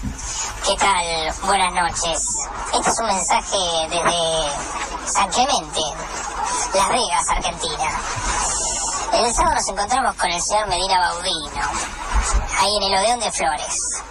¿Qué 0.00 0.76
tal? 0.78 1.34
Buenas 1.42 1.74
noches. 1.74 2.26
Este 2.72 2.90
es 2.90 2.98
un 3.00 3.06
mensaje 3.06 3.58
desde 3.90 5.12
San 5.12 5.28
Clemente, 5.28 5.80
Las 6.74 6.88
Vegas, 6.88 7.28
Argentina. 7.28 7.90
El 9.12 9.34
sábado 9.34 9.56
nos 9.56 9.68
encontramos 9.68 10.14
con 10.16 10.30
el 10.30 10.40
señor 10.40 10.68
Medina 10.68 11.00
Baudino, 11.00 11.62
ahí 12.60 12.76
en 12.78 12.82
el 12.84 12.94
Odeón 12.94 13.20
de 13.20 13.30
Flores. 13.30 14.02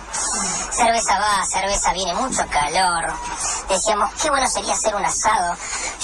Cerveza 0.72 1.20
va, 1.20 1.44
cerveza 1.48 1.92
viene, 1.94 2.14
mucho 2.14 2.46
calor. 2.52 3.12
Decíamos, 3.68 4.14
qué 4.22 4.30
bueno 4.30 4.48
sería 4.48 4.74
hacer 4.74 4.94
un 4.94 5.04
asado. 5.04 5.58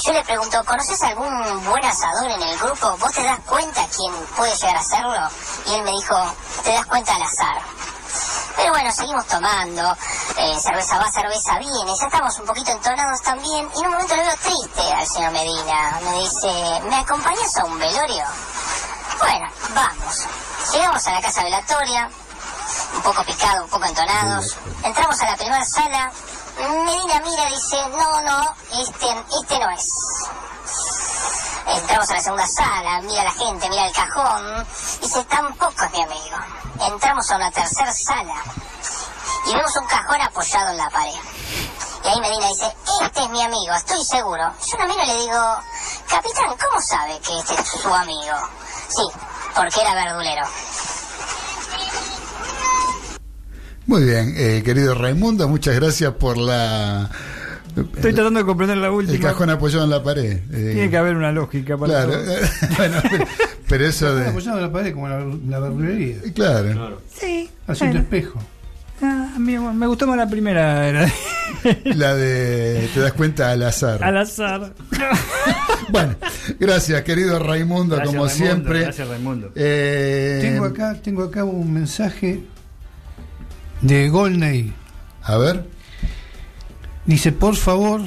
Yo 0.03 0.13
le 0.13 0.23
pregunto, 0.23 0.63
¿conoces 0.65 0.99
algún 1.03 1.63
buen 1.65 1.85
asador 1.85 2.31
en 2.31 2.41
el 2.41 2.57
grupo? 2.57 2.97
¿Vos 2.97 3.11
te 3.11 3.23
das 3.23 3.39
cuenta 3.41 3.85
quién 3.95 4.11
puede 4.35 4.55
llegar 4.55 4.77
a 4.77 4.79
hacerlo? 4.79 5.29
Y 5.67 5.73
él 5.75 5.83
me 5.83 5.91
dijo, 5.91 6.15
te 6.63 6.71
das 6.71 6.87
cuenta 6.87 7.13
al 7.13 7.21
azar. 7.21 7.61
Pero 8.55 8.71
bueno, 8.71 8.91
seguimos 8.91 9.25
tomando. 9.27 9.97
eh, 10.37 10.57
cerveza 10.59 10.97
va, 10.97 11.11
cerveza 11.11 11.57
viene. 11.59 11.93
Ya 11.99 12.05
estamos 12.05 12.37
un 12.39 12.45
poquito 12.45 12.71
entonados 12.71 13.21
también. 13.21 13.69
Y 13.75 13.79
en 13.79 13.85
un 13.87 13.91
momento 13.93 14.15
lo 14.15 14.23
veo 14.23 14.35
triste 14.37 14.93
al 14.93 15.07
señor 15.07 15.31
Medina. 15.31 15.99
Me 16.03 16.19
dice, 16.19 16.81
¿me 16.89 16.95
acompañas 16.95 17.57
a 17.57 17.65
un 17.65 17.77
velorio? 17.79 18.25
Bueno, 19.19 19.47
vamos. 19.73 20.25
Llegamos 20.73 21.07
a 21.07 21.11
la 21.11 21.21
casa 21.21 21.43
velatoria, 21.43 22.09
un 22.95 23.01
poco 23.01 23.23
picado, 23.23 23.63
un 23.63 23.69
poco 23.69 23.85
entonados. 23.85 24.55
Entramos 24.83 25.21
a 25.21 25.25
la 25.25 25.35
primera 25.37 25.65
sala. 25.65 26.11
Medina 26.57 27.21
mira 27.23 27.49
y 27.49 27.53
dice, 27.53 27.77
no, 27.89 28.21
no, 28.21 28.55
este, 28.79 29.07
este 29.41 29.59
no 29.59 29.69
es. 29.71 29.89
Entramos 31.67 32.09
a 32.09 32.13
la 32.13 32.21
segunda 32.21 32.47
sala, 32.47 33.01
mira 33.01 33.23
la 33.23 33.31
gente, 33.31 33.69
mira 33.69 33.87
el 33.87 33.93
cajón. 33.93 34.65
Dice, 35.01 35.23
tampoco 35.25 35.83
es 35.83 35.91
mi 35.91 36.01
amigo. 36.01 36.37
Entramos 36.93 37.29
a 37.31 37.35
una 37.35 37.51
tercera 37.51 37.91
sala 37.91 38.35
y 39.47 39.53
vemos 39.53 39.75
un 39.75 39.87
cajón 39.87 40.21
apoyado 40.21 40.71
en 40.71 40.77
la 40.77 40.89
pared. 40.89 41.13
Y 42.03 42.07
ahí 42.07 42.21
Medina 42.21 42.47
dice, 42.49 42.71
este 43.03 43.23
es 43.23 43.29
mi 43.29 43.41
amigo, 43.41 43.73
estoy 43.75 44.03
seguro. 44.03 44.53
Yo 44.71 44.77
no 44.77 44.87
miro 44.87 45.03
y 45.03 45.07
le 45.07 45.21
digo, 45.21 45.57
capitán, 46.07 46.55
¿cómo 46.63 46.81
sabe 46.81 47.19
que 47.19 47.39
este 47.39 47.53
es 47.55 47.67
su 47.67 47.93
amigo? 47.93 48.35
Sí, 48.89 49.03
porque 49.55 49.81
era 49.81 49.95
verdulero. 49.95 50.45
Muy 53.87 54.03
bien, 54.03 54.33
eh, 54.37 54.63
querido 54.63 54.95
Raimundo, 54.95 55.47
muchas 55.47 55.75
gracias 55.75 56.13
por 56.13 56.37
la. 56.37 57.09
Estoy 57.75 58.13
tratando 58.13 58.39
de 58.39 58.45
comprender 58.45 58.77
la 58.77 58.87
El 58.87 58.93
última. 58.93 59.29
cajón 59.29 59.49
apoyado 59.49 59.83
en 59.83 59.89
la 59.89 60.01
pared. 60.03 60.31
eh, 60.51 60.71
Tiene 60.73 60.89
que 60.89 60.97
haber 60.97 61.15
una 61.15 61.31
lógica 61.31 61.77
para 61.77 61.91
Claro, 62.05 62.11
todo. 62.13 62.35
bueno, 62.77 62.97
pero, 63.09 63.25
pero 63.67 63.85
eso 63.87 64.07
Están 64.09 64.23
de. 64.23 64.29
apoyados 64.29 64.57
en 64.59 64.65
la 64.65 64.71
pared 64.71 64.93
como 64.93 65.07
la, 65.09 65.19
la 65.49 65.59
verdulería, 65.59 66.15
Claro, 66.33 67.01
Sí. 67.13 67.49
haciendo 67.67 67.99
bueno. 67.99 68.17
espejo. 68.17 68.39
Ah, 69.01 69.33
me 69.37 69.87
gustó 69.87 70.07
más 70.07 70.15
la 70.15 70.29
primera. 70.29 70.87
Era 70.87 71.11
la 71.83 72.15
de. 72.15 72.89
Te 72.93 72.99
das 73.01 73.11
cuenta 73.13 73.51
al 73.51 73.61
azar. 73.63 74.01
al 74.03 74.17
azar. 74.17 74.73
Bueno, 75.89 76.15
gracias, 76.59 77.03
querido 77.03 77.37
Raimundo, 77.37 77.95
Gracias, 77.97 78.15
como 78.15 78.25
Raimundo, 78.27 78.45
siempre. 78.53 78.79
Gracias, 78.81 79.07
Raimundo. 79.07 79.51
Eh, 79.55 80.39
Tengo 80.41 80.65
acá, 80.65 80.95
tengo 81.03 81.23
acá 81.25 81.43
un 81.43 81.71
mensaje 81.73 82.41
de 83.81 84.09
Golney. 84.09 84.73
A 85.21 85.37
ver. 85.37 85.63
Dice, 87.05 87.31
por 87.31 87.55
favor, 87.55 88.01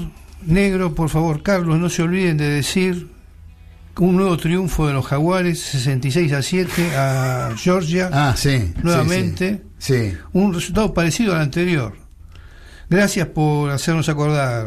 negro, 0.45 0.95
por 0.95 1.09
favor, 1.09 1.43
Carlos, 1.43 1.79
no 1.79 1.89
se 1.89 2.03
olviden 2.03 2.37
de 2.37 2.49
decir 2.49 3.09
un 3.99 4.17
nuevo 4.17 4.37
triunfo 4.37 4.87
de 4.87 4.93
los 4.93 5.07
Jaguares, 5.07 5.61
66 5.61 6.33
a 6.33 6.43
7 6.43 6.97
a 6.97 7.51
Georgia, 7.57 8.11
Ah, 8.13 8.35
sí. 8.37 8.73
nuevamente. 8.83 9.63
Sí. 9.79 10.13
un 10.33 10.53
resultado 10.55 10.93
parecido 10.93 11.35
al 11.35 11.41
anterior. 11.43 11.95
Gracias 12.91 13.29
por 13.29 13.71
hacernos 13.71 14.09
acordar. 14.09 14.67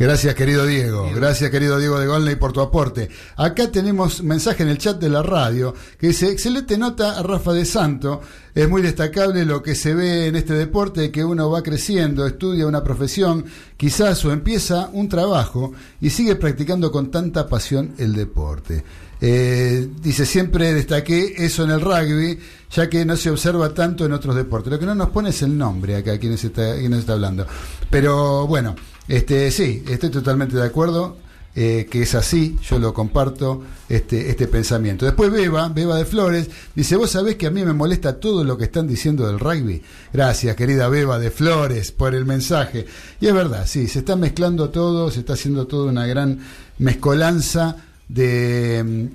Gracias, 0.00 0.34
querido 0.34 0.64
Diego. 0.64 1.10
Gracias, 1.14 1.50
querido 1.50 1.78
Diego 1.78 2.00
de 2.00 2.06
Golney, 2.06 2.36
por 2.36 2.54
tu 2.54 2.62
aporte. 2.62 3.10
Acá 3.36 3.70
tenemos 3.70 4.22
mensaje 4.22 4.62
en 4.62 4.70
el 4.70 4.78
chat 4.78 4.98
de 4.98 5.10
la 5.10 5.22
radio 5.22 5.74
que 5.98 6.06
dice: 6.06 6.30
excelente 6.30 6.78
nota 6.78 7.18
a 7.18 7.22
Rafa 7.22 7.52
de 7.52 7.66
Santo. 7.66 8.22
Es 8.54 8.66
muy 8.66 8.80
destacable 8.80 9.44
lo 9.44 9.62
que 9.62 9.74
se 9.74 9.94
ve 9.94 10.28
en 10.28 10.36
este 10.36 10.54
deporte, 10.54 11.10
que 11.10 11.22
uno 11.22 11.50
va 11.50 11.62
creciendo, 11.62 12.26
estudia 12.26 12.66
una 12.66 12.82
profesión, 12.82 13.44
quizás 13.76 14.24
o 14.24 14.32
empieza 14.32 14.88
un 14.90 15.06
trabajo 15.10 15.74
y 16.00 16.08
sigue 16.08 16.34
practicando 16.34 16.90
con 16.90 17.10
tanta 17.10 17.46
pasión 17.46 17.92
el 17.98 18.14
deporte. 18.14 18.82
Eh, 19.20 19.86
dice, 20.00 20.24
siempre 20.24 20.72
destaqué 20.72 21.34
eso 21.36 21.64
en 21.64 21.72
el 21.72 21.80
rugby, 21.82 22.38
ya 22.72 22.88
que 22.88 23.04
no 23.04 23.18
se 23.18 23.28
observa 23.28 23.74
tanto 23.74 24.06
en 24.06 24.14
otros 24.14 24.34
deportes. 24.34 24.72
Lo 24.72 24.78
que 24.78 24.86
no 24.86 24.94
nos 24.94 25.10
pone 25.10 25.28
es 25.28 25.42
el 25.42 25.58
nombre 25.58 25.96
acá, 25.96 26.18
quien 26.18 26.32
está, 26.32 26.74
quién 26.76 26.94
está 26.94 27.12
hablando. 27.12 27.46
Pero 27.90 28.46
bueno, 28.46 28.74
este 29.10 29.50
sí, 29.50 29.84
estoy 29.88 30.10
totalmente 30.10 30.56
de 30.56 30.64
acuerdo. 30.64 31.16
eh, 31.56 31.88
que 31.90 32.02
es 32.02 32.14
así, 32.14 32.56
yo 32.62 32.78
lo 32.78 32.94
comparto, 32.94 33.64
este, 33.88 34.30
este 34.30 34.46
pensamiento. 34.46 35.04
Después 35.04 35.32
Beba, 35.32 35.68
Beba 35.68 35.96
de 35.96 36.04
Flores, 36.04 36.48
dice, 36.76 36.94
vos 36.94 37.10
sabés 37.10 37.34
que 37.34 37.48
a 37.48 37.50
mí 37.50 37.64
me 37.64 37.72
molesta 37.72 38.20
todo 38.20 38.44
lo 38.44 38.56
que 38.56 38.64
están 38.64 38.86
diciendo 38.86 39.26
del 39.26 39.40
rugby. 39.40 39.82
Gracias, 40.12 40.54
querida 40.54 40.88
Beba 40.88 41.18
de 41.18 41.32
Flores, 41.32 41.90
por 41.90 42.14
el 42.14 42.24
mensaje. 42.24 42.86
Y 43.20 43.26
es 43.26 43.34
verdad, 43.34 43.66
sí, 43.66 43.88
se 43.88 43.98
está 43.98 44.14
mezclando 44.14 44.70
todo, 44.70 45.10
se 45.10 45.20
está 45.20 45.32
haciendo 45.32 45.66
toda 45.66 45.90
una 45.90 46.06
gran 46.06 46.38
mezcolanza 46.78 47.76
de, 48.08 49.10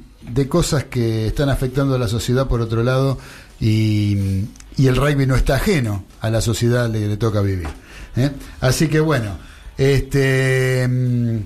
cosas 0.49 0.84
que 0.84 1.27
están 1.27 1.47
afectando 1.47 1.95
a 1.95 1.99
la 1.99 2.09
sociedad 2.09 2.47
por 2.47 2.59
otro 2.59 2.84
lado 2.84 3.17
y, 3.61 4.43
y 4.76 4.88
el 4.88 4.97
rugby 4.97 5.26
no 5.26 5.35
está 5.35 5.55
ajeno 5.55 6.03
a 6.19 6.30
la 6.30 6.41
sociedad 6.41 6.91
que 6.91 7.07
le 7.07 7.15
toca 7.15 7.39
vivir. 7.39 7.69
¿eh? 8.17 8.31
Así 8.59 8.89
que 8.89 8.99
bueno, 8.99 9.38
este 9.77 10.88
mm, 10.88 11.38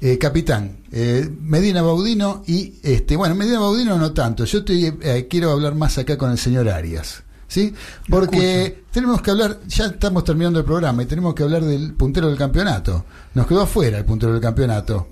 eh, 0.00 0.18
capitán, 0.18 0.78
eh, 0.92 1.28
Medina 1.40 1.82
Baudino 1.82 2.42
y 2.46 2.74
este, 2.82 3.16
bueno, 3.16 3.34
Medina 3.34 3.60
Baudino 3.60 3.96
no 3.96 4.12
tanto, 4.12 4.44
yo 4.44 4.58
estoy, 4.58 4.94
eh, 5.02 5.26
quiero 5.28 5.52
hablar 5.52 5.74
más 5.74 5.96
acá 5.98 6.16
con 6.18 6.30
el 6.30 6.38
señor 6.38 6.68
Arias. 6.68 7.22
¿Sí? 7.48 7.72
Porque 8.10 8.82
tenemos 8.90 9.22
que 9.22 9.30
hablar, 9.30 9.60
ya 9.68 9.86
estamos 9.86 10.24
terminando 10.24 10.58
el 10.58 10.64
programa 10.64 11.04
y 11.04 11.06
tenemos 11.06 11.32
que 11.32 11.44
hablar 11.44 11.62
del 11.62 11.94
puntero 11.94 12.28
del 12.28 12.36
campeonato. 12.36 13.04
Nos 13.34 13.46
quedó 13.46 13.62
afuera 13.62 13.98
el 13.98 14.04
puntero 14.04 14.32
del 14.32 14.40
campeonato. 14.40 15.06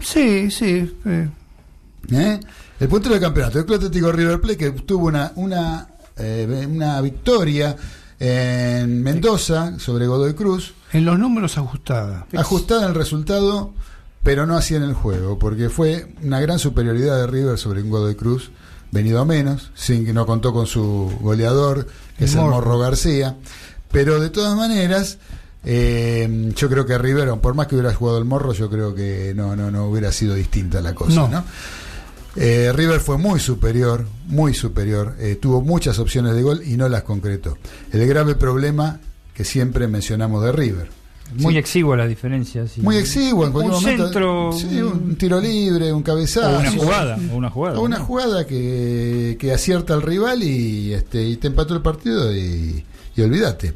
Sí, 0.00 0.50
sí. 0.50 0.96
eh, 1.04 1.28
¿Eh? 2.10 2.40
El 2.80 2.88
puntero 2.88 3.14
del 3.14 3.22
campeonato, 3.22 3.58
el 3.58 3.66
Club 3.66 3.76
Atlético 3.76 4.12
River 4.12 4.40
Plate 4.40 4.56
que 4.56 4.70
tuvo 4.70 5.08
una, 5.08 5.32
una, 5.36 5.86
eh, 6.16 6.66
una 6.68 7.00
victoria 7.02 7.76
en 8.20 9.02
Mendoza 9.02 9.78
sobre 9.78 10.06
Godoy 10.06 10.34
Cruz, 10.34 10.74
en 10.92 11.04
los 11.04 11.18
números 11.18 11.58
ajustada. 11.58 12.26
ajustada 12.36 12.86
el 12.86 12.94
resultado, 12.94 13.72
pero 14.22 14.46
no 14.46 14.56
así 14.56 14.74
en 14.74 14.82
el 14.82 14.94
juego, 14.94 15.38
porque 15.38 15.68
fue 15.68 16.14
una 16.22 16.40
gran 16.40 16.58
superioridad 16.58 17.16
de 17.18 17.26
River 17.26 17.58
sobre 17.58 17.82
un 17.82 17.90
Godoy 17.90 18.14
Cruz, 18.14 18.50
venido 18.92 19.20
a 19.20 19.24
menos, 19.24 19.70
sin 19.74 20.04
que 20.06 20.12
no 20.12 20.24
contó 20.26 20.52
con 20.52 20.66
su 20.66 21.12
goleador, 21.20 21.86
que 22.16 22.24
El 22.24 22.30
es 22.30 22.34
el 22.34 22.40
Morro. 22.42 22.54
Morro 22.56 22.78
García, 22.78 23.36
pero 23.90 24.20
de 24.20 24.30
todas 24.30 24.56
maneras, 24.56 25.18
eh, 25.64 26.52
yo 26.56 26.68
creo 26.68 26.86
que 26.86 26.96
River, 26.98 27.30
por 27.40 27.54
más 27.54 27.66
que 27.66 27.74
hubiera 27.74 27.92
jugado 27.94 28.18
el 28.18 28.24
Morro, 28.24 28.52
yo 28.52 28.70
creo 28.70 28.94
que 28.94 29.32
no, 29.34 29.56
no, 29.56 29.70
no 29.70 29.86
hubiera 29.86 30.12
sido 30.12 30.34
distinta 30.34 30.80
la 30.80 30.94
cosa, 30.94 31.14
No. 31.14 31.28
¿no? 31.28 31.44
Eh, 32.36 32.72
River 32.74 33.00
fue 33.00 33.16
muy 33.18 33.38
superior, 33.40 34.06
muy 34.26 34.54
superior, 34.54 35.14
eh, 35.20 35.36
tuvo 35.40 35.60
muchas 35.62 35.98
opciones 35.98 36.34
de 36.34 36.42
gol 36.42 36.62
y 36.66 36.76
no 36.76 36.88
las 36.88 37.02
concretó. 37.04 37.56
El 37.92 38.06
grave 38.06 38.34
problema 38.34 39.00
que 39.34 39.44
siempre 39.44 39.86
mencionamos 39.88 40.42
de 40.44 40.52
River. 40.52 40.88
Muy 41.36 41.54
Sí. 41.54 41.58
exigua 41.58 41.96
la 41.96 42.06
diferencia. 42.06 42.66
sí. 42.68 42.80
Muy 42.82 42.96
exiguo 42.96 43.46
en 43.46 43.52
cualquier 43.52 43.74
un 43.74 43.80
momento. 43.82 44.04
centro. 44.04 44.52
Sí, 44.52 44.80
un 44.82 45.16
tiro 45.16 45.40
libre, 45.40 45.92
un 45.92 46.02
cabezazo. 46.02 46.56
o 46.56 46.60
una 46.60 46.70
jugada. 46.72 47.18
O 47.32 47.36
una 47.36 47.50
jugada. 47.50 47.78
O 47.78 47.82
una 47.82 47.98
¿no? 47.98 48.04
jugada 48.04 48.46
que, 48.46 49.36
que 49.40 49.52
acierta 49.52 49.94
al 49.94 50.02
rival 50.02 50.42
y 50.42 50.92
este 50.92 51.24
y 51.24 51.36
te 51.36 51.46
empató 51.48 51.74
el 51.74 51.80
partido 51.82 52.32
y, 52.34 52.84
y 53.16 53.22
olvídate. 53.22 53.72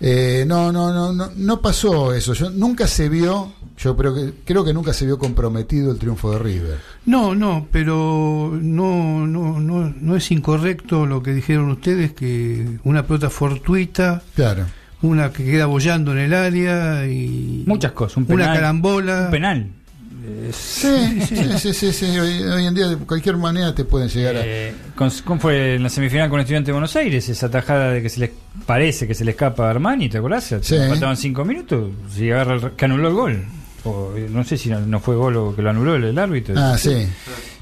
Eh, 0.00 0.44
no, 0.46 0.72
no, 0.72 0.92
no, 0.92 1.12
no, 1.12 1.30
no 1.36 1.60
pasó 1.62 2.12
eso. 2.12 2.32
Yo, 2.34 2.50
nunca 2.50 2.86
se 2.88 3.08
vio, 3.08 3.52
yo 3.82 3.96
creo 3.96 4.14
que, 4.14 4.32
creo 4.44 4.64
que 4.64 4.72
nunca 4.74 4.92
se 4.92 5.06
vio 5.06 5.18
comprometido 5.18 5.90
el 5.92 5.98
triunfo 5.98 6.30
de 6.32 6.38
River. 6.38 6.78
No, 7.06 7.34
no, 7.34 7.66
pero 7.72 8.56
no, 8.60 9.26
no, 9.26 9.58
no, 9.58 9.94
no 10.00 10.16
es 10.16 10.30
incorrecto 10.30 11.06
lo 11.06 11.22
que 11.22 11.32
dijeron 11.32 11.70
ustedes, 11.70 12.12
que 12.12 12.78
una 12.84 13.06
pelota 13.06 13.30
fortuita, 13.30 14.22
Claro. 14.34 14.66
una 15.02 15.32
que 15.32 15.44
queda 15.44 15.66
bollando 15.66 16.12
en 16.12 16.18
el 16.18 16.34
área 16.34 17.06
y 17.06 17.64
Muchas 17.66 17.92
cosas. 17.92 18.18
Un 18.18 18.26
una 18.30 18.52
carambola. 18.52 19.22
Un 19.26 19.30
penal. 19.30 19.66
Sí, 20.52 21.20
sí, 21.26 21.36
sí, 21.58 21.72
sí, 21.74 21.92
sí. 21.92 22.18
Hoy, 22.18 22.64
en 22.66 22.74
día 22.74 22.88
de 22.88 22.96
cualquier 22.96 23.36
manera 23.36 23.74
te 23.74 23.84
pueden 23.84 24.08
llegar 24.08 24.36
a... 24.36 24.40
Eh, 24.44 24.74
¿Cómo 25.24 25.40
fue 25.40 25.76
en 25.76 25.82
la 25.82 25.88
semifinal 25.88 26.28
con 26.28 26.40
Estudiante 26.40 26.66
de 26.68 26.72
Buenos 26.72 26.94
Aires? 26.96 27.28
Esa 27.28 27.50
tajada 27.50 27.90
de 27.90 28.02
que 28.02 28.08
se 28.08 28.20
les 28.20 28.30
parece 28.66 29.06
que 29.08 29.14
se 29.14 29.24
le 29.24 29.30
escapa 29.32 29.66
a 29.66 29.70
Armani, 29.70 30.08
¿te 30.08 30.18
acordás? 30.18 30.54
Sí. 30.60 30.76
Faltaban 30.88 31.16
cinco 31.16 31.44
minutos, 31.44 31.90
si 32.14 32.30
agarra 32.30 32.54
el- 32.56 32.70
que 32.72 32.84
anuló 32.84 33.08
el 33.08 33.14
gol. 33.14 33.44
O, 33.84 34.10
no 34.30 34.44
sé 34.44 34.56
si 34.58 34.68
no, 34.68 34.80
no 34.80 35.00
fue 35.00 35.16
gol 35.16 35.36
o 35.36 35.56
que 35.56 35.62
lo 35.62 35.70
anuló 35.70 35.94
el, 35.94 36.04
el 36.04 36.18
árbitro. 36.18 36.54
Ah, 36.58 36.76
sí. 36.78 37.06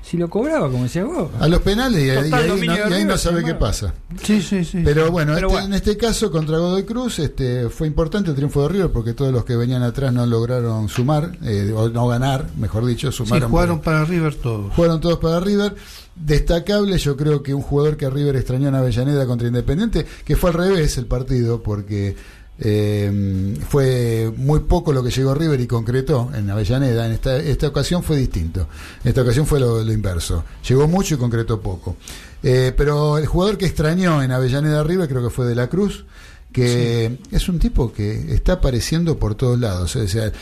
Si 0.03 0.16
lo 0.16 0.31
cobraba, 0.31 0.70
como 0.70 0.85
decía 0.85 1.05
vos. 1.05 1.28
A 1.39 1.47
los 1.49 1.61
penales 1.61 2.03
y, 2.03 2.09
ahí- 2.09 2.24
Total 2.31 2.40
y 2.40 2.43
ahí, 2.45 2.49
dominio 2.49 2.70
no, 2.70 2.74
de 2.77 2.81
y 2.81 2.82
ahí 2.82 3.01
River, 3.03 3.07
no 3.07 3.19
sabe 3.19 3.45
qué 3.45 3.55
pasa. 3.55 3.93
Sí, 4.24 4.40
sí, 4.40 4.65
sí. 4.65 4.81
Pero 4.82 5.11
bueno, 5.12 5.35
Pero 5.35 5.49
este- 5.49 5.53
bueno. 5.61 5.66
en 5.66 5.73
este 5.74 5.97
caso 5.99 6.31
contra 6.32 6.57
Godoy 6.59 6.85
Cruz 6.85 7.19
este, 7.19 7.69
fue 7.69 7.86
importante 7.86 8.31
el 8.31 8.36
triunfo 8.36 8.62
de 8.62 8.69
River 8.70 8.90
porque 8.90 9.12
todos 9.12 9.32
los 9.32 9.45
que 9.45 9.55
venían 9.55 9.82
atrás 9.82 10.11
no 10.12 10.24
lograron 10.24 10.89
sumar, 10.89 11.36
eh, 11.45 11.73
o 11.77 11.90
no 11.90 12.09
ganar, 12.09 12.47
mejor 12.57 12.86
dicho, 12.86 13.12
Sí, 13.12 13.19
sumaron. 13.19 13.51
jugaron 13.51 13.81
para 13.81 14.05
River 14.07 14.35
todos. 14.36 14.73
Fueron 14.74 14.99
todos 15.01 15.19
para 15.19 15.40
River. 15.40 15.74
Destacable, 16.16 16.99
yo 16.99 17.16
creo 17.16 17.43
que 17.43 17.55
un 17.55 17.62
jugador 17.62 17.97
que 17.97 18.11
River 18.11 18.35
extrañó 18.36 18.69
en 18.69 18.74
Avellaneda 18.74 19.24
contra 19.27 19.47
Independiente, 19.47 20.05
que 20.24 20.36
fue 20.36 20.51
al 20.51 20.57
revés 20.57 20.99
el 20.99 21.07
partido, 21.07 21.62
porque 21.62 22.16
eh, 22.60 23.55
fue 23.68 24.32
muy 24.36 24.60
poco 24.60 24.93
lo 24.93 25.02
que 25.02 25.10
llegó 25.10 25.35
River 25.35 25.60
y 25.60 25.66
concretó 25.66 26.30
en 26.35 26.51
Avellaneda. 26.51 27.06
En 27.06 27.12
esta, 27.12 27.36
esta 27.36 27.68
ocasión 27.68 28.02
fue 28.02 28.16
distinto. 28.16 28.68
En 29.05 29.09
esta 29.10 29.22
ocasión 29.22 29.47
fue 29.47 29.60
lo, 29.60 29.82
lo 29.85 29.93
inverso. 29.93 30.44
Llegó 30.68 30.89
mucho 30.89 31.14
y 31.14 31.18
concretó 31.18 31.60
poco. 31.60 31.97
Eh, 32.43 32.72
pero 32.76 33.18
el 33.18 33.26
jugador 33.26 33.59
que 33.59 33.66
extrañó 33.66 34.22
en 34.22 34.32
Avellaneda 34.32 34.82
River 34.85 35.09
creo 35.09 35.22
que 35.22 35.30
fue 35.30 35.47
De 35.47 35.55
la 35.55 35.68
Cruz, 35.68 36.05
que 36.52 37.18
es 37.30 37.48
un 37.48 37.59
tipo 37.59 37.93
que 37.93 38.32
está 38.35 38.55
apareciendo 38.55 39.18
por 39.18 39.35
todos 39.35 39.59
lados. 39.59 39.94
O 39.97 40.09
sea, 40.09 40.32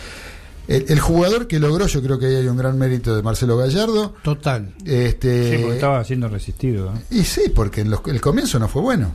el, 0.69 0.85
el 0.89 1.01
jugador 1.01 1.47
que 1.47 1.59
logró, 1.59 1.87
yo 1.87 2.03
creo 2.03 2.19
que 2.19 2.27
ahí 2.27 2.35
hay 2.37 2.49
un 2.49 2.57
gran 2.57 2.79
mérito 2.79 3.15
de 3.15 3.23
Marcelo 3.23 3.57
Gallardo. 3.57 4.15
Total. 4.23 4.75
Este, 4.85 5.51
Sí, 5.57 5.59
porque 5.63 5.75
estaba 5.77 6.05
siendo 6.05 6.29
resistido. 6.29 6.93
¿eh? 6.95 7.01
y 7.11 7.25
sí, 7.25 7.43
porque 7.55 7.83
en 7.83 7.91
los- 7.91 8.01
el 8.07 8.21
comienzo 8.21 8.59
no 8.59 8.69
fue 8.69 8.83
bueno. 8.83 9.15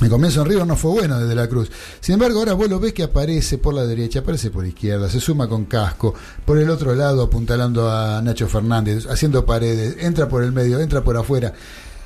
El 0.00 0.08
comienzo 0.08 0.42
en 0.42 0.48
River 0.48 0.66
no 0.66 0.76
fue 0.76 0.92
bueno 0.92 1.18
desde 1.18 1.34
la 1.34 1.48
Cruz. 1.48 1.70
Sin 2.00 2.14
embargo, 2.14 2.38
ahora 2.38 2.52
vos 2.54 2.68
lo 2.70 2.78
ves 2.78 2.92
que 2.92 3.02
aparece 3.02 3.58
por 3.58 3.74
la 3.74 3.84
derecha, 3.84 4.20
aparece 4.20 4.50
por 4.50 4.64
izquierda, 4.64 5.08
se 5.10 5.18
suma 5.18 5.48
con 5.48 5.64
casco, 5.64 6.14
por 6.44 6.56
el 6.58 6.70
otro 6.70 6.94
lado 6.94 7.22
apuntalando 7.24 7.90
a 7.90 8.22
Nacho 8.22 8.46
Fernández, 8.48 9.06
haciendo 9.10 9.44
paredes, 9.44 9.96
entra 9.98 10.28
por 10.28 10.44
el 10.44 10.52
medio, 10.52 10.78
entra 10.78 11.02
por 11.02 11.16
afuera. 11.16 11.52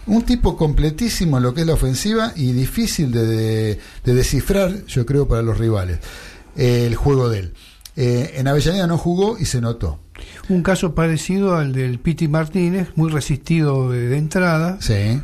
Un 0.07 0.23
tipo 0.23 0.57
completísimo 0.57 1.37
en 1.37 1.43
lo 1.43 1.53
que 1.55 1.61
es 1.61 1.67
la 1.67 1.75
ofensiva 1.75 2.33
y 2.35 2.53
difícil 2.53 3.13
de, 3.13 3.27
de- 3.27 3.79
de 4.05 4.15
descifrar, 4.15 4.85
yo 4.87 5.05
creo, 5.07 5.29
para 5.29 5.43
los 5.43 5.59
rivales. 5.59 5.99
eh, 6.57 6.87
el 6.87 6.97
juego 6.97 7.29
de 7.29 7.39
él. 7.41 7.53
Eh, 7.95 8.33
en 8.37 8.49
Avellaneda 8.49 8.87
no 8.87 8.97
jugó 8.97 9.37
y 9.39 9.45
se 9.45 9.61
notó. 9.61 9.99
Un 10.49 10.63
caso 10.63 10.95
parecido 10.95 11.57
al 11.57 11.73
del 11.75 11.99
Piti 11.99 12.27
Martínez, 12.27 12.89
muy 12.97 13.11
resistido 13.11 13.91
de, 13.91 14.09
de 14.09 14.17
entrada 14.19 14.79
Sí, 14.81 15.21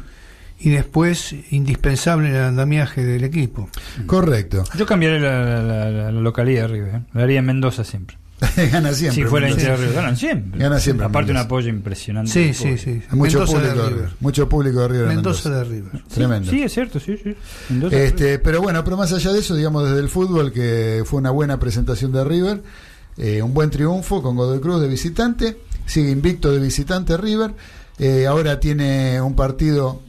y 0.60 0.70
después 0.70 1.35
indispensable 1.51 2.28
en 2.28 2.35
el 2.35 2.43
andamiaje 2.43 3.05
del 3.05 3.24
equipo. 3.24 3.68
correcto. 4.06 4.64
Yo 4.76 4.86
cambiaré 4.86 5.20
la, 5.20 5.44
la- 5.44 5.62
la- 5.62 6.12
la 6.12 6.20
localidad 6.20 6.62
de 6.62 6.68
River. 6.68 6.94
¿eh? 6.97 7.01
La 7.14 7.22
haría 7.22 7.39
en 7.40 7.47
Mendoza 7.47 7.85
siempre. 7.85 8.18
Gana 8.70 8.93
siempre. 8.93 9.24
si 9.24 9.28
fuera 9.28 9.51
hincha 9.51 9.70
de 9.72 9.76
River, 9.78 9.94
ganan 9.94 10.16
siempre. 10.16 10.60
Gana 10.60 10.78
siempre 10.78 11.06
Aparte, 11.06 11.32
un 11.32 11.39
apoyo 11.39 11.68
impresionante. 11.70 12.30
Sí, 12.30 12.55
sí, 12.55 12.78
sí. 12.78 13.02
Mucho 13.10 13.40
Mendoza 13.40 13.52
público 13.52 13.59
de 13.60 13.72
River. 13.74 13.93
River. 13.94 14.09
Mucho 14.20 14.48
público 14.48 14.80
de 14.82 14.89
River. 14.89 15.02
en 15.02 15.09
Mendoza 15.16 15.48
Mendoza. 15.48 15.68
de 15.70 15.76
River. 15.76 16.02
Tremendo. 16.09 16.51
Sí, 16.51 16.62
es 16.62 16.72
cierto, 16.72 17.01
sí, 17.01 17.16
sí. 17.16 17.35
Mendoza 17.70 17.97
de 17.97 18.02
River. 18.02 18.14
Este, 18.14 18.39
pero 18.39 18.62
bueno, 18.62 18.85
pero 18.85 18.97
más 18.97 19.12
allá 19.12 19.32
de 19.32 19.40
eso, 19.40 19.56
digamos 19.56 19.85
desde 19.89 19.98
el 20.01 20.09
fútbol, 20.09 20.52
que 20.52 21.02
fue 21.05 21.18
una 21.18 21.30
buena 21.30 21.59
presentación 21.59 22.12
de 22.12 22.22
River, 22.22 22.62
eh, 23.16 23.43
un 23.43 23.52
buen 23.55 23.70
triunfo 23.70 24.22
con 24.22 24.36
Godoy 24.36 24.60
Cruz 24.60 24.80
de 24.82 24.86
visitante, 24.89 25.56
sigue 25.86 26.10
invicto 26.12 26.52
de 26.52 26.60
visitante 26.60 27.16
River, 27.16 27.55
eh, 27.98 28.26
ahora 28.28 28.60
tiene 28.60 29.20
un 29.20 29.35
partido 29.35 30.01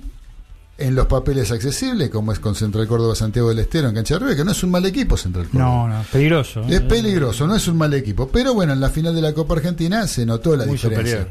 en 0.79 0.95
los 0.95 1.05
papeles 1.07 1.51
accesibles, 1.51 2.09
como 2.09 2.31
es 2.31 2.39
con 2.39 2.55
Central 2.55 2.87
Córdoba 2.87 3.15
Santiago 3.15 3.49
del 3.49 3.59
Estero 3.59 3.89
en 3.89 3.95
cancha 3.95 4.15
de 4.15 4.19
River, 4.19 4.37
que 4.37 4.43
no 4.45 4.51
es 4.51 4.63
un 4.63 4.71
mal 4.71 4.85
equipo 4.85 5.17
Central 5.17 5.47
Córdoba. 5.49 5.65
No, 5.69 5.87
no, 5.87 6.03
peligroso. 6.11 6.63
Es 6.67 6.81
peligroso, 6.81 7.47
no 7.47 7.55
es 7.55 7.67
un 7.67 7.77
mal 7.77 7.93
equipo. 7.93 8.27
Pero 8.29 8.53
bueno, 8.53 8.73
en 8.73 8.79
la 8.79 8.89
final 8.89 9.13
de 9.13 9.21
la 9.21 9.33
Copa 9.33 9.55
Argentina 9.55 10.07
se 10.07 10.25
notó 10.25 10.55
la 10.55 10.65
Muy 10.65 10.73
diferencia. 10.73 11.19
superior. 11.19 11.29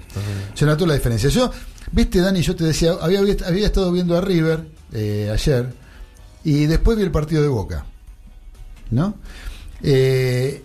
Se 0.54 0.66
notó 0.66 0.86
la 0.86 0.94
diferencia. 0.94 1.28
Yo, 1.30 1.50
viste, 1.92 2.20
Dani, 2.20 2.42
yo 2.42 2.54
te 2.54 2.64
decía, 2.64 2.92
había, 3.00 3.20
había 3.20 3.66
estado 3.66 3.90
viendo 3.92 4.16
a 4.16 4.20
River 4.20 4.66
eh, 4.92 5.30
ayer 5.32 5.72
y 6.44 6.66
después 6.66 6.96
vi 6.96 7.04
el 7.04 7.10
partido 7.10 7.42
de 7.42 7.48
Boca. 7.48 7.84
¿No? 8.90 9.14
Eh, 9.82 10.62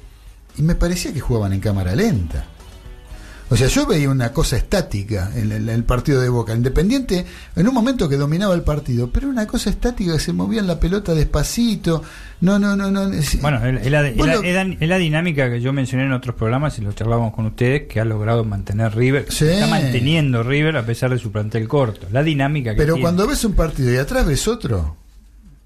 y 0.58 0.62
me 0.62 0.76
parecía 0.76 1.14
que 1.14 1.20
jugaban 1.20 1.54
en 1.54 1.60
cámara 1.60 1.96
lenta. 1.96 2.46
O 3.50 3.56
sea, 3.58 3.68
yo 3.68 3.86
veía 3.86 4.10
una 4.10 4.32
cosa 4.32 4.58
estática 4.58 5.30
en 5.36 5.52
el, 5.52 5.64
en 5.64 5.70
el 5.70 5.84
partido 5.84 6.20
de 6.22 6.30
Boca. 6.30 6.56
Independiente, 6.56 7.26
en 7.56 7.68
un 7.68 7.74
momento 7.74 8.10
que 8.10 8.18
dominaba 8.18 8.56
el 8.56 8.64
partido, 8.64 9.10
pero 9.12 9.28
una 9.30 9.46
cosa 9.46 9.70
estática 9.70 10.14
que 10.14 10.20
se 10.20 10.34
movía 10.34 10.60
en 10.62 10.68
la 10.68 10.80
pelota 10.80 11.14
despacito. 11.14 12.02
No, 12.42 12.58
no, 12.58 12.76
no, 12.76 12.90
no. 12.90 13.12
es- 13.14 13.40
Bueno, 13.42 13.64
es 13.66 13.92
la, 13.92 14.08
es 14.08 15.00
dinámica 15.00 15.50
que 15.52 15.62
yo 15.62 15.72
mencioné 15.72 16.06
en 16.06 16.14
otros 16.14 16.36
programas 16.36 16.78
y 16.80 16.82
lo 16.82 16.92
charlábamos 16.94 17.34
con 17.34 17.46
ustedes, 17.46 17.84
que 17.88 18.00
ha 18.00 18.06
logrado 18.06 18.44
mantener 18.44 18.96
River, 18.96 19.28
Sí. 19.30 19.46
está 19.46 19.68
manteniendo 19.68 20.42
River 20.44 20.76
a 20.78 20.86
pesar 20.86 21.12
de 21.12 21.20
su 21.20 21.32
plantel 21.32 21.68
corto. 21.68 22.08
La 22.12 22.24
dinámica 22.24 22.72
que 22.72 22.78
Pero 22.78 22.96
tiene. 22.96 23.04
cuando 23.04 23.28
ves 23.28 23.44
un 23.46 23.54
partido 23.54 23.94
y 23.94 23.98
atrás 23.98 24.26
ves 24.26 24.48
otro, 24.48 24.98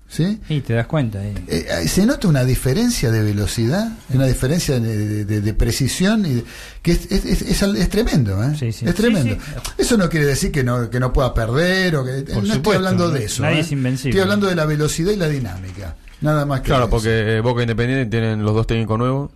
¿sí? 0.10 0.40
Y 0.50 0.62
te 0.62 0.74
das 0.74 0.88
cuenta. 0.88 1.24
eh. 1.24 1.34
Eh, 1.48 1.68
eh, 1.84 1.88
se 1.88 2.06
nota 2.06 2.28
una 2.28 2.44
diferencia 2.44 3.12
de 3.12 3.22
velocidad, 3.24 3.90
una 4.14 4.26
diferencia 4.26 4.80
de, 4.80 5.26
de- 5.26 5.42
de 5.42 5.54
precisión, 5.54 6.26
y 6.26 6.34
de- 6.36 6.44
que 6.82 6.92
es, 6.94 7.12
es- 7.12 7.26
es- 7.26 7.42
es 7.42 7.64
al- 7.64 7.76
es 7.78 7.90
tremendo, 7.90 8.42
¿eh? 8.44 8.56
Sí, 8.58 8.72
sí. 8.72 8.86
es 8.88 8.96
tremendo. 8.96 9.36
Sí, 9.36 9.72
Eso 9.78 9.98
no 9.98 10.10
quiere 10.10 10.26
decir 10.26 10.52
que 10.52 10.64
no, 10.64 10.90
que 10.90 11.00
no 11.00 11.12
pueda 11.14 11.34
perder, 11.34 11.96
o 11.98 12.06
que, 12.06 12.24
no 12.42 12.54
estoy 12.54 12.76
hablando 12.76 13.10
de 13.10 13.26
eso. 13.26 13.44
nadie 13.44 13.58
¿eh? 13.58 13.62
es 13.62 13.72
invencible. 13.72 14.10
Estoy 14.12 14.22
hablando 14.22 14.48
de 14.48 14.56
la 14.56 14.66
velocidad 14.66 15.12
y 15.12 15.18
la 15.18 15.28
dinámica. 15.30 15.96
Nada 16.22 16.46
más 16.46 16.62
que 16.62 16.68
Claro, 16.68 16.84
eso. 16.86 16.90
porque 16.92 17.38
eh, 17.38 17.42
Boca 17.42 17.62
Independiente 17.62 18.06
tienen 18.10 18.44
los 18.44 18.56
dos 18.56 18.66
técnicos 18.66 18.98
nuevos. 18.98 19.32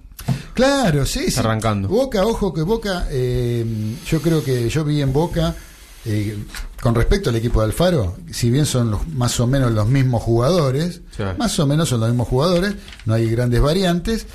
Claro, 0.54 1.06
sí, 1.06 1.32
sí. 1.32 1.40
Arrancando. 1.40 1.88
Boca, 1.88 2.24
ojo 2.26 2.54
que 2.54 2.62
Boca, 2.62 3.08
eh, 3.10 3.66
yo 4.08 4.22
creo 4.22 4.44
que 4.44 4.70
yo 4.70 4.84
vi 4.84 5.02
en 5.02 5.14
Boca, 5.14 5.56
eh, 6.06 6.38
con 6.82 6.96
respecto 6.96 7.30
al 7.30 7.36
equipo 7.36 7.60
de 7.62 7.68
Alfaro, 7.68 8.18
si 8.32 8.50
bien 8.50 8.66
son 8.66 8.92
los, 8.92 9.08
más 9.10 9.40
o 9.40 9.48
menos 9.48 9.72
los 9.72 9.88
mismos 9.88 10.24
jugadores, 10.24 11.02
Sí. 11.16 11.24
más 11.38 11.58
o 11.60 11.68
menos 11.68 11.90
son 11.90 12.00
los 12.00 12.10
mismos 12.10 12.28
jugadores, 12.28 12.74
no 13.06 13.14
hay 13.14 13.30
grandes 13.30 13.62
variantes, 13.62 14.26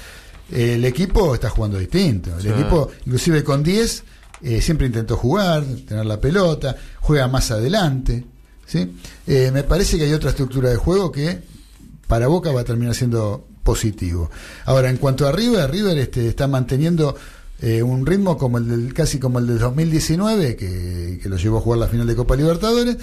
eh, 0.52 0.74
el 0.74 0.84
equipo 0.84 1.34
está 1.34 1.50
jugando 1.50 1.78
distinto. 1.78 2.34
El 2.36 2.42
Sí. 2.42 2.48
equipo, 2.48 2.90
inclusive 3.04 3.42
con 3.42 3.62
10, 3.64 4.04
eh, 4.42 4.60
siempre 4.60 4.86
intentó 4.86 5.16
jugar, 5.16 5.64
tener 5.88 6.06
la 6.06 6.20
pelota, 6.20 6.76
juega 7.00 7.26
más 7.26 7.50
adelante. 7.50 8.24
¿sí? 8.66 8.96
Eh, 9.26 9.50
me 9.52 9.62
parece 9.64 9.96
que 9.96 10.04
hay 10.04 10.12
otra 10.12 10.30
estructura 10.30 10.70
de 10.70 10.76
juego 10.76 11.10
que 11.10 11.40
para 12.06 12.26
Boca 12.28 12.52
va 12.52 12.60
a 12.60 12.64
terminar 12.64 12.94
siendo 12.94 13.46
positivo. 13.64 14.30
Ahora, 14.64 14.90
en 14.90 14.96
cuanto 14.98 15.26
a 15.26 15.32
River, 15.32 15.68
River 15.70 15.98
este, 15.98 16.28
está 16.28 16.46
manteniendo 16.46 17.16
eh, 17.60 17.82
un 17.82 18.04
ritmo 18.06 18.36
como 18.36 18.58
el 18.58 18.68
del, 18.68 18.94
casi 18.94 19.18
como 19.18 19.38
el 19.38 19.46
del 19.46 19.58
2019, 19.58 20.56
que, 20.56 21.18
que 21.22 21.28
lo 21.28 21.36
llevó 21.36 21.58
a 21.58 21.60
jugar 21.60 21.78
la 21.80 21.88
final 21.88 22.06
de 22.06 22.14
Copa 22.16 22.36
Libertadores, 22.36 22.96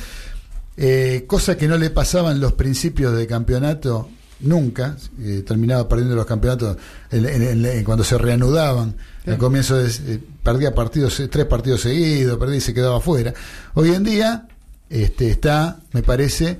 eh, 0.77 1.25
cosa 1.27 1.55
que 1.57 1.67
no 1.67 1.77
le 1.77 1.89
pasaba 1.89 2.31
en 2.31 2.39
los 2.39 2.53
principios 2.53 3.15
de 3.15 3.27
campeonato 3.27 4.09
nunca, 4.39 4.97
eh, 5.21 5.43
terminaba 5.47 5.87
perdiendo 5.87 6.15
los 6.15 6.25
campeonatos 6.25 6.77
en- 7.11 7.25
en- 7.25 7.41
en- 7.43 7.65
en- 7.65 7.83
cuando 7.83 8.03
se 8.03 8.17
reanudaban. 8.17 8.95
Al 9.25 9.37
comienzo 9.37 9.77
de- 9.77 10.19
perdía 10.43 10.75
partidos, 10.75 11.21
tres 11.31 11.45
partidos 11.45 11.81
seguidos, 11.81 12.37
perdía 12.37 12.57
y 12.57 12.61
se 12.61 12.73
quedaba 12.73 12.99
fuera. 12.99 13.33
Hoy 13.75 13.91
en 13.93 14.03
día 14.03 14.47
este, 14.89 15.29
está, 15.31 15.79
me 15.93 16.03
parece, 16.03 16.59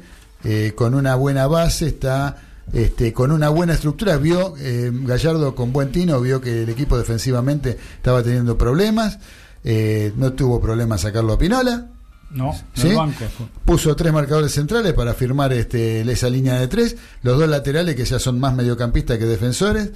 con 0.76 0.94
una 0.96 1.16
buena 1.16 1.46
base, 1.48 1.88
está 1.88 2.38
este, 2.72 3.12
con 3.14 3.32
una 3.32 3.50
buena 3.50 3.74
estructura. 3.74 4.18
Vio 4.18 4.56
eh, 4.60 4.92
Gallardo 4.94 5.54
con 5.56 5.74
buen 5.74 5.92
tino, 5.92 6.20
vio 6.22 6.40
que 6.42 6.64
el 6.64 6.70
equipo 6.70 6.98
defensivamente 6.98 7.78
estaba 7.98 8.24
teniendo 8.24 8.58
problemas. 8.58 9.20
eh, 9.64 10.12
no 10.18 10.34
tuvo 10.34 10.60
problema 10.62 10.98
sacarlo 10.98 11.34
a 11.34 11.38
Pinola. 11.38 11.88
No, 12.32 12.52
¿Sí? 12.74 12.88
el 12.90 12.96
banco. 12.96 13.26
fue. 13.38 13.46
Puso 13.64 13.96
tres 13.96 14.12
marcadores 14.12 14.52
centrales 14.54 14.94
para 14.94 15.14
firmar 15.14 15.54
este, 15.54 16.02
esa 16.12 16.30
línea 16.30 16.60
de 16.60 16.68
tres. 16.68 16.96
Los 17.22 17.38
dos 17.38 17.48
laterales 17.48 17.96
que 17.96 18.06
ya 18.06 18.18
son 18.18 18.40
más 18.40 18.56
mediocampistas 18.56 19.18
que 19.20 19.26
defensores. 19.26 19.92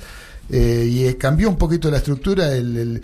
eh, 0.49 0.85
y 0.87 1.13
cambió 1.15 1.49
un 1.49 1.57
poquito 1.57 1.89
la 1.89 1.97
estructura. 1.97 2.51
El, 2.53 2.77
el- 2.77 3.03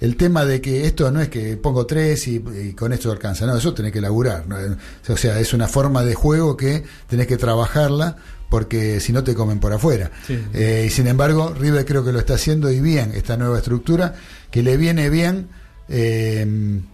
el 0.00 0.16
tema 0.16 0.46
de 0.46 0.62
que 0.62 0.86
esto 0.86 1.10
no 1.10 1.20
es 1.20 1.28
que 1.28 1.58
pongo 1.58 1.84
tres 1.84 2.26
y, 2.26 2.36
y 2.36 2.72
con 2.72 2.90
esto 2.94 3.12
alcanza. 3.12 3.44
No, 3.44 3.54
eso 3.54 3.74
tenés 3.74 3.92
que 3.92 4.00
laburar. 4.00 4.46
¿no? 4.48 4.56
O 5.12 5.16
sea, 5.18 5.38
es 5.38 5.52
una 5.52 5.68
forma 5.68 6.02
de 6.02 6.14
juego 6.14 6.56
que 6.56 6.84
tenés 7.06 7.26
que 7.26 7.36
trabajarla 7.36 8.16
porque 8.50 9.00
si 9.00 9.12
no 9.12 9.24
te 9.24 9.34
comen 9.34 9.60
por 9.60 9.72
afuera. 9.72 10.10
Sí. 10.26 10.38
Eh, 10.52 10.84
y 10.86 10.90
sin 10.90 11.06
embargo, 11.06 11.54
River 11.58 11.86
creo 11.86 12.04
que 12.04 12.12
lo 12.12 12.18
está 12.18 12.34
haciendo 12.34 12.70
y 12.70 12.80
bien 12.80 13.12
esta 13.14 13.38
nueva 13.38 13.56
estructura, 13.56 14.14
que 14.50 14.62
le 14.62 14.76
viene 14.76 15.08
bien 15.08 15.48
eh, 15.88 16.46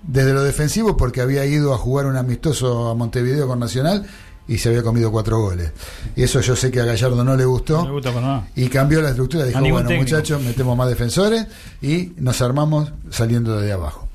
desde 0.04 0.32
lo 0.32 0.42
defensivo 0.42 0.96
porque 0.96 1.20
había 1.20 1.44
ido 1.44 1.74
a 1.74 1.78
jugar 1.78 2.06
un 2.06 2.16
amistoso 2.16 2.88
a 2.88 2.94
Montevideo 2.94 3.46
con 3.46 3.58
Nacional 3.58 4.06
y 4.48 4.58
se 4.58 4.68
había 4.68 4.82
comido 4.82 5.10
cuatro 5.10 5.40
goles. 5.40 5.72
Y 6.14 6.22
eso 6.22 6.40
yo 6.40 6.54
sé 6.54 6.70
que 6.70 6.80
a 6.80 6.84
Gallardo 6.84 7.24
no 7.24 7.36
le 7.36 7.44
gustó. 7.44 7.78
No 7.78 7.86
me 7.86 7.92
gusta 7.92 8.12
nada. 8.12 8.48
Y 8.54 8.68
cambió 8.68 9.02
la 9.02 9.10
estructura, 9.10 9.44
dijo, 9.44 9.58
bueno 9.60 9.88
técnico. 9.88 10.02
muchachos, 10.02 10.42
metemos 10.42 10.76
más 10.76 10.88
defensores 10.88 11.46
y 11.82 12.12
nos 12.16 12.40
armamos 12.40 12.92
saliendo 13.10 13.60
de 13.60 13.72
abajo. 13.72 14.05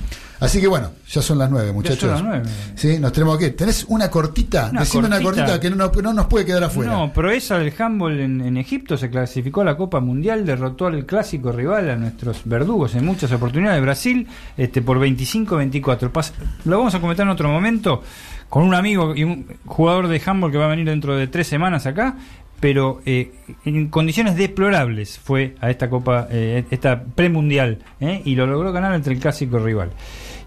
Así 0.42 0.60
que 0.60 0.68
bueno, 0.68 0.90
ya 1.08 1.22
son 1.22 1.38
las 1.38 1.50
nueve, 1.50 1.72
muchachos. 1.72 2.10
las 2.10 2.22
nueve. 2.24 2.44
Sí, 2.76 2.98
nos 3.00 3.14
tenemos 3.14 3.38
que. 3.38 3.52
¿Tenés 3.52 3.86
una 3.88 4.10
cortita? 4.10 4.70
Una 4.72 4.82
Decime 4.82 5.06
una 5.08 5.22
cortita. 5.22 5.60
que 5.60 5.70
no, 5.70 5.76
nos- 5.78 5.96
no 6.04 6.14
nos 6.14 6.26
puede 6.26 6.46
quedar 6.46 6.64
afuera. 6.64 6.92
No, 6.92 7.14
Proeza 7.14 7.60
del 7.60 7.72
handball 7.78 8.20
en, 8.20 8.42
en 8.42 8.58
Egipto 8.58 8.98
se 8.98 9.10
clasificó 9.10 9.62
a 9.62 9.66
la 9.66 9.78
Copa 9.78 10.00
Mundial, 10.00 10.46
derrotó 10.46 10.88
al 10.88 11.06
clásico 11.06 11.52
rival, 11.52 11.90
a 11.92 11.96
nuestros 11.96 12.42
verdugos 12.44 12.96
en 12.96 13.06
muchas 13.06 13.32
oportunidades, 13.32 13.82
Brasil, 13.82 14.28
este, 14.58 14.82
por 14.82 15.00
25-24. 15.00 16.12
Pas- 16.12 16.32
Lo 16.66 16.78
vamos 16.80 16.96
a 16.96 17.00
comentar 17.00 17.26
en 17.26 17.30
otro 17.32 17.48
momento 17.48 18.02
con 18.50 18.64
un 18.64 18.74
amigo 18.74 19.16
y 19.16 19.24
un 19.24 19.46
jugador 19.66 20.08
de 20.08 20.22
handball 20.26 20.52
que 20.52 20.58
va 20.58 20.66
a 20.66 20.70
venir 20.70 20.86
dentro 20.86 21.16
de 21.16 21.28
tres 21.28 21.48
semanas 21.48 21.86
acá, 21.86 22.16
pero 22.60 23.02
eh, 23.06 23.32
en 23.66 23.88
condiciones 23.90 24.36
deplorables 24.36 25.18
fue 25.20 25.56
a 25.62 25.70
esta 25.70 25.90
Copa, 25.90 26.28
eh, 26.30 26.66
esta 26.70 27.02
premundial, 27.04 27.80
eh, 28.00 28.22
y 28.26 28.36
lo 28.36 28.46
logró 28.48 28.72
ganar 28.72 28.94
entre 28.94 29.14
el 29.14 29.20
clásico 29.20 29.58
rival. 29.60 29.92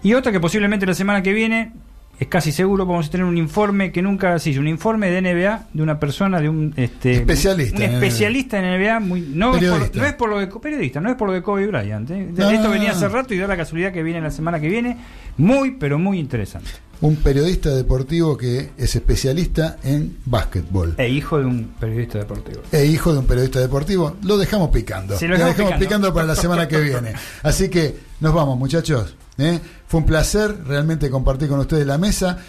Y 0.05 0.13
otra 0.13 0.31
que 0.31 0.39
posiblemente 0.39 0.85
la 0.85 0.93
semana 0.93 1.23
que 1.23 1.33
viene 1.33 1.71
es 2.19 2.27
casi 2.27 2.51
seguro 2.51 2.85
vamos 2.85 3.07
a 3.07 3.09
tener 3.09 3.25
un 3.25 3.39
informe 3.39 3.91
que 3.91 4.03
nunca 4.03 4.37
se 4.37 4.51
hizo, 4.51 4.59
un 4.59 4.67
informe 4.67 5.09
de 5.09 5.19
NBA 5.19 5.69
de 5.73 5.81
una 5.81 5.99
persona, 5.99 6.39
de 6.39 6.47
un 6.47 6.75
este, 6.77 7.13
Especialista 7.13 7.77
un 7.77 7.81
en 7.81 7.93
especialista 7.95 8.59
en 8.59 8.79
NBA, 8.79 8.99
muy, 8.99 9.21
no, 9.21 9.55
es 9.55 9.63
por, 9.67 9.95
no 9.95 10.05
es 10.05 10.13
por 10.13 10.29
lo 10.29 10.37
de 10.37 10.45
periodista, 10.45 11.01
no 11.01 11.09
es 11.09 11.15
por 11.15 11.29
lo 11.29 11.33
de 11.33 11.41
Kobe 11.41 11.65
Bryant. 11.65 12.07
¿eh? 12.11 12.29
No, 12.37 12.51
Esto 12.51 12.65
no, 12.65 12.69
venía 12.69 12.91
hace 12.91 13.09
rato 13.09 13.33
y 13.33 13.39
da 13.39 13.47
la 13.47 13.57
casualidad 13.57 13.91
que 13.91 14.03
viene 14.03 14.21
la 14.21 14.29
semana 14.29 14.59
que 14.59 14.67
viene, 14.67 14.95
muy 15.37 15.71
pero 15.71 15.97
muy 15.97 16.19
interesante. 16.19 16.69
Un 17.01 17.15
periodista 17.15 17.75
deportivo 17.75 18.37
que 18.37 18.69
es 18.77 18.95
especialista 18.95 19.77
en 19.83 20.17
básquetbol. 20.23 20.93
E 20.99 21.09
hijo 21.09 21.39
de 21.39 21.45
un 21.45 21.73
periodista 21.79 22.19
deportivo. 22.19 22.61
E 22.71 22.85
hijo 22.85 23.11
de 23.11 23.17
un 23.17 23.25
periodista 23.25 23.59
deportivo, 23.59 24.17
lo 24.21 24.37
dejamos 24.37 24.69
picando. 24.69 25.15
Lo 25.19 25.27
lo 25.27 25.33
dejamos 25.33 25.37
dejamos 25.39 25.55
picando. 25.55 25.79
picando. 25.79 26.13
para 26.13 26.27
la 26.27 26.35
semana 26.35 26.67
que 26.67 26.79
viene. 26.79 27.13
Así 27.41 27.69
que 27.69 27.95
nos 28.19 28.31
vamos, 28.31 28.59
muchachos. 28.59 29.15
¿Eh? 29.37 29.59
Fue 29.87 29.99
un 29.99 30.05
placer 30.05 30.63
realmente 30.65 31.09
compartir 31.09 31.49
con 31.49 31.59
ustedes 31.59 31.85
la 31.85 31.97
mesa. 31.97 32.39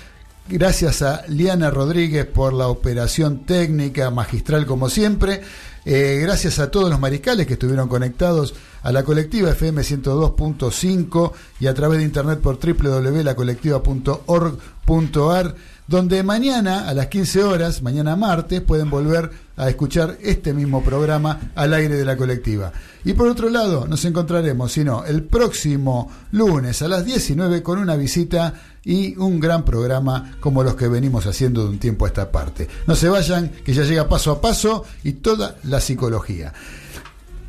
Gracias 0.48 1.02
a 1.02 1.24
Liana 1.26 1.70
Rodríguez 1.70 2.24
por 2.24 2.52
la 2.52 2.68
operación 2.68 3.46
técnica, 3.46 4.10
magistral 4.10 4.64
como 4.64 4.88
siempre. 4.88 5.42
Eh, 5.84 6.18
gracias 6.20 6.58
a 6.58 6.70
todos 6.70 6.90
los 6.90 6.98
mariscales 6.98 7.46
que 7.46 7.52
estuvieron 7.54 7.88
conectados 7.88 8.54
a 8.82 8.92
la 8.92 9.04
colectiva 9.04 9.50
FM 9.50 9.82
102.5 9.82 11.32
y 11.60 11.66
a 11.66 11.74
través 11.74 11.98
de 11.98 12.04
internet 12.04 12.40
por 12.40 12.58
www.lacolectiva.org.ar, 12.58 15.54
donde 15.86 16.22
mañana 16.22 16.88
a 16.88 16.94
las 16.94 17.06
15 17.06 17.44
horas, 17.44 17.82
mañana 17.82 18.16
martes, 18.16 18.60
pueden 18.60 18.90
volver 18.90 19.30
a 19.56 19.68
escuchar 19.68 20.18
este 20.20 20.52
mismo 20.52 20.82
programa 20.82 21.52
al 21.54 21.72
aire 21.74 21.96
de 21.96 22.04
la 22.04 22.16
colectiva. 22.16 22.72
Y 23.04 23.12
por 23.12 23.28
otro 23.28 23.48
lado, 23.48 23.86
nos 23.86 24.04
encontraremos, 24.04 24.72
si 24.72 24.84
no, 24.84 25.04
el 25.04 25.22
próximo 25.24 26.10
lunes 26.32 26.82
a 26.82 26.88
las 26.88 27.04
19 27.04 27.62
con 27.62 27.78
una 27.78 27.96
visita 27.96 28.54
y 28.84 29.16
un 29.16 29.40
gran 29.40 29.64
programa 29.64 30.36
como 30.40 30.62
los 30.62 30.76
que 30.76 30.88
venimos 30.88 31.26
haciendo 31.26 31.64
de 31.64 31.70
un 31.70 31.78
tiempo 31.78 32.04
a 32.04 32.08
esta 32.08 32.30
parte. 32.30 32.68
No 32.86 32.94
se 32.94 33.08
vayan, 33.08 33.50
que 33.64 33.72
ya 33.72 33.84
llega 33.84 34.08
paso 34.08 34.32
a 34.32 34.40
paso 34.40 34.84
y 35.04 35.12
toda 35.12 35.56
la 35.64 35.80
psicología. 35.80 36.52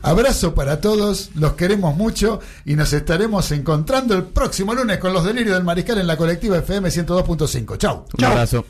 Abrazo 0.01 0.53
para 0.53 0.79
todos, 0.79 1.31
los 1.35 1.53
queremos 1.53 1.95
mucho 1.95 2.39
y 2.65 2.75
nos 2.75 2.93
estaremos 2.93 3.51
encontrando 3.51 4.15
el 4.15 4.23
próximo 4.23 4.73
lunes 4.73 4.99
con 4.99 5.13
los 5.13 5.23
delirios 5.23 5.55
del 5.55 5.63
mariscal 5.63 5.97
en 5.97 6.07
la 6.07 6.17
colectiva 6.17 6.57
FM 6.57 6.89
102.5. 6.89 7.77
Chau. 7.77 8.05
Un 8.17 8.25
abrazo. 8.25 8.65